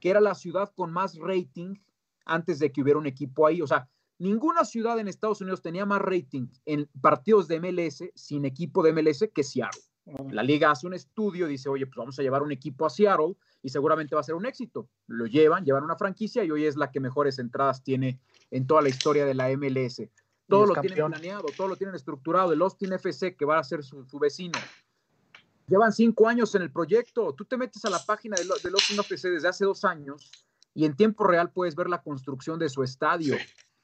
que 0.00 0.10
era 0.10 0.20
la 0.20 0.34
ciudad 0.34 0.72
con 0.74 0.92
más 0.92 1.16
rating 1.18 1.76
antes 2.24 2.58
de 2.58 2.72
que 2.72 2.82
hubiera 2.82 2.98
un 2.98 3.06
equipo 3.06 3.46
ahí. 3.46 3.62
O 3.62 3.66
sea, 3.66 3.88
ninguna 4.18 4.64
ciudad 4.64 4.98
en 4.98 5.08
Estados 5.08 5.40
Unidos 5.40 5.62
tenía 5.62 5.86
más 5.86 6.00
rating 6.00 6.48
en 6.66 6.88
partidos 7.00 7.48
de 7.48 7.60
MLS 7.60 8.04
sin 8.14 8.44
equipo 8.44 8.82
de 8.82 8.92
MLS 8.92 9.28
que 9.34 9.42
Seattle. 9.42 9.80
La 10.30 10.42
liga 10.42 10.72
hace 10.72 10.88
un 10.88 10.94
estudio, 10.94 11.46
dice, 11.46 11.68
oye, 11.68 11.86
pues 11.86 11.96
vamos 11.96 12.18
a 12.18 12.22
llevar 12.22 12.42
un 12.42 12.50
equipo 12.50 12.84
a 12.84 12.90
Seattle 12.90 13.36
y 13.62 13.68
seguramente 13.68 14.16
va 14.16 14.20
a 14.20 14.24
ser 14.24 14.34
un 14.34 14.46
éxito. 14.46 14.88
Lo 15.06 15.26
llevan, 15.26 15.64
llevan 15.64 15.84
una 15.84 15.94
franquicia 15.94 16.42
y 16.42 16.50
hoy 16.50 16.64
es 16.64 16.76
la 16.76 16.90
que 16.90 16.98
mejores 16.98 17.38
entradas 17.38 17.84
tiene 17.84 18.20
en 18.50 18.66
toda 18.66 18.82
la 18.82 18.88
historia 18.88 19.24
de 19.24 19.34
la 19.34 19.48
MLS. 19.56 20.02
Todo 20.48 20.66
lo 20.66 20.74
tienen 20.74 20.98
campeón. 20.98 21.12
planeado, 21.12 21.46
todo 21.56 21.68
lo 21.68 21.76
tienen 21.76 21.94
estructurado. 21.94 22.52
El 22.52 22.60
Austin 22.62 22.92
FC, 22.92 23.36
que 23.36 23.44
va 23.44 23.58
a 23.58 23.64
ser 23.64 23.84
su, 23.84 24.04
su 24.04 24.18
vecino. 24.18 24.58
Llevan 25.68 25.92
cinco 25.92 26.28
años 26.28 26.54
en 26.54 26.62
el 26.62 26.72
proyecto. 26.72 27.34
Tú 27.34 27.44
te 27.44 27.56
metes 27.56 27.84
a 27.84 27.90
la 27.90 28.04
página 28.04 28.36
del, 28.36 28.48
del 28.62 28.74
Austin 28.74 28.98
FC 28.98 29.30
desde 29.30 29.48
hace 29.48 29.64
dos 29.64 29.84
años 29.84 30.30
y 30.74 30.84
en 30.84 30.96
tiempo 30.96 31.24
real 31.24 31.50
puedes 31.50 31.74
ver 31.74 31.88
la 31.88 32.02
construcción 32.02 32.58
de 32.58 32.68
su 32.68 32.82
estadio. 32.82 33.36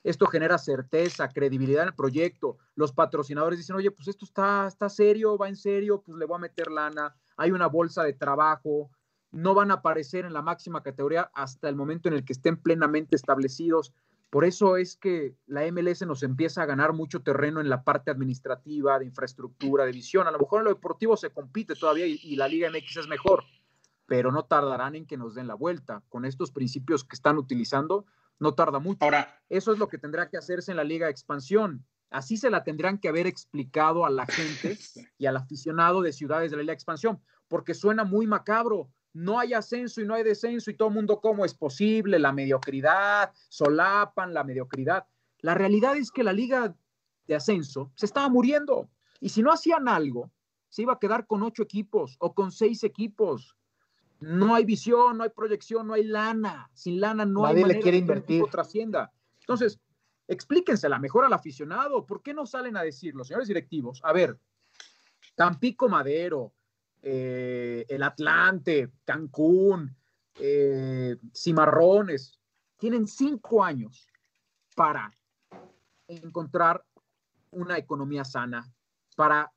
Esto 0.04 0.26
genera 0.26 0.58
certeza, 0.58 1.28
credibilidad 1.28 1.82
en 1.82 1.88
el 1.88 1.94
proyecto. 1.94 2.56
Los 2.74 2.92
patrocinadores 2.92 3.58
dicen, 3.58 3.76
oye, 3.76 3.90
pues 3.90 4.08
esto 4.08 4.24
está, 4.24 4.66
está 4.66 4.88
serio, 4.88 5.36
va 5.36 5.48
en 5.48 5.56
serio, 5.56 6.02
pues 6.02 6.16
le 6.16 6.24
voy 6.24 6.36
a 6.36 6.40
meter 6.40 6.70
lana. 6.70 7.14
Hay 7.36 7.50
una 7.50 7.66
bolsa 7.66 8.04
de 8.04 8.14
trabajo. 8.14 8.90
No 9.30 9.54
van 9.54 9.70
a 9.70 9.74
aparecer 9.74 10.24
en 10.24 10.32
la 10.32 10.40
máxima 10.40 10.82
categoría 10.82 11.30
hasta 11.34 11.68
el 11.68 11.76
momento 11.76 12.08
en 12.08 12.14
el 12.14 12.24
que 12.24 12.32
estén 12.32 12.56
plenamente 12.56 13.16
establecidos. 13.16 13.92
Por 14.30 14.44
eso 14.44 14.76
es 14.76 14.96
que 14.96 15.34
la 15.46 15.70
MLS 15.72 16.02
nos 16.02 16.22
empieza 16.22 16.62
a 16.62 16.66
ganar 16.66 16.92
mucho 16.92 17.22
terreno 17.22 17.60
en 17.60 17.70
la 17.70 17.82
parte 17.82 18.10
administrativa, 18.10 18.98
de 18.98 19.06
infraestructura, 19.06 19.86
de 19.86 19.92
visión. 19.92 20.26
A 20.26 20.30
lo 20.30 20.38
mejor 20.38 20.60
en 20.60 20.64
lo 20.64 20.74
deportivo 20.74 21.16
se 21.16 21.30
compite 21.30 21.74
todavía 21.74 22.06
y, 22.06 22.20
y 22.22 22.36
la 22.36 22.46
Liga 22.46 22.70
MX 22.70 22.98
es 22.98 23.08
mejor, 23.08 23.44
pero 24.06 24.30
no 24.30 24.44
tardarán 24.44 24.94
en 24.96 25.06
que 25.06 25.16
nos 25.16 25.34
den 25.34 25.46
la 25.46 25.54
vuelta. 25.54 26.02
Con 26.10 26.26
estos 26.26 26.50
principios 26.50 27.04
que 27.04 27.16
están 27.16 27.38
utilizando, 27.38 28.04
no 28.38 28.54
tarda 28.54 28.78
mucho. 28.78 29.04
Ahora, 29.04 29.40
Eso 29.48 29.72
es 29.72 29.78
lo 29.78 29.88
que 29.88 29.98
tendrá 29.98 30.28
que 30.28 30.36
hacerse 30.36 30.70
en 30.70 30.76
la 30.76 30.84
Liga 30.84 31.06
de 31.06 31.12
Expansión. 31.12 31.86
Así 32.10 32.36
se 32.36 32.50
la 32.50 32.64
tendrán 32.64 32.98
que 32.98 33.08
haber 33.08 33.26
explicado 33.26 34.06
a 34.06 34.10
la 34.10 34.26
gente 34.26 34.78
y 35.18 35.26
al 35.26 35.36
aficionado 35.36 36.00
de 36.00 36.12
ciudades 36.12 36.50
de 36.50 36.56
la 36.56 36.62
Liga 36.62 36.72
de 36.72 36.76
Expansión, 36.76 37.20
porque 37.48 37.74
suena 37.74 38.04
muy 38.04 38.26
macabro. 38.26 38.90
No 39.12 39.38
hay 39.38 39.54
ascenso 39.54 40.00
y 40.00 40.06
no 40.06 40.14
hay 40.14 40.22
descenso 40.22 40.70
y 40.70 40.74
todo 40.74 40.88
el 40.88 40.94
mundo, 40.94 41.20
¿cómo 41.20 41.44
es 41.44 41.54
posible? 41.54 42.18
La 42.18 42.32
mediocridad, 42.32 43.32
solapan 43.48 44.34
la 44.34 44.44
mediocridad. 44.44 45.06
La 45.40 45.54
realidad 45.54 45.96
es 45.96 46.10
que 46.10 46.22
la 46.24 46.32
Liga 46.32 46.74
de 47.26 47.34
Ascenso 47.34 47.92
se 47.94 48.06
estaba 48.06 48.28
muriendo 48.28 48.88
y 49.20 49.28
si 49.30 49.42
no 49.42 49.52
hacían 49.52 49.88
algo, 49.88 50.30
se 50.68 50.82
iba 50.82 50.92
a 50.92 50.98
quedar 50.98 51.26
con 51.26 51.42
ocho 51.42 51.62
equipos 51.62 52.16
o 52.20 52.34
con 52.34 52.52
seis 52.52 52.84
equipos. 52.84 53.56
No 54.20 54.54
hay 54.54 54.64
visión, 54.64 55.16
no 55.16 55.24
hay 55.24 55.30
proyección, 55.30 55.86
no 55.86 55.94
hay 55.94 56.04
lana. 56.04 56.70
Sin 56.74 57.00
lana 57.00 57.24
no 57.24 57.46
hay 57.46 57.54
Nadie 57.54 57.66
le 57.66 57.74
manera 57.74 57.82
quiere 57.82 57.96
de 57.96 58.00
que 58.00 58.12
invertir. 58.12 58.44
trascienda. 58.50 59.12
Entonces, 59.40 59.80
explíquensela 60.26 60.98
mejor 60.98 61.24
al 61.24 61.32
aficionado. 61.32 62.04
¿Por 62.04 62.22
qué 62.22 62.34
no 62.34 62.44
salen 62.44 62.76
a 62.76 62.82
decirlo, 62.82 63.24
señores 63.24 63.48
directivos? 63.48 64.00
A 64.04 64.12
ver, 64.12 64.38
Tampico 65.36 65.88
Madero, 65.88 66.52
eh, 67.02 67.86
el 67.88 68.02
Atlante, 68.02 68.90
Cancún, 69.04 69.96
eh, 70.34 71.16
Cimarrones, 71.34 72.38
tienen 72.76 73.06
cinco 73.06 73.64
años 73.64 74.08
para 74.74 75.12
encontrar 76.06 76.84
una 77.50 77.76
economía 77.78 78.24
sana, 78.24 78.70
para 79.16 79.52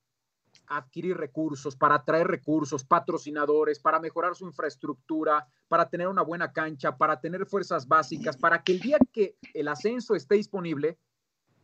adquirir 0.68 1.18
recursos, 1.18 1.76
para 1.76 1.96
atraer 1.96 2.28
recursos, 2.28 2.84
patrocinadores, 2.84 3.80
para 3.80 4.00
mejorar 4.00 4.36
su 4.36 4.46
infraestructura, 4.46 5.48
para 5.68 5.90
tener 5.90 6.08
una 6.08 6.22
buena 6.22 6.52
cancha, 6.52 6.98
para 6.98 7.20
tener 7.20 7.46
fuerzas 7.46 7.88
básicas, 7.88 8.38
para 8.38 8.64
que 8.64 8.74
el 8.74 8.80
día 8.80 8.98
que 9.12 9.36
el 9.54 9.68
ascenso 9.68 10.16
esté 10.16 10.36
disponible, 10.36 10.98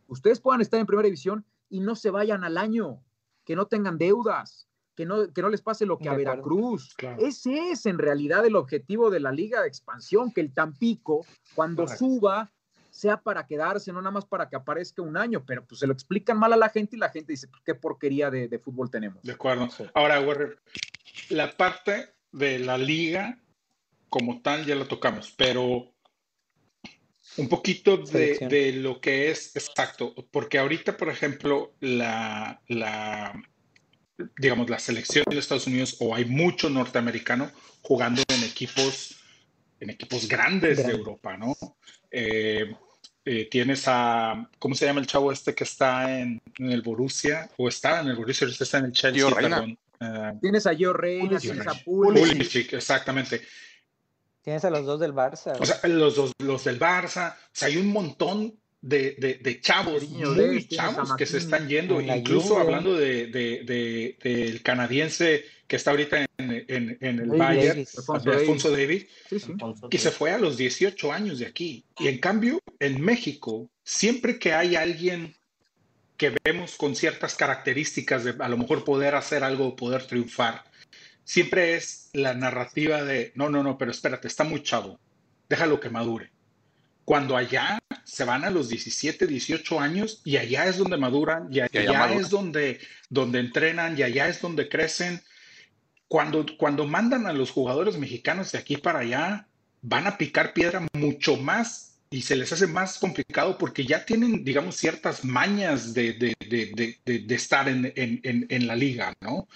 ustedes 0.06 0.40
puedan 0.40 0.60
estar 0.60 0.78
en 0.78 0.86
primera 0.86 1.06
división 1.06 1.44
y 1.68 1.80
no 1.80 1.94
se 1.94 2.10
vayan 2.10 2.44
al 2.44 2.58
año, 2.58 3.02
que 3.44 3.56
no 3.56 3.66
tengan 3.66 3.98
deudas, 3.98 4.67
que 4.98 5.06
no, 5.06 5.32
que 5.32 5.42
no 5.42 5.48
les 5.48 5.62
pase 5.62 5.86
lo 5.86 5.96
que 5.96 6.02
De 6.02 6.10
a 6.10 6.12
acuerdo. 6.14 6.32
Veracruz. 6.32 6.94
Claro. 6.96 7.24
Ese 7.24 7.70
es 7.70 7.86
en 7.86 7.98
realidad 7.98 8.44
el 8.44 8.56
objetivo 8.56 9.10
de 9.10 9.20
la 9.20 9.30
liga 9.30 9.62
de 9.62 9.68
expansión, 9.68 10.32
que 10.32 10.40
el 10.40 10.52
Tampico, 10.52 11.24
cuando 11.54 11.84
Correcto. 11.84 12.04
suba, 12.04 12.50
sea 12.90 13.16
para 13.20 13.46
quedarse, 13.46 13.92
no 13.92 14.00
nada 14.02 14.10
más 14.10 14.24
para 14.24 14.48
que 14.48 14.56
aparezca 14.56 15.00
un 15.00 15.16
año, 15.16 15.44
pero 15.46 15.64
pues 15.64 15.78
se 15.78 15.86
lo 15.86 15.92
explican 15.92 16.36
mal 16.36 16.52
a 16.52 16.56
la 16.56 16.68
gente 16.68 16.96
y 16.96 16.98
la 16.98 17.10
gente 17.10 17.30
dice, 17.32 17.46
pues, 17.46 17.62
qué 17.64 17.76
porquería 17.76 18.28
de, 18.28 18.48
de 18.48 18.58
fútbol 18.58 18.90
tenemos. 18.90 19.22
De 19.22 19.30
acuerdo. 19.30 19.70
Sí. 19.70 19.84
Ahora, 19.94 20.20
Warrior, 20.20 20.60
la 21.28 21.56
parte 21.56 22.14
de 22.32 22.58
la 22.58 22.76
liga 22.76 23.38
como 24.08 24.42
tal 24.42 24.66
ya 24.66 24.74
la 24.74 24.88
tocamos, 24.88 25.32
pero 25.38 25.94
un 27.36 27.48
poquito 27.48 27.98
de, 27.98 28.48
de 28.50 28.72
lo 28.72 29.00
que 29.00 29.30
es 29.30 29.54
exacto, 29.54 30.12
porque 30.32 30.58
ahorita, 30.58 30.96
por 30.96 31.08
ejemplo, 31.08 31.76
la, 31.78 32.60
la, 32.66 33.40
digamos, 34.38 34.68
la 34.68 34.78
selección 34.78 35.24
de 35.28 35.38
Estados 35.38 35.66
Unidos 35.66 35.96
o 36.00 36.14
hay 36.14 36.24
mucho 36.24 36.68
norteamericano 36.70 37.50
jugando 37.82 38.22
en 38.28 38.42
equipos, 38.44 39.16
en 39.80 39.90
equipos 39.90 40.28
grandes 40.28 40.84
de. 40.84 40.92
Europa, 40.92 41.36
¿no? 41.36 41.56
Eh, 42.10 42.74
eh, 43.24 43.48
tienes 43.50 43.84
a, 43.86 44.48
¿cómo 44.58 44.74
se 44.74 44.86
llama 44.86 45.00
el 45.00 45.06
chavo 45.06 45.30
este 45.30 45.54
que 45.54 45.64
está 45.64 46.18
en, 46.18 46.40
en 46.58 46.72
el 46.72 46.82
Borussia? 46.82 47.50
O 47.58 47.68
está 47.68 48.00
en 48.00 48.08
el 48.08 48.16
Borussia, 48.16 48.46
está 48.48 48.78
en 48.78 48.86
el 48.86 48.92
Chelsea, 48.92 49.30
perdón. 49.34 49.78
Eh, 50.00 50.32
Tienes 50.40 50.66
a 50.66 50.74
Gio 50.74 50.94
tienes 50.94 51.66
a 51.66 51.74
Pulisic. 51.74 51.84
Pulisic. 51.84 52.28
Pulisic, 52.32 52.72
exactamente. 52.72 53.42
Tienes 54.42 54.64
a 54.64 54.70
los 54.70 54.86
dos 54.86 54.98
del 55.00 55.12
Barça. 55.12 55.56
O 55.60 55.66
sea, 55.66 55.78
los, 55.88 56.16
dos- 56.16 56.32
los 56.38 56.64
del 56.64 56.78
Barça, 56.78 57.34
o 57.34 57.48
sea, 57.52 57.68
hay 57.68 57.76
un 57.76 57.88
montón 57.88 58.54
de, 58.80 59.16
de- 59.18 59.34
de 59.34 59.60
chavos, 59.60 60.08
muy 60.08 60.64
chavos 60.68 61.14
que 61.16 61.26
se 61.26 61.38
están 61.38 61.68
yendo, 61.68 62.00
incluso 62.00 62.50
Juve. 62.54 62.60
hablando 62.62 62.96
de, 62.96 63.26
de- 63.26 63.64
de- 63.64 64.16
del 64.22 64.62
canadiense 64.62 65.44
que 65.66 65.76
está 65.76 65.90
ahorita 65.90 66.24
en, 66.38 66.64
en- 66.68 66.98
en 67.00 67.18
el 67.18 67.28
Davis. 67.28 67.38
Bayern, 67.38 67.68
Davis. 67.74 67.98
Alfonso 67.98 68.30
Alfonso 68.32 68.70
Davis, 68.70 69.06
Sí, 69.28 69.40
sí. 69.40 69.52
que 69.90 69.98
se 69.98 70.10
fue 70.10 70.30
a 70.30 70.38
los 70.38 70.56
18 70.56 71.12
años 71.12 71.40
de 71.40 71.46
aquí. 71.46 71.84
Y 71.98 72.08
en 72.08 72.18
cambio, 72.18 72.60
en 72.78 73.00
México, 73.02 73.68
siempre 73.84 74.38
que 74.38 74.52
hay 74.54 74.76
alguien 74.76 75.34
que 76.16 76.34
vemos 76.44 76.76
con 76.76 76.94
ciertas 76.96 77.34
características 77.36 78.24
de 78.24 78.34
a 78.38 78.48
lo 78.48 78.56
mejor 78.56 78.84
poder 78.84 79.14
hacer 79.14 79.44
algo, 79.44 79.76
poder 79.76 80.04
triunfar, 80.06 80.64
siempre 81.24 81.74
es 81.74 82.10
la 82.12 82.34
narrativa 82.34 83.04
de, 83.04 83.32
no, 83.34 83.50
no, 83.50 83.62
no, 83.62 83.76
pero 83.76 83.90
espérate, 83.90 84.26
está 84.28 84.44
muy 84.44 84.62
chavo, 84.62 84.98
déjalo 85.48 85.78
que 85.80 85.90
madure. 85.90 86.30
Cuando 87.08 87.38
allá 87.38 87.78
se 88.04 88.22
van 88.24 88.44
a 88.44 88.50
los 88.50 88.68
17, 88.68 89.26
18 89.26 89.80
años 89.80 90.20
y 90.26 90.36
allá 90.36 90.66
es 90.66 90.76
donde 90.76 90.98
maduran 90.98 91.48
y 91.50 91.60
allá, 91.60 91.80
allá 91.80 91.98
maduran. 92.00 92.20
es 92.22 92.28
donde, 92.28 92.80
donde 93.08 93.38
entrenan 93.40 93.98
y 93.98 94.02
allá 94.02 94.28
es 94.28 94.42
donde 94.42 94.68
crecen. 94.68 95.22
Cuando, 96.06 96.44
cuando 96.58 96.86
mandan 96.86 97.26
a 97.26 97.32
los 97.32 97.50
jugadores 97.50 97.96
mexicanos 97.96 98.52
de 98.52 98.58
aquí 98.58 98.76
para 98.76 98.98
allá, 98.98 99.46
van 99.80 100.06
a 100.06 100.18
picar 100.18 100.52
piedra 100.52 100.86
mucho 100.92 101.38
más 101.38 101.96
y 102.10 102.20
se 102.20 102.36
les 102.36 102.52
hace 102.52 102.66
más 102.66 102.98
complicado 102.98 103.56
porque 103.56 103.86
ya 103.86 104.04
tienen, 104.04 104.44
digamos, 104.44 104.76
ciertas 104.76 105.24
mañas 105.24 105.94
de, 105.94 106.12
de- 106.12 106.36
de- 106.46 106.98
de- 107.26 107.34
estar 107.34 107.70
en, 107.70 107.90
en- 107.96 108.20
en- 108.22 108.46
en 108.50 108.66
la 108.66 108.76
liga, 108.76 109.14
¿no? 109.22 109.48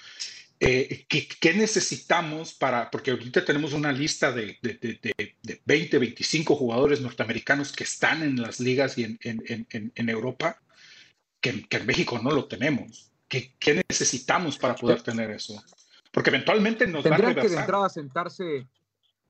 Eh, 0.65 1.07
¿qué, 1.09 1.27
qué 1.41 1.55
necesitamos 1.55 2.55
para, 2.55 2.89
porque 2.89 3.11
ahorita 3.11 3.45
tenemos 3.45 3.73
una 3.73 3.91
lista 3.91 4.31
de, 4.31 4.59
de- 4.63 4.75
de- 4.75 4.99
de- 5.03 5.37
de 5.43 5.61
20, 5.65 5.99
25 5.99 6.55
jugadores 6.55 7.01
norteamericanos 7.01 7.73
que 7.73 7.83
están 7.83 8.23
en 8.23 8.41
las 8.41 8.61
ligas 8.61 8.97
y 8.97 9.03
en, 9.03 9.19
en- 9.23 9.43
en- 9.71 9.93
en- 9.93 10.09
Europa, 10.09 10.63
que, 11.41 11.65
que 11.69 11.79
en 11.79 11.87
México 11.87 12.21
no 12.23 12.31
lo 12.31 12.45
tenemos. 12.45 13.11
¿Qué, 13.27 13.55
qué 13.59 13.83
necesitamos 13.89 14.57
para 14.57 14.77
poder 14.77 15.03
tener 15.03 15.31
eso? 15.33 15.61
Porque 16.13 16.31
eventualmente 16.31 16.87
nos 16.87 17.05
va 17.05 17.17
a 17.17 17.17
Tendrían 17.17 17.35
que 17.35 17.49
de 17.49 17.57
entrada 17.61 17.89
sentarse, 17.89 18.69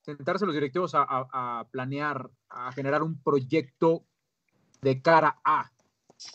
sentarse 0.02 0.44
los 0.44 0.54
directivos 0.54 0.94
a, 0.94 1.02
a- 1.02 1.60
a 1.60 1.64
planear, 1.70 2.28
a 2.50 2.72
generar 2.72 3.02
un 3.02 3.18
proyecto 3.22 4.04
de 4.82 5.00
cara 5.00 5.38
a. 5.44 5.70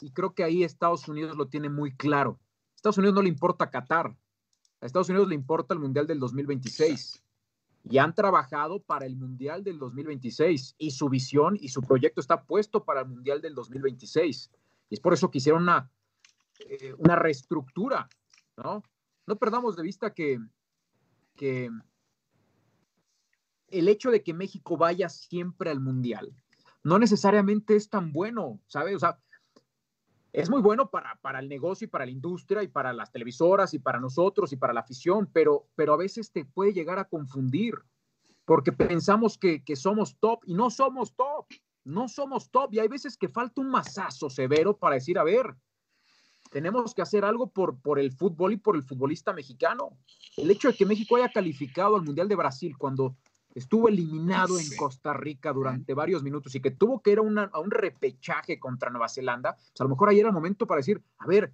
Y 0.02 0.12
creo 0.12 0.34
que 0.34 0.44
ahí 0.44 0.64
Estados 0.64 1.08
Unidos 1.08 1.38
lo 1.38 1.50
tiene 1.50 1.70
muy 1.70 1.96
claro. 1.96 2.40
Estados 2.76 2.98
Unidos 2.98 3.14
no 3.14 3.22
le 3.22 3.30
importa 3.30 3.70
Qatar. 3.70 4.16
A 4.82 4.86
Estados 4.86 5.10
Unidos 5.10 5.28
le 5.28 5.36
importa 5.36 5.74
el 5.74 5.80
Mundial 5.80 6.08
del 6.08 6.20
2026. 6.20 7.24
Y 7.90 7.98
han 8.00 8.14
trabajado 8.14 8.82
para 8.82 9.06
el 9.06 9.16
Mundial 9.16 9.64
del 9.64 9.80
2026. 9.80 10.76
Y 10.78 10.92
su 10.92 11.10
visión 11.10 11.58
y 11.60 11.70
su 11.70 11.82
proyecto 11.82 12.22
está 12.22 12.44
puesto 12.44 12.84
para 12.84 13.02
el 13.02 13.08
Mundial 13.08 13.42
del 13.42 13.56
2026. 13.56 14.52
Y 14.90 14.94
es 14.94 15.00
por 15.00 15.14
eso 15.14 15.32
que 15.32 15.40
hicieron 15.40 15.64
una, 15.64 15.90
eh, 16.60 16.94
una 16.98 17.16
reestructura, 17.16 18.08
¿no? 18.58 18.84
No 19.26 19.36
perdamos 19.36 19.76
de 19.76 19.84
vista 19.84 20.14
que, 20.14 20.40
que 21.36 21.70
el 23.68 23.88
hecho 23.90 24.12
de 24.12 24.24
que 24.24 24.34
México 24.34 24.78
vaya 24.78 25.10
siempre 25.10 25.70
al 25.70 25.80
Mundial 25.80 26.34
no 26.88 27.00
necesariamente 27.00 27.76
es 27.76 27.90
tan 27.90 28.14
bueno, 28.14 28.62
¿sabes? 28.68 28.96
O 28.96 29.00
sea, 29.00 29.20
es 30.38 30.52
muy 30.52 30.62
bueno 30.62 30.92
para, 30.92 31.16
para 31.16 31.40
el 31.40 31.50
negocio 31.50 31.86
y 31.86 31.88
para 31.90 32.06
la 32.06 32.12
industria 32.12 32.62
y 32.62 32.68
para 32.68 32.94
las 32.94 33.12
televisoras 33.12 33.74
y 33.74 33.80
para 33.80 34.00
nosotros 34.00 34.54
y 34.54 34.56
para 34.56 34.72
la 34.72 34.82
afición, 34.82 35.28
pero, 35.34 35.66
pero 35.74 35.96
a 35.96 35.98
veces 35.98 36.32
te 36.32 36.46
puede 36.46 36.74
llegar 36.74 37.00
a 37.00 37.06
confundir 37.06 37.74
porque 38.46 38.72
pensamos 38.72 39.40
que, 39.40 39.64
que 39.64 39.76
somos 39.76 40.16
top 40.20 40.44
y 40.46 40.54
no 40.54 40.70
somos 40.70 41.16
top, 41.16 41.48
no 41.86 42.08
somos 42.08 42.52
top 42.52 42.72
y 42.72 42.80
hay 42.80 42.88
veces 42.88 43.18
que 43.18 43.30
falta 43.30 43.62
un 43.62 43.72
mazazo 43.72 44.30
severo 44.30 44.78
para 44.78 44.94
decir, 44.94 45.18
a 45.18 45.24
ver, 45.24 45.56
tenemos 46.52 46.94
que 46.94 47.02
hacer 47.02 47.26
algo 47.26 47.50
por, 47.50 47.82
por 47.82 47.98
el 47.98 48.12
fútbol 48.12 48.54
y 48.54 48.58
por 48.58 48.76
el 48.76 48.84
futbolista 48.84 49.34
mexicano. 49.34 49.98
El 50.38 50.52
hecho 50.52 50.68
de 50.68 50.78
que 50.78 50.86
México 50.86 51.16
haya 51.16 51.32
calificado 51.32 51.96
al 51.96 52.04
Mundial 52.04 52.28
de 52.28 52.36
Brasil 52.36 52.78
cuando 52.78 53.18
estuvo 53.58 53.90
eliminado 53.90 54.58
en. 54.60 54.66
Costa 54.78 55.14
Rica 55.14 55.52
durante 55.54 55.94
varios 55.94 56.24
minutos 56.24 56.54
y 56.56 56.62
que 56.62 56.72
tuvo 56.72 57.02
que 57.02 57.12
ir 57.12 57.18
a, 57.20 57.22
una- 57.22 57.50
a 57.54 57.60
un 57.60 57.72
repechaje 57.72 58.60
contra 58.60 58.90
Nueva 58.90 59.10
Zelanda, 59.10 59.54
pues 59.56 59.82
a 59.82 59.84
lo 59.84 59.90
mejor 59.90 60.10
ahí 60.10 60.20
era 60.20 60.30
el 60.30 60.34
momento 60.34 60.68
para 60.68 60.78
decir, 60.80 61.02
a 61.18 61.26
ver, 61.28 61.52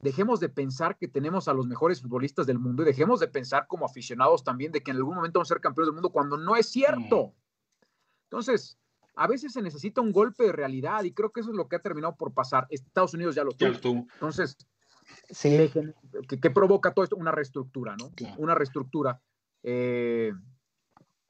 dejemos 0.00 0.40
de 0.40 0.48
pensar 0.48 0.98
que 0.98 1.08
tenemos 1.08 1.48
a 1.48 1.54
los 1.54 1.66
mejores 1.66 2.02
futbolistas 2.02 2.46
del 2.46 2.58
mundo 2.58 2.82
y 2.82 2.86
dejemos 2.86 3.20
de 3.20 3.28
pensar 3.28 3.66
como 3.66 3.86
aficionados 3.86 4.42
también 4.44 4.72
de 4.72 4.82
que 4.82 4.90
en 4.90 4.98
algún 4.98 5.14
momento 5.14 5.38
vamos 5.38 5.50
a 5.50 5.54
ser 5.54 5.60
campeones 5.60 5.86
del 5.88 5.94
mundo 5.94 6.10
cuando 6.10 6.36
no 6.36 6.56
es 6.56 6.66
cierto. 6.66 7.32
Entonces, 8.30 8.78
a 9.14 9.26
veces 9.28 9.52
se 9.52 9.62
necesita 9.62 10.00
un 10.00 10.12
golpe 10.12 10.44
de 10.44 10.52
realidad 10.52 11.04
y 11.04 11.12
creo 11.12 11.30
que 11.30 11.40
eso 11.40 11.50
es 11.50 11.56
lo 11.56 11.68
que 11.68 11.76
ha 11.76 11.82
terminado 11.82 12.16
por 12.16 12.32
pasar. 12.34 12.66
Estados 12.70 13.14
Unidos 13.14 13.34
ya 13.34 13.44
lo 13.44 13.52
tuvo. 13.52 13.68
Entonces, 14.14 14.56
Sí, 15.28 15.70
¿qué, 16.28 16.40
qué 16.40 16.50
provoca 16.50 16.92
todo 16.94 17.04
esto? 17.04 17.16
Una 17.16 17.30
reestructura, 17.30 17.94
¿no? 17.96 18.10
Claro. 18.12 18.36
Una 18.38 18.54
reestructura. 18.54 19.20
Eh, 19.62 20.32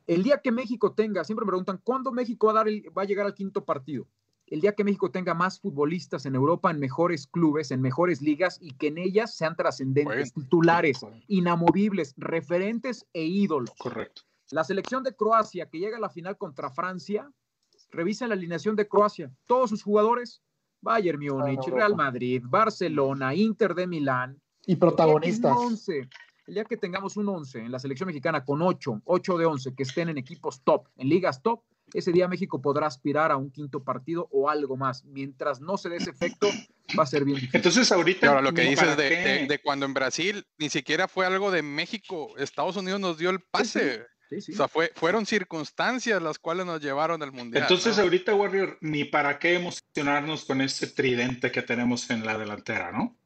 el 0.06 0.22
día 0.22 0.40
que 0.43 0.52
México 0.52 0.93
tenga, 0.93 1.24
siempre 1.24 1.44
me 1.47 1.51
preguntan, 1.51 1.81
¿cuándo 1.82 2.12
México 2.12 2.47
va 2.48 2.52
a, 2.52 2.56
dar 2.56 2.68
el- 2.68 2.85
va 2.97 3.02
a 3.02 3.06
llegar 3.06 3.26
al 3.26 3.35
quinto 3.35 3.64
partido? 3.64 4.06
El 4.47 4.60
día 4.60 4.74
que 4.74 4.85
México 4.85 5.10
tenga 5.10 5.32
más 5.32 5.59
futbolistas 5.59 6.26
en 6.26 6.35
Europa, 6.35 6.70
en 6.70 6.78
mejores 6.78 7.26
clubes, 7.26 7.70
en 7.70 7.81
mejores 7.81 8.20
ligas 8.20 8.59
y 8.60 8.72
que 8.76 8.89
en 8.89 8.98
ellas 8.98 9.35
sean 9.35 9.56
trascendentes, 9.56 10.35
Bueno. 10.35 10.44
titulares, 10.44 11.01
inamovibles, 11.28 12.12
referentes 12.18 13.06
e 13.14 13.24
ídolos. 13.24 13.72
Correcto. 13.78 14.22
La 14.51 14.62
selección 14.62 15.02
de 15.02 15.14
Croacia 15.16 15.70
que 15.70 15.78
llega 15.78 15.97
a 15.97 16.01
la 16.01 16.10
final 16.10 16.36
contra 16.36 16.68
Francia, 16.70 17.31
revisen 17.90 18.28
la 18.28 18.35
alineación 18.35 18.76
de 18.76 18.86
Croacia. 18.86 19.32
Todos 19.47 19.70
sus 19.70 19.82
jugadores, 19.82 20.43
Bayern 20.82 21.18
Múnich, 21.18 21.56
Europa. 21.60 21.76
Real 21.76 21.97
Madrid, 21.97 22.43
Barcelona, 22.47 23.35
Inter 23.35 23.74
de 23.74 23.86
Milán. 23.86 24.39
Y 24.66 24.76
protagonistas. 24.76 25.56
El 26.47 26.55
día 26.55 26.65
que 26.65 26.75
un 26.75 26.77
11, 26.77 26.77
el 26.77 26.77
día 26.77 26.77
que 26.77 26.77
tengamos 26.77 27.16
un 27.16 27.29
11 27.29 27.59
en 27.61 27.73
la 27.73 27.79
selección 27.79 28.07
mexicana 28.07 28.45
con 28.45 28.61
8, 28.62 29.03
8 29.05 29.39
de 29.39 29.47
11 29.47 29.75
que 29.75 29.83
estén 29.83 30.09
en 30.09 30.19
equipos 30.19 30.62
top, 30.62 30.89
en 30.97 31.09
ligas 31.09 31.43
top, 31.43 31.62
ese 31.93 32.12
día 32.12 32.29
México 32.29 32.61
podrá 32.61 32.87
aspirar 32.87 33.31
a 33.31 33.37
un 33.37 33.51
quinto 33.51 33.83
partido 33.83 34.29
o 34.33 34.51
algo 34.51 34.77
más. 34.77 35.05
Mientras 35.05 35.61
no 35.61 35.77
se 35.77 35.89
dé 35.89 35.97
ese 35.97 36.11
efecto, 36.11 36.49
va 36.99 37.05
a 37.05 37.07
ser 37.07 37.25
bien 37.25 37.37
difícil. 37.37 37.57
Entonces 37.57 37.91
ahorita... 37.93 38.29
Ahora 38.29 38.43
lo 38.43 38.53
que 38.53 38.62
¿para 38.62 38.71
dices 38.71 38.97
de, 38.97 39.09
de- 39.11 39.47
de 39.47 39.59
cuando 39.61 39.87
en 39.87 39.95
Brasil 39.95 40.45
ni 40.59 40.71
siquiera 40.71 41.09
fue 41.09 41.25
algo 41.27 41.51
de 41.51 41.62
México, 41.62 42.35
Estados 42.37 42.77
Unidos 42.77 43.01
nos 43.01 43.19
dio 43.19 43.31
el 43.31 43.41
pase. 43.41 44.03
Sí, 44.31 44.41
sí. 44.41 44.53
O 44.53 44.57
sea, 44.57 44.69
fue, 44.69 44.91
fueron 44.95 45.25
circunstancias 45.27 46.21
las 46.21 46.39
cuales 46.39 46.66
nos 46.66 46.81
llevaron 46.81 47.23
al 47.23 47.31
mundial. 47.33 47.62
Entonces 47.62 47.97
¿no? 47.97 48.03
ahorita, 48.05 48.35
Warrior, 48.35 48.79
ni 48.81 49.05
para 49.05 49.39
qué 49.39 49.55
emocionarnos 49.55 50.45
con 50.47 50.61
ese 50.62 50.89
tridente 50.89 51.53
que 51.53 51.62
tenemos 51.62 52.11
en 52.11 52.25
la 52.27 52.37
delantera, 52.37 52.91
¿no? 52.91 53.16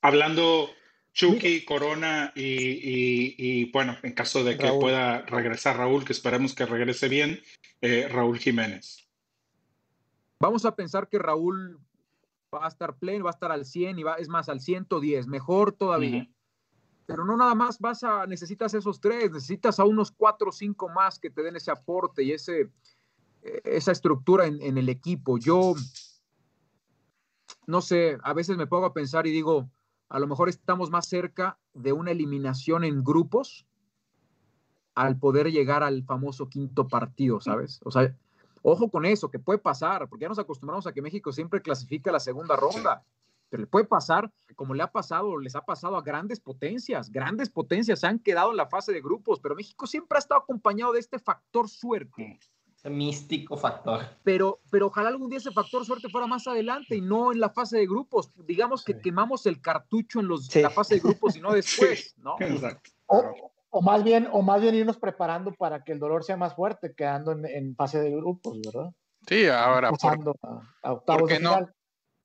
Hablando 0.00 0.68
Chucky, 1.12 1.64
Corona 1.64 2.32
y, 2.34 2.42
y- 2.42 3.34
y, 3.38 3.70
bueno, 3.70 3.96
en 4.02 4.12
caso 4.12 4.42
de 4.44 4.56
que 4.56 4.66
Raúl. 4.66 4.80
pueda 4.80 5.22
regresar 5.22 5.76
Raúl, 5.76 6.04
que 6.04 6.12
esperemos 6.12 6.54
que 6.54 6.64
regrese 6.66 7.08
bien, 7.08 7.40
eh, 7.80 8.08
Raúl 8.10 8.38
Jiménez. 8.38 9.06
Vamos 10.40 10.64
a 10.64 10.74
pensar 10.74 11.08
que 11.08 11.18
Raúl 11.18 11.78
va 12.54 12.64
a 12.64 12.68
estar 12.68 12.96
pleno, 12.96 13.24
va 13.24 13.30
a 13.30 13.34
estar 13.34 13.52
al 13.52 13.64
100 13.64 13.98
y 13.98 14.02
va, 14.02 14.14
es 14.14 14.28
más, 14.28 14.48
al 14.48 14.60
110, 14.60 15.26
mejor 15.26 15.72
todavía. 15.72 16.28
Pero 17.06 17.24
no 17.24 17.36
nada 17.36 17.54
más 17.54 17.78
vas 17.78 18.02
a, 18.04 18.26
necesitas 18.26 18.72
esos 18.74 19.00
tres, 19.00 19.30
necesitas 19.30 19.78
a 19.78 19.84
unos 19.84 20.10
cuatro 20.12 20.48
o 20.48 20.52
cinco 20.52 20.88
más 20.88 21.18
que 21.18 21.30
te 21.30 21.42
den 21.42 21.56
ese 21.56 21.70
aporte 21.70 22.22
y 22.22 22.32
ese, 22.32 22.70
eh, 23.42 23.60
esa 23.64 23.92
estructura 23.92 24.46
en, 24.46 24.62
en 24.62 24.78
el 24.78 24.88
equipo. 24.88 25.38
Yo, 25.38 25.74
no 27.66 27.80
sé, 27.80 28.18
a 28.22 28.32
veces 28.32 28.56
me 28.56 28.66
pongo 28.66 28.86
a 28.86 28.94
pensar 28.94 29.26
y 29.26 29.30
digo, 29.30 29.68
a 30.12 30.18
lo 30.18 30.26
mejor 30.26 30.50
estamos 30.50 30.90
más 30.90 31.08
cerca 31.08 31.58
de 31.72 31.94
una 31.94 32.10
eliminación 32.10 32.84
en 32.84 33.02
grupos 33.02 33.66
al 34.94 35.18
poder 35.18 35.50
llegar 35.50 35.82
al 35.82 36.04
famoso 36.04 36.50
quinto 36.50 36.86
partido, 36.86 37.40
¿sabes? 37.40 37.80
O 37.82 37.90
sea, 37.90 38.14
ojo 38.60 38.90
con 38.90 39.06
eso, 39.06 39.30
que 39.30 39.38
puede 39.38 39.58
pasar, 39.58 40.06
porque 40.10 40.24
ya 40.24 40.28
nos 40.28 40.38
acostumbramos 40.38 40.86
a 40.86 40.92
que 40.92 41.00
México 41.00 41.32
siempre 41.32 41.62
clasifica 41.62 42.12
la 42.12 42.20
segunda 42.20 42.56
ronda, 42.56 43.02
pero 43.48 43.62
le 43.62 43.66
puede 43.66 43.86
pasar, 43.86 44.30
como 44.54 44.74
le 44.74 44.82
ha 44.82 44.92
pasado, 44.92 45.38
les 45.38 45.56
ha 45.56 45.62
pasado 45.62 45.96
a 45.96 46.02
grandes 46.02 46.40
potencias, 46.40 47.10
grandes 47.10 47.48
potencias 47.48 48.00
se 48.00 48.06
han 48.06 48.18
quedado 48.18 48.50
en 48.50 48.58
la 48.58 48.66
fase 48.66 48.92
de 48.92 49.00
grupos, 49.00 49.40
pero 49.40 49.54
México 49.54 49.86
siempre 49.86 50.16
ha 50.16 50.18
estado 50.18 50.42
acompañado 50.42 50.92
de 50.92 51.00
este 51.00 51.20
factor 51.20 51.70
suerte. 51.70 52.38
Ese 52.82 52.90
místico 52.90 53.56
factor. 53.56 54.04
Pero, 54.24 54.60
pero 54.70 54.88
ojalá 54.88 55.08
algún 55.08 55.28
día 55.30 55.38
ese 55.38 55.52
factor 55.52 55.84
suerte 55.86 56.08
fuera 56.08 56.26
más 56.26 56.48
adelante 56.48 56.96
y 56.96 57.00
no 57.00 57.30
en 57.32 57.38
la 57.38 57.50
fase 57.50 57.78
de 57.78 57.86
grupos. 57.86 58.32
Digamos 58.44 58.84
que 58.84 58.98
quemamos 58.98 59.46
el 59.46 59.60
cartucho 59.60 60.18
en 60.18 60.26
los, 60.26 60.46
Sí. 60.46 60.60
la 60.62 60.70
fase 60.70 60.94
de 60.96 61.00
grupos 61.00 61.36
y 61.36 61.40
no 61.40 61.52
después, 61.52 62.14
¿no? 62.18 62.36
Exacto. 62.40 62.90
O, 63.06 63.52
o 63.70 63.82
más 63.82 64.02
bien, 64.02 64.28
o 64.32 64.42
más 64.42 64.60
bien 64.60 64.74
irnos 64.74 64.98
preparando 64.98 65.52
para 65.52 65.84
que 65.84 65.92
el 65.92 66.00
dolor 66.00 66.24
sea 66.24 66.36
más 66.36 66.56
fuerte, 66.56 66.92
quedando 66.94 67.30
en, 67.32 67.46
en 67.46 67.76
fase 67.76 68.00
de 68.00 68.10
grupos, 68.10 68.58
¿verdad? 68.60 68.90
Sí, 69.28 69.46
ahora, 69.46 69.90
por- 69.90 69.98
Pasando 70.00 70.34
a, 70.42 70.60
a 70.82 70.92
octavos 70.92 71.20
¿por 71.22 71.28
qué 71.28 71.34
de 71.36 71.40
no? 71.40 71.70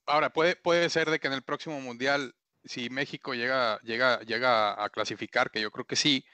ahora 0.07 0.33
puede, 0.33 0.55
puede 0.55 0.89
ser 0.89 1.11
de 1.11 1.19
que 1.19 1.27
en 1.27 1.33
el 1.33 1.43
próximo 1.43 1.79
mundial, 1.79 2.33
si 2.63 2.89
México 2.89 3.35
llega, 3.35 3.79
llega, 3.83 4.21
llega 4.21 4.83
a 4.83 4.89
clasificar, 4.89 5.51
que 5.51 5.61
yo 5.61 5.69
creo 5.69 5.85
que 5.85 5.95
sí, 5.95 6.25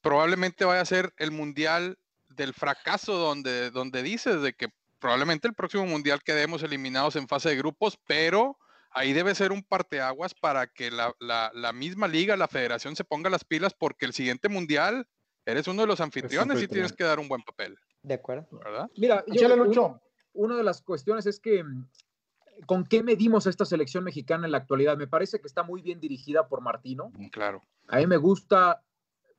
probablemente 0.00 0.64
vaya 0.64 0.80
a 0.80 0.86
ser 0.86 1.12
el 1.18 1.30
mundial 1.30 1.98
del 2.40 2.54
fracaso 2.54 3.12
donde, 3.18 3.70
donde 3.70 4.02
dices 4.02 4.40
de 4.40 4.54
que 4.54 4.68
probablemente 4.98 5.46
el 5.46 5.54
próximo 5.54 5.84
mundial 5.86 6.22
quedemos 6.22 6.62
eliminados 6.62 7.16
en 7.16 7.28
fase 7.28 7.50
de 7.50 7.56
grupos, 7.56 7.98
pero 8.06 8.56
ahí 8.92 9.12
debe 9.12 9.34
ser 9.34 9.52
un 9.52 9.62
parteaguas 9.62 10.34
para 10.34 10.66
que 10.66 10.90
la, 10.90 11.14
la- 11.20 11.50
la 11.54 11.72
misma 11.74 12.08
liga, 12.08 12.36
la 12.36 12.48
federación 12.48 12.96
se 12.96 13.04
ponga 13.04 13.28
las 13.30 13.44
pilas 13.44 13.74
porque 13.74 14.06
el 14.06 14.14
siguiente 14.14 14.48
mundial 14.48 15.06
eres 15.44 15.68
uno 15.68 15.82
de 15.82 15.86
los 15.88 16.00
anfitriones 16.00 16.62
y 16.62 16.66
tienes 16.68 16.92
que 16.94 17.04
dar 17.04 17.18
un 17.18 17.28
buen 17.28 17.42
papel, 17.42 17.76
De 18.02 18.14
acuerdo. 18.14 18.46
¿verdad? 18.52 18.90
Mira, 18.96 19.22
yo- 19.26 19.34
Échale, 19.34 19.54
un- 19.54 19.66
Lucho. 19.68 20.00
una 20.32 20.56
de 20.56 20.62
las 20.64 20.80
cuestiones 20.82 21.26
es 21.26 21.38
que 21.40 21.62
mm, 21.62 21.86
con 22.66 22.84
qué 22.84 23.02
medimos 23.02 23.46
a 23.46 23.50
esta 23.50 23.64
selección 23.66 24.04
mexicana 24.04 24.46
en 24.46 24.52
la 24.52 24.58
actualidad. 24.58 24.96
Me 24.96 25.06
parece 25.06 25.40
que 25.40 25.46
está 25.46 25.62
muy 25.62 25.80
bien 25.82 25.98
dirigida 26.00 26.46
por 26.48 26.60
Martino. 26.62 27.10
Claro. 27.32 27.62
A 27.88 27.96
mí 27.98 28.06
me 28.06 28.16
gusta, 28.18 28.82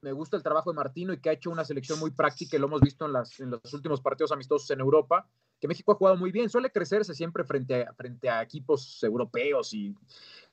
me 0.01 0.11
gusta 0.11 0.35
el 0.35 0.43
trabajo 0.43 0.71
de 0.71 0.75
Martino 0.75 1.13
y 1.13 1.19
que 1.19 1.29
ha 1.29 1.33
hecho 1.33 1.49
una 1.49 1.63
selección 1.63 1.99
muy 1.99 2.11
práctica 2.11 2.57
y 2.57 2.59
lo 2.59 2.67
hemos 2.67 2.81
visto 2.81 3.05
en, 3.05 3.13
las, 3.13 3.39
en 3.39 3.51
los 3.51 3.73
últimos 3.73 4.01
partidos 4.01 4.31
amistosos 4.31 4.69
en 4.71 4.79
Europa, 4.79 5.27
que 5.59 5.67
México 5.67 5.91
ha 5.91 5.95
jugado 5.95 6.17
muy 6.17 6.31
bien, 6.31 6.49
suele 6.49 6.71
crecerse 6.71 7.13
siempre 7.13 7.43
frente 7.43 7.83
a, 7.83 7.93
frente 7.93 8.29
a 8.29 8.41
equipos 8.41 9.01
europeos 9.03 9.73
y 9.73 9.95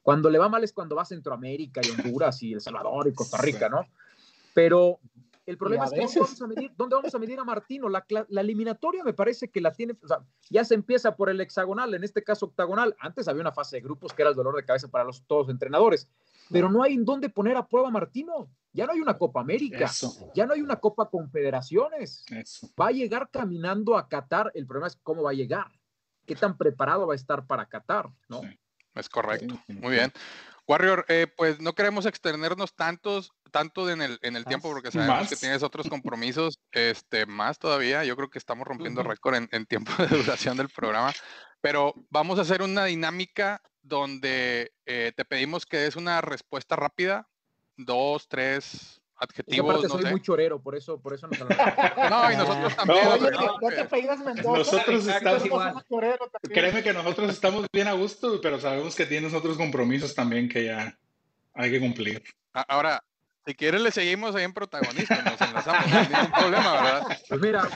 cuando 0.02 0.28
le 0.30 0.38
va 0.38 0.48
mal 0.48 0.64
es 0.64 0.72
cuando 0.72 0.96
va 0.96 1.02
a 1.02 1.06
Centroamérica 1.06 1.80
y 1.82 1.90
Honduras 1.90 2.42
y 2.42 2.52
El 2.52 2.60
Salvador 2.60 3.08
y 3.08 3.14
Costa 3.14 3.38
Rica, 3.38 3.68
¿no? 3.68 3.86
Pero 4.54 5.00
el 5.48 5.56
problema 5.56 5.86
es 5.86 5.92
que 5.92 6.00
¿dónde 6.00 6.20
vamos 6.20 6.42
a, 6.42 6.46
medir, 6.46 6.72
¿dónde 6.76 6.96
vamos 6.96 7.14
a 7.14 7.18
medir 7.18 7.38
a 7.40 7.44
Martino? 7.44 7.88
La, 7.88 8.04
la 8.28 8.40
eliminatoria 8.42 9.02
me 9.02 9.14
parece 9.14 9.48
que 9.48 9.62
la 9.62 9.72
tiene, 9.72 9.96
o 10.02 10.06
sea, 10.06 10.18
ya 10.50 10.62
se 10.62 10.74
empieza 10.74 11.16
por 11.16 11.30
el 11.30 11.40
hexagonal, 11.40 11.94
en 11.94 12.04
este 12.04 12.22
caso 12.22 12.46
octagonal. 12.46 12.94
Antes 13.00 13.28
había 13.28 13.40
una 13.40 13.52
fase 13.52 13.76
de 13.76 13.82
grupos 13.82 14.12
que 14.12 14.20
era 14.20 14.30
el 14.30 14.36
dolor 14.36 14.54
de 14.56 14.64
cabeza 14.66 14.88
para 14.88 15.04
los, 15.04 15.22
todos 15.22 15.46
los 15.46 15.52
entrenadores, 15.54 16.06
pero 16.50 16.70
no 16.70 16.82
hay 16.82 16.94
en 16.94 17.06
dónde 17.06 17.30
poner 17.30 17.56
a 17.56 17.66
prueba 17.66 17.88
a 17.88 17.90
Martino. 17.90 18.50
Ya 18.78 18.86
no 18.86 18.92
hay 18.92 19.00
una 19.00 19.18
Copa 19.18 19.40
América, 19.40 19.86
Eso, 19.86 20.30
ya 20.36 20.46
no 20.46 20.52
hay 20.52 20.60
una 20.60 20.76
Copa 20.76 21.10
Confederaciones. 21.10 22.24
eso. 22.30 22.70
Va 22.80 22.86
a 22.86 22.92
llegar 22.92 23.28
caminando 23.28 23.98
a 23.98 24.08
Qatar. 24.08 24.52
El 24.54 24.66
problema 24.68 24.86
es 24.86 24.96
cómo 25.02 25.24
va 25.24 25.32
a 25.32 25.34
llegar. 25.34 25.66
¿Qué 26.24 26.36
tan 26.36 26.56
preparado 26.56 27.04
va 27.08 27.14
a 27.14 27.16
estar 27.16 27.44
para 27.44 27.66
Qatar? 27.66 28.08
¿no? 28.28 28.40
Sí. 28.42 28.56
Es 28.94 29.08
correcto. 29.08 29.60
Sí, 29.66 29.72
Muy 29.72 29.94
bien. 29.94 30.12
Warrior, 30.68 31.04
eh, 31.08 31.26
pues 31.36 31.60
no 31.60 31.74
queremos 31.74 32.06
extendernos 32.06 32.76
tantos, 32.76 33.32
tanto 33.50 33.90
en 33.90 34.00
el, 34.00 34.20
en 34.22 34.36
el 34.36 34.44
tiempo 34.44 34.68
porque 34.68 34.92
sabemos 34.92 35.28
que 35.28 35.34
tienes 35.34 35.64
otros 35.64 35.88
compromisos, 35.90 36.60
este, 36.70 37.26
más 37.26 37.58
todavía. 37.58 38.04
Yo 38.04 38.14
creo 38.14 38.30
que 38.30 38.38
estamos 38.38 38.64
rompiendo 38.64 39.02
récord 39.02 39.34
en, 39.34 39.48
en 39.50 39.66
tiempo 39.66 39.90
de 39.98 40.06
duración 40.06 40.56
del 40.56 40.68
programa. 40.68 41.12
Pero 41.60 41.94
vamos 42.10 42.38
a 42.38 42.42
hacer 42.42 42.62
una 42.62 42.84
dinámica 42.84 43.60
donde 43.82 44.72
eh, 44.86 45.12
te 45.16 45.24
pedimos 45.24 45.66
que 45.66 45.78
des 45.78 45.96
una 45.96 46.20
respuesta 46.20 46.76
rápida, 46.76 47.26
dos, 47.78 48.28
tres 48.28 49.00
Y 49.20 49.24
adjetivos, 49.24 49.70
aparte 49.70 49.88
no 49.88 49.94
soy 49.94 50.02
sé. 50.02 50.10
muy 50.10 50.20
chorero, 50.22 50.60
por 50.60 50.76
eso, 50.76 51.00
por 51.00 51.14
eso 51.14 51.26
nos. 51.26 51.38
No, 52.10 52.32
y 52.32 52.36
nosotros 52.36 52.76
también. 52.76 53.04
No, 53.04 53.10
Oye, 53.14 53.30
no, 53.30 53.58
no 53.60 53.68
te 53.68 53.80
apellidas 53.80 54.18
Mendoza. 54.20 54.58
Nosotros 54.58 55.06
estamos, 55.06 55.46
igual. 55.46 55.84
créeme 56.42 56.82
que 56.82 56.92
nosotros 56.92 57.30
estamos 57.30 57.66
bien 57.72 57.88
a 57.88 57.92
gusto, 57.92 58.40
pero 58.40 58.60
sabemos 58.60 58.94
que 58.94 59.06
tienes 59.06 59.32
otros 59.32 59.56
compromisos 59.56 60.14
también 60.14 60.48
que 60.48 60.66
ya 60.66 60.98
hay 61.54 61.70
que 61.70 61.80
cumplir. 61.80 62.22
Ahora, 62.52 63.02
si 63.46 63.54
quieres 63.54 63.80
le 63.80 63.90
seguimos 63.90 64.34
ahí 64.34 64.44
en 64.44 64.52
protagonista, 64.52 65.22
nos 65.22 65.40
enlazamos, 65.40 65.86
no 65.90 65.98
hay 65.98 66.06
ningún 66.08 66.30
problema, 66.32 66.72
¿verdad? 66.74 67.18
Pues 67.28 67.40
mira, 67.40 67.68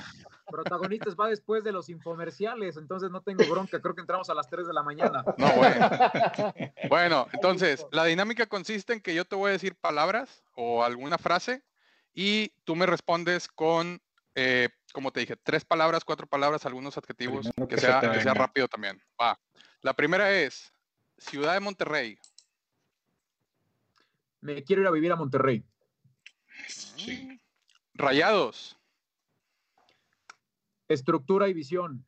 protagonistas 0.52 1.16
va 1.16 1.28
después 1.28 1.64
de 1.64 1.72
los 1.72 1.88
infomerciales, 1.88 2.76
entonces 2.76 3.10
no 3.10 3.22
tengo 3.22 3.44
bronca. 3.50 3.80
Creo 3.80 3.94
que 3.94 4.02
entramos 4.02 4.30
a 4.30 4.34
las 4.34 4.48
3 4.48 4.68
de 4.68 4.72
la 4.72 4.82
mañana. 4.82 5.24
No, 5.38 5.52
bueno. 5.54 5.90
Bueno, 6.88 7.26
entonces, 7.32 7.86
la 7.90 8.04
dinámica 8.04 8.46
consiste 8.46 8.92
en 8.92 9.00
que 9.00 9.14
yo 9.14 9.24
te 9.24 9.34
voy 9.34 9.48
a 9.48 9.52
decir 9.52 9.74
palabras 9.74 10.44
o 10.54 10.84
alguna 10.84 11.18
frase 11.18 11.64
y 12.14 12.50
tú 12.64 12.76
me 12.76 12.86
respondes 12.86 13.48
con, 13.48 14.00
eh, 14.34 14.68
como 14.92 15.10
te 15.10 15.20
dije, 15.20 15.36
tres 15.36 15.64
palabras, 15.64 16.04
cuatro 16.04 16.26
palabras, 16.26 16.66
algunos 16.66 16.96
adjetivos, 16.98 17.50
que 17.56 17.66
que 17.66 17.76
se 17.76 17.86
sea, 17.86 18.00
que 18.00 18.20
sea 18.20 18.34
rápido 18.34 18.68
también. 18.68 19.02
Va. 19.20 19.40
La 19.80 19.94
primera 19.94 20.30
es 20.30 20.72
Ciudad 21.18 21.54
de 21.54 21.60
Monterrey. 21.60 22.18
Me 24.40 24.62
quiero 24.62 24.82
ir 24.82 24.88
a 24.88 24.90
vivir 24.90 25.12
a 25.12 25.16
Monterrey. 25.16 25.64
Sí. 26.68 27.40
Rayados. 27.94 28.76
Estructura 30.93 31.48
y 31.48 31.55
visión, 31.55 32.05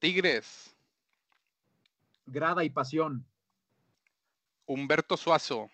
Tigres. 0.00 0.74
grada 2.26 2.64
y 2.64 2.70
pasión, 2.70 3.24
Humberto 4.66 5.16
Suazo. 5.16 5.70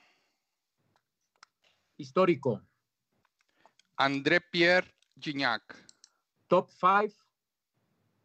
histórico, 1.97 2.61
André 3.97 4.41
Pierre 4.41 4.93
Gignac. 5.21 5.63
top 6.49 6.69
5 6.71 7.15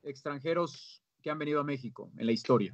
extranjeros 0.03 1.01
que 1.21 1.29
han 1.29 1.37
venido 1.39 1.59
a 1.59 1.63
México 1.63 2.11
en 2.17 2.25
la 2.25 2.31
historia. 2.31 2.73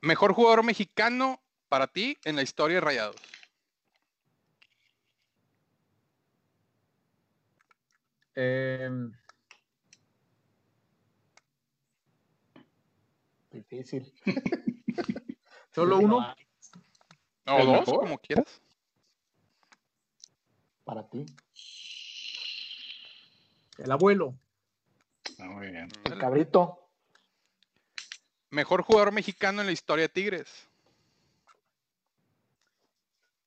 Mejor 0.00 0.32
jugador 0.32 0.62
mexicano 0.64 1.40
para 1.68 1.86
ti 1.86 2.18
en 2.24 2.36
la 2.36 2.42
historia 2.42 2.76
de 2.76 2.80
Rayados. 2.82 3.33
Eh, 8.36 8.90
Difícil. 13.50 14.12
Solo 15.74 15.98
uno. 15.98 16.34
O 17.46 17.58
¿El 17.58 17.66
dos, 17.66 17.80
mejor? 17.80 17.98
como 18.00 18.18
quieras. 18.18 18.60
Para 20.84 21.08
ti. 21.08 21.24
El 23.78 23.92
abuelo. 23.92 24.34
Ah, 25.38 25.44
muy 25.46 25.68
bien. 25.68 25.88
El 26.04 26.18
cabrito. 26.18 26.80
Mejor 28.50 28.82
jugador 28.82 29.12
mexicano 29.12 29.60
en 29.60 29.66
la 29.66 29.72
historia 29.72 30.04
de 30.04 30.08
Tigres. 30.08 30.68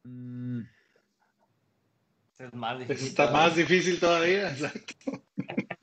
Mm, 0.03 0.61
Es 2.39 2.53
más 2.53 2.79
difícil. 2.79 3.07
Está 3.07 3.27
todavía. 3.27 3.47
más 3.47 3.55
difícil 3.55 3.99
todavía. 3.99 4.51
exacto. 4.51 4.93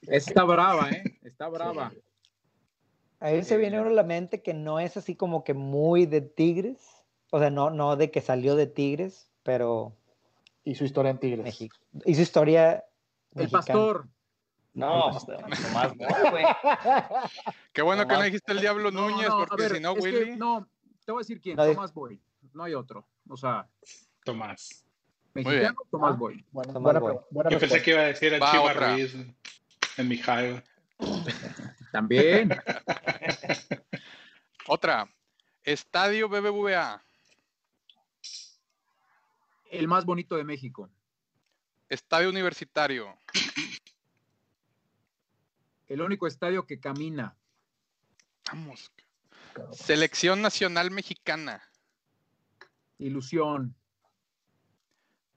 está 0.02 0.44
brava, 0.44 0.90
¿eh? 0.90 1.18
Está 1.22 1.48
brava. 1.48 1.92
Ahí 3.20 3.42
se 3.42 3.56
viene 3.56 3.80
uno 3.80 3.90
a 3.90 3.92
la 3.94 4.02
mente 4.02 4.42
que 4.42 4.54
no 4.54 4.78
es 4.78 4.96
así 4.96 5.16
como 5.16 5.44
que 5.44 5.54
muy 5.54 6.06
de 6.06 6.20
Tigres. 6.20 6.78
O 7.30 7.38
sea, 7.38 7.50
no, 7.50 7.70
no 7.70 7.96
de 7.96 8.10
que 8.10 8.20
salió 8.20 8.54
de 8.54 8.66
Tigres, 8.66 9.30
pero 9.42 9.96
Y 10.62 10.74
su 10.76 10.84
historia 10.84 11.10
en 11.10 11.18
Tigres. 11.18 11.44
México. 11.44 11.76
Y 12.04 12.14
su 12.14 12.20
historia. 12.22 12.84
El 13.34 13.50
mexicana. 13.50 13.58
pastor. 13.58 14.08
No, 14.74 15.10
Tomás 15.20 15.96
Boy, 15.96 16.30
güey. 16.30 16.44
Qué 17.72 17.82
bueno 17.82 18.06
que 18.08 18.14
no 18.14 18.22
dijiste 18.22 18.52
el 18.52 18.60
Diablo 18.60 18.90
Núñez, 18.90 19.28
no, 19.28 19.34
a 19.42 19.46
porque 19.46 19.62
ver, 19.62 19.74
si 19.76 19.80
no, 19.80 19.94
que 19.94 20.00
Willy. 20.00 20.36
no, 20.36 20.68
te 21.04 21.12
voy 21.12 21.20
a 21.20 21.22
decir 21.22 21.40
quién. 21.40 21.56
No, 21.56 21.64
Tomás 21.64 21.94
Boy. 21.94 22.20
No 22.52 22.64
hay 22.64 22.74
otro. 22.74 23.06
O 23.28 23.36
sea, 23.36 23.68
Tomás. 24.24 24.83
Bien. 25.34 25.46
mexicano, 25.46 25.78
Tomás 25.90 26.12
Ah. 26.14 26.16
Boy. 26.16 26.44
Bueno, 26.52 26.72
Tomás 26.72 26.82
buena, 26.82 27.00
Boy. 27.00 27.16
buena 27.30 27.50
Yo 27.50 27.58
pensé 27.58 27.82
que 27.82 27.90
iba 27.90 28.00
a 28.00 28.04
decir 28.04 28.34
a 28.34 28.38
Va 28.38 28.50
Chiva 28.50 28.62
otra. 28.62 28.92
Ruiz 28.92 29.14
en 29.96 30.08
Mijail. 30.08 30.62
También. 31.92 32.48
Otra. 34.66 35.08
Estadio 35.62 36.28
BBVA. 36.28 37.02
El 39.70 39.88
más 39.88 40.04
bonito 40.04 40.36
de 40.36 40.44
México. 40.44 40.90
Estadio 41.88 42.28
Universitario. 42.30 43.18
El 45.86 46.00
único 46.00 46.26
estadio 46.26 46.66
que 46.66 46.80
camina. 46.80 47.36
Vamos. 48.46 48.90
Selección 49.72 50.42
Nacional 50.42 50.90
Mexicana. 50.90 51.62
Ilusión. 52.98 53.74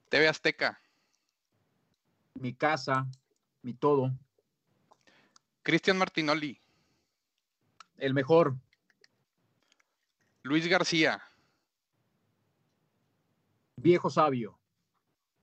TV 0.08 0.28
Azteca. 0.28 0.80
Mi 2.34 2.54
casa. 2.54 3.06
Mi 3.62 3.74
todo. 3.74 4.12
Cristian 5.62 5.98
Martinoli. 5.98 6.60
El 7.96 8.14
mejor. 8.14 8.56
Luis 10.42 10.66
García. 10.66 11.22
Viejo 13.76 14.08
sabio. 14.08 14.58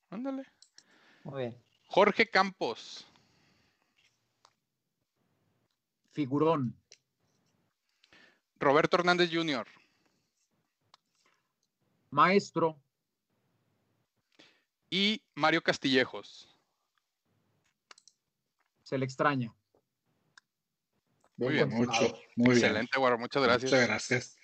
Ándale. 0.10 0.46
Muy 1.24 1.42
bien. 1.42 1.64
Jorge 1.88 2.30
Campos. 2.30 3.06
Figurón. 6.12 6.76
Roberto 8.60 8.98
Hernández 8.98 9.30
Jr. 9.32 9.68
Maestro. 12.10 12.80
Y 14.96 15.22
Mario 15.36 15.62
Castillejos. 15.62 16.48
Se 18.84 18.98
le 18.98 19.04
extraña. 19.04 19.54
Muy 21.36 21.56
bien. 21.56 21.68
Mucho, 21.68 22.18
muy 22.38 22.56
bien. 22.56 22.68
Excelente, 22.68 22.98
Guaro. 22.98 23.18
Muchas 23.18 23.44
gracias. 23.44 23.72
Muchas 23.74 23.88
gracias. 23.90 24.38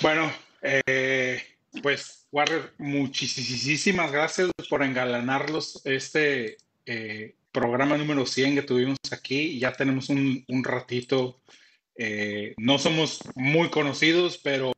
Bueno, 0.00 0.28
eh, 0.60 1.40
pues 1.80 2.26
Warrior, 2.32 2.74
muchísimas 2.78 4.10
gracias 4.10 4.50
por 4.68 4.82
engalanarlos 4.82 5.82
este 5.86 6.56
eh, 6.84 7.36
programa 7.52 7.96
número 7.96 8.26
100 8.26 8.56
que 8.56 8.62
tuvimos 8.62 8.96
aquí. 9.12 9.60
Ya 9.60 9.72
tenemos 9.72 10.08
un, 10.08 10.44
un 10.48 10.64
ratito. 10.64 11.40
eh, 11.94 12.54
no 12.56 12.80
somos 12.80 13.20
muy 13.36 13.70
conocidos, 13.70 14.36
pero, 14.38 14.72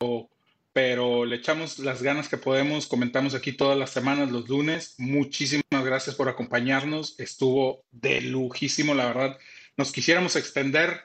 pero 0.72 1.24
le 1.24 1.36
echamos 1.36 1.78
las 1.78 2.02
ganas 2.02 2.28
que 2.28 2.36
podemos. 2.36 2.86
Comentamos 2.86 3.34
aquí 3.34 3.52
todas 3.52 3.76
las 3.78 3.90
semanas, 3.90 4.30
los 4.30 4.48
lunes. 4.48 4.94
Muchísimas 4.98 5.84
gracias 5.84 6.14
por 6.16 6.28
acompañarnos. 6.28 7.18
Estuvo 7.18 7.84
de 7.90 8.20
lujísimo, 8.20 8.94
la 8.94 9.06
verdad. 9.06 9.38
Nos 9.76 9.92
quisiéramos 9.92 10.36
extender 10.36 11.01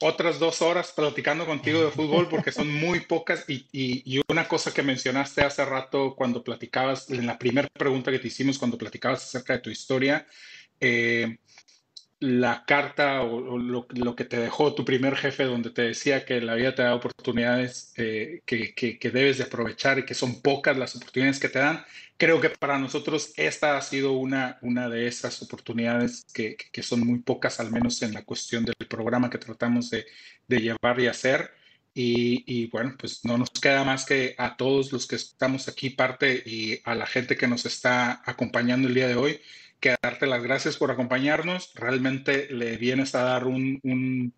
otras 0.00 0.38
dos 0.38 0.60
horas 0.60 0.92
platicando 0.94 1.46
contigo 1.46 1.82
de 1.84 1.90
fútbol 1.90 2.28
porque 2.28 2.52
son 2.52 2.68
muy 2.72 3.00
pocas 3.00 3.44
y, 3.48 3.66
y- 3.72 4.02
y 4.04 4.20
una 4.28 4.46
cosa 4.48 4.74
que 4.74 4.82
mencionaste 4.82 5.42
hace 5.42 5.64
rato 5.64 6.14
cuando 6.16 6.42
platicabas, 6.44 7.08
en 7.10 7.26
la 7.26 7.38
primera 7.38 7.68
pregunta 7.72 8.10
que 8.10 8.18
te 8.18 8.28
hicimos 8.28 8.58
cuando 8.58 8.76
platicabas 8.76 9.22
acerca 9.24 9.54
de 9.54 9.60
tu 9.60 9.70
historia, 9.70 10.26
eh, 10.80 11.38
la 12.24 12.64
carta 12.66 13.22
o, 13.22 13.58
lo, 13.58 13.86
que 14.16 14.24
te 14.24 14.38
dejó 14.38 14.74
tu 14.74 14.84
primer 14.84 15.16
jefe 15.16 15.44
donde 15.44 15.70
te 15.70 15.82
decía 15.82 16.24
que 16.24 16.40
la 16.40 16.54
vida 16.54 16.74
te 16.74 16.82
da 16.82 16.94
oportunidades 16.94 17.92
eh, 17.96 18.42
que, 18.46 18.74
que- 18.74 18.98
debes 19.10 19.38
de 19.38 19.44
aprovechar 19.44 19.98
y 19.98 20.04
que 20.06 20.14
son 20.14 20.40
pocas 20.42 20.76
las 20.76 20.96
oportunidades 20.96 21.40
que 21.40 21.48
te 21.48 21.58
dan. 21.58 21.84
Creo 22.16 22.40
que 22.40 22.50
para 22.50 22.78
nosotros 22.78 23.32
esta 23.36 23.76
ha 23.76 23.82
sido 23.82 24.12
una, 24.12 24.58
una 24.62 24.88
de 24.88 25.06
esas 25.06 25.40
oportunidades 25.42 26.24
que, 26.32 26.56
que- 26.56 26.70
que 26.72 26.82
son 26.82 27.00
muy 27.00 27.20
pocas, 27.20 27.60
al 27.60 27.70
menos 27.70 28.00
en 28.02 28.14
la 28.14 28.24
cuestión 28.24 28.64
del 28.64 28.74
programa 28.88 29.30
que 29.30 29.38
tratamos 29.38 29.90
de, 29.90 30.06
de 30.48 30.60
llevar 30.60 31.00
y 31.00 31.06
hacer. 31.08 31.50
Y, 31.96 32.42
y 32.46 32.66
bueno, 32.70 32.94
pues 32.98 33.24
no 33.24 33.38
nos 33.38 33.50
queda 33.50 33.84
más 33.84 34.04
que 34.04 34.34
a 34.38 34.56
todos 34.56 34.92
los 34.92 35.06
que 35.06 35.14
estamos 35.16 35.68
aquí 35.68 35.90
parte 35.90 36.42
y 36.44 36.80
a 36.84 36.94
la 36.96 37.06
gente 37.06 37.36
que 37.36 37.46
nos 37.46 37.64
está 37.66 38.20
acompañando 38.24 38.88
el 38.88 38.94
día 38.94 39.06
de 39.08 39.14
hoy, 39.14 39.40
que 39.80 39.96
darte 40.02 40.26
las 40.26 40.42
gracias 40.42 40.76
por 40.76 40.90
acompañarnos. 40.90 41.72
Realmente 41.74 42.48
le 42.52 42.76
vienes 42.76 43.14
a 43.14 43.22
dar 43.22 43.46
un, 43.46 43.80
un- 43.82 44.32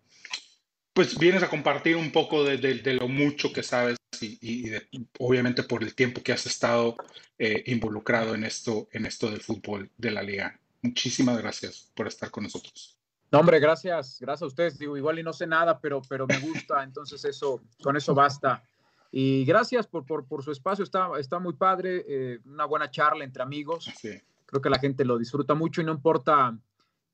pues 0.93 1.17
vienes 1.17 1.43
a 1.43 1.49
compartir 1.49 1.95
un 1.95 2.11
poco 2.11 2.43
de, 2.43 2.57
de- 2.57 2.75
de 2.79 2.93
lo 2.93 3.07
mucho 3.07 3.53
que 3.53 3.63
sabes 3.63 3.97
y, 4.21 4.37
y 4.41 4.69
de- 4.69 4.87
obviamente 5.19 5.63
por 5.63 5.83
el 5.83 5.93
tiempo 5.95 6.21
que 6.23 6.33
has 6.33 6.45
estado 6.45 6.95
eh, 7.37 7.63
involucrado 7.67 8.33
en 8.35 8.43
esto, 8.43 8.87
en 8.91 9.05
esto 9.05 9.29
del 9.29 9.41
fútbol 9.41 9.89
de 9.97 10.11
la 10.11 10.23
liga. 10.23 10.59
Muchísimas 10.81 11.37
gracias 11.37 11.91
por 11.95 12.07
estar 12.07 12.29
con 12.31 12.43
nosotros. 12.43 12.97
No, 13.31 13.39
hombre, 13.39 13.59
gracias, 13.59 14.17
gracias 14.21 14.43
a 14.43 14.47
ustedes. 14.47 14.79
Digo, 14.79 14.95
igual 14.97 15.19
y 15.19 15.23
no 15.23 15.33
sé 15.33 15.45
nada, 15.45 15.79
pero, 15.79 16.01
pero 16.07 16.25
me 16.25 16.39
gusta, 16.39 16.81
entonces 16.83 17.23
eso, 17.25 17.61
con 17.83 17.95
eso 17.97 18.15
basta. 18.15 18.63
Y 19.11 19.43
gracias 19.45 19.85
por, 19.87 20.05
por, 20.05 20.25
por 20.25 20.43
su 20.43 20.51
espacio, 20.51 20.83
está, 20.83 21.09
está 21.19 21.37
muy 21.39 21.53
padre, 21.53 22.05
eh, 22.07 22.39
una 22.45 22.65
buena 22.65 22.89
charla 22.89 23.23
entre 23.23 23.43
amigos. 23.43 23.91
Sí. 23.99 24.19
Creo 24.47 24.61
que 24.61 24.69
la 24.69 24.79
gente 24.79 25.05
lo 25.05 25.17
disfruta 25.19 25.53
mucho 25.53 25.81
y 25.81 25.83
no 25.83 25.91
importa 25.91 26.57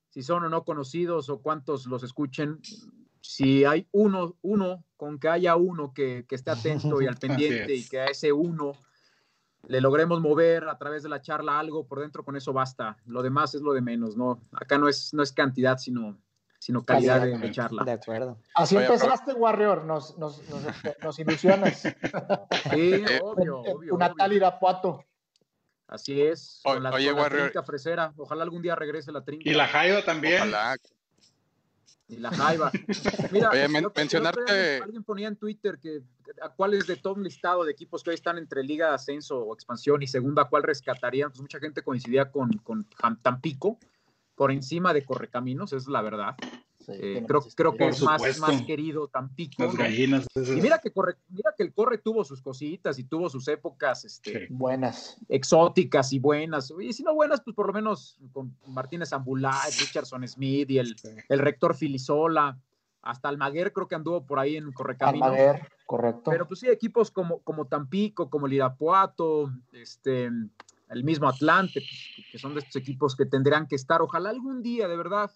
si 0.08 0.22
son 0.22 0.44
o 0.44 0.48
no 0.48 0.64
conocidos 0.64 1.28
o 1.28 1.42
cuántos 1.42 1.86
los 1.86 2.02
escuchen. 2.02 2.60
Si 3.20 3.64
hay 3.64 3.88
uno, 3.92 4.36
uno, 4.42 4.84
con 4.96 5.18
que 5.18 5.28
haya 5.28 5.56
uno 5.56 5.92
que, 5.92 6.24
que 6.26 6.36
esté 6.36 6.52
atento 6.52 7.02
y 7.02 7.06
al 7.06 7.16
pendiente 7.18 7.74
y 7.74 7.86
que 7.86 8.00
a 8.00 8.06
ese 8.06 8.32
uno 8.32 8.72
le 9.68 9.80
logremos 9.80 10.20
mover 10.20 10.68
a 10.68 10.78
través 10.78 11.02
de 11.02 11.08
la 11.08 11.20
charla 11.20 11.58
algo 11.58 11.86
por 11.86 12.00
dentro, 12.00 12.24
con 12.24 12.36
eso 12.36 12.52
basta. 12.52 12.96
Lo 13.06 13.22
demás 13.22 13.54
es 13.54 13.62
lo 13.62 13.72
de 13.72 13.80
menos, 13.80 14.16
¿no? 14.16 14.40
Acá 14.52 14.78
no 14.78 14.88
es, 14.88 15.12
no 15.12 15.22
es 15.22 15.32
cantidad, 15.32 15.78
sino, 15.78 16.18
sino 16.58 16.84
calidad 16.84 17.22
de, 17.22 17.36
de 17.36 17.50
charla. 17.50 17.84
De 17.84 17.92
acuerdo. 17.92 18.38
Así 18.54 18.76
Oye, 18.76 18.86
empezaste, 18.86 19.32
Warrior. 19.32 19.84
Nos, 19.84 20.16
nos, 20.18 20.48
nos, 20.48 20.62
nos 21.02 21.18
ilusionas. 21.18 21.80
Sí, 21.80 21.94
Eh, 22.72 23.20
obvio, 23.22 23.60
obvio, 23.60 23.96
natal 23.96 24.28
obvio. 24.28 24.36
Irapuato. 24.36 25.04
Así 25.86 26.20
es. 26.22 26.60
O- 26.64 26.74
Con 26.74 26.82
la, 26.82 26.90
oye, 26.92 27.06
con 27.08 27.16
la 27.16 27.22
Warrior. 27.22 27.50
trinca 27.50 27.62
fresera. 27.62 28.12
Ojalá 28.16 28.42
algún 28.42 28.62
día 28.62 28.74
regrese 28.74 29.12
la 29.12 29.22
trinca. 29.24 29.48
Y 29.48 29.54
la 29.54 29.66
Jaiba 29.68 30.02
también. 30.04 30.36
Ojalá. 30.42 30.76
Y 32.06 32.16
la 32.16 32.30
jaiba. 32.30 32.70
Mira, 33.32 33.48
Oye, 33.50 33.66
men- 33.66 33.86
mencionarte- 33.94 34.82
Alguien 34.82 35.02
ponía 35.04 35.26
en 35.26 35.36
Twitter 35.36 35.78
que 35.78 36.02
a 36.42 36.50
cuál 36.50 36.74
es 36.74 36.86
de 36.86 36.96
todo 36.96 37.14
un 37.14 37.24
listado 37.24 37.64
de 37.64 37.72
equipos 37.72 38.02
que 38.02 38.10
hoy 38.10 38.14
están 38.14 38.36
entre 38.36 38.62
Liga 38.62 38.88
de 38.88 38.94
Ascenso 38.96 39.38
o 39.38 39.54
Expansión 39.54 40.02
y 40.02 40.06
Segunda, 40.06 40.44
cuál 40.44 40.64
rescatarían. 40.64 41.30
Pues 41.30 41.40
mucha 41.40 41.58
gente 41.60 41.82
coincidía 41.82 42.30
con, 42.30 42.50
con 42.58 42.84
Tampico 43.22 43.78
por 44.34 44.52
encima 44.52 44.92
de 44.92 45.02
Correcaminos, 45.04 45.72
es 45.72 45.88
la 45.88 46.02
verdad. 46.02 46.36
Sí, 46.84 46.92
Eh, 46.94 47.24
creo, 47.26 47.40
creo 47.54 47.76
que 47.76 47.88
es 47.88 48.02
más, 48.02 48.62
querido 48.66 49.08
Tampico. 49.08 49.64
Y 49.64 50.60
mira 50.60 50.78
que, 50.78 50.90
corre, 50.92 51.14
mira 51.28 51.54
que 51.56 51.62
el 51.62 51.72
Corre 51.72 51.98
tuvo 51.98 52.24
sus 52.24 52.42
cositas 52.42 52.98
y 52.98 53.04
tuvo 53.04 53.28
sus 53.30 53.48
épocas 53.48 54.04
este, 54.04 54.46
Sí. 54.46 54.46
Buenas. 54.50 55.16
exóticas 55.28 56.12
y 56.12 56.18
buenas. 56.18 56.72
Y 56.80 56.92
si 56.92 57.02
no 57.02 57.14
buenas, 57.14 57.40
pues 57.40 57.54
por 57.56 57.66
lo 57.66 57.72
menos 57.72 58.18
con 58.32 58.56
Martínez 58.66 59.12
Ambulay, 59.12 59.70
Richardson 59.80 60.26
Smith 60.28 60.70
y 60.70 60.78
el, 60.78 60.96
Sí. 60.98 61.08
el 61.28 61.38
rector 61.38 61.74
Filisola. 61.74 62.58
Hasta 63.02 63.28
Almaguer 63.28 63.72
creo 63.74 63.86
que 63.86 63.94
anduvo 63.94 64.24
por 64.24 64.38
ahí 64.38 64.56
en 64.56 64.72
Correcaminos. 64.72 65.28
Almaguer, 65.28 65.68
correcto. 65.84 66.30
Pero 66.30 66.48
pues 66.48 66.60
sí, 66.60 66.68
equipos 66.68 67.10
como, 67.10 67.40
como 67.40 67.66
Tampico, 67.66 68.30
como 68.30 68.46
el 68.46 68.54
Irapuato, 68.54 69.52
este, 69.72 70.30
el 70.88 71.04
mismo 71.04 71.28
Atlante, 71.28 71.80
pues, 71.80 72.26
que 72.32 72.38
son 72.38 72.54
de 72.54 72.60
estos 72.60 72.76
equipos 72.76 73.14
que 73.14 73.26
tendrán 73.26 73.66
que 73.66 73.76
estar. 73.76 74.00
Ojalá 74.00 74.30
algún 74.30 74.62
día, 74.62 74.88
de 74.88 74.96
verdad, 74.96 75.30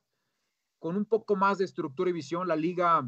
con 0.78 0.96
un 0.96 1.04
poco 1.04 1.36
más 1.36 1.58
de 1.58 1.64
estructura 1.64 2.10
y 2.10 2.12
visión, 2.12 2.46
la 2.48 2.56
liga 2.56 3.04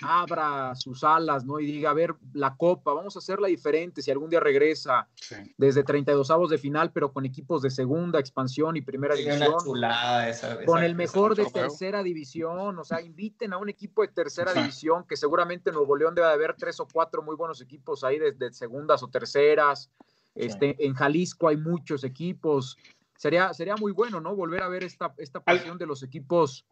abra 0.00 0.74
sus 0.76 1.02
alas, 1.02 1.44
¿no? 1.44 1.58
Y 1.58 1.66
diga, 1.66 1.90
a 1.90 1.94
ver, 1.94 2.14
la 2.32 2.56
copa, 2.56 2.92
vamos 2.92 3.16
a 3.16 3.18
hacerla 3.18 3.48
diferente 3.48 4.00
si 4.00 4.12
algún 4.12 4.30
día 4.30 4.38
regresa 4.38 5.08
Sí. 5.16 5.34
desde 5.56 5.82
32 5.82 6.30
avos 6.30 6.50
de 6.50 6.58
final, 6.58 6.92
pero 6.92 7.12
con 7.12 7.26
equipos 7.26 7.62
de 7.62 7.70
segunda, 7.70 8.20
expansión 8.20 8.76
y 8.76 8.80
primera 8.82 9.16
división 9.16 9.48
una 9.48 9.56
chulada 9.58 10.28
esa. 10.28 10.64
con 10.64 10.84
el 10.84 10.94
mejor 10.94 11.34
de 11.34 11.46
tercera 11.46 12.04
división, 12.04 12.78
o 12.78 12.84
sea, 12.84 13.00
inviten 13.02 13.52
a 13.52 13.58
un 13.58 13.68
equipo 13.68 14.02
de 14.02 14.08
tercera 14.08 14.52
división, 14.54 15.04
que 15.04 15.16
seguramente 15.16 15.70
en 15.70 15.74
Nuevo 15.74 15.96
León 15.96 16.14
debe 16.14 16.28
de 16.28 16.34
haber 16.34 16.54
tres 16.54 16.78
o 16.78 16.86
cuatro 16.86 17.22
muy 17.22 17.34
buenos 17.34 17.60
equipos 17.60 18.04
ahí 18.04 18.20
de, 18.20 18.30
de 18.32 18.52
segundas 18.52 19.02
o 19.02 19.08
terceras. 19.08 19.90
Este, 20.36 20.76
En 20.86 20.94
Jalisco 20.94 21.48
hay 21.48 21.56
muchos 21.56 22.04
equipos. 22.04 22.78
Sería, 23.18 23.52
sería 23.52 23.74
muy 23.74 23.90
bueno, 23.90 24.20
¿no? 24.20 24.36
Volver 24.36 24.62
a 24.62 24.68
ver 24.68 24.84
esta, 24.84 25.12
esta 25.18 25.40
pasión 25.40 25.76
de 25.76 25.86
los 25.86 26.04
equipos 26.04 26.64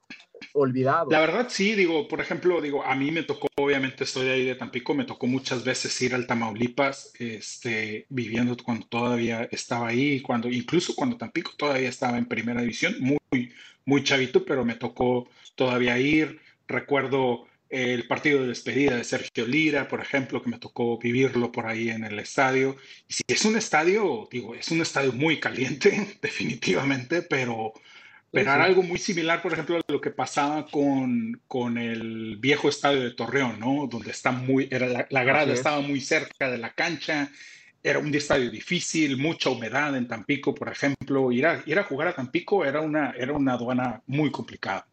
olvidados. 0.53 1.13
La 1.13 1.19
verdad 1.19 1.49
sí, 1.51 1.75
digo, 1.75 2.07
por 2.07 2.21
ejemplo, 2.21 2.61
digo, 2.61 2.85
a 2.85 2.95
mí 2.95 3.11
me 3.11 3.25
tocó, 3.25 3.49
obviamente 3.57 4.05
estoy 4.05 4.29
ahí 4.29 4.45
de 4.45 4.55
Tampico, 4.55 4.95
me 4.95 5.05
tocó 5.05 5.27
muchas 5.27 5.65
veces 5.65 6.01
ir 6.03 6.15
al 6.15 6.29
Tamaulipas, 6.29 7.13
este, 7.19 8.07
viviendo 8.11 8.57
cuando 8.57 8.87
todavía 8.87 9.49
estaba 9.51 9.89
ahí, 9.89 10.21
cuando, 10.21 10.49
incluso 10.49 10.95
cuando 10.95 11.17
Tampico 11.17 11.51
todavía 11.57 11.89
estaba 11.89 12.17
en 12.17 12.27
primera 12.27 12.61
división, 12.61 12.95
muy, 13.01 13.53
muy 13.85 14.05
chavito, 14.05 14.45
pero 14.45 14.65
me 14.65 14.77
tocó 14.77 15.29
todavía 15.57 15.99
ir. 15.99 16.41
Recuerdo 16.69 17.49
el 17.77 18.07
partido 18.09 18.43
de 18.43 18.49
despedida 18.49 18.97
de 18.97 19.05
Sergio 19.05 19.47
Lira, 19.47 19.89
por 19.89 20.01
ejemplo, 20.01 20.43
que 20.43 20.51
me 20.51 20.59
tocó 20.59 20.99
vivirlo 20.99 21.53
por 21.53 21.67
ahí 21.67 21.91
en 21.91 22.05
el 22.05 22.19
estadio. 22.19 22.77
Y 23.09 23.13
si 23.15 23.23
es 23.29 23.45
un 23.45 23.57
estadio, 23.57 24.29
digo, 24.31 24.55
es 24.55 24.71
un 24.71 24.81
estadio 24.81 25.13
muy 25.13 25.39
caliente, 25.41 26.19
definitivamente, 26.23 27.23
pero 27.23 27.73
Pero 28.33 28.53
era 28.53 28.65
algo 28.65 28.83
muy 28.83 28.99
similar, 28.99 29.43
por 29.43 29.53
ejemplo, 29.53 29.77
a 29.79 29.93
lo 29.93 30.01
que 30.01 30.11
pasaba 30.11 30.67
con, 30.67 31.41
con 31.49 31.79
el 31.79 32.37
viejo 32.39 32.69
estadio 32.69 33.01
de 33.03 33.13
Torreón, 33.13 33.59
¿no? 33.61 33.87
Donde 33.91 34.11
está 34.11 34.33
muy, 34.33 34.69
era 34.71 34.87
la, 34.89 35.07
la 35.11 35.25
grada 35.25 35.53
es. 35.53 35.59
estaba 35.61 35.81
muy 35.81 36.01
cerca 36.01 36.51
de 36.51 36.59
la 36.59 36.75
cancha, 36.75 37.31
era 37.83 37.99
un 38.01 38.15
estadio 38.15 38.51
difícil, 38.51 39.17
mucha 39.17 39.51
humedad 39.51 39.97
en 39.97 40.09
Tampico, 40.09 40.55
por 40.55 40.69
ejemplo. 40.71 41.31
Ir 41.33 41.47
a, 41.47 41.63
ir 41.67 41.79
a 41.79 41.85
jugar 41.85 42.09
a 42.09 42.15
Tampico 42.15 42.65
era 42.65 42.81
una, 42.81 43.13
era 43.13 43.33
una 43.33 43.53
aduana 43.55 44.03
muy 44.07 44.31
complicada. 44.31 44.87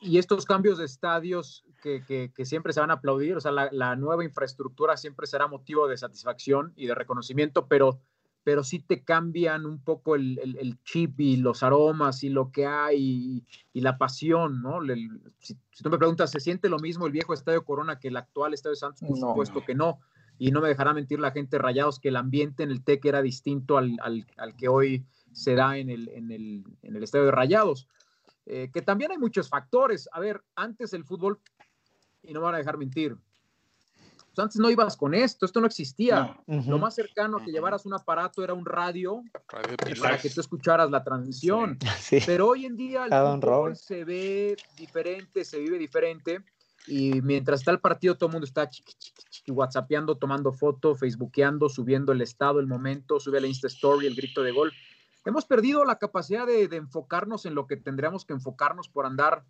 Y 0.00 0.18
estos 0.18 0.44
cambios 0.44 0.78
de 0.78 0.84
estadios 0.84 1.64
que, 1.82 2.04
que- 2.04 2.32
que 2.34 2.44
siempre 2.44 2.72
se 2.72 2.80
van 2.80 2.90
a 2.90 2.94
aplaudir, 2.94 3.36
o 3.36 3.40
sea, 3.40 3.52
la, 3.52 3.68
la 3.72 3.96
nueva 3.96 4.24
infraestructura 4.24 4.96
siempre 4.96 5.26
será 5.26 5.46
motivo 5.48 5.88
de 5.88 5.96
satisfacción 5.96 6.72
y 6.76 6.86
de 6.86 6.94
reconocimiento, 6.94 7.66
pero, 7.66 8.00
pero 8.44 8.62
sí 8.64 8.78
te 8.80 9.02
cambian 9.04 9.66
un 9.66 9.78
poco 9.82 10.14
el, 10.14 10.38
el- 10.38 10.56
el 10.58 10.82
chip 10.84 11.18
y 11.20 11.36
los 11.36 11.62
aromas 11.62 12.22
y 12.24 12.28
lo 12.28 12.50
que 12.52 12.66
hay 12.66 12.98
y, 13.00 13.44
y 13.72 13.80
la 13.80 13.98
pasión, 13.98 14.62
¿no? 14.62 14.80
Si, 15.38 15.54
si 15.72 15.82
tú 15.82 15.90
me 15.90 15.98
preguntas, 15.98 16.30
¿se 16.30 16.40
siente 16.40 16.68
lo 16.68 16.78
mismo 16.78 17.06
el 17.06 17.12
viejo 17.12 17.32
Estadio 17.34 17.64
Corona 17.64 17.98
que 17.98 18.08
el 18.08 18.16
actual 18.16 18.54
Estadio 18.54 18.76
Santos? 18.76 19.00
Por 19.08 19.18
No. 19.18 19.28
supuesto 19.30 19.64
que 19.64 19.74
no. 19.74 19.98
Y 20.38 20.50
no 20.50 20.60
me 20.60 20.68
dejará 20.68 20.92
mentir 20.92 21.18
la 21.18 21.30
gente 21.30 21.56
rayados 21.56 21.98
que 21.98 22.08
el 22.10 22.16
ambiente 22.16 22.62
en 22.62 22.70
el 22.70 22.84
TEC 22.84 23.06
era 23.06 23.22
distinto 23.22 23.78
al, 23.78 23.96
al- 24.02 24.26
al 24.36 24.54
que 24.54 24.68
hoy 24.68 25.06
se 25.32 25.54
da 25.54 25.78
en 25.78 25.88
el, 25.90 26.08
en 26.10 26.30
el, 26.30 26.64
en 26.82 26.96
el 26.96 27.02
Estadio 27.02 27.24
de 27.26 27.30
Rayados 27.30 27.88
eh, 28.46 28.70
que 28.72 28.80
también 28.80 29.10
hay 29.10 29.18
muchos 29.18 29.48
factores. 29.48 30.08
A 30.12 30.20
ver, 30.20 30.42
antes 30.54 30.92
el 30.92 31.04
fútbol, 31.04 31.40
y 32.22 32.32
no 32.32 32.40
me 32.40 32.44
van 32.46 32.54
a 32.54 32.58
dejar 32.58 32.78
mentir, 32.78 33.16
pues 34.36 34.44
antes 34.44 34.60
no 34.60 34.70
ibas 34.70 34.96
con 34.96 35.14
esto, 35.14 35.46
esto 35.46 35.60
no 35.60 35.66
existía. 35.66 36.36
No, 36.46 36.58
Ujú. 36.58 36.70
Lo 36.72 36.78
más 36.78 36.94
cercano 36.94 37.38
a 37.38 37.44
que 37.44 37.50
llevaras 37.50 37.86
un 37.86 37.94
aparato 37.94 38.44
era 38.44 38.52
un 38.52 38.66
radio 38.66 39.22
Radio 39.48 39.76
para 40.00 40.18
que 40.18 40.28
tú 40.28 40.40
escucharas 40.40 40.90
la 40.90 41.02
transmisión. 41.02 41.78
Sí. 41.98 42.18
Pero 42.26 42.48
hoy 42.48 42.66
en 42.66 42.76
día 42.76 43.06
el 43.06 43.10
fútbol 43.10 43.40
Robert. 43.40 43.76
se 43.76 44.04
ve 44.04 44.56
diferente, 44.76 45.44
se 45.44 45.58
vive 45.58 45.78
diferente. 45.78 46.40
Y 46.86 47.20
mientras 47.22 47.60
está 47.60 47.72
el 47.72 47.80
partido, 47.80 48.14
todo 48.14 48.28
el 48.28 48.32
mundo 48.34 48.46
está 48.46 48.68
chiqui, 48.68 48.92
chiqui, 48.98 49.22
chiqui, 49.28 49.50
whatsappeando, 49.50 50.16
tomando 50.18 50.52
foto, 50.52 50.94
facebookeando, 50.94 51.68
subiendo 51.68 52.12
el 52.12 52.20
estado, 52.20 52.60
el 52.60 52.68
momento, 52.68 53.18
sube 53.18 53.40
la 53.40 53.48
Insta 53.48 53.66
Story, 53.66 54.06
el 54.06 54.14
grito 54.14 54.42
de 54.42 54.52
gol. 54.52 54.72
Hemos 55.26 55.44
perdido 55.44 55.84
la 55.84 55.98
capacidad 55.98 56.46
de, 56.46 56.68
de 56.68 56.76
enfocarnos 56.76 57.44
en 57.44 57.54
lo 57.54 57.66
que 57.66 57.76
tendríamos 57.76 58.24
que 58.24 58.32
enfocarnos 58.32 58.88
por 58.88 59.04
andar 59.04 59.44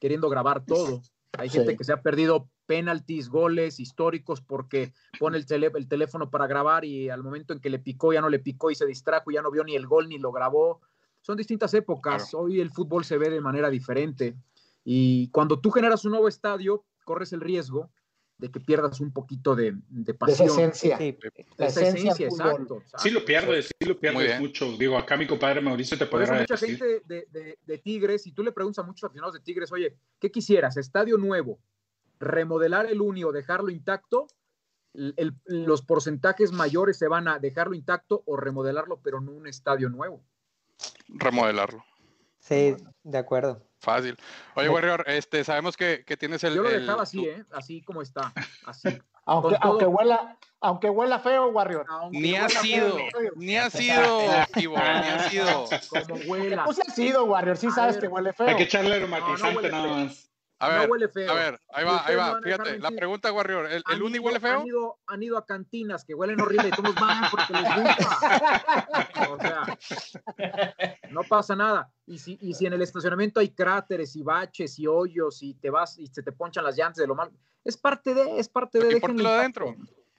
queriendo 0.00 0.28
grabar 0.28 0.64
todo. 0.66 1.00
Hay 1.38 1.48
Sí. 1.48 1.58
gente 1.58 1.76
que 1.76 1.84
se 1.84 1.92
ha 1.92 2.02
perdido 2.02 2.50
penaltis, 2.66 3.28
goles 3.28 3.78
históricos 3.80 4.40
porque 4.42 4.92
pone 5.18 5.38
el, 5.38 5.46
tele- 5.46 5.70
el 5.74 5.88
teléfono 5.88 6.28
para 6.30 6.46
grabar 6.46 6.84
y 6.84 7.08
al 7.08 7.22
momento 7.22 7.52
en 7.52 7.60
que 7.60 7.70
le 7.70 7.78
picó 7.78 8.12
ya 8.12 8.20
no 8.20 8.28
le 8.28 8.40
picó 8.40 8.70
y 8.70 8.74
se 8.74 8.84
distrajo, 8.86 9.30
ya 9.30 9.40
no 9.40 9.50
vio 9.50 9.62
ni 9.64 9.74
el 9.76 9.86
gol 9.86 10.08
ni 10.08 10.18
lo 10.18 10.32
grabó. 10.32 10.80
Son 11.20 11.36
distintas 11.36 11.72
épocas. 11.74 12.34
Hoy 12.34 12.60
el 12.60 12.70
fútbol 12.70 13.04
se 13.04 13.16
ve 13.18 13.30
de 13.30 13.40
manera 13.40 13.70
diferente. 13.70 14.36
Y 14.84 15.28
cuando 15.30 15.60
tú 15.60 15.70
generas 15.70 16.04
un 16.04 16.12
nuevo 16.12 16.26
estadio, 16.28 16.84
corres 17.04 17.32
el 17.32 17.40
riesgo 17.40 17.90
de 18.40 18.50
que 18.50 18.58
pierdas 18.58 19.00
un 19.00 19.12
poquito 19.12 19.54
de, 19.54 19.72
de 19.72 19.80
De 19.88 20.10
esa 20.12 20.18
pasión. 20.18 20.48
esencia. 20.48 20.96
Sí, 20.96 21.16
La 21.58 21.66
Esa 21.66 21.82
esencia 21.82 22.26
exacto, 22.26 22.78
exacto. 22.78 22.98
sí 22.98 23.10
lo 23.10 23.24
pierdes, 23.24 23.66
sí 23.78 23.86
lo 23.86 23.98
pierdes 24.00 24.40
mucho. 24.40 24.72
Digo, 24.78 24.96
acá 24.96 25.16
mi 25.16 25.26
compadre 25.26 25.60
Mauricio 25.60 25.98
te 25.98 26.06
podrá 26.06 26.40
mucha 26.40 26.54
decir. 26.54 26.78
gente 26.78 27.02
de, 27.06 27.26
de- 27.30 27.58
de 27.64 27.78
Tigres, 27.78 28.26
y 28.26 28.32
tú 28.32 28.42
le 28.42 28.52
preguntas 28.52 28.82
a 28.82 28.86
muchos 28.86 29.04
aficionados 29.04 29.34
de 29.34 29.40
Tigres, 29.40 29.70
oye, 29.72 29.96
¿qué 30.18 30.30
quisieras? 30.30 30.76
¿Estadio 30.78 31.18
nuevo? 31.18 31.60
¿Remodelar 32.18 32.86
el 32.86 33.00
Uni 33.00 33.24
o 33.24 33.32
dejarlo 33.32 33.70
intacto? 33.70 34.26
El- 34.94 35.14
el- 35.16 35.34
los 35.66 35.82
porcentajes 35.82 36.50
mayores 36.52 36.98
se 36.98 37.06
van 37.08 37.28
a 37.28 37.38
dejarlo 37.38 37.74
intacto 37.74 38.22
o 38.26 38.36
remodelarlo, 38.36 39.00
pero 39.02 39.20
no 39.20 39.32
un 39.32 39.46
estadio 39.46 39.88
nuevo. 39.90 40.24
Remodelarlo. 41.08 41.84
sí, 42.38 42.74
de 43.04 43.18
acuerdo. 43.18 43.62
Fácil. 43.80 44.16
Oye, 44.56 44.68
Warrior, 44.68 45.04
este, 45.06 45.42
sabemos 45.42 45.76
que, 45.76 46.04
que 46.06 46.16
tienes 46.16 46.44
el. 46.44 46.54
Yo 46.54 46.62
lo 46.62 46.68
el- 46.68 46.80
dejaba 46.82 47.02
así, 47.04 47.16
tu- 47.18 47.24
¿eh? 47.24 47.44
Así 47.52 47.82
como 47.82 48.02
está. 48.02 48.32
Así. 48.66 48.88
Aunque, 49.24 49.56
aunque, 49.60 49.86
huela, 49.86 50.36
aunque 50.60 50.90
huela 50.90 51.18
feo, 51.20 51.48
Warrior. 51.48 51.86
Aunque 51.88 52.18
Ni 52.18 52.36
ha 52.36 52.48
sido, 52.48 52.96
feo. 52.96 53.32
ni 53.36 53.56
ha 53.56 53.70
sido, 53.70 54.02
Ivo, 54.56 54.76
ni 54.76 54.82
ha 54.82 55.28
sido. 55.30 55.64
Como 56.08 56.14
huela. 56.26 56.64
Pues 56.64 56.80
ha 56.80 56.92
sido, 56.92 57.24
Warrior. 57.24 57.56
Sí 57.56 57.70
sabes 57.70 57.94
ver. 57.96 58.02
que 58.02 58.08
huele 58.08 58.32
feo. 58.32 58.48
Hay 58.48 58.56
que 58.56 58.64
echarle 58.64 58.90
no 58.90 58.96
aromatizante 59.16 59.56
huele 59.56 59.70
nada 59.70 59.84
feo. 59.84 59.94
más. 59.96 60.30
A 60.62 60.68
No 60.68 60.78
ver, 60.80 60.90
huele 60.90 61.08
feo. 61.08 61.30
a 61.30 61.34
ver, 61.34 61.60
ahí 61.72 61.84
va, 61.86 62.06
ahí 62.06 62.14
no 62.14 62.20
va. 62.20 62.40
Fíjate, 62.42 62.78
la 62.78 62.90
pregunta, 62.90 63.32
Warrior, 63.32 63.66
¿el, 63.72 63.82
el 63.90 64.02
Uni 64.02 64.14
ido- 64.16 64.22
huele 64.24 64.40
feo? 64.40 64.60
Han 64.60 64.66
ido, 64.66 64.98
han 65.06 65.22
ido 65.22 65.38
a 65.38 65.46
cantinas 65.46 66.04
que 66.04 66.14
huelen 66.14 66.38
horrible 66.40 66.68
y 66.68 66.70
todos 66.72 66.94
van 66.96 67.30
porque 67.30 67.52
les 67.54 67.76
gusta. 67.76 69.30
O 69.30 69.38
sea, 69.40 69.62
no 71.10 71.22
pasa 71.24 71.56
nada. 71.56 71.90
Y 72.06 72.18
si, 72.18 72.36
y 72.42 72.52
si 72.54 72.66
en 72.66 72.74
el 72.74 72.82
estacionamiento 72.82 73.40
hay 73.40 73.50
cráteres 73.50 74.14
y 74.16 74.22
baches 74.22 74.78
y 74.78 74.86
hoyos 74.86 75.42
y 75.42 75.54
te 75.54 75.70
vas 75.70 75.98
y 75.98 76.06
se 76.08 76.22
te 76.22 76.32
ponchan 76.32 76.64
las 76.64 76.76
llantas 76.76 76.98
de 76.98 77.06
lo 77.06 77.14
mal, 77.14 77.30
es 77.64 77.76
parte 77.76 78.12
de, 78.14 78.38
es 78.38 78.48
parte 78.48 78.78
de. 78.80 78.94
Déjenlo 78.94 79.28
adentro. 79.30 79.74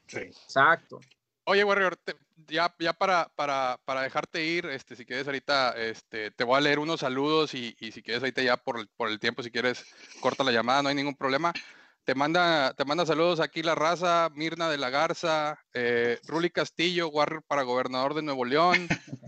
Sí. 0.07 0.19
Exacto. 0.19 0.99
Oye, 1.45 1.63
Warrior, 1.63 1.95
te- 1.97 2.15
ya, 2.47 2.73
ya 2.79 2.93
para, 2.93 3.29
para, 3.35 3.77
para 3.85 4.01
dejarte 4.01 4.43
ir, 4.45 4.65
este, 4.67 4.95
si 4.95 5.05
quieres 5.05 5.25
ahorita, 5.27 5.71
este, 5.71 6.31
te 6.31 6.43
voy 6.43 6.57
a 6.57 6.61
leer 6.61 6.79
unos 6.79 6.99
saludos 7.01 7.53
y, 7.53 7.75
y 7.79 7.91
si 7.91 8.01
quieres 8.01 8.21
ahorita 8.23 8.41
ya 8.41 8.57
por 8.57 8.79
el, 8.79 8.87
por 8.95 9.09
el 9.09 9.19
tiempo, 9.19 9.43
si 9.43 9.51
quieres, 9.51 9.85
corta 10.19 10.43
la 10.43 10.51
llamada, 10.51 10.83
no 10.83 10.89
hay 10.89 10.95
ningún 10.95 11.15
problema. 11.15 11.53
Te 12.03 12.15
manda, 12.15 12.73
te 12.73 12.83
manda 12.83 13.05
saludos 13.05 13.39
aquí 13.39 13.61
la 13.61 13.75
raza, 13.75 14.29
Mirna 14.33 14.69
de 14.69 14.77
la 14.77 14.89
Garza, 14.89 15.59
eh, 15.73 16.19
Ruli 16.27 16.49
Castillo, 16.49 17.09
Warrior 17.09 17.43
para 17.47 17.61
gobernador 17.63 18.13
de 18.15 18.23
Nuevo 18.23 18.43
León, 18.45 18.87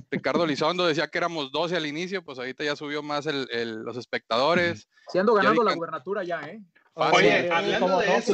Ricardo 0.09 0.45
Lizondo 0.45 0.85
decía 0.85 1.07
que 1.07 1.17
éramos 1.19 1.51
12 1.51 1.75
al 1.75 1.85
inicio, 1.85 2.23
pues 2.23 2.37
ahorita 2.39 2.63
ya 2.63 2.75
subió 2.75 3.01
más 3.03 3.25
el, 3.27 3.47
el- 3.51 3.81
los 3.83 3.97
espectadores. 3.97 4.87
Si 5.11 5.17
ando 5.17 5.33
ganando 5.33 5.63
la 5.63 5.73
gubernatura 5.75 6.23
ya, 6.23 6.41
¿eh? 6.41 6.61
Oye, 6.95 7.49
hablando 7.51 7.87
¿cómo 7.87 7.99
de 8.01 8.07
no? 8.07 8.13
eso, 8.13 8.33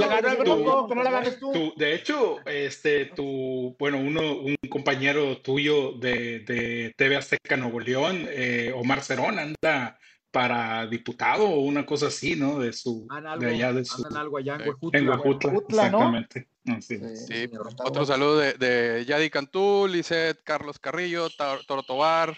tú- 1.52 1.68
no 1.68 1.74
de 1.78 1.96
hecho, 1.96 2.46
este, 2.46 3.06
tu, 3.06 3.76
bueno, 3.80 4.00
uno, 4.00 4.34
un 4.38 4.56
compañero 4.70 5.38
tuyo 5.42 5.94
de, 5.94 6.40
de 6.40 6.94
TV 6.98 7.16
Azteca 7.16 7.56
Nuevo 7.56 7.80
León, 7.80 8.26
eh, 8.30 8.74
Omar 8.76 9.02
Cerón, 9.02 9.40
anda 9.40 9.98
para 10.32 10.86
diputado 10.88 11.48
o 11.48 11.62
una 11.62 11.86
cosa 11.86 12.08
así, 12.08 12.36
¿no? 12.36 12.60
De 12.60 12.74
su, 12.74 13.08
Andan 13.10 13.34
algo, 13.34 13.46
de 13.46 13.50
allá 13.56 13.74
de 13.74 13.86
su, 13.86 14.06
algo 14.14 14.38
allá 14.38 14.56
en 14.56 14.62
Sí. 14.62 14.68
Huejutla. 14.70 15.00
en 15.00 15.10
Huejutla, 15.10 15.50
Huejutla, 15.52 15.90
¿no? 15.90 15.98
exactamente. 15.98 16.50
Así 16.78 16.94
es. 16.96 17.26
Sí, 17.28 17.34
señor, 17.34 17.68
está 17.70 17.84
Otro 17.86 18.06
saludo 18.06 18.38
de, 18.40 18.54
de 18.54 19.06
Yadi 19.06 19.30
Cantú, 19.30 19.88
Lisette, 19.90 20.42
Carlos 20.44 20.78
Carrillo, 20.80 21.30
Toro 21.66 21.84
Tobar, 21.84 22.36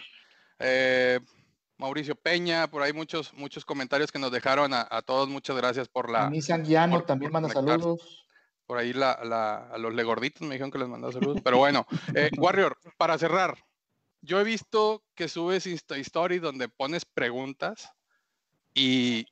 eh, 0.60 1.19
Mauricio 1.81 2.15
Peña, 2.15 2.69
por 2.69 2.83
ahí 2.83 2.93
muchos, 2.93 3.33
muchos 3.33 3.65
comentarios 3.65 4.11
que 4.11 4.19
nos 4.19 4.31
dejaron 4.31 4.73
a, 4.73 4.87
a 4.89 5.01
todos. 5.01 5.27
Muchas 5.27 5.57
gracias 5.57 5.87
por 5.89 6.09
la, 6.09 6.27
Anisa 6.27 6.57
Guiano 6.59 6.93
por- 6.97 7.05
también 7.07 7.31
por 7.31 7.41
manda 7.41 7.53
conectarse. 7.53 7.81
saludos. 7.83 8.25
por 8.67 8.77
ahí 8.77 8.93
la, 8.93 9.19
la- 9.23 9.67
a 9.71 9.77
los 9.79 9.93
legorditos 9.93 10.43
me 10.47 10.53
dijeron 10.55 10.71
que 10.71 10.77
les 10.77 10.87
mandaba 10.87 11.11
saludos. 11.11 11.41
Pero 11.43 11.57
bueno, 11.57 11.85
eh, 12.15 12.29
Warrior, 12.37 12.77
para 12.97 13.17
cerrar, 13.17 13.57
yo 14.21 14.39
he 14.39 14.43
visto 14.43 15.03
que 15.15 15.27
subes 15.27 15.65
Insta 15.67 15.97
Stories 15.97 16.41
donde 16.41 16.69
pones 16.69 17.03
preguntas 17.03 17.89
y 18.73 19.25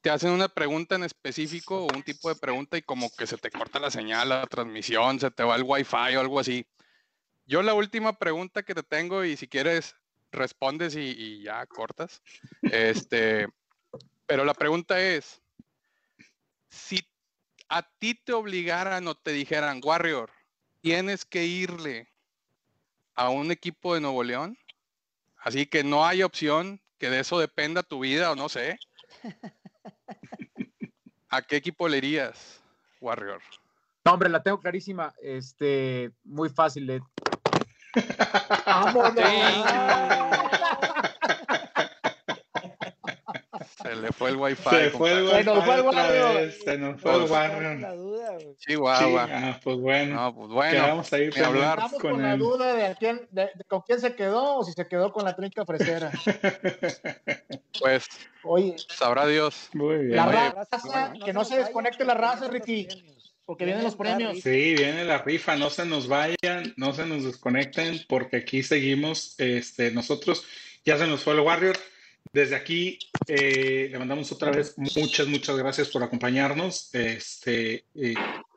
te 0.00 0.10
hacen 0.10 0.30
una 0.30 0.48
pregunta 0.48 0.94
en 0.94 1.02
específico 1.02 1.84
o 1.84 1.92
un 1.94 2.02
tipo 2.04 2.28
de 2.28 2.36
pregunta 2.36 2.78
y 2.78 2.82
como 2.82 3.10
que 3.10 3.26
se 3.26 3.36
te 3.36 3.50
corta 3.50 3.80
la 3.80 3.90
señal, 3.90 4.28
la 4.28 4.46
transmisión, 4.46 5.18
se 5.18 5.30
te 5.32 5.42
va 5.42 5.56
el 5.56 5.64
wifi 5.64 6.14
o 6.16 6.20
algo 6.20 6.38
así. 6.38 6.64
Yo 7.46 7.62
la 7.62 7.74
última 7.74 8.12
pregunta 8.16 8.62
que 8.62 8.74
te 8.74 8.82
tengo 8.84 9.24
y 9.24 9.36
si 9.36 9.48
quieres 9.48 9.96
respondes 10.32 10.94
y, 10.96 11.00
y 11.00 11.42
ya 11.42 11.66
cortas. 11.66 12.22
Este, 12.62 13.48
pero 14.26 14.44
la 14.44 14.54
pregunta 14.54 15.00
es, 15.00 15.40
si 16.68 17.00
a 17.68 17.82
ti 17.98 18.14
te 18.14 18.32
obligaran 18.32 19.06
o 19.08 19.14
te 19.14 19.32
dijeran, 19.32 19.80
Warrior, 19.82 20.30
tienes 20.80 21.24
que 21.24 21.44
irle 21.44 22.08
a 23.14 23.30
un 23.30 23.50
equipo 23.50 23.94
de 23.94 24.00
Nuevo 24.00 24.22
León, 24.22 24.56
así 25.38 25.66
que 25.66 25.82
no 25.82 26.06
hay 26.06 26.22
opción 26.22 26.80
que 26.98 27.10
de 27.10 27.20
eso 27.20 27.38
dependa 27.38 27.82
tu 27.82 28.00
vida 28.00 28.30
o 28.30 28.36
no 28.36 28.48
sé. 28.48 28.78
¿A 31.30 31.42
qué 31.42 31.56
equipo 31.56 31.88
le 31.88 31.98
irías, 31.98 32.62
Warrior? 33.00 33.42
No, 34.04 34.14
hombre, 34.14 34.28
la 34.28 34.42
tengo 34.42 34.60
clarísima. 34.60 35.14
Este, 35.20 36.10
muy 36.24 36.48
fácil 36.48 36.86
de 36.86 37.02
¡Vámonos! 38.66 39.14
Se 43.82 43.94
le 43.94 44.12
fue 44.12 44.30
el 44.30 44.36
wifi. 44.36 44.62
Se 44.68 44.90
fue 44.90 45.12
el 45.12 45.44
compadre. 45.44 45.44
Se 45.44 45.44
nos 45.44 45.64
fue 45.64 45.74
el 45.74 45.82
Wi-Fi 45.82 46.34
vez, 46.36 46.60
se 46.64 46.78
nos 46.78 47.00
fue 47.00 47.12
el 47.14 47.18
Pues- 47.26 47.30
güey. 47.30 48.56
Chihuahua. 48.58 49.26
Sí, 49.26 49.32
ah, 49.34 49.60
pues 49.62 49.76
bueno, 49.78 50.14
No, 50.14 50.34
pues 50.34 50.48
bueno. 50.50 50.70
quedamos 50.72 51.12
ahí 51.12 51.30
ni 51.34 51.42
hablar. 51.42 51.78
pendientes 51.78 51.84
Estamos 51.84 52.02
con 52.02 52.10
con 52.12 52.22
la 52.22 52.36
duda 52.36 52.74
de, 52.74 52.86
a 52.86 52.94
quién, 52.94 53.28
de- 53.30 53.50
de 53.54 53.64
con 53.68 53.80
quién 53.82 54.00
se 54.00 54.14
quedó 54.14 54.56
o 54.58 54.64
si 54.64 54.72
se 54.72 54.86
quedó 54.88 55.12
con 55.12 55.24
la 55.24 55.34
trinca 55.36 55.64
fresera. 55.64 56.10
Pues 57.80 58.08
Oye, 58.42 58.74
sabrá 58.88 59.24
Dios. 59.26 59.68
Muy 59.72 59.98
bien. 60.06 60.16
La 60.16 60.26
Oye, 60.26 60.50
raza, 60.50 61.12
que 61.24 61.32
no 61.32 61.44
se 61.44 61.58
desconecte 61.58 62.04
la 62.04 62.14
raza, 62.14 62.48
Ricky, 62.48 62.88
porque 63.48 63.64
vienen 63.64 63.82
los 63.82 63.96
premios. 63.96 64.40
Sí, 64.40 64.74
viene 64.74 65.06
la 65.06 65.22
rifa, 65.22 65.56
no 65.56 65.70
se 65.70 65.86
nos 65.86 66.06
vayan, 66.06 66.74
no 66.76 66.92
se 66.92 67.06
nos 67.06 67.24
desconecten, 67.24 68.04
porque 68.06 68.36
aquí 68.36 68.62
seguimos, 68.62 69.36
este, 69.38 69.90
nosotros, 69.90 70.44
ya 70.84 70.98
se 70.98 71.06
nos 71.06 71.22
fue 71.22 71.32
el 71.32 71.40
Warrior, 71.40 71.78
desde 72.30 72.56
aquí 72.56 72.98
eh, 73.26 73.88
le 73.90 73.98
mandamos 73.98 74.30
otra 74.32 74.50
vez 74.50 74.76
muchas, 74.76 75.28
muchas 75.28 75.56
gracias 75.56 75.88
por 75.88 76.02
acompañarnos. 76.02 76.94
Este, 76.94 77.86
eh, 77.94 78.14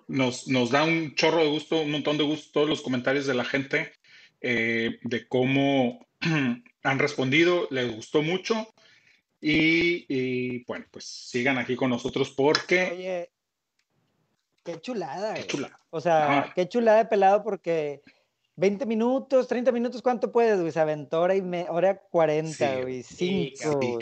nos, 0.10 0.50
nos 0.50 0.72
da 0.72 0.84
un 0.84 1.16
chorro 1.16 1.38
de 1.38 1.48
gusto, 1.48 1.80
un 1.80 1.92
montón 1.92 2.18
de 2.18 2.26
gusto 2.26 2.52
todos 2.52 2.68
los 2.68 2.82
comentarios 2.82 3.26
de 3.26 3.34
la 3.34 3.46
gente 3.46 3.94
eh, 4.42 5.00
de 5.04 5.26
cómo 5.26 6.06
han 6.84 7.00
respondido, 7.00 7.70
les 7.72 7.96
gustó 7.96 8.22
mucho. 8.24 8.68
Y, 9.40 10.06
y, 10.10 10.66
bueno, 10.66 10.86
pues 10.92 11.06
sigan 11.06 11.58
aquí 11.60 11.78
con 11.78 11.92
nosotros 11.92 12.32
porque... 12.32 12.92
Oye, 12.92 13.30
qué 14.64 14.80
chulada. 14.80 15.34
Qué 15.34 15.48
chulada. 15.48 15.78
O 15.90 16.02
sea, 16.02 16.52
qué 16.56 16.68
chulada 16.68 17.00
de 17.00 17.06
pelado 17.06 17.44
porque 17.44 18.02
20 18.56 18.86
minutos, 18.86 19.48
30 19.48 19.72
minutos, 19.72 20.02
¿cuánto 20.02 20.32
puedes, 20.32 20.60
güey? 20.60 20.72
Se 20.72 20.80
aventó 20.80 21.22
hora 21.22 21.36
y 21.36 21.42
me, 21.42 21.70
hora 21.70 22.02
40, 22.10 22.76
Sí, 22.76 22.82
güey. 22.82 23.04
sí, 23.04 23.54
5. 23.58 23.80
Sí, 23.82 23.98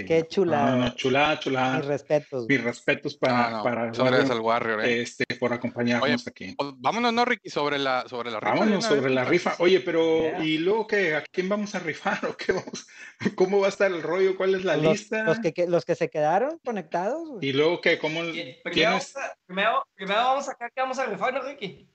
sí. 0.00 0.04
Qué 0.04 0.26
chulada. 0.28 0.70
No, 0.72 0.76
no, 0.76 0.84
no, 0.84 0.94
chulada, 0.94 1.40
chulada. 1.40 1.76
Mis 1.78 1.86
respetos. 1.86 2.46
Mis 2.48 2.62
respetos 2.62 3.16
para, 3.16 3.50
No, 3.50 3.56
no, 3.58 3.62
para 3.64 3.82
al 3.90 3.98
Warrior, 3.98 4.40
Warrior, 4.40 4.84
eh. 4.84 5.02
este, 5.02 5.24
por 5.38 5.52
acompañarnos 5.52 6.26
aquí. 6.28 6.54
Pues, 6.56 6.70
vámonos, 6.76 7.12
¿no, 7.12 7.24
Ricky? 7.24 7.48
Sobre 7.50 7.78
la, 7.78 8.04
sobre 8.08 8.30
la 8.30 8.40
rifa. 8.40 8.54
Vámonos 8.54 8.84
sobre 8.84 9.00
vez. 9.00 9.12
la 9.12 9.24
rifa. 9.24 9.54
Oye, 9.58 9.80
pero 9.80 10.04
Yeah. 10.22 10.44
¿y 10.44 10.58
luego 10.58 10.86
qué? 10.86 11.14
¿A 11.14 11.22
quién 11.22 11.48
vamos 11.48 11.74
a 11.74 11.78
rifar 11.78 12.24
o 12.26 12.36
qué 12.36 12.52
vamos? 12.52 12.86
¿Cómo 13.36 13.60
va 13.60 13.66
a 13.66 13.70
estar 13.70 13.90
el 13.90 14.02
rollo? 14.02 14.36
¿Cuál 14.36 14.54
es 14.54 14.64
la 14.64 14.76
Los, 14.76 14.92
lista? 14.92 15.22
los 15.24 15.38
que, 15.40 15.52
que- 15.52 15.66
los 15.66 15.84
que 15.84 15.94
se 15.94 16.10
quedaron 16.10 16.58
conectados, 16.64 17.28
güey. 17.28 17.48
¿Y 17.48 17.52
luego 17.52 17.80
qué? 17.80 17.98
¿Cómo 17.98 18.20
Primero, 18.20 18.58
tienes? 18.72 18.84
vamos 18.90 19.16
a- 19.16 19.36
primero, 19.46 19.86
primero 19.94 20.18
vamos 20.20 20.48
a 20.48 20.52
sacar 20.52 20.72
que 20.72 20.80
vamos 20.80 20.98
a 20.98 21.06
rifar, 21.06 21.32
¿no, 21.34 21.42
Ricky? 21.42 21.88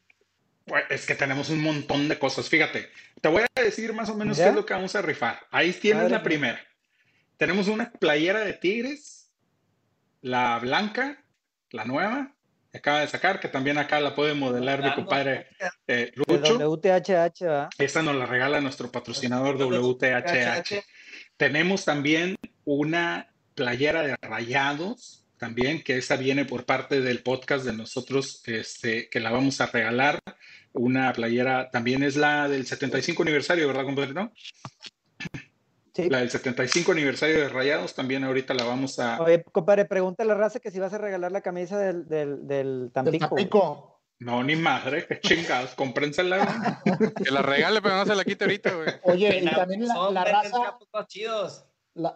Pues, 0.66 0.84
es 0.90 1.06
que 1.08 1.16
tenemos 1.16 1.50
un 1.50 1.62
montón 1.64 2.08
de 2.08 2.20
cosas. 2.20 2.48
Fíjate, 2.48 2.90
te 3.22 3.28
voy 3.30 3.42
a 3.42 3.62
decir 3.62 3.92
más 3.94 4.08
o 4.10 4.16
menos 4.16 4.38
¿Ya? 4.38 4.44
qué 4.46 4.50
es 4.52 4.56
lo 4.56 4.66
que 4.66 4.74
vamos 4.76 4.96
a 4.96 5.02
rifar. 5.02 5.40
Ahí 5.50 5.72
tienes 5.74 5.98
Madre 6.04 6.12
la 6.12 6.18
mía. 6.20 6.24
primera. 6.24 6.60
Tenemos 7.40 7.70
una 7.70 7.90
playera 7.90 8.42
de 8.42 8.52
Tigres, 8.52 9.32
la 10.20 10.60
blanca, 10.60 11.24
la 11.72 11.86
nueva, 11.86 12.36
que 12.70 12.80
acaba 12.80 13.00
de 13.00 13.08
sacar, 13.08 13.40
que 13.40 13.48
también 13.48 13.78
acá 13.78 14.02
la 14.02 14.14
puede 14.14 14.34
modelar 14.34 14.84
mi 14.84 14.94
compadre 14.94 15.48
eh, 15.88 16.12
Lucho. 16.16 16.58
WTHH. 16.58 17.70
Esta 17.78 18.02
nos 18.02 18.18
la 18.18 18.26
regala 18.26 18.60
nuestro 18.60 18.92
patrocinador 18.92 19.56
WTHH. 19.56 20.84
Tenemos 21.38 21.86
también 21.86 22.36
una 22.66 23.34
playera 23.56 24.04
de 24.04 24.18
rayados, 24.18 25.26
también, 25.38 25.82
que 25.82 25.98
esa 25.98 26.18
viene 26.18 26.44
por 26.44 26.66
parte 26.66 27.00
del 27.00 27.24
podcast 27.24 27.64
de 27.64 27.72
nosotros, 27.72 28.44
este, 28.48 29.10
que 29.10 29.22
la 29.22 29.32
vamos 29.32 29.62
a 29.62 29.68
regalar. 29.68 30.20
Una 30.74 31.14
playera, 31.14 31.70
también 31.72 32.04
es 32.04 32.18
la 32.18 32.50
del 32.50 32.68
75 32.68 33.24
aniversario, 33.24 33.66
¿verdad, 33.66 33.86
compadre? 33.86 34.14
¿No? 34.14 34.34
Sí. 36.04 36.10
La 36.10 36.20
del 36.20 36.30
75 36.30 36.92
aniversario 36.92 37.38
de 37.40 37.50
Rayados, 37.50 37.94
también 37.96 38.24
ahorita 38.24 38.54
la 38.54 38.64
vamos 38.64 39.00
a... 39.00 39.22
Oye, 39.22 39.44
compadre, 39.44 39.86
pregunta 39.86 40.24
a 40.24 40.26
la 40.26 40.34
raza 40.36 40.60
que 40.60 40.72
si 40.72 40.80
vas 40.80 40.94
a 40.94 40.98
regalar 40.98 41.32
la 41.32 41.42
camisa 41.42 41.78
del, 41.78 42.08
del, 42.08 42.48
del 42.48 42.92
Del 42.94 43.20
Tampico. 43.20 44.02
No, 44.22 44.44
ni 44.44 44.56
madre, 44.58 45.06
qué 45.08 45.20
chingados, 45.22 45.76
cómprensela. 45.76 46.82
Que 47.24 47.32
la 47.32 47.42
regale, 47.42 47.82
pero 47.82 47.96
no 47.96 48.06
se 48.06 48.16
la 48.16 48.24
quite 48.26 48.44
ahorita, 48.44 48.74
güey. 48.74 48.88
Oye, 49.04 49.40
y 49.44 49.46
también 49.46 49.88
la, 49.88 50.12
la 50.12 50.24
raza, 50.26 50.78
chidos. 51.08 51.66
la- 51.94 52.14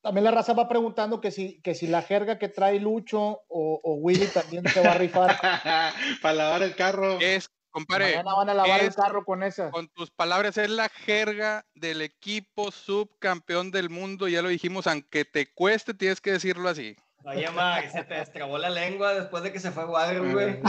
también 0.00 0.24
la 0.24 0.30
raza 0.32 0.52
va 0.52 0.68
preguntando 0.68 1.20
que 1.20 1.30
si, 1.30 1.60
que 1.62 1.74
si 1.74 1.86
la 1.86 2.02
jerga 2.02 2.38
que 2.38 2.48
trae 2.50 2.78
Lucho 2.78 3.18
o, 3.20 3.80
o 3.82 3.94
Willy 3.94 4.26
también 4.26 4.68
se 4.68 4.80
va 4.82 4.92
a 4.92 4.98
rifar. 4.98 5.36
Para 6.22 6.34
lavar 6.34 6.62
el 6.62 6.76
carro. 6.76 7.18
Es, 7.20 7.48
compadre, 7.74 8.16
Mañana 8.16 8.34
van 8.34 8.48
a 8.50 8.54
lavar 8.54 8.80
el 8.84 8.94
carro 8.94 9.24
con 9.24 9.42
esa. 9.42 9.70
con 9.72 9.88
tus 9.88 10.10
palabras, 10.12 10.56
es 10.56 10.70
la 10.70 10.88
jerga 10.88 11.66
del 11.74 12.02
equipo 12.02 12.70
subcampeón 12.70 13.72
del 13.72 13.90
mundo. 13.90 14.28
Ya 14.28 14.42
lo 14.42 14.48
dijimos, 14.48 14.86
aunque 14.86 15.24
te 15.24 15.52
cueste, 15.52 15.92
tienes 15.92 16.20
que 16.20 16.32
decirlo 16.32 16.68
así. 16.68 16.96
Oye, 17.26 17.50
Mag, 17.50 17.90
se 17.90 18.04
te 18.04 18.14
destrabó 18.14 18.58
la 18.58 18.68
lengua 18.68 19.14
después 19.14 19.42
de 19.42 19.50
que 19.52 19.58
se 19.58 19.70
fue 19.70 19.84
Warrior, 19.86 20.30
güey. 20.32 20.60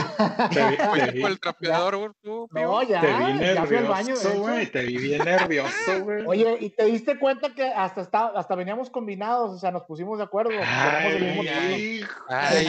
Te 0.52 1.12
vi- 1.12 1.22
el 1.22 1.38
trapeador, 1.38 1.96
güey. 1.96 2.46
No, 2.50 2.82
ya, 2.82 3.00
Te 3.02 3.06
vi 3.12 3.32
nervioso, 3.34 4.32
güey. 4.40 4.66
Te 4.66 4.82
vi 4.82 4.96
bien 4.96 5.24
nervioso, 5.24 6.00
güey. 6.02 6.24
Oye, 6.26 6.56
y 6.60 6.70
te 6.70 6.86
diste 6.86 7.18
cuenta 7.18 7.54
que 7.54 7.64
hasta, 7.68 8.00
está, 8.00 8.28
hasta 8.28 8.54
veníamos 8.54 8.88
combinados, 8.90 9.50
o 9.52 9.58
sea, 9.58 9.70
nos 9.70 9.82
pusimos 9.84 10.16
de 10.18 10.24
acuerdo. 10.24 10.50
Tenemos 10.50 11.12
el 11.14 11.24
mismo 11.24 11.42
Ay, 11.42 12.04
Ay, 12.28 12.66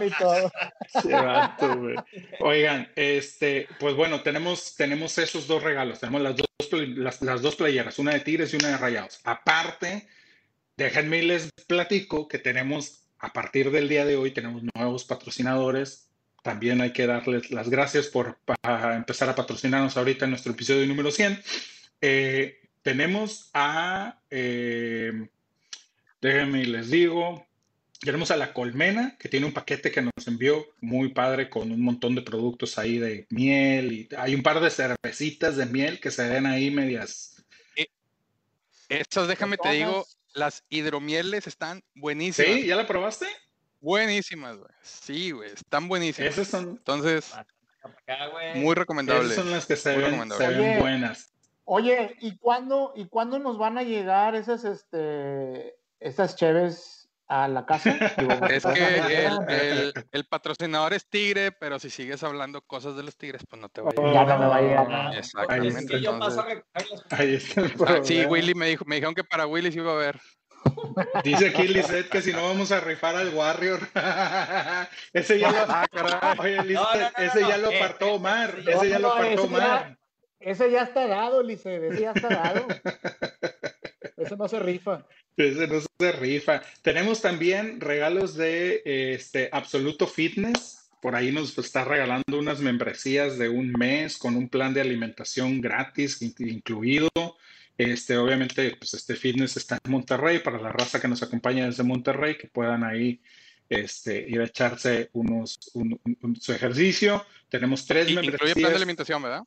el 0.00 0.06
y 0.06 0.10
todo. 0.18 0.50
vato, 1.22 1.76
güey. 1.78 1.96
Oigan, 2.40 2.88
este, 2.96 3.68
pues 3.78 3.94
bueno, 3.94 4.22
tenemos, 4.22 4.74
tenemos 4.76 5.16
esos 5.18 5.46
dos 5.46 5.62
regalos. 5.62 6.00
Tenemos 6.00 6.22
las 6.22 6.36
dos, 6.36 6.46
las, 6.72 7.22
las 7.22 7.42
dos 7.42 7.56
playeras, 7.56 7.98
una 7.98 8.12
de 8.12 8.20
Tigres 8.20 8.52
y 8.52 8.56
una 8.56 8.68
de 8.68 8.76
Rayados. 8.78 9.20
Aparte, 9.24 10.08
déjenme 10.76 11.22
les 11.22 11.50
platico 11.66 12.28
que 12.28 12.38
tenemos, 12.38 13.05
a 13.18 13.32
partir 13.32 13.70
del 13.70 13.88
día 13.88 14.04
de 14.04 14.16
hoy, 14.16 14.30
tenemos 14.32 14.62
nuevos 14.74 15.04
patrocinadores. 15.04 16.08
También 16.42 16.80
hay 16.80 16.92
que 16.92 17.06
darles 17.06 17.50
las 17.50 17.68
gracias 17.68 18.06
por 18.06 18.38
empezar 18.94 19.28
a 19.28 19.34
patrocinarnos 19.34 19.96
ahorita 19.96 20.24
en 20.24 20.30
nuestro 20.30 20.52
episodio 20.52 20.86
número 20.86 21.10
100. 21.10 21.42
Eh, 22.00 22.60
tenemos 22.82 23.50
a, 23.52 24.20
eh, 24.30 25.28
déjenme 26.20 26.62
y 26.62 26.66
les 26.66 26.90
digo, 26.90 27.46
tenemos 28.00 28.30
a 28.30 28.36
La 28.36 28.52
Colmena, 28.52 29.16
que 29.18 29.28
tiene 29.28 29.46
un 29.46 29.52
paquete 29.52 29.90
que 29.90 30.02
nos 30.02 30.26
envió 30.26 30.66
muy 30.80 31.08
padre 31.08 31.50
con 31.50 31.72
un 31.72 31.80
montón 31.80 32.14
de 32.14 32.22
productos 32.22 32.78
ahí 32.78 32.98
de 32.98 33.26
miel 33.30 33.92
y 33.92 34.08
hay 34.16 34.34
un 34.34 34.42
par 34.42 34.60
de 34.60 34.70
cervecitas 34.70 35.56
de 35.56 35.66
miel 35.66 35.98
que 35.98 36.10
se 36.10 36.28
ven 36.28 36.46
ahí 36.46 36.70
medias. 36.70 37.44
Estas, 38.88 39.26
déjame 39.26 39.56
te 39.56 39.72
digo. 39.72 40.06
Las 40.36 40.64
hidromieles 40.68 41.46
están 41.46 41.82
buenísimas. 41.94 42.52
¿Sí? 42.52 42.66
¿Ya 42.66 42.76
la 42.76 42.86
probaste? 42.86 43.26
Buenísimas, 43.80 44.56
güey. 44.56 44.70
Sí, 44.82 45.30
güey, 45.30 45.50
están 45.50 45.88
buenísimas. 45.88 46.32
Esas 46.32 46.48
son, 46.48 46.68
Entonces, 46.70 47.34
Acá, 47.34 48.28
güey. 48.28 48.60
muy 48.60 48.74
recomendable. 48.74 49.32
esas 49.32 49.44
son 49.44 49.50
las 49.50 49.66
que 49.66 49.76
se 49.76 49.94
Muy 49.94 50.02
ven, 50.02 50.30
se 50.30 50.48
ven 50.48 50.78
buenas. 50.78 51.32
Oye, 51.64 52.16
¿y 52.20 52.36
cuándo, 52.36 52.92
¿y 52.94 53.06
cuándo 53.08 53.38
nos 53.38 53.58
van 53.58 53.78
a 53.78 53.82
llegar 53.82 54.34
esas, 54.34 54.64
este, 54.64 55.76
esas 55.98 56.36
cheves 56.36 56.95
a 57.28 57.48
la 57.48 57.66
casa? 57.66 57.92
Digo, 58.18 58.32
Es 58.48 58.62
¿vas 58.62 58.66
a 58.66 58.74
que 58.74 59.26
el, 59.26 59.38
el- 59.48 59.92
el 60.12 60.24
patrocinador 60.26 60.94
es 60.94 61.08
Tigre, 61.08 61.52
pero 61.52 61.78
si 61.78 61.90
sigues 61.90 62.22
hablando 62.22 62.60
cosas 62.62 62.96
de 62.96 63.02
los 63.02 63.16
Tigres, 63.16 63.42
pues 63.48 63.60
no 63.60 63.68
te 63.68 63.80
va 63.80 63.90
a 63.90 63.94
Ya 63.94 64.02
llegar. 64.02 64.28
no 64.28 64.38
me 64.38 64.46
va 64.46 64.56
a 64.56 64.60
llegar. 64.60 65.14
Exactamente. 65.16 65.78
Es 65.80 65.86
que 65.86 66.00
yo 66.00 66.18
paso 66.18 66.42
a 66.42 66.52
entonces-. 66.52 67.04
Ahí 67.10 67.34
está 67.34 67.60
el 67.62 67.72
Ah, 67.86 68.00
sí. 68.02 68.24
Willy 68.26 68.54
me 68.54 68.68
dijo, 68.68 68.84
me 68.86 68.96
dijeron 68.96 69.14
que 69.14 69.24
para 69.24 69.46
Willy 69.46 69.72
sí 69.72 69.78
iba 69.78 69.92
a 69.92 69.94
haber. 69.96 70.20
Dice 71.22 71.48
aquí 71.50 71.68
Lizeth 71.68 72.08
que 72.08 72.20
si 72.22 72.32
no 72.32 72.42
vamos 72.42 72.72
a 72.72 72.80
rifar 72.80 73.14
al 73.16 73.32
Warrior. 73.34 73.80
ese 75.12 75.38
ya 75.38 75.50
lo, 75.52 75.58
Ah, 75.68 75.86
caray. 75.92 76.38
oye, 76.38 76.62
Lizeth, 76.62 76.74
No, 76.74 76.94
no, 76.94 77.00
no, 77.00 77.24
ese 77.24 77.40
no, 77.40 77.48
ya 77.48 77.56
lo 77.58 77.68
apartó 77.68 78.12
Omar. 78.14 78.54
ese 78.58 78.70
ya- 78.72 78.84
ya 78.84 78.98
lo 78.98 79.12
apartó 79.12 79.34
ya- 79.36 79.42
Omar. 79.42 79.98
Ese 80.40 80.70
ya 80.70 80.82
está 80.82 81.06
dado, 81.06 81.42
Lice, 81.42 81.88
ese 81.88 82.00
ya 82.02 82.12
está 82.12 82.28
dado. 82.28 82.66
Ese 84.16 84.36
no 84.36 84.48
se 84.48 84.58
rifa. 84.58 85.06
Ese 85.36 85.66
no 85.66 85.80
se 85.98 86.12
rifa. 86.12 86.62
Tenemos 86.82 87.20
también 87.20 87.80
regalos 87.80 88.34
de 88.34 88.82
este 88.84 89.48
Absoluto 89.52 90.06
Fitness. 90.06 90.88
Por 91.02 91.14
ahí 91.14 91.30
nos 91.30 91.56
está 91.58 91.84
regalando 91.84 92.38
unas 92.38 92.60
membresías 92.60 93.38
de 93.38 93.48
un 93.48 93.70
mes 93.72 94.16
con 94.18 94.34
un 94.36 94.48
plan 94.48 94.72
de 94.74 94.80
alimentación 94.80 95.60
gratis 95.60 96.20
in- 96.22 96.34
incluido. 96.38 97.08
Este, 97.78 98.16
obviamente, 98.16 98.74
pues 98.78 98.94
este 98.94 99.14
fitness 99.14 99.56
está 99.58 99.78
en 99.84 99.90
Monterrey 99.92 100.38
para 100.38 100.58
la 100.58 100.72
raza 100.72 100.98
que 100.98 101.08
nos 101.08 101.22
acompaña 101.22 101.66
desde 101.66 101.82
Monterrey, 101.82 102.36
que 102.38 102.48
puedan 102.48 102.82
ahí 102.82 103.20
este, 103.68 104.26
ir 104.28 104.40
a 104.40 104.44
echarse 104.44 105.10
unos, 105.12 105.58
un- 105.74 106.00
un- 106.22 106.36
su 106.40 106.52
ejercicio. 106.52 107.24
Tenemos 107.50 107.84
tres 107.86 108.08
Y- 108.08 108.12
Incluye 108.12 108.30
plan 108.30 108.40
membresías. 108.40 108.70
de 108.70 108.76
alimentación, 108.76 109.22
¿verdad? 109.22 109.42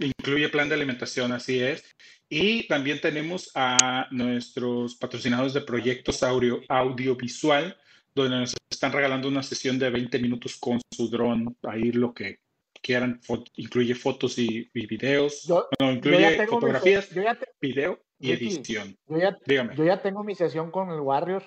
Incluye 0.00 0.48
plan 0.48 0.68
de 0.68 0.74
alimentación, 0.74 1.32
así 1.32 1.60
es. 1.62 1.84
Y 2.28 2.66
también 2.68 3.00
tenemos 3.00 3.50
a 3.54 4.06
nuestros 4.10 4.96
patrocinadores 4.96 5.52
de 5.52 5.60
proyectos 5.62 6.22
audio, 6.22 6.60
audiovisual, 6.68 7.76
donde 8.14 8.38
nos 8.40 8.54
están 8.70 8.92
regalando 8.92 9.28
una 9.28 9.42
sesión 9.42 9.78
de 9.78 9.90
20 9.90 10.18
minutos 10.18 10.56
con 10.56 10.80
su 10.90 11.08
dron, 11.08 11.56
ahí 11.62 11.92
lo 11.92 12.12
que 12.14 12.38
quieran, 12.82 13.20
fo- 13.20 13.44
incluye 13.56 13.94
fotos 13.94 14.38
y, 14.38 14.70
y 14.72 14.86
videos, 14.86 15.42
Yo, 15.42 15.68
no, 15.80 15.86
yo 15.90 15.92
incluye 15.92 16.38
mi, 16.38 16.46
fotografías, 16.46 17.10
yo 17.10 17.22
ya, 17.22 17.34
te- 17.34 17.48
video 17.60 18.00
y 18.18 18.32
Ricky. 18.32 18.46
edición. 18.46 18.96
yo, 19.06 19.18
ya, 19.18 19.36
Dígame. 19.44 19.76
yo 19.76 19.84
ya 19.84 20.00
tengo 20.00 20.24
mi 20.24 20.34
sesión 20.34 20.70
con 20.70 20.90
el 20.90 21.00
Warrior. 21.00 21.44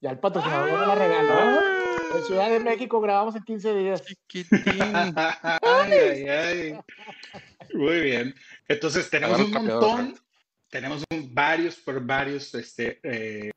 Ya 0.00 0.10
el 0.10 0.18
patrocinador 0.18 0.80
me 0.80 0.86
la 0.86 0.94
regaló. 0.96 1.60
En 2.16 2.24
Ciudad 2.24 2.50
de 2.50 2.58
México 2.58 3.00
grabamos 3.00 3.36
en 3.36 3.42
15 3.44 3.74
días. 3.74 4.02
Chiquitín. 4.04 4.82
Ay, 5.62 5.92
ay, 5.92 6.28
ay. 6.28 6.78
Muy 7.74 8.00
bien. 8.00 8.34
Entonces 8.68 9.08
tenemos 9.10 9.38
un 9.46 9.52
montón, 9.80 10.14
tenemos 10.70 11.04
un- 11.10 11.34
varios, 11.34 11.76
por 11.76 12.04
varios 12.04 12.54
este, 12.54 12.98
eh, 13.02 13.50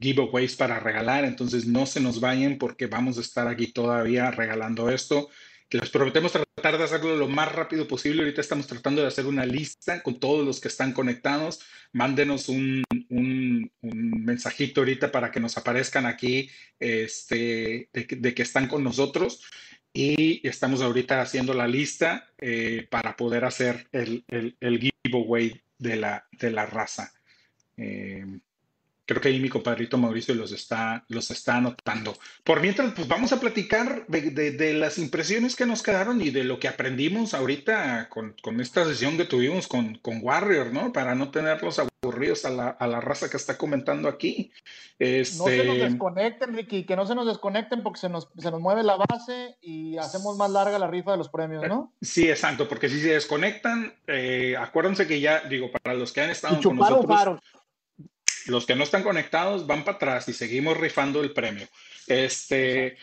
giveaways 0.00 0.54
para 0.56 0.78
regalar. 0.80 1.24
Entonces 1.24 1.66
no 1.66 1.86
se 1.86 2.00
nos 2.00 2.20
vayan 2.20 2.58
porque 2.58 2.86
vamos 2.86 3.18
a 3.18 3.20
estar 3.20 3.46
aquí 3.48 3.68
todavía 3.68 4.30
regalando 4.30 4.90
esto. 4.90 5.28
Que 5.68 5.78
les 5.78 5.90
prometemos 5.90 6.30
tratar 6.30 6.78
de 6.78 6.84
hacerlo 6.84 7.16
lo 7.16 7.26
más 7.26 7.50
rápido 7.50 7.88
posible. 7.88 8.22
Ahorita 8.22 8.40
estamos 8.40 8.68
tratando 8.68 9.02
de 9.02 9.08
hacer 9.08 9.26
una 9.26 9.44
lista 9.44 10.00
con 10.00 10.20
todos 10.20 10.46
los 10.46 10.60
que 10.60 10.68
están 10.68 10.92
conectados. 10.92 11.58
Mándenos 11.92 12.48
un, 12.48 12.84
un- 13.08 13.68
un 13.80 14.24
mensajito 14.24 14.80
ahorita 14.82 15.10
para 15.10 15.32
que 15.32 15.40
nos 15.40 15.56
aparezcan 15.58 16.06
aquí 16.06 16.48
este, 16.78 17.88
de 17.92 18.34
que 18.34 18.42
están 18.42 18.68
con 18.68 18.84
nosotros. 18.84 19.42
Y 19.96 20.46
estamos 20.46 20.82
ahorita 20.82 21.22
haciendo 21.22 21.54
la 21.54 21.66
lista 21.66 22.28
eh, 22.36 22.86
para 22.90 23.16
poder 23.16 23.46
hacer 23.46 23.88
el, 23.92 24.22
el, 24.28 24.78
giveaway 24.78 25.58
de 25.78 25.96
la, 25.96 26.26
de 26.32 26.50
la 26.50 26.66
raza. 26.66 27.14
Eh, 27.78 28.26
creo 29.06 29.20
que 29.20 29.28
ahí 29.28 29.40
mi 29.40 29.48
compadrito 29.48 29.96
Mauricio 29.98 30.34
los 30.34 30.52
está, 30.52 31.04
los 31.08 31.30
está 31.30 31.56
anotando. 31.56 32.16
Por 32.44 32.60
mientras, 32.60 32.92
pues 32.92 33.06
vamos 33.08 33.32
a 33.32 33.40
platicar 33.40 34.04
de, 34.08 34.30
de- 34.32 34.50
de 34.50 34.74
las 34.74 34.98
impresiones 34.98 35.54
que 35.56 35.64
nos 35.66 35.82
quedaron 35.82 36.20
y 36.20 36.30
de 36.30 36.44
lo 36.44 36.58
que 36.58 36.68
aprendimos 36.68 37.32
ahorita 37.32 38.08
con, 38.08 38.34
con 38.42 38.60
esta 38.60 38.84
sesión 38.84 39.16
que 39.16 39.24
tuvimos 39.24 39.68
con, 39.68 39.96
con 39.98 40.18
Warrior, 40.22 40.72
¿no? 40.72 40.92
Para 40.92 41.14
no 41.14 41.30
tenerlos 41.30 41.78
aburridos 42.02 42.44
a 42.44 42.50
la, 42.50 42.68
a 42.68 42.86
la 42.86 43.00
raza 43.00 43.30
que 43.30 43.36
está 43.36 43.56
comentando 43.56 44.08
aquí. 44.08 44.50
No 44.98 45.06
se 45.06 45.20
nos 45.38 45.48
Este, 45.48 45.64
desconecten, 45.84 46.54
Ricky, 46.56 46.84
que 46.84 46.96
no 46.96 47.06
se 47.06 47.14
nos 47.14 47.26
desconecten 47.26 47.82
porque 47.82 48.00
se 48.00 48.08
nos, 48.08 48.28
se 48.36 48.50
nos 48.50 48.60
mueve 48.60 48.82
la 48.82 48.96
base 48.96 49.56
y 49.60 49.98
hacemos 49.98 50.36
más 50.36 50.50
larga 50.50 50.78
la 50.78 50.86
rifa 50.88 51.12
de 51.12 51.18
los 51.18 51.28
premios, 51.28 51.64
¿no? 51.68 51.92
sí, 52.00 52.28
exacto, 52.28 52.66
porque 52.68 52.88
si 52.88 53.00
se 53.00 53.10
desconectan, 53.10 53.94
eh, 54.06 54.56
acuérdense 54.58 55.06
que 55.06 55.20
ya, 55.20 55.40
digo, 55.42 55.70
para 55.70 55.94
los 55.94 56.12
que 56.12 56.22
han 56.22 56.30
estado 56.30 56.58
Y 56.58 56.62
con 56.62 56.76
nosotros, 56.76 57.06
faro. 57.18 57.40
Los 58.46 58.66
que 58.66 58.74
no 58.74 58.84
están 58.84 59.02
conectados 59.02 59.66
van 59.66 59.84
para 59.84 59.96
atrás 59.96 60.28
y 60.28 60.32
seguimos 60.32 60.76
rifando 60.76 61.20
el 61.20 61.32
premio. 61.32 61.66
Este, 62.06 62.96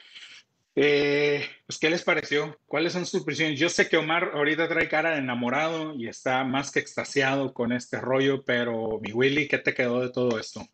eh, 0.76 1.46
pues, 1.68 1.78
¿qué 1.78 1.90
les 1.90 2.04
pareció? 2.04 2.58
¿Cuáles 2.66 2.94
son 2.94 3.06
sus 3.06 3.20
impresiones? 3.20 3.60
Yo 3.60 3.70
sé 3.70 3.88
que 3.88 3.98
Omar 3.98 4.32
ahorita 4.34 4.68
trae 4.68 4.90
cara 4.90 5.12
de 5.12 5.20
enamorado 5.20 5.94
y 5.96 6.08
está 6.08 6.44
más 6.44 6.72
que 6.72 6.80
extasiado 6.80 7.54
con 7.54 7.72
este 7.72 8.00
rollo, 8.00 8.44
pero 8.44 9.00
mi 9.02 9.12
Willy, 9.12 9.48
¿qué 9.48 9.60
te 9.60 9.74
quedó 9.74 10.02
de 10.02 10.10
todo 10.10 10.40
esto? 10.40 10.66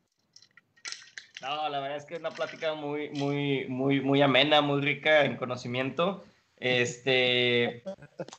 No, 1.41 1.69
la 1.69 1.79
verdad 1.79 1.97
es 1.97 2.05
que 2.05 2.15
es 2.15 2.19
una 2.19 2.31
plática 2.31 2.73
muy, 2.73 3.09
muy, 3.11 3.65
muy, 3.67 4.01
muy 4.01 4.21
amena, 4.21 4.61
muy 4.61 4.81
rica 4.81 5.25
en 5.25 5.37
conocimiento. 5.37 6.23
Este, 6.57 7.83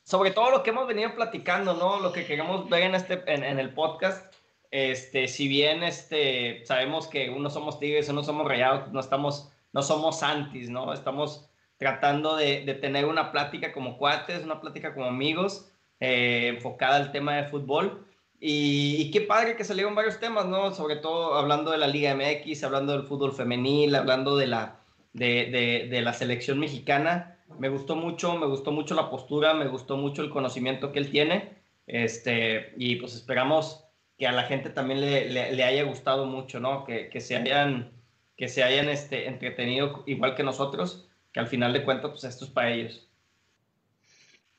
sobre 0.03 0.29
todo 0.29 0.51
lo 0.51 0.61
que 0.61 0.69
hemos 0.69 0.87
venido 0.87 1.15
platicando, 1.15 1.73
¿no? 1.73 1.99
Lo 1.99 2.13
que 2.13 2.25
queremos 2.25 2.69
ver 2.69 2.83
en 2.83 2.95
este, 2.95 3.23
en, 3.25 3.43
en 3.43 3.59
el 3.59 3.73
podcast. 3.73 4.31
Este, 4.71 5.27
si 5.27 5.49
bien 5.49 5.83
este, 5.83 6.65
sabemos 6.65 7.07
que 7.07 7.29
unos 7.29 7.53
somos 7.53 7.77
tigres, 7.79 8.07
unos 8.07 8.25
somos 8.25 8.47
rayados, 8.47 8.91
no 8.93 9.01
estamos, 9.01 9.51
no 9.73 9.81
somos 9.81 10.23
antis, 10.23 10.69
¿no? 10.69 10.93
Estamos 10.93 11.49
tratando 11.77 12.37
de, 12.37 12.61
tener 12.81 13.05
una 13.05 13.31
plática 13.33 13.73
como 13.73 13.97
cuates, 13.97 14.43
una 14.43 14.61
plática 14.61 14.93
como 14.93 15.07
amigos, 15.07 15.71
eh, 15.99 16.47
enfocada 16.55 16.95
al 16.95 17.11
tema 17.11 17.35
de 17.35 17.49
fútbol. 17.49 18.07
Y, 18.39 18.95
y 18.97 19.11
qué 19.11 19.21
padre 19.21 19.55
que 19.55 19.65
salieron 19.65 19.93
varios 19.93 20.19
temas, 20.19 20.45
¿no? 20.45 20.73
Sobre 20.73 20.95
todo 20.95 21.35
hablando 21.35 21.71
de 21.71 21.77
la 21.77 21.87
Liga 21.87 22.15
MX, 22.15 22.63
hablando 22.63 22.93
del 22.93 23.03
fútbol 23.03 23.33
femenil, 23.33 23.93
hablando 23.95 24.37
de 24.37 24.47
la, 24.47 24.79
de, 25.13 25.47
de, 25.51 25.87
de 25.89 26.01
la 26.01 26.13
selección 26.13 26.59
mexicana. 26.59 27.39
Me 27.59 27.69
gustó 27.69 27.95
mucho, 27.95 28.37
me 28.37 28.45
gustó 28.47 28.71
mucho 28.71 28.95
la 28.95 29.09
postura, 29.09 29.53
me 29.53 29.67
gustó 29.67 29.97
mucho 29.97 30.21
el 30.21 30.29
conocimiento 30.29 30.91
que 30.91 30.99
él 30.99 31.11
tiene. 31.11 31.61
Este, 31.87 32.73
y 32.77 32.95
pues 32.95 33.15
esperamos 33.15 33.90
que 34.21 34.27
a 34.27 34.33
la 34.33 34.45
gente 34.45 34.69
también 34.69 35.01
le, 35.01 35.29
le, 35.31 35.53
le 35.53 35.65
haya 35.65 35.83
gustado 35.83 36.27
mucho, 36.27 36.61
¿no? 36.61 36.85
Que, 36.85 37.09
que 37.09 37.21
se 37.21 37.35
hayan, 37.35 37.91
que 38.37 38.49
se 38.49 38.63
hayan 38.63 38.87
este, 38.89 39.27
entretenido 39.27 40.03
igual 40.07 40.35
que 40.37 40.43
nosotros, 40.43 41.09
que 41.33 41.41
al 41.41 41.47
final 41.47 41.73
de 41.73 41.83
cuentas, 41.85 42.11
pues 42.11 42.25
esto 42.25 42.45
es 42.45 42.51
para 42.51 42.71
ellos. 42.71 43.09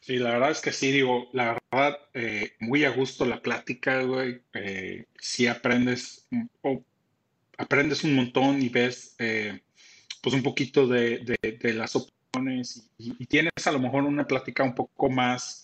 Sí, 0.00 0.16
la 0.18 0.30
verdad 0.32 0.50
es 0.50 0.60
que 0.60 0.72
sí, 0.72 0.90
digo, 0.90 1.28
la 1.32 1.58
verdad, 1.70 1.98
eh, 2.14 2.54
muy 2.60 2.84
a 2.84 2.90
gusto 2.90 3.24
la 3.24 3.40
plática, 3.40 4.02
güey. 4.02 4.42
Eh, 4.52 5.06
sí 5.18 5.46
aprendes, 5.46 6.26
mm, 6.30 6.46
o 6.62 6.84
aprendes 7.58 8.04
un 8.04 8.14
montón 8.16 8.62
y 8.62 8.68
ves, 8.70 9.16
eh, 9.18 9.60
pues 10.22 10.34
un 10.34 10.42
poquito 10.42 10.86
de, 10.88 11.18
de- 11.20 11.52
de 11.58 11.74
las 11.74 11.96
opciones 11.96 12.90
y, 12.98 13.16
y 13.22 13.26
tienes 13.26 13.52
a 13.66 13.72
lo 13.72 13.78
mejor 13.80 14.04
una 14.04 14.26
plática 14.26 14.64
un 14.64 14.74
poco 14.74 15.10
más, 15.10 15.61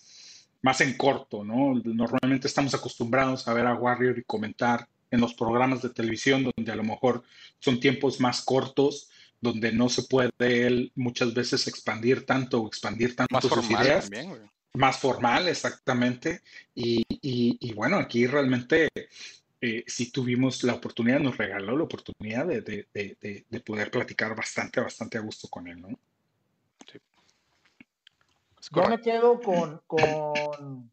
más 0.68 0.82
en 0.82 0.98
corto, 0.98 1.44
¿no? 1.44 1.80
Normalmente 1.82 2.46
estamos 2.46 2.74
acostumbrados 2.74 3.48
a 3.48 3.54
ver 3.54 3.66
a 3.66 3.74
Warrior 3.74 4.18
y 4.18 4.22
comentar 4.24 4.86
en 5.10 5.18
los 5.18 5.32
programas 5.32 5.80
de 5.80 5.88
televisión 5.88 6.44
donde 6.44 6.70
a 6.70 6.76
lo 6.76 6.84
mejor 6.84 7.22
son 7.58 7.80
tiempos 7.80 8.20
más 8.20 8.42
cortos, 8.42 9.08
donde 9.40 9.72
no 9.72 9.88
se 9.88 10.02
puede 10.02 10.30
él 10.38 10.92
muchas 10.94 11.32
veces 11.32 11.66
expandir 11.68 12.26
tanto 12.26 12.60
o 12.60 12.66
expandir 12.66 13.16
tanto 13.16 13.34
Más 13.34 13.44
sus 13.44 13.50
formal 13.54 13.82
ideas 13.86 14.02
también, 14.10 14.28
güey. 14.28 14.42
más 14.74 14.98
formal, 14.98 15.48
exactamente. 15.48 16.42
Y, 16.74 17.02
y- 17.08 17.56
y 17.58 17.72
bueno, 17.72 17.96
aquí 17.96 18.26
realmente 18.26 18.88
eh, 19.62 19.84
sí 19.86 20.12
tuvimos 20.12 20.62
la 20.64 20.74
oportunidad, 20.74 21.18
nos 21.20 21.38
regaló 21.38 21.78
la 21.78 21.84
oportunidad 21.84 22.44
de, 22.46 22.60
de- 22.60 22.86
de- 22.92 23.16
de- 23.22 23.46
de 23.48 23.60
poder 23.60 23.90
platicar 23.90 24.36
bastante, 24.36 24.80
bastante 24.82 25.16
a 25.16 25.22
gusto 25.22 25.48
con 25.48 25.66
él, 25.66 25.80
¿no? 25.80 25.88
Yo 28.74 28.88
me 28.88 29.00
quedo 29.00 29.40
con, 29.40 29.80
con 29.86 30.90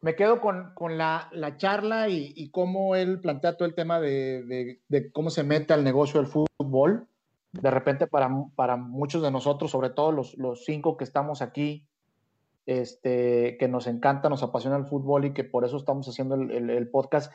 me 0.00 0.16
quedo 0.16 0.40
con, 0.40 0.72
con 0.74 0.98
la, 0.98 1.28
la 1.32 1.56
charla 1.56 2.08
y, 2.08 2.32
y 2.36 2.50
cómo 2.50 2.96
él 2.96 3.20
plantea 3.20 3.56
todo 3.56 3.66
el 3.68 3.74
tema 3.74 4.00
de, 4.00 4.42
de- 4.44 4.80
de 4.88 5.12
cómo 5.12 5.30
se 5.30 5.44
mete 5.44 5.72
al 5.72 5.84
negocio 5.84 6.20
del 6.20 6.28
fútbol. 6.30 7.06
De 7.52 7.70
repente 7.70 8.06
para, 8.06 8.30
para 8.56 8.76
muchos 8.76 9.22
de 9.22 9.30
nosotros, 9.30 9.70
sobre 9.70 9.90
todo 9.90 10.10
los, 10.10 10.36
los 10.38 10.64
cinco 10.64 10.96
que 10.96 11.04
estamos 11.04 11.42
aquí, 11.42 11.86
este, 12.66 13.56
que 13.58 13.68
nos 13.68 13.86
encanta, 13.86 14.28
nos 14.28 14.42
apasiona 14.42 14.76
el 14.76 14.86
fútbol 14.86 15.26
y 15.26 15.34
que 15.34 15.44
por 15.44 15.64
eso 15.64 15.76
estamos 15.76 16.08
haciendo 16.08 16.34
el, 16.34 16.50
el- 16.50 16.70
el 16.70 16.88
podcast, 16.88 17.32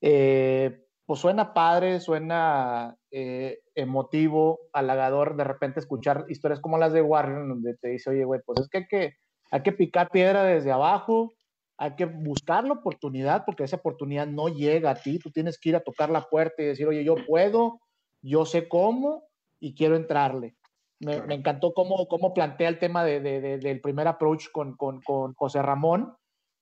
eh, 0.00 0.86
pues 1.10 1.18
suena 1.18 1.54
padre, 1.54 1.98
suena 1.98 2.96
eh, 3.10 3.58
emotivo, 3.74 4.60
halagador 4.72 5.34
de 5.34 5.42
repente 5.42 5.80
escuchar 5.80 6.24
historias 6.28 6.60
como 6.60 6.78
las 6.78 6.92
de 6.92 7.02
Warren, 7.02 7.48
donde 7.48 7.74
te 7.78 7.88
dice, 7.88 8.10
oye, 8.10 8.22
güey, 8.22 8.40
pues 8.46 8.60
es 8.60 8.68
que 8.68 8.78
hay, 8.78 8.86
que 8.86 9.14
hay 9.50 9.62
que 9.64 9.72
picar 9.72 10.08
piedra 10.10 10.44
desde 10.44 10.70
abajo, 10.70 11.32
hay 11.78 11.96
que 11.96 12.04
buscar 12.04 12.62
la 12.62 12.74
oportunidad, 12.74 13.44
porque 13.44 13.64
esa 13.64 13.74
oportunidad 13.78 14.28
no 14.28 14.46
llega 14.50 14.92
a 14.92 14.94
ti, 14.94 15.18
tú 15.18 15.32
tienes 15.32 15.58
que 15.58 15.70
ir 15.70 15.74
a 15.74 15.80
tocar 15.80 16.10
la 16.10 16.20
puerta 16.28 16.62
y 16.62 16.66
decir, 16.66 16.86
oye, 16.86 17.02
yo 17.02 17.16
puedo, 17.26 17.80
yo 18.22 18.46
sé 18.46 18.68
cómo 18.68 19.24
y 19.58 19.74
quiero 19.74 19.96
entrarle. 19.96 20.54
Me, 21.00 21.14
Claro. 21.14 21.26
me 21.26 21.34
encantó 21.34 21.72
cómo, 21.74 22.06
cómo 22.06 22.32
plantea 22.34 22.68
el 22.68 22.78
tema 22.78 23.02
de- 23.02 23.18
de- 23.18 23.40
de- 23.40 23.58
del 23.58 23.80
primer 23.80 24.06
approach 24.06 24.44
con, 24.52 24.76
con, 24.76 25.00
con 25.02 25.34
José 25.34 25.60
Ramón 25.60 26.14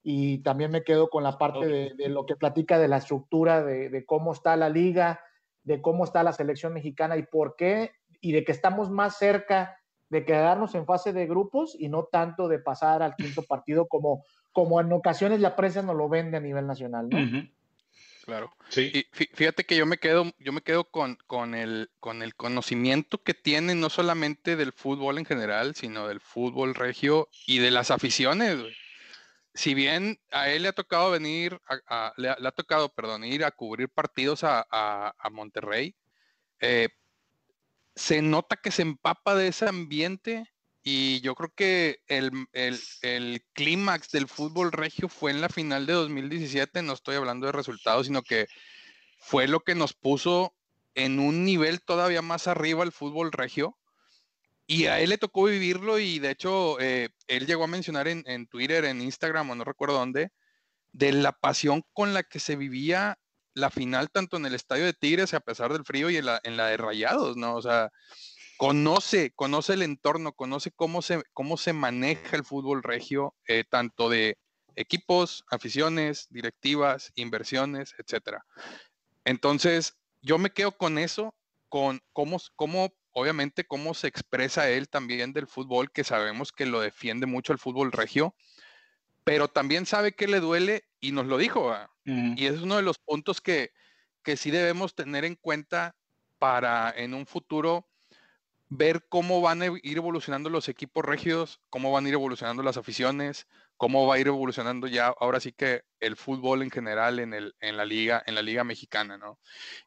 y 0.02 0.38
también 0.38 0.70
me 0.70 0.84
quedo 0.84 1.10
con 1.10 1.22
la 1.24 1.36
parte 1.38 1.66
de, 1.66 1.94
de 1.94 2.08
lo 2.08 2.24
que 2.26 2.36
platica 2.36 2.78
de 2.78 2.88
la 2.88 2.98
estructura, 2.98 3.62
de, 3.64 3.88
de 3.90 4.04
cómo 4.06 4.32
está 4.32 4.56
la 4.56 4.68
liga, 4.68 5.20
de 5.64 5.82
cómo 5.82 6.04
está 6.04 6.22
la 6.22 6.32
selección 6.32 6.72
mexicana 6.72 7.16
y 7.16 7.24
por 7.24 7.56
qué, 7.56 7.92
y 8.20 8.32
de 8.32 8.44
que 8.44 8.52
estamos 8.52 8.90
más 8.90 9.18
cerca 9.18 9.76
de 10.08 10.24
quedarnos 10.24 10.74
en 10.74 10.86
fase 10.86 11.12
de 11.12 11.26
grupos 11.26 11.76
y 11.78 11.88
no 11.88 12.04
tanto 12.04 12.48
de 12.48 12.58
pasar 12.58 13.02
al 13.02 13.14
quinto 13.16 13.42
partido 13.48 13.86
como, 13.86 14.24
como 14.52 14.80
en 14.80 14.90
ocasiones 14.92 15.40
la 15.40 15.54
prensa 15.56 15.82
nos 15.82 15.96
lo 15.96 16.08
vende 16.08 16.36
a 16.38 16.40
nivel 16.40 16.66
nacional, 16.66 17.08
¿no? 17.10 17.18
Claro. 18.24 18.50
Sí, 18.68 18.90
Y 18.92 18.98
fí- 19.16 19.30
fíjate 19.32 19.64
que 19.64 19.74
yo 19.76 19.86
me 19.86 19.96
quedo, 19.98 20.24
yo 20.38 20.52
me 20.52 20.60
quedo 20.60 20.84
con, 20.84 21.16
con 21.26 21.54
el, 21.54 21.90
con 21.98 22.22
el 22.22 22.34
conocimiento 22.34 23.22
que 23.22 23.32
tiene 23.34 23.74
no 23.74 23.88
solamente 23.88 24.54
del 24.56 24.72
fútbol 24.72 25.16
en 25.18 25.24
general, 25.24 25.74
sino 25.74 26.06
del 26.08 26.20
fútbol 26.20 26.74
regio 26.74 27.28
y 27.46 27.58
de 27.58 27.70
las 27.70 27.90
aficiones. 27.90 28.60
güey. 28.60 28.74
Si 29.58 29.74
bien 29.74 30.20
a 30.30 30.50
él 30.50 30.62
le 30.62 30.68
ha 30.68 30.72
tocado 30.72 31.10
venir, 31.10 31.60
a- 31.88 32.12
le, 32.16 32.28
ha, 32.28 32.52
tocado, 32.52 32.94
perdón, 32.94 33.24
ir 33.24 33.44
a 33.44 33.50
cubrir 33.50 33.88
partidos 33.88 34.44
a, 34.44 35.12
Monterrey, 35.32 35.96
eh, 36.60 36.90
se 37.96 38.22
nota 38.22 38.54
que 38.54 38.70
se 38.70 38.82
empapa 38.82 39.34
de 39.34 39.48
ese 39.48 39.66
ambiente 39.68 40.44
y 40.80 41.20
yo 41.22 41.34
creo 41.34 41.52
que 41.56 42.04
el- 42.06 42.30
el 43.02 43.44
clímax 43.52 44.12
del 44.12 44.28
fútbol 44.28 44.70
regio 44.70 45.08
fue 45.08 45.32
en 45.32 45.40
la 45.40 45.48
final 45.48 45.86
de 45.86 45.94
2017, 45.94 46.82
no 46.82 46.92
estoy 46.92 47.16
hablando 47.16 47.46
de 47.46 47.52
resultados, 47.52 48.06
sino 48.06 48.22
que 48.22 48.46
fue 49.18 49.48
lo 49.48 49.64
que 49.64 49.74
nos 49.74 49.92
puso 49.92 50.54
en 50.94 51.18
un 51.18 51.44
nivel 51.44 51.82
todavía 51.82 52.22
más 52.22 52.46
arriba 52.46 52.84
el 52.84 52.92
fútbol 52.92 53.32
regio. 53.32 53.76
Y 54.70 54.84
a 54.84 55.00
él 55.00 55.08
le 55.08 55.18
tocó 55.18 55.44
vivirlo 55.44 55.98
y 55.98 56.18
de 56.18 56.30
hecho 56.30 56.78
eh, 56.78 57.08
él 57.26 57.46
llegó 57.46 57.64
a 57.64 57.68
mencionar 57.68 58.06
en, 58.06 58.46
Twitter, 58.48 58.84
en 58.84 59.00
Instagram 59.00 59.48
o 59.48 59.54
no 59.54 59.64
recuerdo 59.64 59.96
dónde, 59.96 60.30
de 60.92 61.12
la 61.12 61.32
pasión 61.32 61.82
con 61.94 62.12
la 62.12 62.22
que 62.22 62.38
se 62.38 62.54
vivía 62.54 63.18
la 63.54 63.70
final 63.70 64.10
tanto 64.10 64.36
en 64.36 64.44
el 64.44 64.54
estadio 64.54 64.84
de 64.84 64.92
Tigres 64.92 65.32
a 65.32 65.40
pesar 65.40 65.72
del 65.72 65.86
frío 65.86 66.10
y 66.10 66.18
en 66.18 66.26
la, 66.26 66.38
en 66.44 66.58
la 66.58 66.66
de 66.66 66.76
Rayados, 66.76 67.38
¿no? 67.38 67.56
O 67.56 67.62
sea, 67.62 67.90
conoce, 68.58 69.32
conoce 69.34 69.72
el 69.72 69.82
entorno, 69.82 70.32
conoce 70.32 70.70
cómo 70.70 71.00
se, 71.00 71.22
cómo 71.32 71.56
se 71.56 71.72
maneja 71.72 72.36
el 72.36 72.44
fútbol 72.44 72.82
regio, 72.82 73.34
eh, 73.46 73.64
tanto 73.68 74.10
de 74.10 74.36
equipos, 74.76 75.44
aficiones, 75.50 76.26
directivas, 76.28 77.10
inversiones, 77.14 77.94
etcétera. 77.98 78.44
Entonces, 79.24 79.96
yo 80.20 80.38
me 80.38 80.50
quedo 80.50 80.72
con 80.72 80.98
eso, 80.98 81.34
con 81.68 82.00
cómo, 82.12 82.38
cómo, 82.54 82.92
obviamente, 83.12 83.64
cómo 83.64 83.94
se 83.94 84.08
expresa 84.08 84.68
él 84.70 84.88
también 84.88 85.32
del 85.32 85.46
fútbol, 85.46 85.90
que 85.90 86.04
sabemos 86.04 86.52
que 86.52 86.66
lo 86.66 86.80
defiende 86.80 87.26
mucho 87.26 87.52
el 87.52 87.58
fútbol 87.58 87.92
regio, 87.92 88.34
pero 89.24 89.48
también 89.48 89.86
sabe 89.86 90.12
que 90.12 90.26
le 90.26 90.40
duele 90.40 90.84
y 91.00 91.12
nos 91.12 91.26
lo 91.26 91.38
dijo. 91.38 91.74
Y 92.04 92.46
es 92.46 92.60
uno 92.60 92.76
de 92.76 92.82
los 92.82 92.98
puntos 92.98 93.40
que, 93.40 93.72
que 94.22 94.36
sí 94.36 94.50
debemos 94.50 94.94
tener 94.94 95.24
en 95.24 95.34
cuenta 95.34 95.94
para 96.38 96.90
en 96.96 97.12
un 97.12 97.26
futuro 97.26 97.88
ver 98.68 99.06
cómo 99.08 99.40
van 99.40 99.62
a 99.62 99.66
ir 99.66 99.96
evolucionando 99.96 100.50
los 100.50 100.68
equipos 100.68 101.04
regios, 101.04 101.60
cómo 101.70 101.90
van 101.90 102.04
a 102.04 102.08
ir 102.08 102.14
evolucionando 102.14 102.62
las 102.62 102.76
aficiones, 102.76 103.46
cómo 103.78 104.06
va 104.06 104.16
a 104.16 104.18
ir 104.18 104.26
evolucionando 104.26 104.86
ya 104.86 105.06
ahora 105.06 105.40
sí 105.40 105.52
que 105.52 105.84
el 106.00 106.16
fútbol 106.16 106.62
en 106.62 106.70
general 106.70 107.18
en, 107.18 107.32
el, 107.32 107.54
en 107.60 107.76
la 107.76 107.84
liga, 107.84 108.22
en 108.26 108.34
la 108.34 108.42
liga 108.42 108.64
mexicana, 108.64 109.16
¿no? 109.16 109.38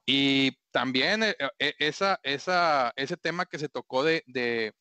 Y 0.06 0.58
también 0.72 1.24
eh, 1.24 1.36
eh, 1.60 1.76
esa, 1.78 2.20
ese 2.24 3.18
tema 3.18 3.45
que 3.45 3.60
se 3.60 3.70
tocó 3.70 4.03
de, 4.03 4.24
de, 4.26 4.74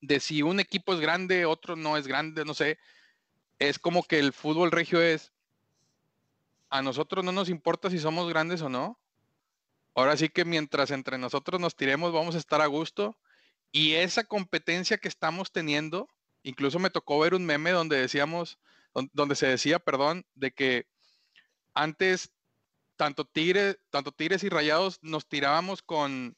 de 0.00 0.20
si 0.20 0.42
un 0.42 0.60
equipo 0.60 0.92
es 0.92 1.00
grande, 1.00 1.46
otro 1.46 1.74
no 1.74 1.96
es 1.96 2.06
grande, 2.06 2.44
no 2.44 2.54
sé, 2.54 2.78
es 3.58 3.78
como 3.78 4.04
que 4.04 4.18
el 4.18 4.32
fútbol 4.32 4.70
regio 4.70 5.00
es, 5.00 5.32
a 6.68 6.82
nosotros 6.82 7.24
no 7.24 7.32
nos 7.32 7.48
importa 7.48 7.90
si 7.90 7.98
somos 7.98 8.28
grandes 8.28 8.62
o 8.62 8.68
no. 8.68 8.99
Ahora 9.94 10.16
sí 10.16 10.28
que 10.28 10.44
mientras 10.44 10.90
entre 10.90 11.18
nosotros 11.18 11.60
nos 11.60 11.76
tiremos 11.76 12.12
vamos 12.12 12.34
a 12.34 12.38
estar 12.38 12.60
a 12.60 12.66
gusto. 12.66 13.18
Y 13.72 13.94
esa 13.94 14.24
competencia 14.24 14.98
que 14.98 15.08
estamos 15.08 15.52
teniendo, 15.52 16.08
incluso 16.42 16.78
me 16.78 16.90
tocó 16.90 17.18
ver 17.20 17.34
un 17.34 17.46
meme 17.46 17.70
donde 17.70 18.00
decíamos, 18.00 18.58
donde 19.12 19.36
se 19.36 19.46
decía, 19.46 19.78
perdón, 19.78 20.26
de 20.34 20.52
que 20.52 20.86
antes 21.74 22.32
tanto 22.96 23.24
Tigres, 23.24 23.78
tanto 23.90 24.12
Tigres 24.12 24.42
y 24.44 24.48
Rayados 24.48 24.98
nos 25.02 25.28
tirábamos 25.28 25.82
con 25.82 26.36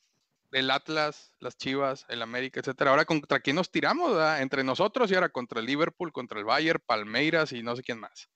el 0.52 0.70
Atlas, 0.70 1.32
las 1.40 1.56
Chivas, 1.56 2.04
el 2.08 2.22
América, 2.22 2.60
etcétera. 2.60 2.90
Ahora 2.90 3.04
contra 3.04 3.40
quién 3.40 3.56
nos 3.56 3.70
tiramos, 3.70 4.12
entre 4.38 4.62
nosotros 4.62 5.10
y 5.10 5.14
ahora 5.14 5.30
contra 5.30 5.60
el 5.60 5.66
Liverpool, 5.66 6.12
contra 6.12 6.38
el 6.38 6.44
Bayern, 6.44 6.82
Palmeiras 6.84 7.52
y 7.52 7.62
no 7.62 7.74
sé 7.74 7.82
quién 7.82 7.98
más. 7.98 8.28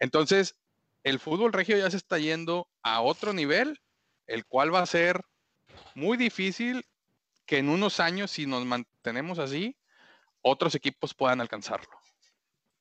Entonces, 0.00 0.58
el 1.04 1.18
fútbol 1.18 1.52
regio 1.52 1.76
ya 1.76 1.90
se 1.90 1.98
está 1.98 2.18
yendo 2.18 2.68
a 2.82 3.00
otro 3.02 3.32
nivel, 3.32 3.80
el 4.28 4.44
cual 4.46 4.72
va 4.72 4.80
a 4.80 4.86
ser 4.86 5.22
muy 5.94 6.16
difícil 6.16 6.84
que 7.46 7.58
en 7.58 7.68
unos 7.68 7.98
años, 7.98 8.30
si 8.30 8.46
nos 8.46 8.64
mantenemos 8.64 9.38
así, 9.38 9.76
otros 10.42 10.74
equipos 10.74 11.14
puedan 11.14 11.40
alcanzarlo. 11.40 11.98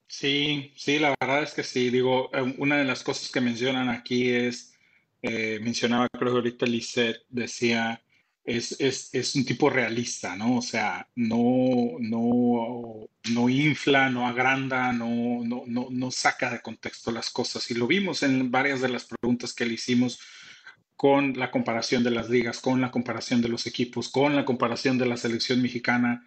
Sí, 0.08 0.74
sí, 0.76 1.00
la 1.00 1.16
verdad 1.20 1.44
es 1.44 1.54
que 1.54 1.64
sí. 1.64 1.90
Digo, 1.90 2.30
eh, 2.34 2.56
una 2.58 2.78
de 2.78 2.86
las 2.86 3.04
cosas 3.04 3.32
que 3.32 3.42
mencionan 3.42 3.90
aquí 3.90 4.30
es, 4.30 4.74
eh, 5.22 5.60
mencionaba 5.62 6.08
creo 6.10 6.32
que 6.32 6.38
ahorita 6.38 6.66
Lisset, 6.66 7.24
decía, 7.30 8.02
es, 8.44 8.80
es, 8.80 9.14
es, 9.14 9.36
un 9.36 9.46
tipo 9.46 9.70
realista, 9.70 10.36
¿no? 10.38 10.58
O 10.58 10.62
sea, 10.62 11.08
no, 11.16 11.98
no, 12.00 13.10
no 13.32 13.50
infla, 13.50 14.10
no 14.10 14.26
agranda, 14.26 14.94
no, 14.94 15.44
no, 15.44 15.64
no, 15.68 15.88
no 15.90 16.12
saca 16.12 16.50
de 16.52 16.62
contexto 16.62 17.12
las 17.12 17.30
cosas. 17.30 17.70
Y 17.72 17.74
lo 17.74 17.88
vimos 17.88 18.24
en 18.24 18.50
varias 18.50 18.80
de 18.80 18.90
las 18.90 19.06
preguntas 19.06 19.54
que 19.54 19.66
le 19.66 19.74
hicimos 19.74 20.20
con 20.98 21.34
la 21.38 21.52
comparación 21.52 22.04
de 22.04 22.12
las 22.12 22.30
ligas, 22.30 22.60
con 22.60 22.82
la 22.82 22.92
comparación 22.92 23.42
de 23.42 23.50
los 23.50 23.68
equipos, 23.68 24.10
con 24.10 24.36
la 24.36 24.46
comparación 24.46 24.98
de 24.98 25.06
la 25.06 25.18
selección 25.18 25.62
mexicana. 25.62 26.26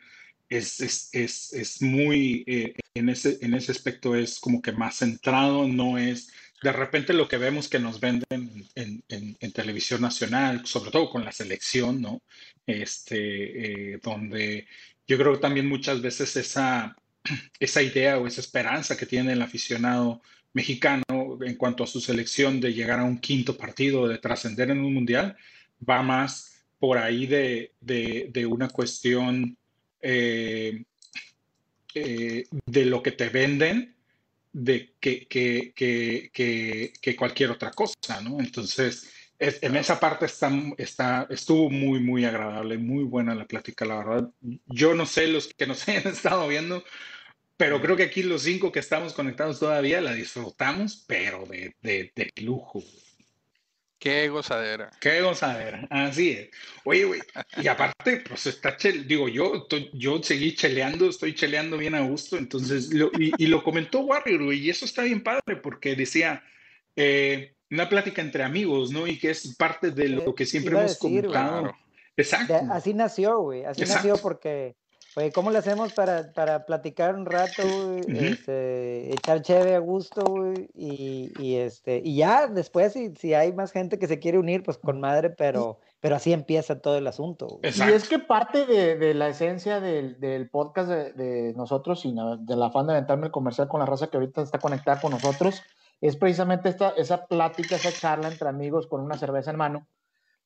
Es, 0.49 0.81
es, 0.81 1.11
es, 1.13 1.53
es 1.53 1.83
muy, 1.83 2.45
eh, 2.47 2.75
en, 2.95 3.09
ese, 3.09 3.39
en 3.43 3.55
ese 3.55 3.73
aspecto 3.73 4.17
es 4.17 4.41
como 4.41 4.63
que 4.63 4.73
más 4.73 4.99
centrado, 4.99 5.69
no 5.69 5.99
es 5.99 6.33
de 6.63 6.73
repente 6.73 7.13
lo 7.13 7.29
que 7.29 7.39
vemos 7.39 7.69
que 7.69 7.79
nos 7.79 8.01
venden 8.01 8.69
en, 8.75 9.05
en, 9.09 9.53
televisión 9.53 10.03
nacional, 10.03 10.67
sobre 10.67 10.91
todo 10.91 11.09
con 11.11 11.25
la 11.25 11.33
selección, 11.33 12.03
¿no? 12.03 12.23
Este, 12.67 13.95
eh, 13.95 14.01
donde 14.03 14.67
yo 15.07 15.19
creo 15.19 15.41
también 15.41 15.67
muchas 15.67 16.03
veces 16.03 16.37
esa, 16.37 16.97
esa 17.61 17.83
idea 17.83 18.19
o 18.19 18.27
esa 18.27 18.41
esperanza 18.41 18.97
que 18.97 19.07
tiene 19.07 19.33
el 19.33 19.43
aficionado 19.43 20.23
mexicano 20.53 21.05
en 21.41 21.55
cuanto 21.57 21.85
a 21.85 21.87
su 21.87 22.01
selección 22.01 22.61
de 22.61 22.73
llegar 22.73 23.01
a 23.01 23.05
un 23.05 23.19
quinto 23.19 23.57
partido, 23.57 24.09
de 24.09 24.19
trascender 24.19 24.71
en 24.71 24.81
un 24.81 24.95
mundial, 24.95 25.37
va 25.89 26.03
más 26.03 26.65
por 26.79 26.99
ahí 26.99 27.27
de, 27.27 27.73
de, 27.81 28.31
de 28.33 28.47
una 28.47 28.69
cuestión 28.69 29.57
eh, 30.01 30.85
eh, 31.95 32.45
de 32.67 32.85
lo 32.87 33.03
que 33.03 33.13
te 33.13 33.29
venden 33.29 33.97
de 34.53 34.95
que, 34.99 35.27
que, 35.27 35.73
que, 35.75 36.93
que, 37.01 37.17
cualquier 37.17 37.51
otra 37.51 37.71
cosa, 37.71 38.21
¿no? 38.23 38.41
Entonces, 38.41 39.13
en 39.39 39.77
esa 39.77 39.99
parte 40.01 40.27
está, 40.27 40.51
está, 40.77 41.27
estuvo 41.31 41.71
muy, 41.71 42.01
muy 42.01 42.25
agradable, 42.25 42.79
muy 42.79 43.05
buena 43.05 43.35
la 43.35 43.47
plática, 43.47 43.85
la 43.85 43.97
verdad. 43.99 44.31
Yo 44.67 44.95
no 44.95 45.07
sé 45.07 45.29
los 45.29 45.49
que 45.49 45.67
nos 45.67 45.87
hayan 45.89 46.09
estado 46.09 46.49
viendo, 46.49 46.85
pero 47.61 47.79
creo 47.79 47.95
que 47.95 48.05
aquí 48.05 48.23
los 48.23 48.45
cinco 48.45 48.73
que 48.73 48.79
estamos 48.79 49.13
conectados 49.13 49.61
todavía 49.61 50.01
la 50.01 50.15
disfrutamos, 50.15 51.05
pero 51.07 51.45
de, 51.45 51.77
de, 51.83 52.11
de 52.17 52.33
lujo. 52.41 52.83
Qué 53.99 54.31
gozadera. 54.31 54.91
Qué 54.99 55.21
gozadera, 55.21 55.87
así 55.91 56.31
es. 56.31 56.49
Oye, 56.85 57.05
güey, 57.05 57.21
y 57.63 57.69
aparte, 57.69 58.25
pues 58.27 58.47
está, 58.47 58.79
chel 58.79 59.07
digo, 59.07 59.29
yo, 59.29 59.69
yo 59.93 60.23
seguí 60.23 60.55
cheleando, 60.55 61.11
estoy 61.11 61.35
cheleando 61.35 61.77
bien 61.77 61.95
a 61.95 62.01
gusto, 62.01 62.39
entonces, 62.39 62.89
y, 63.19 63.47
lo 63.47 63.63
comentó 63.63 64.01
Warrior, 64.01 64.43
güey, 64.43 64.61
y 64.61 64.71
eso 64.71 64.87
está 64.87 65.03
bien 65.03 65.23
padre, 65.23 65.57
porque 65.57 65.95
decía, 65.95 66.43
eh, 66.97 67.53
una 67.71 67.91
plática 67.91 68.23
entre 68.23 68.43
amigos, 68.43 68.91
¿no? 68.91 69.07
Y 69.07 69.19
que 69.19 69.33
es 69.33 69.55
parte 69.57 69.91
de 69.91 70.09
lo 70.09 70.35
que 70.35 70.47
siempre 70.47 70.79
hemos 70.79 70.97
comentado. 70.97 71.77
Exacto. 72.17 72.59
así 72.73 72.95
nació, 72.95 73.39
güey, 73.41 73.67
así 73.67 73.83
nació 73.83 74.17
porque 74.17 74.77
Oye, 75.17 75.33
¿cómo 75.33 75.51
le 75.51 75.59
hacemos 75.59 75.93
para, 75.93 76.33
para 76.33 76.67
platicar 76.67 77.17
un 77.17 77.27
rato, 77.27 77.63
este, 78.07 79.13
echar 79.13 79.43
cheve 79.43 79.75
a 79.75 79.81
gusto, 79.81 80.23
Y, 80.75 81.33
y, 81.39 81.57
este, 81.57 82.01
y 82.05 82.17
ya 82.17 82.47
después, 82.47 82.93
si, 82.93 83.15
si 83.17 83.35
hay 83.35 83.53
más 83.53 83.73
gente 83.73 83.99
que 83.99 84.07
se 84.07 84.21
quiere 84.21 84.39
unir, 84.39 84.63
pues 84.63 84.79
con 84.79 85.01
madre, 85.01 85.31
pero, 85.31 85.81
pero 86.01 86.15
así 86.15 86.33
empieza 86.33 86.81
todo 86.81 86.97
el 86.97 87.07
asunto. 87.09 87.59
Y 87.63 87.83
es 87.83 88.09
que 88.09 88.21
parte 88.21 88.67
de, 88.67 88.97
de 88.97 89.15
la 89.15 89.29
esencia 89.29 89.81
del, 89.81 90.21
del 90.21 90.49
podcast 90.49 90.89
de, 90.89 91.13
de, 91.13 91.55
nosotros 91.55 92.05
y 92.05 92.15
de 92.41 92.57
la 92.57 92.67
afán 92.67 92.87
de 92.87 92.93
aventarme 92.93 93.27
el 93.27 93.33
comercial 93.33 93.67
con 93.67 93.81
la 93.81 93.87
raza 93.87 94.09
que 94.09 94.17
ahorita 94.17 94.43
está 94.43 94.59
conectada 94.59 95.01
con 95.01 95.11
nosotros, 95.11 95.63
es 96.01 96.17
precisamente 96.17 96.69
esta, 96.69 96.91
esa 96.91 97.27
plática, 97.27 97.77
esa 97.77 97.93
charla 97.93 98.29
entre 98.29 98.49
amigos 98.49 98.87
con 98.87 99.01
una 99.01 99.19
cerveza 99.19 99.51
en 99.51 99.57
mano 99.57 99.87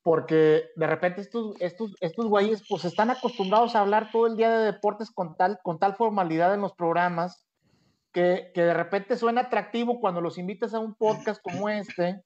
porque 0.05 0.69
de 0.77 0.87
repente 0.87 1.23
estos, 1.23 1.57
estos, 1.61 1.97
estos 2.01 2.27
güeyes 2.27 2.63
pues 2.69 2.85
están 2.85 3.09
acostumbrados 3.09 3.75
a 3.75 3.81
hablar 3.81 4.11
todo 4.13 4.27
el 4.27 4.37
día 4.37 4.51
de 4.51 4.67
deportes 4.67 5.11
con 5.11 5.35
tal, 5.35 5.59
con 5.63 5.79
tal 5.79 5.97
formalidad 5.97 6.53
en 6.53 6.61
los 6.61 6.75
programas 6.75 7.49
que, 8.13 8.53
que 8.55 8.63
de 8.63 8.75
repente 8.75 9.17
suena 9.17 9.41
atractivo 9.41 10.01
cuando 10.01 10.21
los 10.21 10.37
invitas 10.37 10.75
a 10.75 10.79
un 10.79 10.95
podcast 10.95 11.43
como 11.43 11.71
este, 11.71 12.23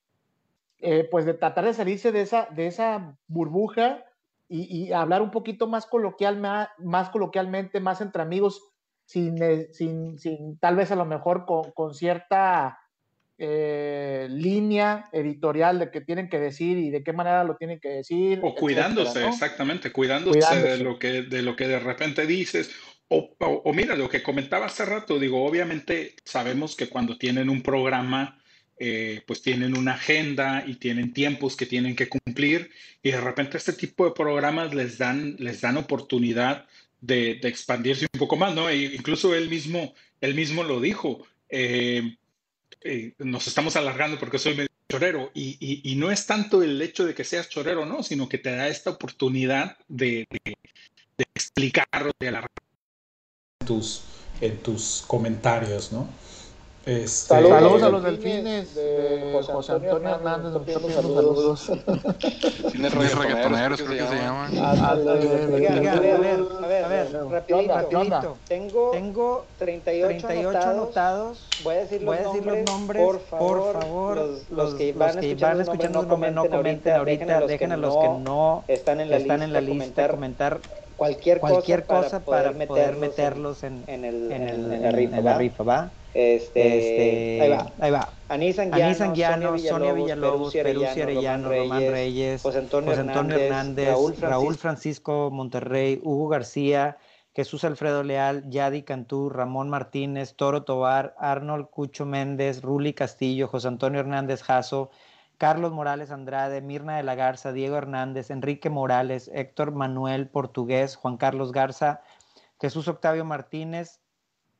eh, 0.81 1.07
pues 1.09 1.25
de 1.25 1.35
tratar 1.35 1.67
de 1.67 1.73
salirse 1.73 2.11
de 2.11 2.23
esa, 2.23 2.49
de 2.51 2.67
esa 2.67 3.17
burbuja 3.29 4.05
y, 4.49 4.63
y 4.65 4.93
hablar 4.93 5.23
un 5.23 5.31
poquito 5.31 5.69
más, 5.69 5.87
coloquial, 5.87 6.43
más 6.79 7.11
coloquialmente, 7.11 7.79
más 7.79 8.01
entre 8.01 8.23
amigos, 8.23 8.61
sin, 9.05 9.41
eh, 9.41 9.69
sin, 9.73 10.19
sin 10.19 10.59
tal 10.59 10.75
vez 10.75 10.91
a 10.91 10.97
lo 10.97 11.05
mejor 11.05 11.47
con, 11.47 11.71
con 11.71 11.95
cierta 11.95 12.81
eh, 13.41 14.27
línea 14.31 15.09
editorial 15.13 15.79
de 15.79 15.91
qué 15.93 16.01
tienen 16.01 16.29
que 16.29 16.41
decir 16.41 16.77
y 16.77 16.91
de 16.91 17.05
qué 17.05 17.13
manera 17.13 17.45
lo 17.45 17.57
tienen 17.57 17.79
que 17.79 17.89
decir. 17.89 18.41
O 18.43 18.55
cuidándose, 18.55 19.27
exactamente, 19.27 19.93
cuidándose, 19.93 20.61
De, 20.61 20.79
lo 20.79 20.99
que, 20.99 21.23
de 21.23 21.43
lo 21.43 21.55
que 21.55 21.69
de 21.69 21.79
repente 21.79 22.27
dices. 22.27 22.71
O, 23.07 23.37
o, 23.39 23.73
mira, 23.73 23.95
lo 23.95 24.09
que 24.09 24.23
comentaba 24.23 24.67
hace 24.67 24.85
rato, 24.85 25.19
digo, 25.19 25.45
obviamente 25.45 26.17
sabemos 26.25 26.75
que 26.75 26.89
cuando 26.89 27.17
tienen 27.17 27.49
un 27.49 27.63
programa, 27.63 28.43
eh, 28.79 29.23
pues 29.27 29.41
tienen 29.41 29.79
una 29.79 29.95
agenda 29.95 30.65
y 30.67 30.75
tienen 30.75 31.13
tiempos 31.13 31.57
que 31.57 31.67
tienen 31.67 31.97
que 31.97 32.09
cumplir 32.09 32.71
y 33.03 33.11
de 33.11 33.21
repente 33.21 33.57
este 33.57 33.73
tipo 33.73 34.05
de 34.05 34.13
programas 34.13 34.75
les 34.75 34.99
dan, 34.99 35.37
les 35.39 35.61
dan 35.61 35.77
oportunidad 35.77 36.67
de, 37.01 37.37
de 37.37 37.49
expandirse 37.49 38.07
un 38.13 38.19
poco 38.19 38.37
más, 38.37 38.55
¿no? 38.55 38.69
E 38.69 38.95
incluso 38.95 39.35
él 39.35 39.49
mismo, 39.49 39.95
él 40.21 40.35
mismo 40.35 40.65
lo 40.65 40.81
dijo. 40.81 41.25
Eh, 41.49 42.17
eh, 42.83 43.15
nos 43.19 43.47
estamos 43.47 43.77
alargando 43.77 44.19
porque 44.19 44.39
soy 44.39 44.55
medio 44.55 44.69
chorero 44.89 45.31
y, 45.35 45.95
no 45.97 46.11
es 46.11 46.27
tanto 46.27 46.63
el 46.63 46.81
hecho 46.81 47.05
de 47.05 47.15
que 47.15 47.25
seas 47.25 47.49
chorero, 47.49 47.85
no, 47.85 48.03
sino 48.03 48.29
que 48.29 48.39
te 48.39 48.51
da 48.51 48.69
esta 48.69 48.91
oportunidad 48.91 49.77
de, 49.89 50.27
de, 50.31 50.57
de 51.19 51.27
de 52.21 52.29
alargar 52.29 52.51
tus, 53.67 54.03
en 54.41 54.57
tus 54.59 55.05
comentarios, 55.07 55.93
¿no? 55.93 56.09
Este, 56.89 57.35
saludos, 57.35 57.61
saludos, 57.61 57.83
a 57.83 57.89
los 57.91 58.03
delfines 58.03 58.75
de 58.75 59.31
José, 59.35 59.53
José 59.53 59.73
Antonio 59.73 60.09
Hernández, 60.09 60.55
de 60.55 60.91
saludos. 60.91 61.71
Delfines 62.73 63.15
reggaetoneros, 63.19 63.83
creo 63.83 63.91
que 63.91 64.17
se 64.17 64.23
llaman. 64.23 64.57
A 64.57 64.95
ver, 64.95 65.09
a 65.11 66.67
ver, 66.67 66.85
a 66.85 66.89
ver, 66.89 67.13
rapidito. 67.29 68.39
Tengo, 68.49 68.91
tengo 68.93 69.45
38, 69.59 70.27
38 70.27 70.59
anotados. 70.59 71.61
Voy 71.63 71.75
a 71.75 71.79
decir 71.81 72.03
los, 72.03 72.07
voy 72.07 72.25
a 72.25 72.27
decir 72.27 72.47
nombres, 72.47 72.65
los 72.65 72.75
nombres. 72.75 73.05
Por 73.05 73.21
favor, 73.21 73.59
por 73.59 73.83
favor 73.83 74.17
los, 74.17 74.51
los, 74.51 74.75
que 74.77 74.93
van, 74.95 75.17
los 75.17 75.25
que 75.27 75.35
van 75.35 75.61
escuchando 75.61 76.03
no 76.05 76.09
comenten, 76.09 76.35
no 76.37 76.49
comenten 76.49 76.95
ahorita. 76.95 77.41
Dejen 77.43 77.73
a 77.73 77.77
los 77.77 77.99
que 77.99 78.09
no 78.09 78.65
están 78.67 79.01
en 79.01 79.11
la 79.11 79.19
están 79.19 79.41
lista, 79.41 79.45
en 79.45 79.53
la 79.53 79.61
lista 79.61 80.09
comentar 80.09 80.61
cualquier, 80.97 81.41
cualquier 81.41 81.85
cosa, 81.85 82.21
para, 82.21 82.51
poder 82.67 82.97
meterlos 82.97 83.63
en, 83.63 83.85
el, 83.89 84.33
en, 84.33 84.49
el, 84.49 84.73
en, 84.73 85.23
la 85.23 85.37
rifa, 85.37 85.63
¿va? 85.63 85.93
Este, 86.15 87.39
ahí 87.41 87.51
va. 87.51 87.73
Ahí 87.79 87.91
va. 87.91 88.09
Anís 88.29 88.59
Anís 88.59 89.01
Anguiano, 89.01 89.59
Sonia 89.59 89.93
Villalobos, 89.93 90.53
Perucia 90.53 91.05
Arellano, 91.05 91.49
Román 91.49 91.91
Reyes, 91.91 92.43
José 92.43 92.59
Antonio, 92.59 92.93
Hernández, 92.93 94.21
Raúl, 94.21 94.57
Francisco 94.57 95.31
Monterrey, 95.31 96.01
Hugo 96.03 96.29
García, 96.29 96.99
Jesús 97.35 97.65
Alfredo 97.65 98.03
Leal, 98.03 98.49
Yadi 98.51 98.83
Cantú, 98.83 99.31
Ramón 99.31 99.71
Martínez, 99.71 100.35
Toro 100.35 100.65
Tobar, 100.65 101.15
Arnold 101.19 101.69
Cucho 101.71 102.05
Méndez, 102.05 102.63
Ruli 102.63 102.95
Castillo, 102.95 103.49
José 103.49 103.69
Antonio 103.69 104.01
Hernández 104.01 104.43
Jasso, 104.43 104.91
Carlos 105.39 105.73
Morales 105.73 106.11
Andrade, 106.11 106.61
Mirna 106.61 106.97
de 106.97 107.05
la 107.05 107.15
Garza, 107.15 107.53
Diego 107.53 107.77
Hernández, 107.77 108.31
Enrique 108.31 108.71
Morales, 108.71 109.31
Héctor 109.33 109.71
Manuel 109.73 110.29
Portugués, 110.29 110.97
Juan 110.97 111.17
Carlos 111.17 111.53
Garza, 111.53 112.03
Jesús 112.61 112.89
Octavio 112.89 113.25
Martínez, 113.25 114.01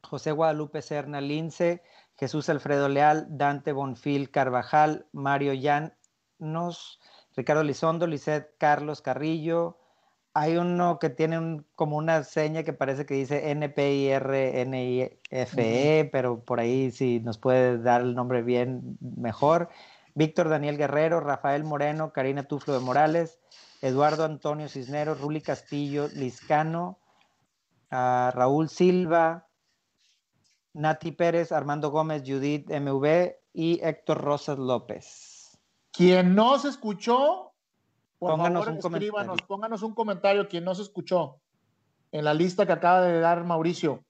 José 0.09 0.33
Guadalupe 0.33 0.83
Serna 0.83 1.21
Lince, 1.21 1.83
Jesús 2.17 2.49
Alfredo 2.49 2.89
Leal, 2.89 3.27
Dante 3.29 3.73
Bonfil 3.73 4.31
Carvajal, 4.31 5.07
Mario 5.13 5.53
Llanos, 5.55 7.01
Ricardo 7.37 7.63
Lizondo, 7.63 8.07
Lisset 8.07 8.57
Carlos 8.59 9.03
Carrillo. 9.03 9.79
Hay 10.35 10.57
uno 10.57 10.99
que 10.99 11.11
tiene 11.11 11.39
un- 11.39 11.67
como 11.75 11.97
una 11.97 12.23
seña 12.25 12.63
que 12.63 12.73
parece 12.73 13.07
que 13.07 13.15
dice 13.15 13.51
NPIRNIFE, 13.51 15.21
pero 16.13 16.45
por 16.45 16.61
ahí 16.61 16.91
si 16.91 17.21
nos 17.21 17.39
puede 17.39 17.79
dar 17.79 18.03
el 18.03 18.15
nombre 18.15 18.43
bien, 18.43 18.99
mejor. 19.01 19.69
Víctor 20.15 20.49
Daniel 20.49 20.79
Guerrero, 20.79 21.21
Rafael 21.21 21.65
Moreno, 21.65 22.13
Karina 22.13 22.45
Tuflo 22.45 22.75
de 22.75 22.81
Morales, 22.81 23.41
Eduardo 23.83 24.25
Antonio 24.25 24.69
Cisneros, 24.69 25.21
Ruli 25.21 25.41
Castillo, 25.41 26.09
Liscano, 26.15 26.99
Raúl 27.91 28.69
Silva, 28.69 29.48
Nati 30.75 31.13
Pérez, 31.13 31.53
Armando 31.53 31.91
Gómez, 31.91 32.23
Judith 32.27 32.71
MV 32.71 33.33
y 33.53 33.81
Héctor 33.83 34.21
Rosas 34.21 34.59
López. 34.59 35.59
Quien 35.91 36.35
no 36.35 36.59
se 36.59 36.69
escuchó, 36.69 37.53
por 38.19 38.33
Pónganos 38.33 38.65
favor, 38.65 38.69
un 38.69 38.79
escríbanos, 38.79 39.27
comentario. 39.27 39.47
pónganos 39.47 39.83
un 39.83 39.95
comentario 39.95 40.49
quien 40.49 40.65
no 40.65 40.75
se 40.75 40.83
escuchó 40.83 41.41
en 42.13 42.25
la 42.25 42.35
lista 42.35 42.67
que 42.67 42.73
acaba 42.73 43.03
de 43.03 43.21
dar 43.21 43.45
Mauricio 43.45 44.05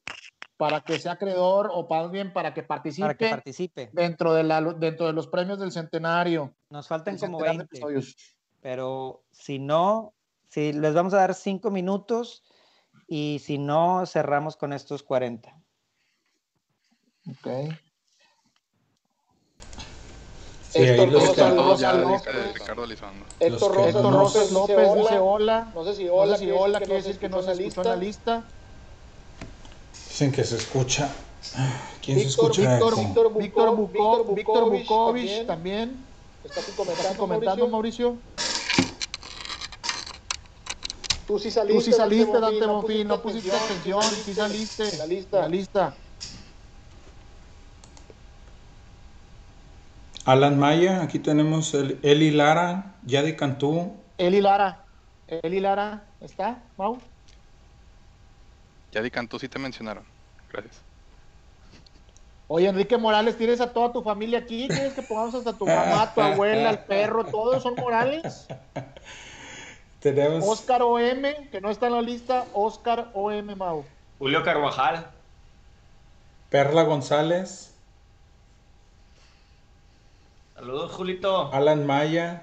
para 0.56 0.80
que 0.80 0.98
sea 0.98 1.12
acreedor 1.12 1.70
o 1.72 1.86
más 1.88 2.10
bien 2.10 2.32
para 2.32 2.52
que 2.52 2.62
participe, 2.64 3.02
Para 3.06 3.14
que 3.16 3.28
participe. 3.30 3.90
dentro, 3.92 4.34
de 4.34 4.42
la, 4.42 4.60
dentro 4.60 5.06
de 5.06 5.12
los 5.12 5.28
premios 5.28 5.58
del 5.60 5.70
centenario. 5.72 6.54
Nos 6.70 6.88
faltan 6.88 7.16
como 7.16 7.38
centenar 7.38 7.52
de 7.52 7.58
20, 7.58 7.76
episodios. 7.76 8.16
pero 8.60 9.22
si 9.30 9.58
no, 9.60 10.14
si 10.48 10.72
les 10.72 10.94
vamos 10.94 11.14
a 11.14 11.18
dar 11.18 11.34
5 11.34 11.70
minutos 11.70 12.42
y 13.06 13.40
si 13.44 13.58
no, 13.58 14.04
cerramos 14.04 14.56
con 14.56 14.72
estos 14.72 15.02
40. 15.04 15.54
Ok. 17.30 17.48
Sí, 20.70 20.80
Héctor 20.82 21.08
los 21.08 21.22
Rosa 21.28 21.34
que- 21.34 21.50
Todos 21.56 21.66
Rosa 21.66 21.80
ya 21.80 21.92
López. 21.94 22.22
dice 22.26 22.52
Ricardo 22.52 22.84
Elizondo. 22.84 23.24
Los 23.24 23.52
Héctor 23.52 23.70
que 23.70 23.76
Rosas 23.78 23.88
Héctor 23.94 24.02
no- 24.12 24.20
Rosas 24.20 24.52
López 24.52 24.94
dice 24.96 25.18
hola. 25.18 25.72
No 25.74 25.84
sé 25.84 25.94
si 25.94 26.04
No 26.04 26.14
hola, 26.14 26.36
sé 26.38 26.44
si 26.44 26.50
hola 26.50 26.78
quiere 26.78 26.94
decir 26.94 27.18
que 27.18 27.28
no 27.28 27.42
se 27.42 27.52
escuchó 27.52 27.82
en 27.82 27.88
la 27.88 27.96
lista. 27.96 28.44
Dicen 30.08 30.32
que 30.32 30.44
se 30.44 30.56
escucha. 30.56 31.08
¿Quién 32.04 32.18
se 32.18 32.24
Víctor, 32.26 32.50
escucha? 32.50 32.70
Víctor? 32.74 32.96
Víctor, 32.96 33.38
Víctor, 33.38 33.68
Buko- 33.76 34.24
Buko- 34.24 34.34
Víctor 34.34 34.64
Bukovic 34.70 34.86
también. 35.26 35.46
también. 35.46 36.04
Está 36.44 36.60
aquí 36.60 36.70
¿Estás 36.70 36.76
comentando, 36.76 37.18
comentando, 37.18 37.68
Mauricio. 37.68 38.10
Mauricio? 38.10 38.38
Tú 41.26 41.38
sí 41.38 41.50
saliste, 41.50 41.74
Tú 41.74 41.80
sí 41.84 41.92
saliste, 41.92 42.40
Dante 42.40 42.66
Bonfil, 42.66 43.06
no 43.06 43.20
pusiste 43.22 43.52
atención, 43.52 44.02
sí 44.24 44.34
saliste. 44.34 44.88
En 44.88 44.98
la 44.98 45.06
lista. 45.06 45.36
En 45.36 45.42
la 45.42 45.48
lista. 45.48 45.94
Alan 50.28 50.58
Maya, 50.58 51.00
aquí 51.00 51.18
tenemos 51.18 51.72
el, 51.72 51.98
Eli 52.02 52.30
Lara, 52.30 52.96
Yadi 53.06 53.34
Cantú, 53.34 53.96
Eli 54.18 54.42
Lara. 54.42 54.84
Eli 55.26 55.58
Lara, 55.58 56.04
¿está, 56.20 56.58
Mau? 56.76 56.98
Ya 58.92 59.00
di 59.00 59.10
Cantú 59.10 59.38
sí 59.38 59.48
te 59.48 59.58
mencionaron. 59.58 60.04
Gracias. 60.52 60.82
Oye, 62.46 62.68
Enrique 62.68 62.98
Morales, 62.98 63.38
tienes 63.38 63.62
a 63.62 63.72
toda 63.72 63.90
tu 63.90 64.02
familia 64.02 64.40
aquí. 64.40 64.68
¿Quieres 64.68 64.92
que 64.92 65.00
pongamos 65.00 65.34
hasta 65.34 65.54
tu 65.54 65.66
mamá, 65.66 66.12
tu 66.12 66.20
abuela, 66.20 66.72
el 66.72 66.78
perro? 66.80 67.24
¿Todos 67.24 67.62
son 67.62 67.74
Morales? 67.76 68.48
tenemos 70.00 70.46
Oscar 70.46 70.82
OM, 70.82 71.22
que 71.50 71.60
no 71.62 71.70
está 71.70 71.86
en 71.86 71.94
la 71.94 72.02
lista. 72.02 72.44
Oscar 72.52 73.10
OM, 73.14 73.56
Mau. 73.56 73.82
Julio 74.18 74.42
Carvajal. 74.42 75.10
Perla 76.50 76.82
González, 76.82 77.77
Saludos, 80.68 80.92
Julito. 80.92 81.50
Alan 81.54 81.86
Maya, 81.86 82.42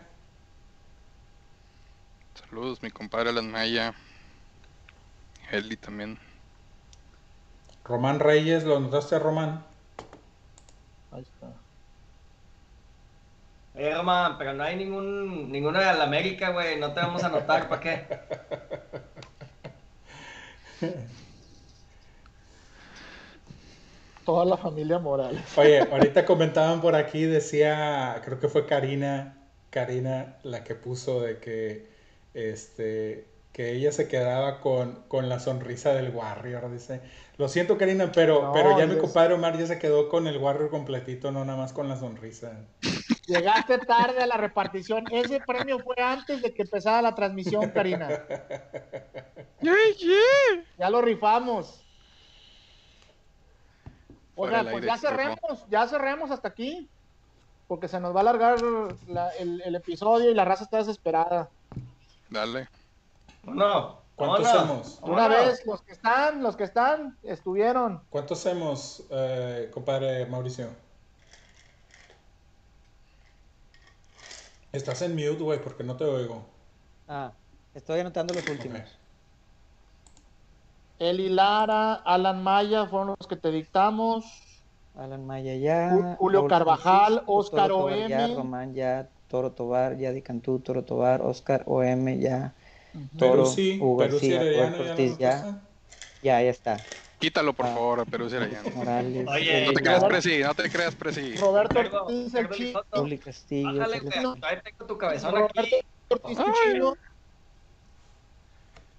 Saludos, 2.34 2.82
mi 2.82 2.90
compadre 2.90 3.30
Alan 3.30 3.52
Maya. 3.52 3.94
Eli 5.52 5.78
también. 5.78 6.18
Román 7.84 8.20
Reyes, 8.20 8.64
¿lo 8.64 8.80
notaste 8.80 9.20
Román? 9.20 9.64
Ahí 11.12 11.22
está. 11.22 11.54
Oye, 13.76 13.94
Román, 13.94 14.40
pero 14.40 14.54
no 14.54 14.64
hay 14.64 14.76
ningún, 14.76 15.52
ninguno 15.52 15.78
de 15.78 15.86
la 15.86 16.06
América, 16.06 16.50
güey. 16.50 16.80
No 16.80 16.94
te 16.94 17.02
vamos 17.02 17.24
a 17.24 17.28
anotar, 17.28 17.70
¿para 17.70 17.80
qué? 17.80 18.08
Toda 24.26 24.44
la 24.44 24.58
familia 24.58 25.00
Morales. 25.00 25.58
Oye, 25.58 25.80
ahorita 25.92 26.26
comentaban 26.26 26.82
por 26.82 26.96
aquí, 26.96 27.24
decía, 27.24 28.22
creo 28.26 28.40
que 28.40 28.50
fue 28.50 28.66
Karina, 28.66 29.38
Karina 29.70 30.38
la 30.44 30.64
que 30.64 30.76
puso 30.76 31.22
de 31.22 31.40
que, 31.40 31.88
este, 32.34 33.28
que 33.54 33.72
ella 33.72 33.92
se 33.92 34.08
quedaba 34.08 34.60
con, 34.60 35.04
con 35.08 35.30
la 35.30 35.40
sonrisa 35.40 35.94
del 35.94 36.10
Warrior, 36.10 36.72
dice. 36.72 37.02
Lo 37.38 37.48
siento, 37.50 37.78
Karina, 37.78 38.12
pero, 38.14 38.42
No, 38.42 38.54
pero 38.54 38.78
ya 38.80 38.88
mi 38.88 38.98
compadre 38.98 39.36
Omar 39.36 39.58
ya 39.58 39.68
se 39.68 39.78
quedó 39.78 40.10
con 40.10 40.26
el 40.28 40.38
Warrior 40.38 40.70
completito, 40.70 41.32
no 41.32 41.46
nada 41.46 41.58
más 41.60 41.72
con 41.72 41.88
la 41.88 41.98
sonrisa. 41.98 42.66
Llegaste 43.28 43.78
tarde 43.80 44.22
a 44.22 44.28
la 44.28 44.38
repartición. 44.38 45.06
Ese 45.12 45.40
premio 45.40 45.80
fue 45.80 45.96
antes 46.00 46.42
de 46.42 46.54
que 46.54 46.64
empezara 46.64 47.02
la 47.02 47.14
transmisión, 47.14 47.70
Karina. 47.70 48.10
Ya 50.78 50.90
lo 50.90 51.02
rifamos. 51.02 51.85
Oiga, 54.36 54.64
del 54.64 54.72
pues 54.74 54.86
ya 54.86 54.98
cerremos, 54.98 55.66
ya 55.70 55.88
cerremos 55.88 56.32
hasta 56.32 56.48
aquí. 56.48 56.90
Porque 57.68 57.88
se 57.88 58.00
nos 58.00 58.14
va 58.14 58.20
a 58.20 58.22
alargar 58.22 58.62
la- 59.08 59.32
el, 59.40 59.60
el 59.62 59.76
episodio 59.76 60.30
y 60.30 60.36
la 60.36 60.46
raza 60.46 60.66
está 60.66 60.78
desesperada. 60.78 61.50
Dale. 62.30 62.70
No. 63.44 64.00
¿Cuántos 64.16 64.44
vámonos. 64.46 64.88
somos? 64.96 65.10
Una 65.10 65.28
vez, 65.28 65.66
los 65.66 65.82
que 65.82 65.92
están, 65.92 66.44
los 66.44 66.56
que 66.56 66.64
están, 66.64 67.18
estuvieron. 67.24 68.02
¿Cuántos 68.12 68.40
hacemos, 68.40 69.04
eh, 69.10 69.70
compadre 69.74 70.26
Mauricio? 70.28 70.70
Estás 74.72 75.02
en 75.02 75.14
mute, 75.16 75.42
güey, 75.44 75.62
porque 75.62 75.84
no 75.84 75.96
te 75.96 76.04
oigo. 76.04 76.46
Ah, 77.08 77.32
estoy 77.74 78.00
anotando 78.02 78.34
los 78.34 78.48
últimos. 78.48 78.82
Eli 81.00 81.30
Lara, 81.30 81.96
Alan 81.96 82.42
Maya 82.44 82.86
fueron 82.88 83.16
los 83.20 83.28
que 83.28 83.36
te 83.36 83.52
dictamos. 83.52 84.26
Alan 84.98 85.26
Maya 85.26 85.56
ya. 85.56 85.90
Ju- 85.92 86.16
Julio 86.18 86.40
Raúl 86.40 86.50
Carvajal, 86.50 87.06
Francisco, 87.26 87.34
Óscar 87.34 87.68
Toro 87.68 87.80
Tobar 87.90 88.08
ya, 88.08 88.26
OM. 88.26 88.36
Román 88.38 88.74
ya, 88.74 89.10
Toro 89.28 89.52
Tobar, 89.52 89.98
Yadi 89.98 90.22
Cantú, 90.22 90.60
Toro 90.60 90.84
Tobar, 90.84 91.22
Oscar 91.22 91.64
OM 91.66 92.20
ya, 92.20 92.54
Toro, 93.18 93.44
Hugo 93.44 93.98
Peruzzi 93.98 94.30
García, 94.30 94.40
Arellano, 94.40 94.78
Roberto 94.78 94.84
¿ya 94.86 94.92
Ortiz 94.94 95.12
no 95.12 95.18
ya, 95.20 95.60
ya, 96.24 96.42
ya 96.44 96.50
está. 96.50 96.78
Quítalo, 97.20 97.54
por 97.54 97.66
Ah. 97.66 97.74
favor, 97.74 98.00
a 98.02 98.06
Perú. 98.06 98.28
Morales, 98.76 99.28
Oye, 99.28 99.66
No 99.66 99.74
te 99.74 99.82
creas, 99.82 100.04
Presi, 100.06 100.40
no 100.44 100.54
te 100.54 100.70
creas, 100.70 100.96
Presi. 100.96 101.36
Roberto 101.38 101.80
Ortiz, 101.80 102.34
el 102.36 102.48
Castillo, 103.20 103.74
Bájale, 103.80 104.00
güey. 104.00 104.22
Todavía 104.22 104.62
tengo 104.62 104.86
tu 104.86 104.98
cabezón 104.98 105.32
Roberto 105.34 105.60
aquí. 105.62 105.72
Ortiz, 106.10 106.38
el 106.40 106.46
Chino. 106.74 106.94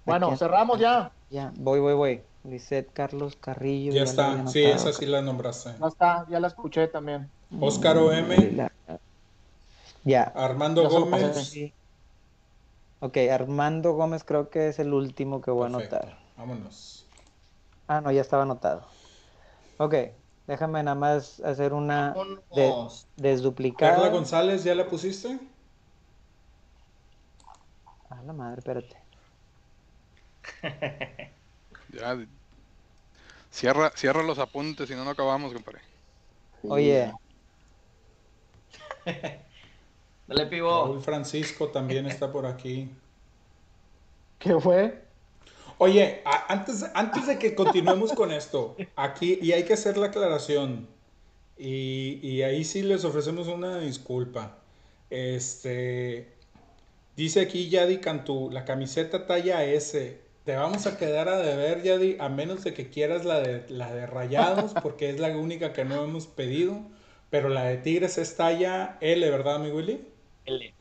Bueno, 0.06 0.28
Aquí 0.28 0.36
cerramos 0.36 0.78
ya. 0.78 1.12
Ya, 1.28 1.52
voy, 1.56 1.80
voy, 1.80 1.94
voy. 1.94 2.22
Lisette 2.44 2.92
Carlos 2.92 3.34
Carrillo. 3.36 3.92
Ya 3.92 4.04
está, 4.04 4.46
sí, 4.46 4.62
esa 4.64 4.92
sí 4.92 5.04
la 5.04 5.20
nombraste. 5.20 5.74
Ya 5.80 5.86
está, 5.88 6.26
ya 6.30 6.38
la 6.38 6.46
escuché 6.46 6.86
también. 6.86 7.30
Oscar 7.60 7.98
OM, 7.98 8.52
La- 8.52 8.72
Ya. 10.04 10.22
Armando 10.36 10.84
Ya. 10.84 10.88
Gómez. 10.88 11.36
Sí. 11.48 11.74
Ok, 13.00 13.16
Armando 13.32 13.92
Gómez 13.94 14.22
creo 14.22 14.48
que 14.48 14.68
es 14.68 14.78
el 14.78 14.94
último 14.94 15.40
que 15.40 15.50
voy 15.50 15.64
a 15.64 15.66
anotar. 15.66 16.16
Vámonos. 16.36 17.04
Ah, 17.88 18.00
no, 18.00 18.12
ya 18.12 18.20
estaba 18.20 18.44
anotado. 18.44 18.86
Ok, 19.78 19.94
déjame 20.46 20.82
nada 20.84 20.94
más 20.94 21.40
hacer 21.40 21.72
una 21.72 22.14
de- 22.54 22.70
Vámonos. 22.70 23.08
desduplicada. 23.16 23.96
Carla 23.96 24.08
González, 24.10 24.62
¿ya 24.62 24.74
la 24.76 24.86
pusiste? 24.86 25.38
Ah, 28.08 28.22
la 28.24 28.32
madre, 28.32 28.58
espérate. 28.60 29.05
Ya. 31.92 32.26
Cierra, 33.50 33.90
cierra 33.96 34.22
los 34.22 34.38
apuntes, 34.38 34.88
si 34.88 34.94
no, 34.94 35.04
no 35.04 35.10
acabamos, 35.10 35.52
compadre. 35.52 35.80
Oye, 36.66 37.12
Dale, 40.26 40.46
pivo. 40.46 40.70
Raúl 40.70 41.00
Francisco 41.02 41.72
también 41.72 42.06
está 42.06 42.30
por 42.30 42.46
aquí. 42.46 43.02
¿Qué 44.38 44.58
fue? 44.60 45.02
Oye, 45.78 46.22
a- 46.24 46.52
antes, 46.52 46.84
antes 46.94 47.26
de 47.26 47.38
que 47.38 47.54
continuemos 47.54 48.12
con 48.12 48.32
esto, 48.32 48.86
aquí, 48.96 49.38
y 49.42 49.52
hay 49.52 49.64
que 49.64 49.74
hacer 49.74 49.96
la 49.98 50.06
aclaración, 50.06 50.88
y, 51.56 52.20
y 52.22 52.42
ahí 52.42 52.64
sí 52.64 52.82
les 52.82 53.04
ofrecemos 53.04 53.48
una 53.48 53.78
disculpa. 53.80 54.64
Este, 55.10 56.38
dice 57.16 57.40
aquí 57.42 57.70
Yadi 57.70 58.00
Cantú, 58.00 58.50
la 58.52 58.64
camiseta 58.64 59.26
talla 59.26 59.64
S, 59.64 60.25
te 60.46 60.54
vamos 60.56 60.86
a 60.86 60.96
quedar 60.96 61.28
a 61.28 61.38
deber, 61.38 61.82
Yadi, 61.82 62.16
a 62.20 62.28
menos 62.28 62.62
de 62.62 62.72
que 62.72 62.88
quieras 62.88 63.24
la 63.24 63.40
de, 63.40 63.64
la 63.68 63.92
de 63.92 64.06
rayados, 64.06 64.72
porque 64.82 65.10
es 65.10 65.18
la 65.18 65.36
única 65.36 65.72
que 65.72 65.84
no 65.84 66.04
hemos 66.04 66.28
pedido, 66.28 66.80
pero 67.30 67.48
la 67.48 67.64
de 67.64 67.78
Tigres 67.78 68.16
es 68.16 68.36
talla 68.36 68.96
L, 69.00 69.28
¿verdad, 69.28 69.58
mi 69.58 69.70
Willy? 69.72 70.06
L. 70.44 70.72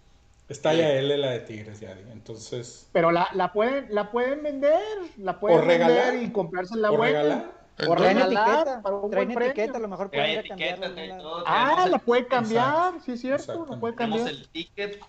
Es 0.47 0.61
talla 0.61 0.93
L 0.93 1.17
la 1.17 1.31
de 1.31 1.39
Tigres, 1.39 1.79
Yadi, 1.79 2.03
entonces... 2.11 2.87
Pero 2.93 3.11
la, 3.11 3.27
la 3.33 3.51
pueden, 3.51 3.87
la 3.89 4.11
pueden 4.11 4.43
vender, 4.43 4.79
la 5.17 5.39
pueden 5.39 5.57
O 5.57 5.61
regalar. 5.61 6.11
vender 6.11 6.29
y 6.29 6.31
comprarse 6.31 6.77
la 6.77 6.91
¿O 6.91 6.97
buena. 6.97 7.19
regalar? 7.23 7.51
O 7.87 7.95
traen 7.95 8.17
regalar 8.17 8.59
etiqueta, 8.59 8.81
para 8.83 8.95
un 8.95 9.11
traen 9.11 9.31
etiqueta, 9.31 9.77
a 9.77 9.81
lo 9.81 9.87
mejor 9.87 10.09
pueden 10.11 10.45
una- 10.51 11.43
Ah, 11.47 11.69
Tenemos 11.71 11.89
la 11.89 11.99
puede 11.99 12.27
cambiar, 12.27 12.93
sí 13.03 13.13
es 13.13 13.21
cierto, 13.21 13.65
la 13.67 13.79
puede 13.79 13.95
Tenemos 13.95 14.19
cambiar. 14.19 14.29
el 14.29 14.47
ticket. 14.49 14.99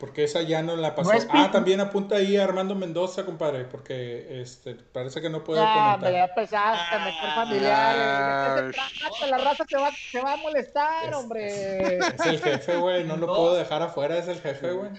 Porque 0.00 0.24
esa 0.24 0.40
ya 0.40 0.62
no 0.62 0.76
la 0.76 0.94
pasó. 0.94 1.12
No 1.12 1.18
ah, 1.28 1.50
también 1.52 1.78
apunta 1.78 2.16
ahí 2.16 2.38
a 2.38 2.44
Armando 2.44 2.74
Mendoza, 2.74 3.26
compadre, 3.26 3.64
porque 3.66 4.40
este 4.40 4.74
parece 4.74 5.20
que 5.20 5.28
no 5.28 5.44
puede 5.44 5.60
hombre, 5.60 5.78
comentar. 5.78 6.12
ya 6.12 6.24
empezaste, 6.24 6.98
mejor 6.98 7.30
familiares. 7.34 8.64
¿De 8.64 8.72
qué 8.72 8.72
se 8.72 9.08
trata? 9.10 9.26
La 9.26 9.38
raza 9.44 9.64
te 9.66 9.76
va, 9.76 9.90
te 10.10 10.20
va 10.22 10.32
a 10.32 10.36
molestar, 10.38 11.08
Es- 11.10 11.14
hombre. 11.14 11.98
Es 11.98 12.26
el 12.26 12.40
jefe, 12.40 12.76
güey, 12.78 13.04
no 13.04 13.18
lo 13.18 13.26
No. 13.26 13.34
puedo 13.34 13.54
dejar 13.56 13.82
afuera, 13.82 14.16
es 14.16 14.26
el 14.28 14.40
jefe, 14.40 14.72
güey. 14.72 14.90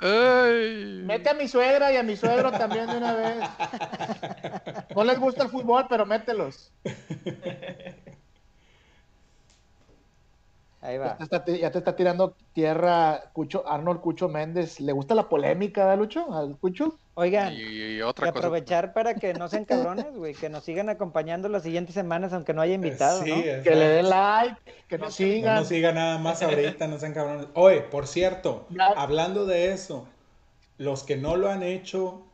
¡Ay! 0.00 1.00
Mete 1.06 1.30
a 1.30 1.34
mi 1.34 1.48
suegra 1.48 1.90
y 1.90 1.96
a 1.96 2.02
mi 2.02 2.14
suegro 2.16 2.52
también 2.52 2.86
de 2.88 2.96
una 2.98 3.14
vez. 3.14 3.36
No 4.94 5.02
les 5.04 5.18
gusta 5.18 5.44
el 5.44 5.48
fútbol, 5.50 5.86
pero 5.88 6.04
mételos. 6.06 6.70
Ahí 10.86 10.98
Ya 11.02 11.14
va. 11.14 11.16
te, 11.16 11.24
está, 11.24 11.44
ya 11.46 11.70
te 11.70 11.78
está 11.78 11.96
tirando 11.96 12.36
tierra 12.52 13.30
Cucho, 13.32 13.66
Arnold 13.68 14.00
Cucho 14.00 14.28
Méndez. 14.28 14.80
¿Le 14.80 14.92
gusta 14.92 15.14
la 15.14 15.28
polémica, 15.28 15.84
¿verdad, 15.84 15.98
Lucho? 15.98 16.32
¿Al 16.34 16.56
Cucho? 16.58 17.00
Oigan, 17.14 17.52
Y, 17.54 17.62
y 17.62 17.96
y 17.96 18.02
otra 18.02 18.28
cosa. 18.30 18.48
aprovechar 18.48 18.92
para 18.92 19.18
que 19.18 19.34
no 19.34 19.48
sean 19.48 19.64
cabrones, 19.64 20.14
güey, 20.14 20.36
que 20.36 20.48
nos 20.50 20.64
sigan 20.64 20.88
acompañando 20.90 21.48
las 21.48 21.62
siguientes 21.62 21.94
semanas, 21.94 22.32
aunque 22.32 22.52
no 22.54 22.60
haya 22.62 22.74
invitado, 22.74 23.24
sí, 23.24 23.30
¿no? 23.30 23.48
Que 23.62 23.74
le 23.74 23.88
den 23.88 24.08
like, 24.10 24.56
que 24.86 24.98
nos 24.98 25.08
No 25.08 25.10
sigan. 25.10 25.54
nos 25.54 25.68
siga 25.68 25.92
nada 25.92 26.18
más 26.18 26.42
ahorita, 26.42 26.86
no 26.88 26.98
sean 26.98 27.14
cabrones. 27.14 27.46
Oye, 27.54 27.80
por 27.82 28.06
cierto, 28.06 28.66
Ya. 28.68 28.86
hablando 28.96 29.46
de 29.46 29.72
eso, 29.72 30.06
los 30.78 31.04
que 31.04 31.16
no 31.16 31.36
lo 31.36 31.50
han 31.50 31.62
hecho, 31.62 32.26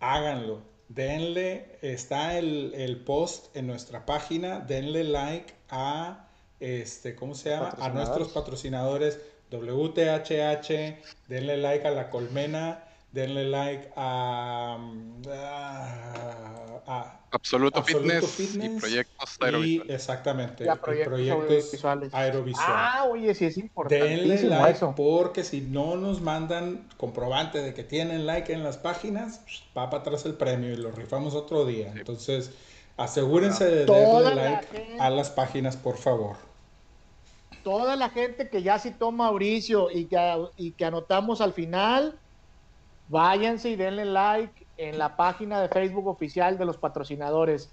háganlo. 0.00 0.62
Denle, 0.88 1.78
está 1.82 2.38
el, 2.38 2.72
el 2.74 3.02
post 3.04 3.56
en 3.56 3.66
nuestra 3.66 4.06
página, 4.06 4.60
denle 4.60 5.02
like 5.04 5.54
a, 5.70 6.25
este, 6.60 7.14
¿cómo 7.14 7.34
se 7.34 7.50
llama? 7.50 7.68
A 7.68 7.70
Patrocinadores. 7.70 8.08
nuestros 8.08 8.28
patrocinadores 8.32 9.20
WTHH, 9.50 10.96
denle 11.28 11.56
like 11.56 11.86
a 11.86 11.90
La 11.90 12.10
Colmena, 12.10 12.84
denle 13.12 13.44
like 13.44 13.90
a... 13.96 14.76
mm, 14.78 15.22
a- 15.28 16.82
a- 16.86 17.20
Absoluto, 17.32 17.80
Absoluto 17.80 18.26
fitness, 18.26 18.30
Fitness 18.32 18.76
y 18.76 18.80
proyectos 18.80 19.36
y 19.40 19.44
aerovisuales. 19.44 19.94
exactamente, 19.94 20.64
Ya, 20.64 20.72
y 20.74 20.76
proyectos 20.78 21.14
proyectos 21.14 21.84
aerovisuales. 22.14 22.58
Ah, 22.66 23.06
oye, 23.10 23.34
sí 23.34 23.44
es 23.44 23.56
Denle 23.56 23.64
importantísimo 23.64 24.50
like 24.50 24.70
eso. 24.70 24.94
porque 24.96 25.44
si 25.44 25.60
no 25.60 25.96
nos 25.96 26.20
mandan 26.22 26.88
comprobante 26.96 27.58
de 27.60 27.74
que 27.74 27.84
tienen 27.84 28.24
like 28.26 28.52
en 28.52 28.62
las 28.64 28.78
páginas, 28.78 29.42
va 29.76 29.90
para 29.90 30.00
atrás 30.02 30.24
el 30.24 30.34
premio 30.34 30.72
y 30.72 30.76
lo 30.76 30.90
rifamos 30.92 31.34
otro 31.34 31.66
día. 31.66 31.92
Entonces, 31.94 32.52
asegúrense 32.96 33.66
de 33.66 33.84
Toda 33.86 34.34
darle 34.34 34.50
like 34.50 34.96
a 34.98 35.10
las 35.10 35.30
páginas, 35.30 35.76
por 35.76 35.98
favor. 35.98 36.36
Toda 37.66 37.96
la 37.96 38.10
gente 38.10 38.48
que 38.48 38.62
ya 38.62 38.78
citó 38.78 39.10
Mauricio 39.10 39.90
y 39.90 40.04
que, 40.04 40.46
y 40.56 40.70
que 40.70 40.84
anotamos 40.84 41.40
al 41.40 41.52
final, 41.52 42.16
váyanse 43.08 43.70
y 43.70 43.74
denle 43.74 44.04
like 44.04 44.64
en 44.76 44.98
la 44.98 45.16
página 45.16 45.60
de 45.60 45.68
Facebook 45.68 46.06
oficial 46.06 46.58
de 46.58 46.64
los 46.64 46.76
patrocinadores. 46.76 47.68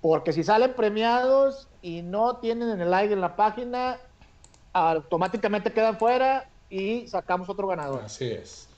Porque 0.00 0.32
si 0.32 0.42
salen 0.42 0.72
premiados 0.72 1.68
y 1.82 2.00
no 2.00 2.36
tienen 2.36 2.80
el 2.80 2.90
like 2.90 3.12
en 3.12 3.20
la 3.20 3.36
página, 3.36 3.98
automáticamente 4.72 5.70
quedan 5.70 5.98
fuera 5.98 6.48
y 6.70 7.06
sacamos 7.06 7.50
otro 7.50 7.66
ganador. 7.66 8.04
Así 8.06 8.30
es. 8.30 8.70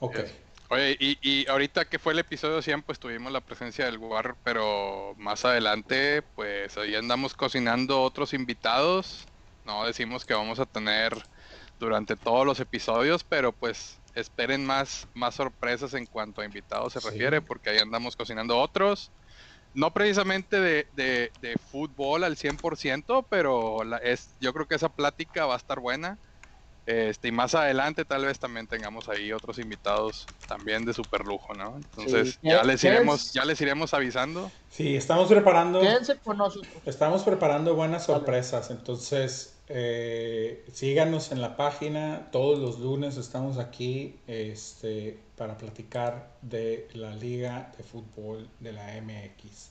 Ok. 0.00 0.16
Yes. 0.16 0.34
Oye, 0.68 0.96
y, 0.98 1.16
y 1.22 1.46
ahorita 1.48 1.84
que 1.84 2.00
fue 2.00 2.12
el 2.12 2.18
episodio 2.18 2.60
100, 2.60 2.82
pues 2.82 2.98
tuvimos 2.98 3.30
la 3.30 3.40
presencia 3.40 3.84
del 3.84 3.98
War, 3.98 4.34
pero 4.42 5.14
más 5.16 5.44
adelante, 5.44 6.22
pues 6.34 6.76
ahí 6.76 6.96
andamos 6.96 7.34
cocinando 7.34 8.02
otros 8.02 8.34
invitados. 8.34 9.28
No 9.64 9.84
decimos 9.86 10.24
que 10.24 10.34
vamos 10.34 10.58
a 10.60 10.66
tener 10.66 11.26
durante 11.78 12.16
todos 12.16 12.46
los 12.46 12.60
episodios, 12.60 13.24
pero 13.24 13.52
pues 13.56 14.02
esperen 14.14 14.64
más, 14.66 15.08
más 15.14 15.36
sorpresas 15.36 15.94
en 15.94 16.06
cuanto 16.06 16.40
a 16.42 16.44
invitados 16.44 16.92
se 16.94 17.00
Sí. 17.00 17.08
refiere, 17.08 17.42
porque 17.42 17.70
ahí 17.70 17.78
andamos 17.78 18.16
cocinando 18.16 18.58
otros. 18.60 19.12
No 19.74 19.92
precisamente 19.94 20.60
de, 20.60 20.88
de- 20.92 21.32
de 21.36 21.54
fútbol 21.58 22.24
al 22.24 22.36
100%, 22.36 23.26
pero 23.30 23.84
la- 23.84 23.98
es, 23.98 24.36
yo 24.40 24.52
creo 24.52 24.66
que 24.66 24.74
esa 24.76 24.90
plática 24.90 25.46
va 25.46 25.54
a 25.54 25.58
estar 25.58 25.80
buena. 25.80 26.20
Este, 26.84 27.28
y 27.28 27.32
más 27.32 27.54
adelante 27.54 28.04
tal 28.04 28.24
vez 28.24 28.40
también 28.40 28.66
tengamos 28.66 29.08
ahí 29.08 29.32
otros 29.32 29.58
invitados 29.58 30.32
también 30.48 30.84
de 30.84 30.92
super 30.92 31.24
lujo, 31.24 31.54
¿no? 31.54 31.76
Entonces 31.76 32.38
Sí. 32.42 32.48
ya 32.48 32.64
les 32.64 32.80
¿Qué 32.80 32.88
iremos, 32.88 33.26
es? 33.26 33.32
ya 33.32 33.44
les 33.44 33.60
iremos 33.60 33.94
avisando. 33.94 34.50
Sí, 34.68 34.96
estamos 34.96 35.28
preparando. 35.28 35.80
Quédense 35.80 36.18
con 36.20 36.38
nosotros. 36.38 36.82
Estamos 36.84 37.22
preparando 37.22 37.74
buenas 37.76 38.04
sorpresas, 38.06 38.70
entonces 38.70 39.51
eh, 39.74 40.66
síganos 40.70 41.32
en 41.32 41.40
la 41.40 41.56
página. 41.56 42.28
Todos 42.30 42.58
los 42.58 42.78
lunes 42.78 43.16
estamos 43.16 43.56
aquí 43.56 44.16
este, 44.26 45.18
para 45.36 45.56
platicar 45.56 46.28
de 46.42 46.88
la 46.92 47.14
Liga 47.16 47.72
de 47.78 47.82
Fútbol 47.82 48.48
de 48.60 48.72
la 48.72 49.00
MX. 49.00 49.70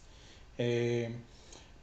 Eh, 0.57 1.15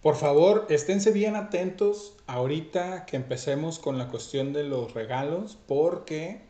por 0.03 0.17
favor, 0.17 0.67
esténse 0.69 1.13
bien 1.13 1.37
atentos 1.37 2.13
ahorita 2.27 3.07
que 3.07 3.15
empecemos 3.17 3.79
con 3.79 3.99
la 3.99 4.09
cuestión 4.09 4.53
de 4.53 4.65
los 4.65 4.95
regalos, 4.95 5.57
porque 5.69 6.41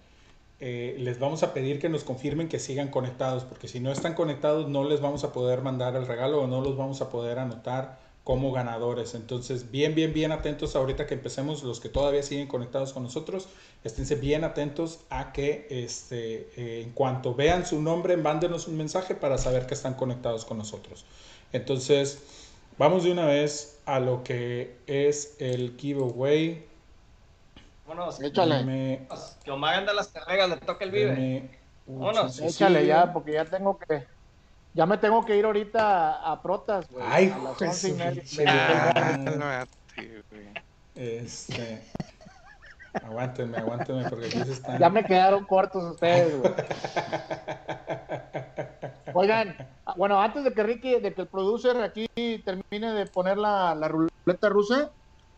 eh, 0.61 0.97
les 0.99 1.19
vamos 1.19 1.43
a 1.43 1.53
pedir 1.53 1.78
que 1.78 1.90
nos 1.90 2.03
confirmen 2.03 2.49
que 2.49 2.59
sigan 2.59 2.89
conectados, 2.89 3.45
porque 3.45 3.69
si 3.69 3.78
no 3.78 3.93
están 3.93 4.15
conectados 4.15 4.69
no 4.69 4.85
les 4.85 5.03
vamos 5.03 5.23
a 5.24 5.32
poder 5.32 5.61
mandar 5.61 5.97
el 5.97 6.07
regalo 6.07 6.43
o 6.43 6.47
no 6.47 6.62
los 6.62 6.78
vamos 6.78 7.03
a 7.03 7.11
poder 7.11 7.39
anotar 7.39 8.07
como 8.28 8.52
ganadores. 8.52 9.14
Entonces, 9.14 9.70
bien, 9.70 9.94
bien, 9.94 10.12
bien 10.12 10.32
atentos 10.32 10.76
ahorita 10.76 11.06
que 11.06 11.14
empecemos, 11.14 11.62
los 11.62 11.80
que 11.80 11.88
todavía 11.88 12.22
siguen 12.22 12.46
conectados 12.46 12.92
con 12.92 13.02
nosotros, 13.02 13.48
esténse 13.84 14.16
bien 14.16 14.44
atentos 14.44 15.00
a 15.09 15.32
que 15.32 15.66
este, 15.70 16.50
eh, 16.59 16.82
en 16.82 16.90
cuanto 16.90 17.34
vean 17.34 17.64
su 17.64 17.80
nombre, 17.80 18.18
mándenos 18.18 18.68
un 18.68 18.76
mensaje 18.76 19.14
para 19.14 19.38
saber 19.38 19.64
que 19.64 19.72
están 19.72 19.94
conectados 19.94 20.44
con 20.44 20.59
nosotros. 20.59 21.06
Entonces, 21.55 22.18
vamos 22.76 23.05
de 23.05 23.12
una 23.12 23.24
vez 23.24 23.80
a 23.86 23.98
lo 23.98 24.22
que 24.24 24.76
es 24.86 25.34
el 25.38 25.74
giveaway. 25.78 26.66
Vámonos. 27.86 28.20
Échale, 28.20 28.56
Deme- 28.56 29.06
Que 29.42 29.50
Omar 29.52 29.76
anda 29.76 29.92
a 29.92 29.94
las 29.94 30.09
carreras, 30.09 30.50
le 30.50 30.59
toca 30.59 30.84
el 30.84 30.90
vive. 30.90 31.48
Vámonos. 31.86 32.38
échale 32.40 32.84
ya, 32.84 33.10
porque 33.10 33.32
ya 33.32 33.46
tengo 33.46 33.78
que. 33.78 34.05
Ya 34.78 34.86
me 34.86 34.96
tengo 34.96 35.26
que 35.26 35.36
ir 35.36 35.44
ahorita 35.44 36.20
a, 36.20 36.30
a 36.30 36.40
Protas, 36.40 36.88
güey. 36.88 37.05
Ay, 37.05 37.34
a 37.34 37.38
las 37.38 37.60
once 37.60 37.88
y 37.88 37.94
media. 37.94 38.22
Ah. 38.46 39.66
Este. 40.94 41.82
Aguántenme, 42.92 43.56
aguántenme, 43.56 44.09
porque 44.09 44.26
aquí 44.26 44.38
se 44.38 44.52
están. 44.52 44.78
Ya 44.78 44.88
me 44.88 45.02
quedaron 45.02 45.46
cortos 45.46 45.82
ustedes, 45.82 46.38
güey. 46.38 46.55
Oigan, 49.14 49.56
bueno, 49.96 50.22
antes 50.22 50.44
de 50.44 50.52
que 50.52 50.62
Ricky, 50.62 51.00
de 51.00 51.12
que 51.12 51.22
el 51.22 51.26
producer 51.26 51.82
aquí 51.82 52.09
termine 52.44 52.92
de 52.92 53.06
poner 53.06 53.36
la, 53.36 53.74
la 53.74 53.88
ruleta 53.88 54.48
rusa, 54.48 54.92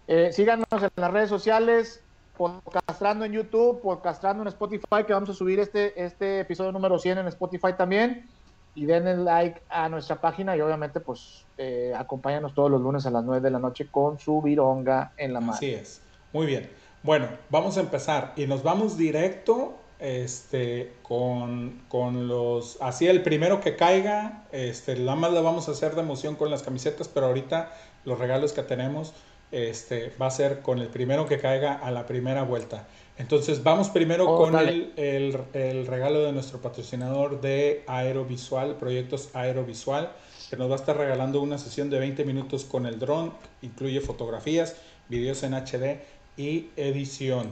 eh, 0.07 0.35
síganos 0.35 0.67
en 0.71 0.91
las 0.97 1.11
redes 1.11 1.31
sociales, 1.31 2.03
podcastrando 2.37 3.25
en 3.25 3.33
YouTube, 3.33 3.81
podcastrando 3.81 4.43
en 4.43 4.49
Spotify, 4.49 5.05
que 5.07 5.15
vamos 5.15 5.31
a 5.31 5.35
subir 5.35 5.61
este, 5.61 6.05
este 6.05 6.41
episodio 6.41 6.73
número 6.73 6.99
100 6.99 7.17
en 7.17 7.27
Spotify 7.29 7.73
también. 7.75 8.29
Y 8.75 8.87
denle 8.87 9.17
like 9.17 9.61
a 9.69 9.89
nuestra 9.89 10.21
página 10.21 10.57
y 10.57 10.61
obviamente 10.61 11.01
pues 11.01 11.45
eh, 11.59 11.93
acompáñanos 11.97 12.55
todos 12.55 12.71
los 12.71 12.81
lunes 12.81 13.05
a 13.07 13.11
las 13.11 13.25
9 13.25 13.41
de 13.41 13.51
la 13.51 13.59
noche 13.59 13.89
con 13.91 14.19
su 14.19 14.41
vironga 14.41 15.13
en 15.17 15.33
la 15.33 15.41
mano. 15.41 15.55
Así 15.55 15.73
es. 15.73 16.03
Muy 16.33 16.47
bien. 16.47 16.71
Bueno, 17.03 17.29
vamos 17.49 17.77
a 17.79 17.81
empezar 17.81 18.33
y 18.37 18.47
nos 18.47 18.63
vamos 18.63 18.97
directo 18.97 19.75
este, 20.01 20.95
con, 21.03 21.83
con 21.89 22.27
los, 22.27 22.79
así 22.81 23.07
el 23.07 23.23
primero 23.23 23.61
que 23.61 23.77
caiga, 23.77 24.45
este, 24.51 24.97
nada 24.97 25.17
más 25.17 25.33
lo 25.33 25.43
vamos 25.43 25.69
a 25.69 25.73
hacer 25.73 25.95
de 25.95 26.01
emoción 26.01 26.37
con 26.37 26.51
las 26.51 26.63
camisetas, 26.63 27.09
pero 27.09 27.27
ahorita 27.27 27.71
los 28.05 28.19
regalos 28.19 28.53
que 28.53 28.63
tenemos, 28.63 29.13
este, 29.53 30.13
va 30.21 30.27
a 30.27 30.31
ser 30.31 30.61
con 30.61 30.79
el 30.79 30.89
primero 30.89 31.27
que 31.27 31.39
caiga 31.39 31.75
a 31.75 31.91
la 31.91 32.07
primera 32.07 32.43
vuelta. 32.45 32.87
Entonces 33.25 33.63
vamos 33.63 33.91
primero 33.91 34.25
Oh, 34.27 34.39
con 34.39 34.57
el, 34.59 34.95
el- 34.97 35.39
el 35.53 35.87
regalo 35.87 36.21
de 36.25 36.33
nuestro 36.33 36.59
patrocinador 36.61 37.43
de 37.43 37.85
Aerovisual, 37.87 38.77
Proyectos 38.77 39.29
Aerovisual, 39.35 40.11
que 40.49 40.57
nos 40.57 40.71
va 40.71 40.73
a 40.73 40.77
estar 40.77 40.97
regalando 40.97 41.43
una 41.43 41.59
sesión 41.59 41.91
de 41.91 41.99
20 41.99 42.25
minutos 42.25 42.65
con 42.65 42.87
el 42.87 42.99
dron, 42.99 43.35
incluye 43.61 44.01
fotografías, 44.01 44.75
videos 45.09 45.43
en 45.43 45.53
HD 45.53 46.01
y 46.39 46.71
edición. 46.77 47.51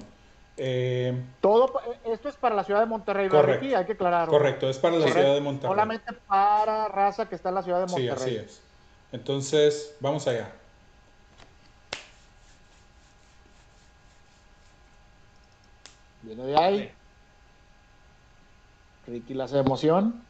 Eh, 0.56 1.12
Todo, 1.42 1.70
pa- 1.70 1.82
esto 2.10 2.30
es 2.30 2.36
para 2.36 2.54
la 2.56 2.64
ciudad 2.64 2.80
de 2.80 2.86
Monterrey, 2.86 3.26
¿verdad, 3.28 3.40
Correcto. 3.42 3.62
Ricky? 3.64 3.74
Hay 3.74 3.84
que 3.84 3.92
aclararlo. 3.92 4.32
correcto, 4.32 4.70
es 4.70 4.78
para 4.78 4.94
la 4.94 5.00
Correcto. 5.00 5.20
ciudad 5.20 5.34
de 5.34 5.40
Monterrey. 5.42 5.70
Solamente 5.70 6.12
para 6.26 6.88
raza 6.88 7.28
que 7.28 7.34
está 7.34 7.50
en 7.50 7.54
la 7.56 7.62
ciudad 7.62 7.82
de 7.82 7.88
Sí, 7.88 8.06
Monterrey. 8.06 8.36
así 8.38 8.44
es. 8.44 8.62
Entonces, 9.12 9.96
vamos 10.00 10.26
allá. 10.26 10.50
Viene 16.28 16.44
de 16.44 16.56
ahí. 16.58 16.92
Ricky 19.06 19.32
la 19.32 19.44
hace 19.44 19.56
emoción. 19.56 20.22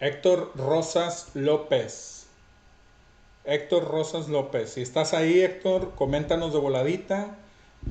Héctor 0.00 0.50
Rosas 0.56 1.30
López. 1.34 2.26
Héctor 3.44 3.84
Rosas 3.86 4.28
López. 4.28 4.72
Si 4.72 4.82
estás 4.82 5.14
ahí, 5.14 5.40
Héctor, 5.40 5.92
coméntanos 5.94 6.52
de 6.52 6.58
voladita 6.58 7.36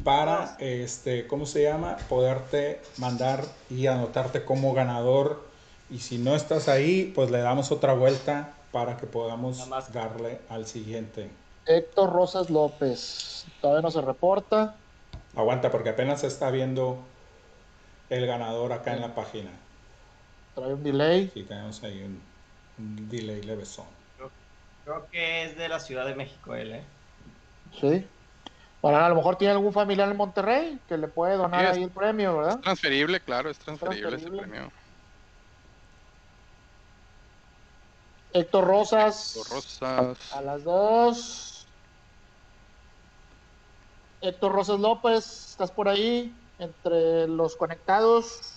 para, 0.03 0.57
este, 0.59 1.27
¿cómo 1.27 1.45
se 1.45 1.63
llama? 1.63 1.95
Poderte 2.09 2.81
mandar 2.97 3.45
y 3.69 3.87
anotarte 3.87 4.43
como 4.43 4.73
ganador. 4.73 5.41
Y 5.89 5.99
si 5.99 6.17
no 6.17 6.35
estás 6.35 6.67
ahí, 6.67 7.09
pues 7.15 7.31
le 7.31 7.39
damos 7.39 7.71
otra 7.71 7.93
vuelta 7.93 8.53
para 8.73 8.97
que 8.97 9.07
podamos 9.07 9.65
darle 9.93 10.41
al 10.49 10.67
siguiente. 10.67 11.29
Héctor 11.65 12.11
Rosas 12.11 12.49
López. 12.49 13.45
Todavía 13.61 13.81
no 13.81 13.91
se 13.91 14.01
reporta. 14.01 14.75
Aguanta, 15.35 15.69
porque 15.71 15.89
apenas 15.89 16.21
se 16.21 16.27
está 16.27 16.51
viendo 16.51 16.97
el 18.09 18.25
ganador 18.25 18.73
acá 18.73 18.93
en 18.93 19.01
la 19.01 19.13
página. 19.15 19.51
Trae 20.55 20.73
un 20.73 20.83
delay. 20.83 21.29
Sí, 21.33 21.43
tenemos 21.43 21.83
ahí 21.83 22.01
un, 22.01 22.21
un 22.77 23.09
delay 23.09 23.41
levesón. 23.43 23.85
Creo 24.83 25.07
que 25.11 25.43
es 25.43 25.57
de 25.57 25.69
la 25.69 25.79
Ciudad 25.79 26.05
de 26.05 26.15
México 26.15 26.55
él, 26.55 26.73
¿eh? 26.73 26.83
Sí. 27.79 28.07
Bueno, 28.81 28.97
a 28.97 29.09
lo 29.09 29.15
mejor 29.15 29.35
tiene 29.37 29.51
algún 29.53 29.73
familiar 29.73 30.09
en 30.09 30.17
Monterrey 30.17 30.79
que 30.87 30.97
le 30.97 31.07
puede 31.09 31.35
donar 31.35 31.61
Sí, 31.61 31.65
es- 31.71 31.77
ahí 31.77 31.83
el 31.83 31.91
premio, 31.91 32.37
¿verdad? 32.37 32.59
Transferible, 32.61 33.19
claro, 33.19 33.49
es 33.49 33.59
transferible, 33.59 34.07
Transferible. 34.09 34.41
ese 34.43 34.49
premio. 34.51 34.71
Héctor 38.31 38.65
Rosas. 38.65 39.33
Los 39.35 39.49
Rosas. 39.49 40.33
A 40.33 40.41
las 40.41 40.63
dos. 40.63 41.48
Héctor 44.21 44.51
Rosas 44.51 44.79
López, 44.79 45.49
¿estás 45.51 45.71
por 45.71 45.87
ahí? 45.87 46.33
Entre 46.57 47.27
los 47.27 47.55
conectados. 47.55 48.55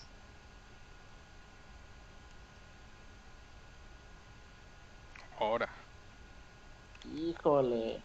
Ahora. 5.39 5.69
Híjole. 7.15 8.01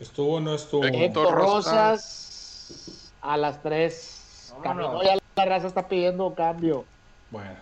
¿Estuvo 0.00 0.36
o 0.36 0.40
no 0.40 0.54
estuvo? 0.54 0.84
Héctor 0.84 1.34
Rosas. 1.34 3.12
A 3.20 3.36
las 3.36 3.62
tres. 3.62 4.52
Vámonos. 4.62 4.92
Caminó 4.92 5.02
ya 5.02 5.22
la 5.34 5.44
raza 5.44 5.66
está 5.66 5.88
pidiendo 5.88 6.34
cambio. 6.34 6.84
Bueno, 7.30 7.56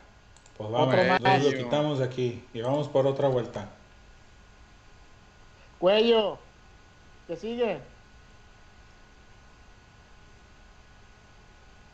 pues 0.57 0.71
vamos, 0.71 0.95
más. 1.21 1.45
lo 1.45 1.51
quitamos 1.51 1.99
de 1.99 2.05
aquí 2.05 2.45
y 2.53 2.61
vamos 2.61 2.89
por 2.89 3.07
otra 3.07 3.29
vuelta. 3.29 3.69
Cuello. 5.79 6.39
¿Qué 7.31 7.37
sigue? 7.37 7.79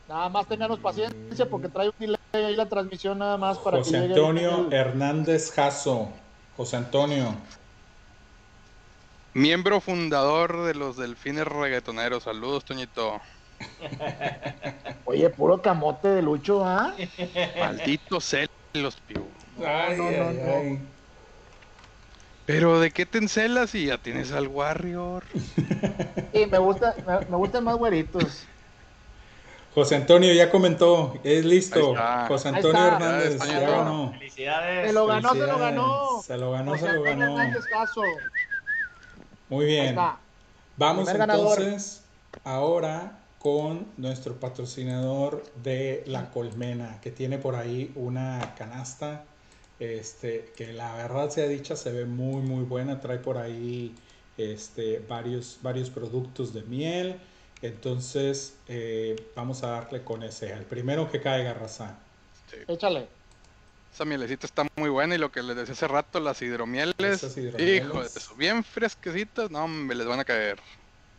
Nada 0.09 0.31
más 0.31 0.49
ténganos 0.49 0.79
paciencia 0.79 1.45
porque 1.51 1.69
trae 1.69 1.89
un 1.89 1.95
delay 1.99 2.17
ahí 2.33 2.57
la 2.57 2.67
transmisión 2.67 3.19
nada 3.19 3.37
más 3.37 3.59
para 3.59 3.77
José 3.77 3.91
que 3.91 3.97
Antonio 3.99 4.73
Hernández 4.73 5.53
Jasso. 5.53 6.09
José 6.57 6.79
Antonio, 6.79 7.35
Miembro 9.35 9.83
fundador 9.83 10.65
de 10.65 10.73
los 10.73 10.97
Delfines 10.97 11.47
Reggaetoneros. 11.47 12.23
Saludos, 12.23 12.65
Toñito. 12.65 13.21
Oye, 15.05 15.29
puro 15.29 15.61
camote 15.61 16.09
de 16.09 16.23
Lucho, 16.23 16.65
¿ah? 16.65 16.95
Malditos 17.61 18.25
celos, 18.25 18.97
piu. 19.07 19.29
Ay, 19.63 19.99
no, 19.99 20.11
no, 20.11 20.29
ay, 20.29 20.41
no. 20.43 20.55
ay. 20.55 20.96
Pero 22.47 22.81
¿de 22.81 22.93
qué 22.93 23.07
te 23.07 23.19
encelas 23.19 23.71
si 23.71 23.87
ya 23.87 23.99
tienes 23.99 24.33
al 24.33 24.49
Warrior? 24.49 25.25
Sí, 26.33 26.47
me 26.47 26.59
gusta, 26.59 26.95
me, 27.07 27.21
me 27.31 27.37
gustan 27.37 27.65
más 27.65 27.77
güeritos. 27.77 28.47
José 29.75 29.97
Antonio 29.97 30.33
ya 30.33 30.51
comentó, 30.51 31.21
es 31.23 31.45
listo. 31.45 31.95
José 32.29 32.49
Antonio. 32.49 32.87
Hernández 32.87 33.39
Ya 33.47 33.61
ganó. 33.61 34.11
Felicidades. 34.13 34.87
Se 34.87 34.93
lo 34.95 35.07
ganó, 35.07 35.33
se 35.35 35.47
lo 35.47 35.59
ganó. 35.59 36.23
Se 36.23 36.39
lo 36.39 36.51
ganó, 36.51 36.79
se 36.79 36.93
lo 36.93 37.03
ganó. 37.03 37.37
Muy 39.49 39.67
bien. 39.67 39.97
Vamos 40.77 41.09
entonces 41.09 42.05
ahora 42.45 43.29
con 43.39 43.93
nuestro 43.97 44.41
patrocinador 44.41 45.43
de 45.57 46.05
La 46.07 46.31
Colmena, 46.31 47.01
que 47.01 47.11
tiene 47.11 47.39
por 47.39 47.55
ahí 47.55 47.93
una 47.95 48.55
canasta, 48.57 49.27
este, 49.79 50.53
que 50.57 50.73
la 50.73 50.95
verdad 50.97 51.31
sea 51.31 51.47
dicha, 51.49 51.77
se 51.77 51.93
ve 51.93 52.05
muy 52.05 52.43
muy 52.43 52.65
buena, 52.65 53.01
trae 53.01 53.19
por 53.19 53.39
ahí 53.39 53.95
este, 54.39 55.01
varios, 55.09 55.59
varios 55.63 55.91
productos 55.91 56.53
de 56.53 56.63
miel, 56.63 57.17
entonces 57.63 58.55
eh, 58.69 59.17
vamos 59.35 59.63
a 59.63 59.69
darle 59.69 60.03
con 60.03 60.23
ese, 60.23 60.53
el 60.53 60.65
primero 60.65 61.11
que 61.11 61.21
caiga, 61.21 61.55
raza. 61.55 61.99
Sí. 62.51 62.57
Échale. 62.69 63.09
Esa 63.93 64.05
mielecita 64.05 64.47
está 64.47 64.67
muy 64.77 64.91
buena 64.91 65.15
y 65.15 65.19
lo 65.19 65.33
que 65.33 65.43
les 65.43 65.57
decía 65.57 65.73
hace 65.73 65.89
rato, 65.89 66.21
las 66.21 66.43
hidromieles, 66.43 66.95
Esas 66.99 67.37
hidromieles. 67.39 67.83
hijo 67.83 68.01
de 68.03 68.07
eso, 68.07 68.35
bien 68.37 68.63
fresquecitas, 68.63 69.51
no, 69.51 69.65
hombre, 69.65 69.97
les 69.97 70.07
van 70.07 70.21
a 70.21 70.25
caer. 70.25 70.59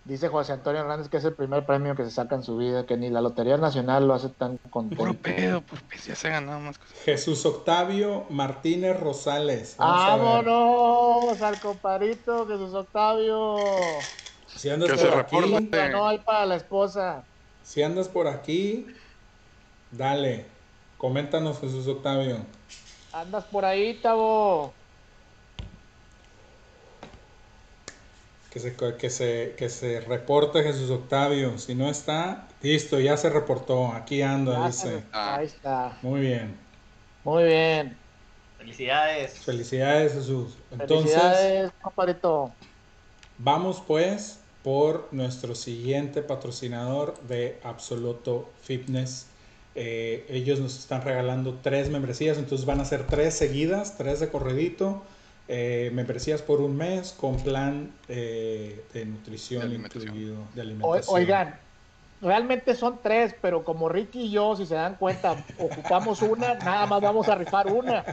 Dice 0.07 0.29
José 0.29 0.53
Antonio 0.53 0.79
Hernández 0.79 1.09
que 1.09 1.17
es 1.17 1.25
el 1.25 1.33
primer 1.33 1.65
premio 1.65 1.93
que 1.93 2.05
se 2.05 2.11
saca 2.11 2.35
en 2.35 2.41
su 2.41 2.55
vida, 2.55 2.85
que 2.85 2.95
ni 2.95 3.09
la 3.09 3.19
Lotería 3.19 3.57
Nacional 3.57 4.07
lo 4.07 4.13
hace 4.13 4.29
tan 4.29 4.57
Puro 4.57 4.71
contento. 4.71 5.21
pedo, 5.21 5.59
puro 5.59 5.81
pedo, 5.89 6.01
ya 6.07 6.15
se 6.15 6.29
ganado 6.29 6.61
más 6.61 6.77
cosas. 6.77 6.97
Jesús 7.03 7.45
Octavio 7.45 8.23
Martínez 8.29 8.97
Rosales. 8.97 9.75
¡Vámonos 9.77 11.41
al 11.41 11.59
comparito 11.59 12.47
Jesús 12.47 12.73
Octavio! 12.73 13.57
Si 14.47 14.69
andas 14.69 14.91
Que 14.91 14.95
por 14.95 15.11
se 15.11 15.19
aquí, 15.19 15.35
reporte. 15.41 15.77
Ganó 15.77 16.07
ahí 16.07 16.19
para 16.19 16.45
la 16.45 16.55
esposa. 16.55 17.25
Si 17.63 17.83
andas 17.83 18.07
por 18.07 18.29
aquí, 18.29 18.87
dale. 19.91 20.45
Coméntanos, 20.97 21.59
Jesús 21.59 21.85
Octavio. 21.85 22.37
Andas 23.11 23.43
por 23.43 23.65
ahí, 23.65 23.95
Tavo. 23.95 24.73
Que 28.51 28.59
se, 28.59 28.75
que 28.75 29.09
se, 29.09 29.55
que 29.57 29.69
se 29.69 29.99
reporte 30.01 30.63
Jesús 30.63 30.89
Octavio. 30.89 31.57
Si 31.57 31.75
no 31.75 31.89
está, 31.89 32.47
listo, 32.61 32.99
ya 32.99 33.17
se 33.17 33.29
reportó. 33.29 33.87
Aquí 33.91 34.21
anda, 34.21 34.59
Ya 34.59 34.67
dice. 34.67 35.03
Ahí 35.11 35.45
está. 35.45 35.97
Muy 36.01 36.21
bien. 36.21 36.57
Muy 37.23 37.43
bien. 37.43 37.97
Felicidades. 38.57 39.39
Felicidades, 39.39 40.13
Jesús. 40.13 40.57
Entonces, 40.71 41.13
Felicidades, 41.13 41.71
vamos 43.37 43.83
pues 43.85 44.39
por 44.63 45.07
nuestro 45.11 45.55
siguiente 45.55 46.21
patrocinador 46.21 47.17
de 47.21 47.59
Absoluto 47.63 48.49
Fitness. 48.63 49.27
Eh, 49.75 50.25
ellos 50.29 50.59
nos 50.59 50.77
están 50.77 51.03
regalando 51.03 51.59
tres 51.61 51.89
membresías, 51.89 52.37
entonces 52.37 52.65
van 52.65 52.81
a 52.81 52.85
ser 52.85 53.05
tres 53.07 53.35
seguidas, 53.35 53.95
tres 53.95 54.19
de 54.19 54.29
corredito. 54.29 55.03
Eh, 55.47 55.89
membresías 55.93 56.41
por 56.41 56.59
un 56.61 56.75
mes 56.75 57.11
con 57.13 57.37
plan 57.41 57.91
eh, 58.09 58.83
de 58.93 59.05
nutrición 59.05 59.69
De 59.69 59.75
incluido, 59.75 60.35
de 60.53 60.61
O- 60.61 60.63
alimentación. 60.63 61.15
oigan, 61.15 61.59
realmente 62.21 62.75
son 62.75 62.99
tres, 63.01 63.33
pero 63.41 63.63
como 63.63 63.87
Ricky 63.89 64.23
y 64.23 64.31
yo, 64.31 64.55
si 64.55 64.65
se 64.65 64.75
dan 64.75 64.95
cuenta, 64.95 65.43
ocupamos 65.59 66.21
una, 66.21 66.55
nada 66.55 66.85
más 66.85 66.99
vamos 67.01 67.27
a 67.29 67.35
rifar 67.35 67.67
una. 67.71 68.03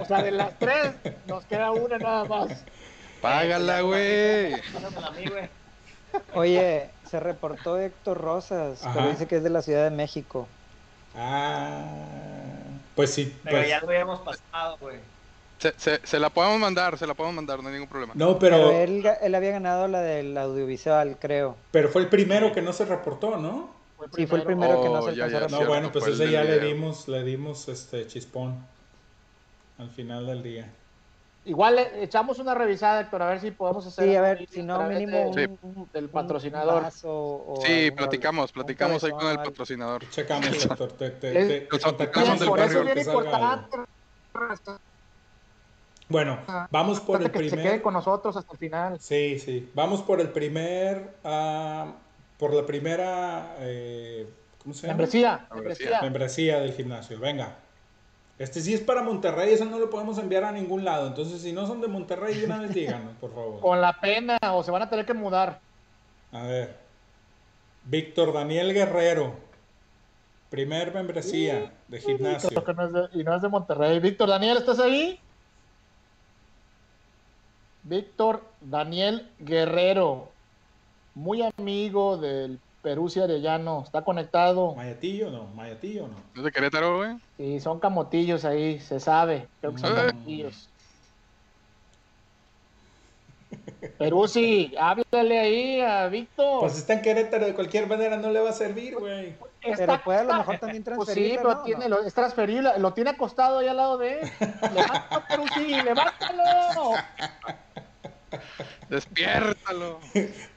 O 0.00 0.04
sea, 0.04 0.22
de 0.22 0.30
las 0.32 0.58
tres, 0.58 0.92
nos 1.26 1.44
queda 1.44 1.70
una 1.70 1.98
nada 1.98 2.24
más. 2.24 2.64
Págala, 3.20 3.82
güey. 3.82 4.54
Oye, 6.34 6.90
se 7.08 7.20
reportó 7.20 7.78
Héctor 7.78 8.18
Rosas, 8.18 8.82
Ajá. 8.84 8.94
pero 8.94 9.10
dice 9.10 9.26
que 9.26 9.36
es 9.36 9.42
de 9.44 9.50
la 9.50 9.62
Ciudad 9.62 9.84
de 9.84 9.90
México. 9.94 10.48
Ah, 11.14 11.84
pues 12.96 13.12
sí. 13.14 13.36
Pero 13.44 13.58
pues- 13.58 13.68
ya 13.68 13.80
lo 13.80 13.88
habíamos 13.88 14.20
pasado, 14.20 14.76
güey. 14.80 14.96
Se, 15.60 15.74
se, 15.76 16.00
se 16.06 16.18
la 16.18 16.30
podemos 16.30 16.58
mandar, 16.58 16.96
se 16.96 17.06
la 17.06 17.12
podemos 17.12 17.36
mandar, 17.36 17.62
no 17.62 17.68
hay 17.68 17.74
ningún 17.74 17.88
problema. 17.88 18.14
No, 18.16 18.38
Pero, 18.38 18.56
pero, 18.56 18.70
él, 18.72 19.04
él 19.20 19.34
había 19.34 19.50
ganado 19.50 19.88
la 19.88 20.00
del 20.00 20.36
audiovisual, 20.38 21.18
creo. 21.20 21.54
pero 21.70 21.90
fue 21.90 22.00
el 22.00 22.08
primero 22.08 22.50
que 22.54 22.62
no 22.62 22.72
se 22.72 22.86
reportó, 22.86 23.36
¿no? 23.36 23.68
Sí, 24.16 24.26
fue 24.26 24.38
el 24.38 24.44
primero 24.44 24.80
que 24.80 24.88
no 24.88 25.00
Oh, 25.00 25.10
se 25.10 25.14
ya, 25.14 25.24
alcanzó 25.24 25.36
a 25.36 25.40
ya, 25.40 25.48
No, 25.52 25.56
cierto, 25.58 25.68
bueno, 25.68 25.92
pues 25.92 26.06
ese 26.06 26.30
ya 26.30 26.42
le 26.44 26.60
dimos, 26.60 27.08
le 27.08 27.22
dimos 27.24 27.68
este 27.68 28.06
chispón 28.06 28.64
al 29.76 29.90
final 29.90 30.26
del 30.26 30.42
día. 30.42 30.72
Igual 31.44 31.76
le 31.76 32.04
echamos 32.04 32.38
una 32.38 32.54
revisada, 32.54 33.02
Héctor, 33.02 33.20
a 33.22 33.28
ver 33.28 33.40
si 33.40 33.50
podemos 33.50 33.86
hacer. 33.86 34.04
Sí, 34.08 34.16
a 34.16 34.22
ver, 34.22 34.46
si 34.48 34.62
no, 34.62 34.82
mínimo 34.88 35.34
de- 35.34 35.58
un, 35.60 35.90
del 35.92 36.08
patrocinador. 36.08 36.84
o 37.04 37.60
Sí, 37.66 37.72
alguna- 37.84 37.96
platicamos, 37.96 38.52
platicamos 38.52 39.04
ahí 39.04 39.10
con 39.10 39.26
el 39.26 39.36
patrocinador. 39.36 40.08
Checamos, 40.08 40.46
Héctor. 40.80 40.92
Te, 40.92 41.10
te, 41.10 41.30
te- 41.30 41.60
por 41.66 41.78
eso 41.78 42.50
barrio 42.50 42.78
es 42.80 42.84
bien 42.94 42.98
importante. 42.98 43.76
Bueno, 46.10 46.38
vamos 46.70 47.00
por 47.00 47.22
el 47.22 47.30
que 47.30 47.38
se 47.38 47.50
quede 47.50 47.62
primer. 47.62 47.82
con 47.82 47.94
nosotros 47.94 48.36
hasta 48.36 48.52
el 48.52 48.58
final. 48.58 49.00
Sí, 49.00 49.38
sí. 49.38 49.70
Vamos 49.74 50.02
por 50.02 50.20
el 50.20 50.28
primer. 50.30 51.14
ah, 51.24 51.92
por 52.36 52.52
la 52.52 52.66
primera. 52.66 53.54
eh, 53.60 54.28
¿Cómo 54.62 54.74
se 54.74 54.82
llama? 54.88 54.98
Membresía, 54.98 55.46
Membresía. 56.02 56.60
del 56.60 56.72
gimnasio. 56.74 57.18
Venga. 57.18 57.56
Este 58.38 58.60
sí 58.60 58.72
es 58.74 58.80
para 58.80 59.02
Monterrey, 59.02 59.52
eso 59.52 59.66
no 59.66 59.78
lo 59.78 59.88
podemos 59.90 60.18
enviar 60.18 60.44
a 60.44 60.52
ningún 60.52 60.84
lado. 60.84 61.06
Entonces, 61.06 61.42
si 61.42 61.52
no 61.52 61.66
son 61.66 61.80
de 61.82 61.88
Monterrey, 61.88 62.34
de 62.40 62.46
una 62.46 62.58
vez 62.58 62.72
díganos, 62.74 63.14
por 63.20 63.32
favor. 63.34 63.60
Con 63.60 63.80
la 63.80 64.00
pena, 64.00 64.38
o 64.52 64.62
se 64.64 64.70
van 64.70 64.82
a 64.82 64.90
tener 64.90 65.04
que 65.06 65.14
mudar. 65.14 65.60
A 66.32 66.42
ver. 66.42 66.76
Víctor 67.84 68.32
Daniel 68.32 68.72
Guerrero. 68.74 69.34
Primer 70.48 70.92
membresía 70.92 71.70
de 71.86 72.00
gimnasio. 72.00 72.64
Que 72.64 72.74
no 72.74 72.84
es 72.86 72.92
de- 72.92 73.20
y 73.20 73.22
no 73.24 73.36
es 73.36 73.42
de 73.42 73.48
Monterrey. 73.48 74.00
Víctor 74.00 74.28
Daniel, 74.28 74.56
¿estás 74.58 74.80
ahí? 74.80 75.20
Víctor 77.82 78.42
Daniel 78.60 79.28
Guerrero, 79.38 80.28
muy 81.14 81.42
amigo 81.42 82.16
del 82.18 82.58
Perusia 82.82 83.24
Arellano, 83.24 83.82
está 83.84 84.02
conectado. 84.02 84.74
¿Mayatillo 84.74 85.30
no? 85.30 85.44
¿Mayatillo 85.54 86.08
no? 86.08 86.14
¿Es 86.36 86.42
de 86.44 86.50
Querétaro, 86.52 86.96
güey? 86.98 87.16
Y 87.38 87.60
son 87.60 87.78
camotillos 87.80 88.44
ahí, 88.44 88.80
se 88.80 89.00
sabe. 89.00 89.46
Creo 89.60 89.74
que 89.74 89.80
son 89.80 89.92
Eh. 89.92 90.06
camotillos. 90.06 90.68
Perusi, 93.98 94.74
háblale 94.78 95.38
ahí 95.40 95.80
a 95.80 96.06
Víctor. 96.08 96.60
Pues 96.60 96.76
está 96.76 96.94
en 96.94 97.02
Querétaro, 97.02 97.46
de 97.46 97.54
cualquier 97.54 97.86
manera 97.86 98.16
no 98.16 98.30
le 98.30 98.40
va 98.40 98.50
a 98.50 98.54
servir, 98.54 98.96
güey. 98.98 99.34
Pero 99.62 100.00
puede 100.02 100.20
a 100.20 100.24
lo 100.24 100.34
mejor 100.34 100.58
también 100.58 100.82
Pues 100.84 101.08
sí, 101.10 101.34
pero 101.36 101.54
¿no? 101.54 101.62
tiene, 101.62 101.88
¿No? 101.88 101.98
lo- 101.98 102.06
es 102.06 102.14
transferible, 102.14 102.78
lo 102.78 102.92
tiene 102.94 103.10
acostado 103.10 103.58
ahí 103.58 103.68
al 103.68 103.76
lado 103.76 103.98
de 103.98 104.20
él. 104.20 104.30
Levántalo, 104.74 105.22
Perusi, 105.28 105.82
levántalo. 105.82 106.94
¡Despiértalo! 108.88 110.00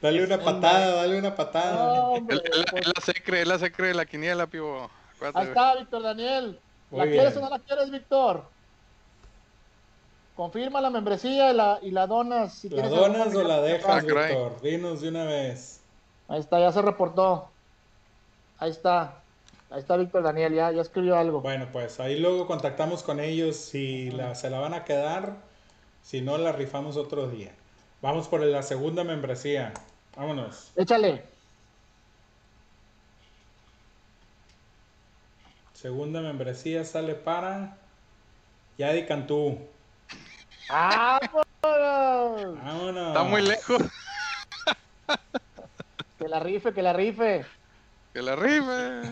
Dale 0.02 0.24
una 0.24 0.40
patada, 0.40 0.96
dale 0.96 1.20
una 1.20 1.36
patada. 1.36 1.74
No, 1.98 2.04
hombre, 2.14 2.38
pues, 2.40 2.66
él 2.74 2.92
la 2.96 3.02
secre, 3.02 3.42
él 3.42 3.50
la 3.50 3.60
secre 3.60 3.88
de 3.88 3.94
la 3.94 4.06
quiniela, 4.06 4.48
pivo. 4.48 4.90
Acuérdate, 5.16 5.40
ahí 5.40 5.48
está, 5.48 5.76
Víctor 5.76 6.04
Daniel. 6.04 6.60
¿La 6.92 7.06
quieres 7.06 7.36
o 7.38 7.42
no 7.42 7.50
la 7.50 7.60
quieres, 7.60 7.92
Víctor? 7.92 8.44
Confirma 10.36 10.82
la 10.82 10.90
membresía 10.90 11.52
y 11.52 11.54
la, 11.56 11.80
y 11.82 11.92
la 11.92 12.08
donas. 12.08 12.54
Si 12.54 12.70
¿La 12.70 12.88
donas 12.88 13.36
o 13.36 13.44
la 13.44 13.62
dejas, 13.62 13.90
Ah. 13.90 14.00
Víctor? 14.00 14.62
Dinos 14.62 15.02
de 15.02 15.10
una 15.10 15.26
vez. 15.26 15.82
Ahí 16.28 16.40
está, 16.40 16.60
ya 16.60 16.72
se 16.72 16.82
reportó. 16.82 17.50
Ahí 18.64 18.72
está. 18.72 19.16
Ahí 19.70 19.80
está 19.82 19.98
Víctor 19.98 20.24
Daniel, 20.24 20.54
ya, 20.54 20.72
ya 20.72 20.82
escribió 20.82 21.18
algo. 21.18 21.42
Bueno, 21.42 21.68
pues 21.74 22.00
ahí 22.00 22.18
luego 22.18 22.48
contactamos 22.48 23.04
con 23.04 23.20
ellos 23.20 23.58
si 23.58 24.10
la- 24.12 24.36
se 24.36 24.50
la 24.50 24.60
van 24.60 24.74
a 24.74 24.86
quedar, 24.86 25.36
si 26.02 26.22
no 26.22 26.38
la 26.38 26.54
rifamos 26.54 26.96
otro 26.96 27.28
día. 27.28 27.52
Vamos 28.02 28.30
por 28.30 28.40
la 28.40 28.64
segunda 28.64 29.04
membresía. 29.04 29.74
Vámonos. 30.16 30.72
Échale. 30.78 31.24
Segunda 35.74 36.22
membresía 36.22 36.86
sale 36.86 37.16
para 37.16 37.76
Yadi 38.78 39.06
Cantú. 39.06 39.60
¡Ah, 40.70 41.20
Vámonos. 41.62 43.08
Está 43.08 43.24
muy 43.24 43.42
lejos. 43.42 43.82
Que 46.18 46.30
la 46.30 46.40
rife, 46.40 46.74
que 46.74 46.82
la 46.82 46.94
rife. 46.94 47.46
Que 48.14 48.22
la 48.22 48.36
rife. 48.36 49.02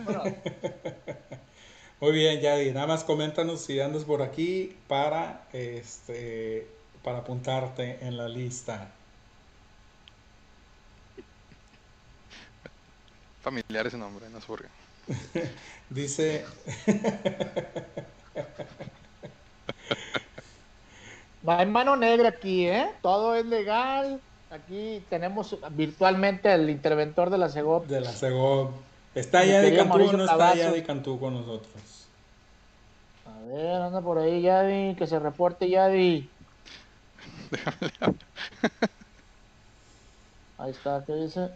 Muy 2.00 2.12
bien, 2.12 2.40
Yadi. 2.40 2.70
Nada 2.72 2.86
más 2.86 3.04
coméntanos 3.04 3.60
si 3.60 3.80
andas 3.80 4.04
por 4.04 4.22
aquí 4.22 4.76
para 4.86 5.46
este 5.52 6.68
para 7.02 7.18
apuntarte 7.18 7.98
en 8.00 8.16
la 8.16 8.28
lista. 8.28 8.92
Familiar 13.42 13.88
ese 13.88 13.98
nombre, 13.98 14.30
no 14.30 14.38
es 14.38 14.44
porque. 14.44 14.68
Dice 15.90 16.44
Va 21.46 21.60
en 21.60 21.72
mano 21.72 21.96
negra 21.96 22.28
aquí, 22.28 22.68
¿eh? 22.68 22.88
Todo 23.02 23.34
es 23.34 23.44
legal. 23.44 24.20
Aquí 24.50 25.04
tenemos 25.10 25.58
virtualmente 25.70 26.50
al 26.50 26.70
interventor 26.70 27.30
de 27.30 27.38
la 27.38 27.48
CEGOP. 27.48 27.86
de 27.86 28.00
la 28.00 28.12
Segov. 28.12 28.91
¿Está 29.14 29.44
Yadi 29.44 29.70
querido 29.70 29.88
Cantú 29.88 30.08
o 30.08 30.12
no 30.12 30.24
está 30.24 30.36
Cavazo. 30.38 30.56
Yadi 30.56 30.82
Cantú 30.82 31.20
con 31.20 31.34
nosotros? 31.34 32.06
A 33.26 33.38
ver, 33.54 33.82
anda 33.82 34.00
por 34.00 34.18
ahí, 34.18 34.40
Yadi. 34.42 34.94
Que 34.94 35.06
se 35.06 35.18
reporte, 35.18 35.68
Yadi. 35.68 36.28
Ahí 40.58 40.70
está, 40.70 41.02
¿qué 41.06 41.14
dice? 41.14 41.50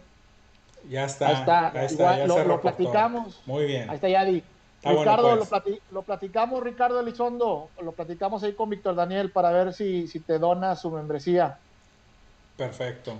Ya 0.89 1.05
está. 1.05 1.27
Ahí 1.27 1.33
está. 1.35 1.73
ya 1.73 1.83
está, 1.83 1.93
Igual, 2.03 2.17
ya 2.19 2.27
lo- 2.27 2.33
se 2.35 2.45
lo 2.45 2.61
platicamos. 2.61 3.41
Muy 3.45 3.65
bien. 3.65 3.89
Ahí 3.89 3.95
está 3.95 4.09
Yadi. 4.09 4.37
Está 4.77 4.91
bueno, 4.93 5.01
Ricardo, 5.01 5.27
pues. 5.29 5.39
lo, 5.39 5.45
plati- 5.57 5.81
lo 5.91 6.01
platicamos, 6.03 6.63
Ricardo 6.63 6.99
Elizondo. 6.99 7.69
Lo 7.81 7.91
platicamos 7.93 8.43
ahí 8.43 8.53
con 8.53 8.69
Víctor 8.69 8.95
Daniel 8.95 9.31
para 9.31 9.51
ver 9.51 9.73
si, 9.73 10.07
si 10.07 10.19
te 10.19 10.37
dona 10.39 10.75
su 10.75 10.91
membresía. 10.91 11.57
Perfecto. 12.57 13.13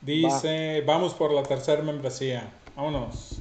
Dice, 0.00 0.82
vamos 0.86 1.14
por 1.14 1.32
la 1.32 1.42
tercera 1.42 1.82
membresía. 1.82 2.44
Vámonos. 2.76 3.40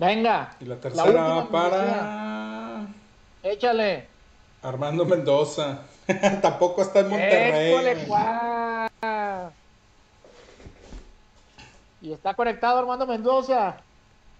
Venga, 0.00 0.56
Y 0.60 0.64
la 0.64 0.76
La 0.76 0.80
tercera 0.80 1.04
última 1.04 1.34
va 1.34 1.48
para 1.50 2.86
échale. 3.42 4.08
Armando 4.62 5.04
Mendoza. 5.04 5.82
Tampoco 6.40 6.80
está 6.80 7.00
en 7.00 7.10
Monterrey. 7.10 7.72
École. 7.74 8.88
Y 12.00 12.12
está 12.14 12.32
conectado 12.32 12.78
Armando 12.78 13.06
Mendoza. 13.06 13.76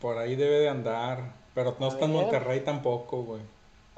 Por 0.01 0.17
ahí 0.17 0.35
debe 0.35 0.61
de 0.61 0.71
andar. 0.71 1.25
Pero 1.55 1.77
no 1.79 1.87
A 1.87 1.89
está 1.91 2.07
en. 2.07 2.13
Monterrey 2.13 2.61
tampoco, 2.61 3.23
güey. 3.23 3.43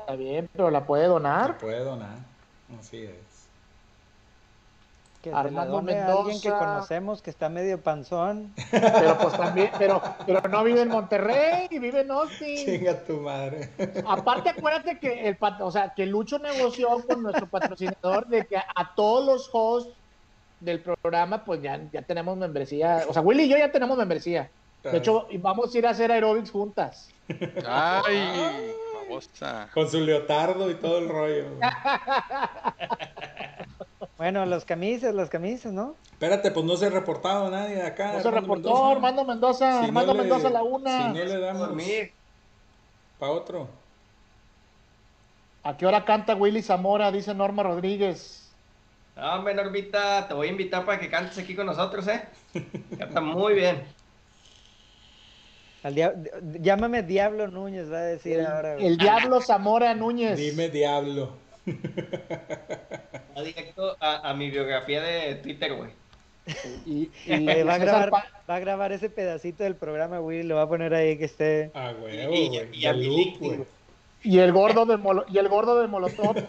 Está 0.01 0.17
bien, 0.17 0.49
pero 0.53 0.69
la 0.69 0.85
puede 0.85 1.07
donar. 1.07 1.59
puede 1.59 1.85
donar. 1.85 2.19
Así 2.81 3.05
es. 3.05 3.32
Que 5.23 5.33
Armando 5.33 5.75
done 5.75 5.97
a 5.97 6.07
alguien 6.07 6.41
que 6.41 6.49
Mendoza. 6.49 6.73
conocemos 6.75 7.23
que 7.23 7.31
está 7.31 7.49
medio 7.49 7.81
panzón. 7.81 8.53
Pero 8.73 9.19
pues 9.19 9.37
también, 9.37 9.71
pero, 9.79 10.03
pero 10.27 10.49
no 10.49 10.65
vive 10.65 10.83
en 10.83 10.89
Monterrey, 10.89 11.69
vive 11.71 12.01
en 12.01 12.11
Austin. 12.11 12.67
Chinga 12.67 13.05
tu 13.05 13.19
madre. 13.19 13.71
Aparte, 14.05 14.51
acuérdate 14.51 14.99
que 14.99 15.29
el 15.29 15.37
o 15.61 15.71
sea, 15.71 15.95
que 15.95 16.07
Lucho 16.07 16.41
negoció 16.41 16.89
con 17.07 17.23
nuestro 17.23 17.47
patrocinador 17.47 18.27
de 18.27 18.45
que 18.47 18.57
a 18.57 18.95
todos 18.97 19.25
los 19.25 19.49
hosts 19.53 19.95
del 20.59 20.81
programa, 20.81 21.45
pues 21.45 21.63
ya, 21.63 21.81
ya 21.93 22.03
tenemos 22.03 22.37
membresía. 22.37 23.05
O 23.09 23.13
sea, 23.13 23.23
Willy 23.23 23.45
y 23.45 23.49
yo 23.49 23.57
ya 23.57 23.71
tenemos 23.71 23.97
membresía. 23.97 24.51
De 24.83 24.99
hecho, 24.99 25.29
y 25.31 25.39
vamos 25.39 25.73
a 25.73 25.79
ir 25.79 25.87
a 25.87 25.91
hacer 25.91 26.11
aerobics 26.11 26.51
juntas. 26.51 27.09
Ay, 27.65 28.75
babosa. 28.95 29.69
Con 29.73 29.89
su 29.89 30.01
leotardo 30.01 30.69
y 30.71 30.75
todo 30.75 30.99
el 30.99 31.09
rollo. 31.09 31.45
Bueno, 34.23 34.47
las 34.47 34.65
camisas, 34.65 35.13
las 35.17 35.29
camisas, 35.29 35.73
¿no? 35.73 35.97
Espérate, 36.13 36.53
pues 36.53 36.65
no 36.65 36.77
se 36.77 36.87
ha 36.87 36.91
reportado 36.91 37.51
nadie 37.51 37.75
de 37.75 37.83
acá. 37.83 38.13
No 38.13 38.21
se 38.21 38.31
reportó 38.31 38.69
Mendoza. 38.69 38.91
Armando 38.93 39.25
Mendoza, 39.25 39.81
Si 39.81 39.87
Armando 39.87 40.15
no 40.15 40.23
le- 40.23 40.29
Mendoza 40.29 40.51
la 40.51 40.63
una. 40.63 40.99
Si 41.13 41.19
no 41.19 41.25
le 41.25 41.39
damos 41.41 41.67
Dormir. 41.67 42.13
para 43.19 43.33
otro. 43.33 43.69
¿A 45.65 45.77
qué 45.77 45.87
hora 45.87 46.05
canta 46.05 46.37
Willy 46.37 46.63
Zamora? 46.63 47.11
Dice 47.11 47.35
Norma 47.35 47.65
Rodríguez. 47.65 48.49
No, 49.17 49.35
hombre, 49.35 49.55
Normita, 49.55 50.29
te 50.29 50.35
voy 50.35 50.47
a 50.47 50.51
invitar 50.53 50.85
para 50.87 51.01
que 51.01 51.11
cantes 51.11 51.37
aquí 51.39 51.57
con 51.57 51.67
nosotros, 51.67 52.07
¿eh? 52.07 52.23
Canta 52.97 53.21
muy 53.21 53.55
bien. 53.55 53.83
Al 55.83 55.97
dia- 55.97 56.15
Llámame 56.61 57.03
Diablo 57.03 57.49
Núñez, 57.49 57.93
va 57.93 57.97
a 57.99 58.03
decir 58.03 58.41
ahora. 58.41 58.75
güey. 58.75 58.87
El 58.87 58.99
Diablo 58.99 59.41
Zamora 59.41 59.97
Núñez. 59.97 60.39
Dime 60.39 60.69
diablo. 60.69 61.43
Va 63.37 63.43
directo 63.43 63.97
a, 64.01 64.29
a 64.31 64.35
mi 64.35 64.51
biografía 64.51 65.03
de 65.03 65.35
Twitter, 65.37 65.75
güey. 65.75 65.91
Y, 66.87 66.91
y 66.93 67.11
Eh, 67.49 67.65
va, 67.65 67.75
a 67.75 67.79
grabar, 67.79 68.11
va 68.13 68.55
a 68.55 68.59
grabar 68.59 68.93
ese 68.93 69.09
pedacito 69.11 69.63
del 69.65 69.77
programa, 69.77 70.21
Willy, 70.21 70.43
lo 70.43 70.57
va 70.57 70.63
a 70.63 70.69
poner 70.69 70.93
ahí 70.95 71.17
que 71.17 71.25
esté. 71.27 71.71
Ah, 71.75 71.93
huevo, 72.01 72.33
Y- 72.35 72.37
y- 72.39 72.49
güey. 72.49 72.69
y 72.81 72.87
a 72.87 72.93
De 72.93 72.99
mi 72.99 73.07
loop, 73.07 73.17
link, 73.19 73.39
güey. 73.39 73.57
güey. 73.59 73.69
y 74.25 74.39
el 74.39 74.53
gordo 74.53 74.87
de 74.87 74.97
Molo- 74.99 75.25
y 75.29 75.39
el 75.39 75.49
gordo 75.49 75.81
de 75.81 75.89
Molotov. 75.89 76.37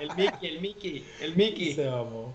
El 0.00 0.08
Mickey, 0.16 0.48
el 0.48 0.60
Mickey, 0.62 1.04
el 1.20 1.36
Mickey. 1.36 1.74
Se 1.74 1.84
mamó. 1.90 2.32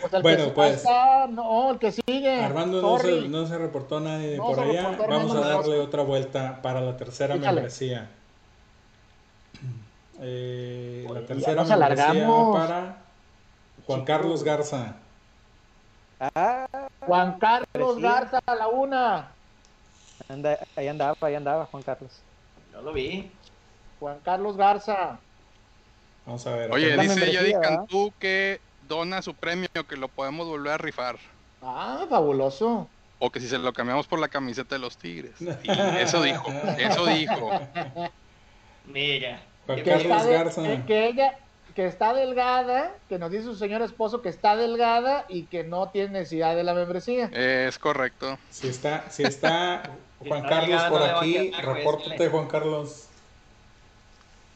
Pues 0.00 0.12
el 0.14 0.22
Bueno, 0.22 0.44
que 0.46 0.50
pues. 0.52 0.82
no, 1.30 1.72
el 1.72 1.78
que 1.78 1.92
sigue. 1.92 2.40
Armando 2.40 2.80
no 2.80 2.98
se, 2.98 3.28
no 3.28 3.46
se 3.46 3.58
reportó 3.58 4.00
nadie 4.00 4.28
de 4.28 4.36
No 4.38 4.46
por 4.46 4.60
allá. 4.60 4.96
Vamos 5.06 5.36
a 5.36 5.40
darle 5.40 5.78
otra 5.80 6.02
vuelta 6.02 6.62
para 6.62 6.80
la 6.80 6.96
tercera 6.96 7.34
Échale. 7.34 7.52
membresía. 7.56 8.08
Eh, 10.20 11.06
la 11.12 11.26
tercera 11.26 11.62
nos 11.62 11.70
alargamos. 11.70 12.56
para 12.56 12.96
Juan 13.86 14.04
Carlos 14.04 14.44
Garza. 14.44 14.96
Ah, 16.20 16.66
Juan 17.00 17.38
Carlos 17.38 17.68
Parecía. 17.72 18.10
Garza 18.10 18.40
a 18.46 18.54
la 18.54 18.68
una. 18.68 19.28
anda, 20.28 20.58
ahí 20.76 20.88
andaba, 20.88 21.16
ahí 21.20 21.34
andaba 21.34 21.66
Juan 21.66 21.82
Carlos. 21.82 22.20
Yo 22.72 22.80
lo 22.82 22.92
vi. 22.92 23.30
Juan 24.00 24.18
Carlos 24.24 24.56
Garza. 24.56 25.18
Vamos 26.26 26.46
a 26.46 26.50
ver. 26.54 26.72
Oye, 26.72 26.96
dice 26.96 27.32
Yadi. 27.32 27.52
Cantú 27.60 28.12
que 28.18 28.60
dona 28.88 29.22
su 29.22 29.34
premio, 29.34 29.68
que 29.88 29.96
lo 29.96 30.08
podemos 30.08 30.46
volver 30.46 30.72
a 30.72 30.78
rifar. 30.78 31.16
Ah, 31.62 32.06
fabuloso. 32.08 32.88
O 33.18 33.30
que 33.30 33.40
si 33.40 33.48
se 33.48 33.58
lo 33.58 33.72
cambiamos 33.72 34.06
por 34.06 34.18
la 34.18 34.28
camiseta 34.28 34.74
de 34.74 34.80
los 34.80 34.96
Tigres. 34.96 35.34
Eso 35.98 36.22
dijo, 36.22 36.50
eso 36.78 37.06
dijo. 37.06 37.50
Mira. 38.86 39.40
Que 39.66 39.82
Carlos 39.82 40.02
está, 40.04 40.24
de- 40.24 40.32
Garza. 40.32 40.62
que, 40.62 40.82
que 40.86 41.06
ella, 41.06 41.38
que 41.74 41.86
está 41.86 42.12
delgada, 42.14 42.92
que 43.08 43.18
nos 43.18 43.30
dice 43.30 43.44
su 43.44 43.56
señor 43.56 43.82
esposo 43.82 44.22
que 44.22 44.28
está 44.28 44.56
delgada 44.56 45.24
y 45.28 45.44
que 45.44 45.64
no 45.64 45.88
tiene 45.88 46.10
necesidad 46.20 46.54
de 46.54 46.64
la 46.64 46.74
membresía. 46.74 47.26
Es 47.32 47.78
correcto. 47.78 48.38
Si 48.50 48.68
está, 48.68 49.10
si 49.10 49.22
está 49.24 49.82
Juan 50.26 50.44
está 50.44 50.48
Carlos 50.48 50.82
por 50.84 51.00
no 51.00 51.06
aquí, 51.18 51.32
quedar, 51.50 51.64
güey, 51.64 51.76
repórtate. 51.76 52.28
Juan 52.28 52.46
Carlos 52.48 53.06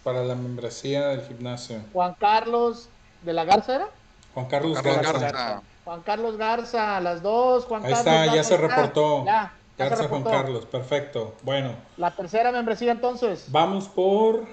para 0.05 0.23
la 0.25 0.35
membresía 0.35 1.09
del 1.09 1.23
gimnasio. 1.27 1.81
Juan 1.93 2.15
Carlos 2.19 2.89
de 3.23 3.33
la 3.33 3.45
Garza 3.45 3.75
era? 3.77 3.89
Juan 4.35 4.47
Carlos, 4.47 4.81
Carlos 4.81 5.03
Garza. 5.03 5.19
Garza. 5.27 5.63
Juan 5.85 6.03
Carlos 6.03 6.37
Garza, 6.37 7.01
las 7.01 7.23
dos. 7.23 7.65
Juan 7.65 7.85
Ahí 7.85 7.93
Carlos 7.93 8.07
está, 8.15 8.35
ya 8.35 8.45
se 8.45 8.55
ahí 8.55 8.61
reportó. 8.61 9.25
Ya, 9.25 9.53
ya 9.77 9.85
se 9.85 9.91
Garza 9.91 10.09
Juan. 10.09 10.23
Carlos, 10.23 10.67
perfecto. 10.67 11.35
Bueno, 11.43 11.73
La 11.97 12.11
tercera 12.15 12.53
membresía 12.53 12.93
entonces. 12.93 13.47
vamos 13.51 13.89
por 13.89 14.47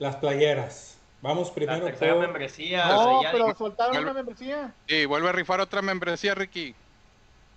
las 0.00 0.16
playeras. 0.16 0.96
Vamos 1.22 1.48
La 1.48 1.54
primero 1.54 1.84
tercera 1.84 2.14
por 2.14 2.22
membresía. 2.22 2.86
No, 2.88 3.18
o 3.18 3.20
sea, 3.20 3.30
ya- 3.30 3.32
pero 3.32 3.54
soltaron 3.56 3.94
Vuelve- 3.94 4.02
una 4.02 4.12
membresía. 4.14 4.74
Y 4.88 5.04
vuelve 5.04 5.28
a 5.28 5.32
rifar 5.32 5.60
otra 5.60 5.82
membresía, 5.82 6.34
Ricky. 6.34 6.74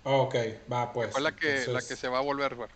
Oh, 0.04 0.22
ok, 0.22 0.34
va 0.70 0.92
pues. 0.92 1.10
Fue 1.12 1.22
la 1.22 1.34
que, 1.34 1.64
la 1.68 1.80
que 1.80 1.96
se 1.96 2.08
va 2.08 2.18
a 2.18 2.20
volver 2.20 2.44
a 2.46 2.48
rifar. 2.50 2.68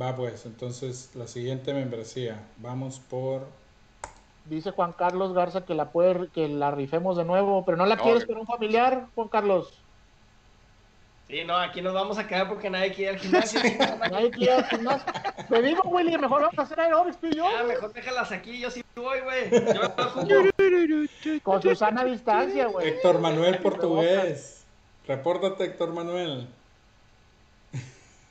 Va 0.00 0.14
pues, 0.14 0.46
entonces 0.46 1.10
la 1.14 1.26
siguiente 1.26 1.74
membresía. 1.74 2.40
Vamos 2.58 3.00
por... 3.00 3.46
Dice 4.44 4.70
Juan 4.70 4.92
Carlos 4.92 5.32
Garza 5.32 5.64
que 5.64 5.74
la 5.74 5.90
puede, 5.90 6.28
que 6.28 6.46
la 6.48 6.70
rifemos 6.70 7.16
de 7.16 7.24
nuevo, 7.24 7.64
pero 7.64 7.76
no 7.76 7.84
la 7.86 7.96
No, 7.96 8.02
quieres 8.04 8.22
que- 8.24 8.32
con 8.32 8.38
un 8.42 8.46
familiar, 8.46 9.06
Juan 9.16 9.26
Carlos. 9.28 9.82
Sí, 11.28 11.42
no, 11.44 11.56
aquí 11.56 11.82
nos 11.82 11.92
vamos 11.92 12.18
a 12.18 12.26
quedar 12.26 12.48
porque 12.48 12.70
nadie 12.70 12.92
quiere 12.92 13.12
ir 13.12 13.16
al 13.16 13.18
gimnasio. 13.22 13.60
Nadie 14.10 14.30
quiere 14.30 14.52
al 14.52 14.64
gimnasio. 14.66 15.12
Te 15.48 15.62
digo, 15.62 15.82
Willy, 15.86 16.16
mejor 16.18 16.42
vamos 16.42 16.58
a 16.58 16.62
hacer 16.62 16.78
aeróbics 16.78 17.18
tú 17.18 17.26
y 17.26 17.36
yo. 17.36 17.50
Ya, 17.50 17.64
mejor 17.64 17.92
déjalas 17.92 18.30
aquí, 18.30 18.60
yo 18.60 18.70
sí 18.70 18.84
voy, 18.94 19.20
güey. 19.20 19.50
Yo 20.28 20.42
me. 20.42 21.40
Con 21.42 21.62
Susana 21.62 22.02
a 22.02 22.04
distancia, 22.04 22.66
güey. 22.66 22.88
Héctor 22.88 23.18
Manuel 23.18 23.58
Portugués. 23.58 24.64
Repórtate, 25.06 25.64
Héctor 25.64 25.92
Manuel. 25.92 26.46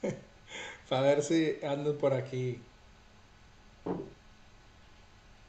Para 0.90 1.02
ver 1.02 1.22
si 1.22 1.58
ando 1.64 1.98
por 1.98 2.14
aquí. 2.14 2.62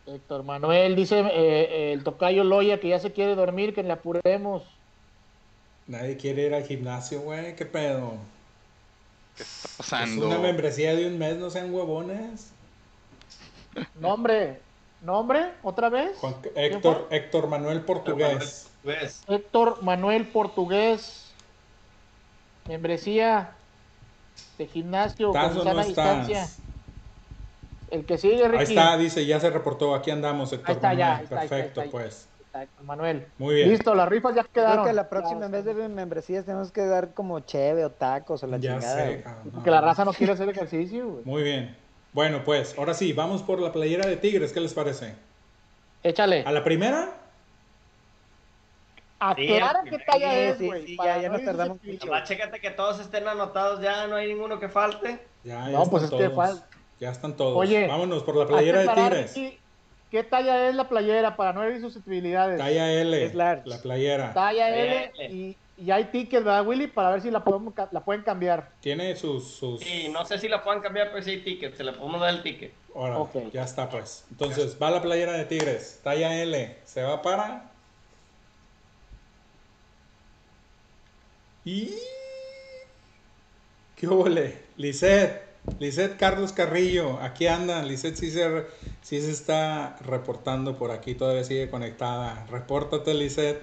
Héctor 0.07 0.45
Manuel 0.45 0.95
dice 0.95 1.21
eh, 1.21 1.31
eh, 1.35 1.93
el 1.93 2.05
tocayo 2.05 2.45
Loya 2.45 2.79
que 2.79 2.89
ya 2.89 2.99
se 2.99 3.13
quiere 3.13 3.35
dormir, 3.35 3.75
que 3.75 3.83
le 3.83 3.93
apuremos. 3.93 4.63
Nadie 5.87 6.17
quiere 6.17 6.47
ir 6.47 6.55
al 6.55 6.65
gimnasio, 6.65 7.21
güey. 7.21 7.55
¿Qué 7.55 7.65
pedo? 7.65 8.15
¿Qué 9.37 9.43
está 9.43 9.69
Es 9.69 9.75
pasando? 9.77 10.27
una 10.27 10.39
membresía 10.39 10.95
de 10.95 11.07
un 11.07 11.19
mes, 11.19 11.37
no 11.37 11.51
sean 11.51 11.73
huevones. 11.73 12.51
Nombre, 14.01 14.61
nombre, 15.03 15.53
otra 15.63 15.89
vez. 15.89 16.17
Juan- 16.19 16.35
¿Quién 16.43 16.55
Héctor, 16.57 17.07
Héctor 17.11 17.47
Manuel 17.49 17.83
Portugués. 17.83 18.69
Héctor 19.29 19.83
Manuel 19.83 20.27
Portugués. 20.27 21.25
Membresía 22.67 23.53
de 24.59 24.67
gimnasio 24.67 25.31
con 25.33 25.41
¿Estás 25.41 25.57
o 25.59 25.65
no 25.65 25.85
distancia. 25.85 26.49
El 27.91 28.05
que 28.05 28.19
sigue, 28.19 28.49
Ricky. 28.49 28.57
Ahí 28.59 28.69
está, 28.79 28.97
dice, 28.97 29.25
ya 29.27 29.39
se 29.39 29.51
reportó. 29.51 29.95
Aquí 29.95 30.11
andamos, 30.11 30.53
Héctor 30.53 30.69
Ahí 30.71 30.75
está, 30.75 30.95
ya, 30.95 31.07
Manuel. 31.07 31.19
ahí 31.19 31.25
está, 31.25 31.37
ahí 31.39 31.45
está, 31.45 31.57
Perfecto, 31.57 31.81
ahí 31.81 31.87
está. 31.87 31.99
pues. 31.99 32.29
Manuel. 32.83 33.27
Muy 33.39 33.55
bien. 33.57 33.69
Listo, 33.71 33.95
las 33.95 34.09
rifas 34.09 34.35
ya 34.35 34.45
quedaron. 34.45 34.77
Creo 34.77 34.87
que 34.87 34.93
la 34.93 35.09
próxima, 35.09 35.41
Ya, 35.41 35.47
en 35.47 35.53
vez 35.53 35.65
de 35.65 35.75
membresías, 35.89 36.45
tenemos 36.45 36.71
que 36.73 36.85
dar 36.87 37.15
como 37.15 37.41
cheve 37.41 37.85
o 37.85 37.91
tacos 37.91 38.43
o 38.43 38.47
la 38.47 38.59
Ya 38.59 38.75
chingada. 38.75 38.97
sé, 39.07 39.23
cabrón, 39.23 39.51
Porque 39.55 39.71
la 39.71 39.81
raza 39.81 40.05
no 40.05 40.13
quiere 40.13 40.33
hacer 40.33 40.49
ejercicio, 40.49 41.09
güey. 41.09 41.25
Muy 41.25 41.43
bien. 41.43 41.77
Bueno, 42.13 42.43
pues, 42.45 42.77
ahora 42.79 42.95
sí, 42.95 43.13
vamos 43.13 43.43
por 43.43 43.61
la 43.61 43.73
playera 43.73 44.07
de 44.07 44.17
Tigres. 44.17 44.53
¿Qué 44.53 44.61
les 44.61 44.73
parece? 44.75 45.15
Échale. 46.03 46.45
¿A 46.47 46.53
la 46.53 46.63
primera? 46.65 47.11
Aclara 49.19 49.81
Sí, 49.85 49.91
qué 49.91 49.99
talla 49.99 50.31
sí, 50.31 50.37
es, 50.39 50.59
sí, 50.59 50.67
güey. 50.67 50.87
sí, 50.87 50.97
ya- 51.03 51.19
ya 51.23 51.29
no 51.29 51.35
nos 51.39 51.45
tardamos 51.47 51.79
mucho. 51.83 52.07
nomás 52.07 52.29
chécate 52.29 52.61
que 52.61 52.71
todos 52.71 53.01
estén 53.01 53.27
anotados 53.27 53.81
ya, 53.81 54.07
no 54.07 54.17
hay 54.17 54.29
ninguno 54.29 54.61
que 54.61 54.69
falte. 54.69 55.19
Ya, 55.43 55.69
No, 55.71 55.85
ya 55.85 55.91
pues 55.91 56.03
están 56.05 56.21
es 56.21 56.29
que 56.29 56.35
todos. 56.35 56.51
fal- 56.61 56.65
Ya 57.01 57.11
están 57.11 57.35
todos. 57.37 57.57
Oye, 57.57 57.87
Vámonos 57.87 58.23
por 58.23 58.37
la 58.37 58.47
playera 58.47 58.81
de 58.81 58.89
Tigres. 58.89 59.31
aquí 59.31 59.59
¿Qué 60.11 60.23
talla 60.23 60.69
es 60.69 60.75
la 60.75 60.89
playera 60.89 61.37
para 61.37 61.53
no 61.53 61.63
herir 61.65 61.81
susceptibilidades? 61.81 62.59
Talla 62.59 62.93
L. 62.93 63.25
Es 63.25 63.35
large. 63.35 63.69
La 63.69 63.79
playera. 63.83 64.33
Talla 64.33 64.69
L 64.71 65.13
L. 65.19 65.35
y, 65.35 65.57
y 65.77 65.91
hay 65.91 66.05
tickets, 66.05 66.45
¿verdad, 66.45 66.65
Willy? 66.67 66.87
Para 66.87 67.11
ver 67.11 67.23
si 67.23 67.31
la, 67.31 67.43
podemos, 67.43 67.75
la 67.91 68.01
pueden 68.05 68.23
cambiar. 68.23 68.71
Tiene 68.81 69.17
sus. 69.17 69.45
sus... 69.57 69.81
Sí, 69.81 70.09
no 70.09 70.25
sé 70.25 70.39
si 70.39 70.49
la 70.49 70.63
puedan 70.63 70.81
cambiar, 70.81 71.11
pero 71.11 71.23
sí 71.25 71.31
hay 71.33 71.43
ticket, 71.43 71.75
se 71.77 71.83
le 71.85 71.93
podemos 71.93 72.21
dar 72.21 72.31
el 72.35 72.43
ticket. 72.43 72.73
Órale, 72.95 73.21
Ok. 73.21 73.53
ya 73.53 73.65
está 73.65 73.89
pues. 73.91 74.25
Entonces, 74.31 74.79
va 74.81 74.91
la 74.91 75.03
playera 75.03 75.33
de 75.33 75.45
Tigres. 75.45 76.01
Talla 76.03 76.35
L. 76.41 76.77
Se 76.85 77.03
va 77.03 77.21
para. 77.21 77.71
Y. 81.65 81.91
¿Qué 83.97 84.07
huele? 84.07 84.63
Lisette. 84.77 85.46
Lisette 85.79 86.17
Carlos 86.17 86.53
Carrillo. 86.53 87.19
Aquí 87.21 87.47
anda. 87.47 87.83
Lisette 87.83 88.17
sí 88.17 88.31
se, 88.31 88.67
se 89.03 89.31
está 89.31 89.97
reportando 90.01 90.77
por 90.77 90.91
aquí. 90.91 91.15
Todavía 91.15 91.45
sigue 91.45 91.71
conectada. 91.71 92.47
Repórtate, 92.51 93.15
Lisette. 93.15 93.63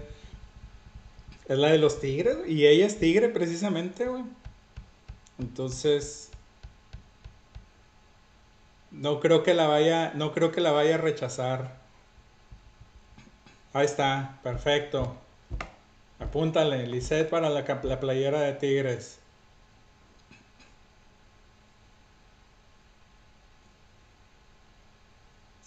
Es 1.47 1.57
la 1.57 1.69
de 1.69 1.77
los 1.77 1.99
tigres. 1.99 2.37
Y 2.47 2.67
ella 2.67 2.85
es 2.85 2.99
tigre 2.99 3.29
precisamente, 3.29 4.05
güey. 4.07 4.23
Entonces. 5.39 6.29
No 8.91 9.19
creo 9.19 9.41
que 9.41 9.55
la 9.55 9.67
vaya, 9.67 10.13
no 10.13 10.33
creo 10.33 10.51
que 10.51 10.61
la 10.61 10.71
vaya 10.71 10.95
a 10.95 10.97
rechazar. 10.99 11.81
Ahí 13.73 13.85
está, 13.85 14.39
perfecto. 14.43 15.15
Apúntale, 16.19 16.85
Lisette 16.85 17.27
para 17.27 17.49
la, 17.49 17.61
la 17.83 17.99
playera 17.99 18.41
de 18.41 18.53
Tigres. 18.53 19.19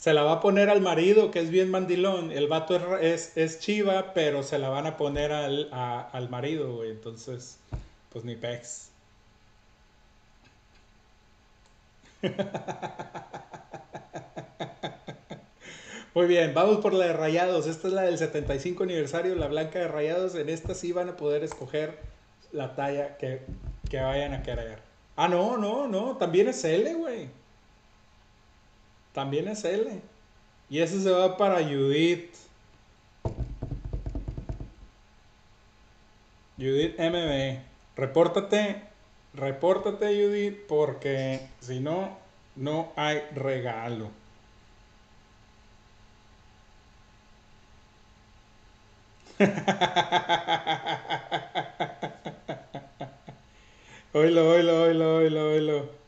Se 0.06 0.14
la 0.14 0.22
va 0.22 0.34
a 0.34 0.40
poner 0.40 0.70
al 0.70 0.80
marido, 0.80 1.32
que 1.32 1.40
es 1.40 1.50
bien 1.50 1.68
mandilón. 1.68 2.30
El 2.30 2.46
vato 2.46 2.96
es, 2.98 3.36
es, 3.36 3.58
chiva, 3.58 4.14
pero 4.14 4.44
se 4.44 4.56
la 4.56 4.68
van 4.68 4.86
a 4.86 4.96
poner 4.96 5.32
al, 5.32 5.68
al 5.72 6.28
marido, 6.28 6.76
güey. 6.76 6.92
Entonces, 6.92 7.58
pues 8.12 8.24
ni 8.24 8.36
pex. 8.36 8.90
Muy 16.14 16.26
bien, 16.28 16.54
vamos 16.54 16.76
por 16.76 16.94
la 16.94 17.06
de 17.06 17.12
Rayados. 17.12 17.66
Esta 17.66 17.88
es 17.88 17.94
la 17.94 18.02
del 18.02 18.16
75 18.16 18.84
aniversario, 18.84 19.34
la 19.34 19.48
blanca 19.48 19.80
de 19.80 19.88
Rayados. 19.88 20.36
En 20.36 20.48
esta 20.48 20.76
sí 20.76 20.92
van 20.92 21.08
a 21.08 21.16
poder 21.16 21.42
escoger 21.42 21.98
la 22.52 22.76
talla 22.76 23.16
que, 23.16 23.40
que 23.90 24.00
vayan 24.00 24.34
a 24.34 24.44
querer. 24.44 24.78
Ah, 25.16 25.26
no, 25.26 25.56
no, 25.56 25.88
no. 25.88 26.16
También 26.16 26.46
es 26.46 26.64
L, 26.64 26.94
güey. 26.94 27.28
También 29.16 29.48
es 29.48 29.64
L. 29.64 30.00
Y 30.68 30.80
ese 30.80 31.00
se 31.00 31.10
va 31.10 31.38
para 31.38 31.64
Judith. 31.64 32.34
Judith 36.58 36.98
MB. 36.98 37.60
Repórtate. 37.96 38.82
Repórtate, 39.32 40.08
Judith, 40.08 40.66
porque 40.68 41.48
si 41.60 41.80
no, 41.80 42.18
no 42.56 42.92
hay 42.94 43.22
regalo. 43.34 44.10
Oilo, 54.12 54.50
oilo. 54.50 56.05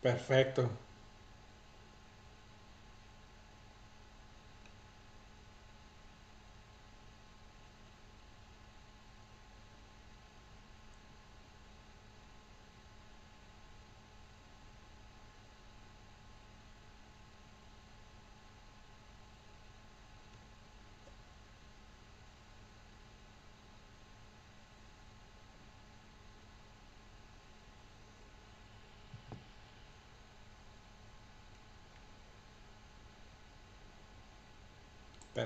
Perfecto. 0.00 0.87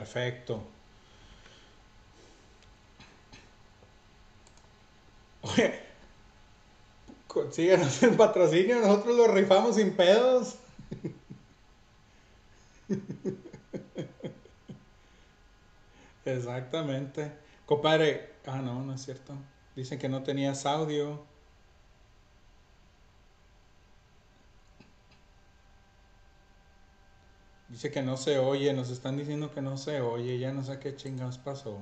Perfecto. 0.03 0.61
Oye, 5.43 5.81
consíguenos 7.27 8.03
el 8.03 8.17
patrocinio, 8.17 8.81
nosotros 8.81 9.17
lo 9.17 9.29
rifamos 9.29 9.77
sin 9.77 9.97
pedos. 9.97 10.59
Exactamente. 16.25 17.33
Compadre, 17.67 18.37
ah, 18.47 18.61
no, 18.63 18.83
no 18.83 18.95
es 18.95 19.03
cierto. 19.03 19.35
Dicen 19.75 19.99
que 19.99 20.09
no 20.09 20.23
tenías 20.23 20.67
audio. 20.67 21.27
Dice 27.73 27.91
que 27.91 28.03
no 28.03 28.19
se 28.19 28.39
oye, 28.39 28.75
nos 28.75 28.91
están 28.91 29.17
diciendo 29.17 29.51
que 29.51 29.63
no 29.63 29.79
se 29.79 30.03
oye, 30.03 30.39
ya 30.39 30.53
no 30.53 30.63
sé 30.63 30.79
qué 30.79 30.95
chingados 30.95 31.39
pasó. 31.39 31.79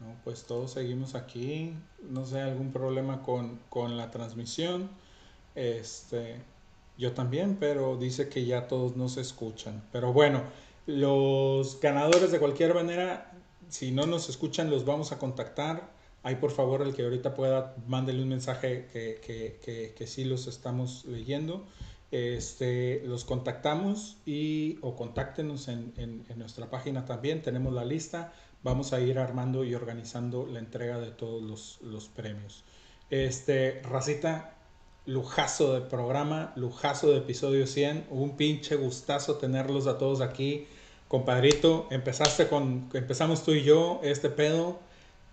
No, 0.00 0.16
pues 0.24 0.44
todos 0.44 0.72
seguimos 0.72 1.14
aquí. 1.14 1.74
No 2.08 2.24
sé, 2.24 2.40
algún 2.40 2.72
problema 2.72 3.22
con, 3.22 3.60
con 3.68 3.98
la 3.98 4.10
transmisión. 4.10 4.88
Este, 5.54 6.40
yo 6.96 7.12
también, 7.12 7.58
pero 7.60 7.98
dice 7.98 8.30
que 8.30 8.46
ya 8.46 8.66
todos 8.66 8.96
nos 8.96 9.18
escuchan. 9.18 9.82
Pero 9.92 10.14
bueno, 10.14 10.44
los 10.86 11.78
ganadores 11.78 12.32
de 12.32 12.38
cualquier 12.38 12.72
manera, 12.72 13.32
si 13.68 13.90
no 13.90 14.06
nos 14.06 14.30
escuchan, 14.30 14.70
los 14.70 14.86
vamos 14.86 15.12
a 15.12 15.18
contactar. 15.18 15.90
Ahí 16.22 16.36
por 16.36 16.50
favor 16.50 16.82
el 16.82 16.94
que 16.94 17.04
ahorita 17.04 17.34
pueda, 17.34 17.74
mándele 17.86 18.22
un 18.22 18.28
mensaje 18.28 18.88
que, 18.92 19.20
que, 19.24 19.94
que, 19.96 20.06
sí 20.06 20.24
los 20.24 20.46
estamos 20.46 21.04
leyendo. 21.04 21.64
Este, 22.10 23.02
los 23.04 23.24
contactamos 23.24 24.16
y 24.26 24.78
o 24.80 24.96
contáctenos 24.96 25.68
en, 25.68 25.92
en, 25.96 26.24
en 26.28 26.38
nuestra 26.38 26.70
página 26.70 27.04
también. 27.04 27.42
Tenemos 27.42 27.72
la 27.72 27.84
lista. 27.84 28.32
Vamos 28.62 28.92
a 28.92 29.00
ir 29.00 29.18
armando 29.18 29.64
y 29.64 29.74
organizando 29.74 30.46
la 30.46 30.58
entrega 30.58 30.98
de 30.98 31.12
todos 31.12 31.42
los, 31.42 31.78
los 31.82 32.08
premios. 32.08 32.64
Este, 33.10 33.80
Racita, 33.82 34.56
lujazo 35.06 35.72
de 35.72 35.80
programa, 35.82 36.52
lujazo 36.56 37.10
de 37.10 37.18
episodio 37.18 37.66
100. 37.66 38.08
Un 38.10 38.36
pinche 38.36 38.74
gustazo 38.74 39.36
tenerlos 39.36 39.86
a 39.86 39.96
todos 39.96 40.20
aquí. 40.20 40.66
Compadrito, 41.06 41.86
empezaste 41.90 42.48
con, 42.48 42.90
empezamos 42.92 43.44
tú 43.44 43.52
y 43.52 43.62
yo 43.62 44.00
este 44.02 44.28
pedo. 44.28 44.80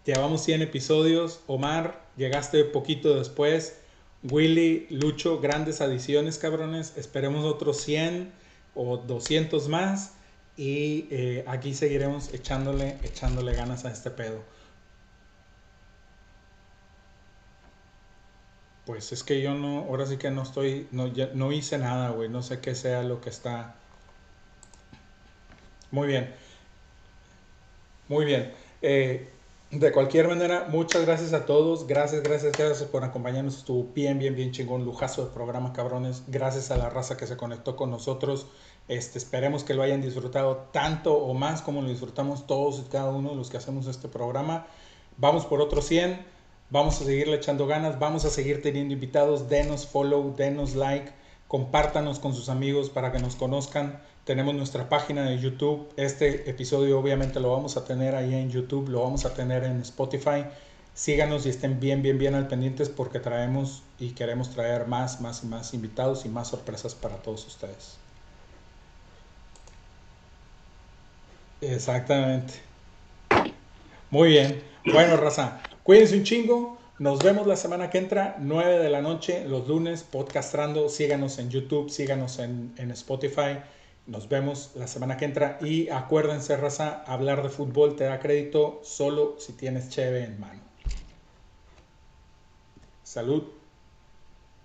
Llevamos 0.06 0.44
100 0.44 0.61
episodios. 0.61 1.41
Omar, 1.48 2.02
llegaste 2.18 2.64
poquito 2.65 3.15
después. 3.15 3.77
Willy, 4.23 4.88
Lucho, 4.90 5.40
grandes 5.40 5.82
adiciones, 5.82 6.38
cabrones. 6.38 6.94
Esperemos 6.98 7.44
otros 7.45 7.77
100 7.82 8.32
o 8.76 8.98
200 8.98 9.68
más. 9.69 10.14
Y 10.57 11.07
eh, 11.11 11.44
aquí 11.48 11.73
seguiremos 11.73 12.34
echándole, 12.34 12.98
echándole 13.03 13.53
ganas 13.53 13.86
a 13.86 13.91
este 13.91 14.11
pedo. 14.11 14.41
Pues 18.85 19.11
es 19.11 19.24
que 19.24 19.42
yo 19.42 19.53
no, 19.53 19.80
ahora 19.80 20.06
sí 20.06 20.17
que 20.17 20.30
no 20.32 20.43
estoy, 20.43 20.88
no, 20.92 21.08
ya- 21.08 21.32
no 21.34 21.51
hice 21.51 21.77
nada, 21.77 22.09
güey. 22.11 22.30
No 22.30 22.42
sé 22.43 22.59
qué 22.61 22.74
sea 22.75 23.03
lo 23.03 23.19
que 23.22 23.30
está. 23.30 23.75
Muy 25.92 26.08
bien, 26.08 26.34
muy 28.08 28.25
bien. 28.25 28.53
Eh, 28.82 29.30
de 29.72 29.92
cualquier 29.92 30.27
manera, 30.27 30.68
muchas 30.69 31.06
gracias 31.06 31.34
a 31.34 31.45
todos. 31.45 31.88
Gracias, 31.88 32.24
gracias, 32.24 32.53
gracias 32.53 32.88
por 32.90 33.03
acompañarnos. 33.03 33.58
Estuvo 33.58 33.92
bien, 33.94 34.19
bien, 34.19 34.35
bien 34.35 34.52
chingón. 34.52 34.85
Lujazo 34.85 35.26
de 35.26 35.32
programa, 35.32 35.74
cabrones. 35.74 36.24
Gracias 36.27 36.72
a 36.72 36.77
la 36.77 36.90
raza 36.90 37.18
que 37.18 37.27
se 37.27 37.35
conectó 37.35 37.76
con 37.76 37.90
nosotros. 37.90 38.48
Este, 38.88 39.18
esperemos 39.18 39.64
que 39.64 39.74
lo 39.74 39.82
hayan 39.82 40.02
disfrutado 40.02 40.68
tanto 40.72 41.16
o 41.16 41.34
más 41.34 41.61
como 41.61 41.82
lo 41.82 41.90
disfrutamos 41.90 42.45
todos 42.45 42.80
y 42.80 42.84
cada 42.84 43.10
uno 43.10 43.32
de 43.32 43.35
los 43.35 43.50
que 43.50 43.58
hacemos 43.58 43.88
este 43.88 44.08
programa. 44.08 44.68
Vamos 45.18 45.45
por 45.45 45.60
otros 45.61 45.85
100. 45.85 46.26
Vamos 46.69 47.02
a 47.02 47.06
seguirle 47.06 47.35
echando 47.35 47.68
ganas. 47.68 48.00
Vamos 48.00 48.24
a 48.26 48.30
seguir 48.30 48.61
teniendo 48.61 48.94
invitados. 48.94 49.50
Denos 49.50 49.88
follow, 49.88 50.35
denos 50.35 50.76
like. 50.76 51.11
Compártanos 51.48 52.19
con 52.19 52.34
sus 52.34 52.50
amigos 52.50 52.90
para 52.90 53.11
que 53.11 53.19
nos 53.19 53.35
conozcan. 53.35 54.02
Tenemos 54.26 54.56
nuestra 54.56 54.90
página 54.90 55.24
de 55.30 55.38
YouTube. 55.40 55.88
Este 55.98 56.50
episodio 56.50 57.00
obviamente 57.00 57.40
lo 57.40 57.52
vamos 57.52 57.78
a 57.78 57.86
tener 57.86 58.16
ahí 58.16 58.34
en 58.34 58.50
YouTube, 58.50 58.90
lo 58.90 59.04
vamos 59.04 59.24
a 59.24 59.36
tener 59.36 59.64
en 59.64 59.82
Spotify. 59.82 60.45
Síganos 60.95 61.45
y 61.45 61.50
estén 61.50 61.80
bien, 61.80 62.02
bien, 62.02 62.18
bien 62.18 62.34
al 62.34 62.48
pendientes 62.48 62.90
porque 62.90 63.20
traemos 63.20 63.84
y 64.00 64.12
queremos 64.12 64.50
traer 64.50 64.88
más, 64.88 65.22
más 65.22 65.44
y 65.44 65.48
más 65.48 65.76
invitados 65.76 66.26
y 66.26 66.30
más 66.30 66.48
sorpresas 66.48 66.95
para 66.95 67.18
todos 67.18 67.45
ustedes. 67.45 67.98
Exactamente. 71.62 72.56
Muy 74.10 74.30
bien. 74.30 74.64
Bueno, 74.92 75.18
raza, 75.18 75.62
cuídense 75.84 76.18
un 76.18 76.24
chingo. 76.24 76.78
Nos 76.98 77.20
vemos 77.22 77.45
la 77.45 77.58
semana 77.58 77.92
que 77.92 78.00
entra, 78.00 78.38
9 78.40 78.80
de 78.80 78.90
la 78.90 79.02
noche, 79.02 79.45
los 79.48 79.68
lunes, 79.68 80.02
podcastrando. 80.02 80.90
Síganos 80.90 81.38
en 81.38 81.52
YouTube, 81.52 81.92
síganos 81.92 82.40
en, 82.40 82.74
en 82.78 82.90
Spotify. 82.90 83.60
Nos 84.08 84.30
vemos 84.30 84.72
la 84.75 84.88
semana 84.88 85.17
que 85.17 85.25
entra. 85.25 85.58
Y 85.61 85.90
acuérdense, 85.90 86.56
raza, 86.58 87.03
hablar 87.08 87.42
de 87.42 87.50
fútbol 87.50 87.95
te 87.95 88.03
da 88.03 88.19
crédito 88.19 88.82
solo 88.84 89.35
si 89.40 89.53
tienes 89.53 89.90
cheve 89.90 90.24
en 90.24 90.40
mano. 90.40 90.61
Salud. 93.03 93.43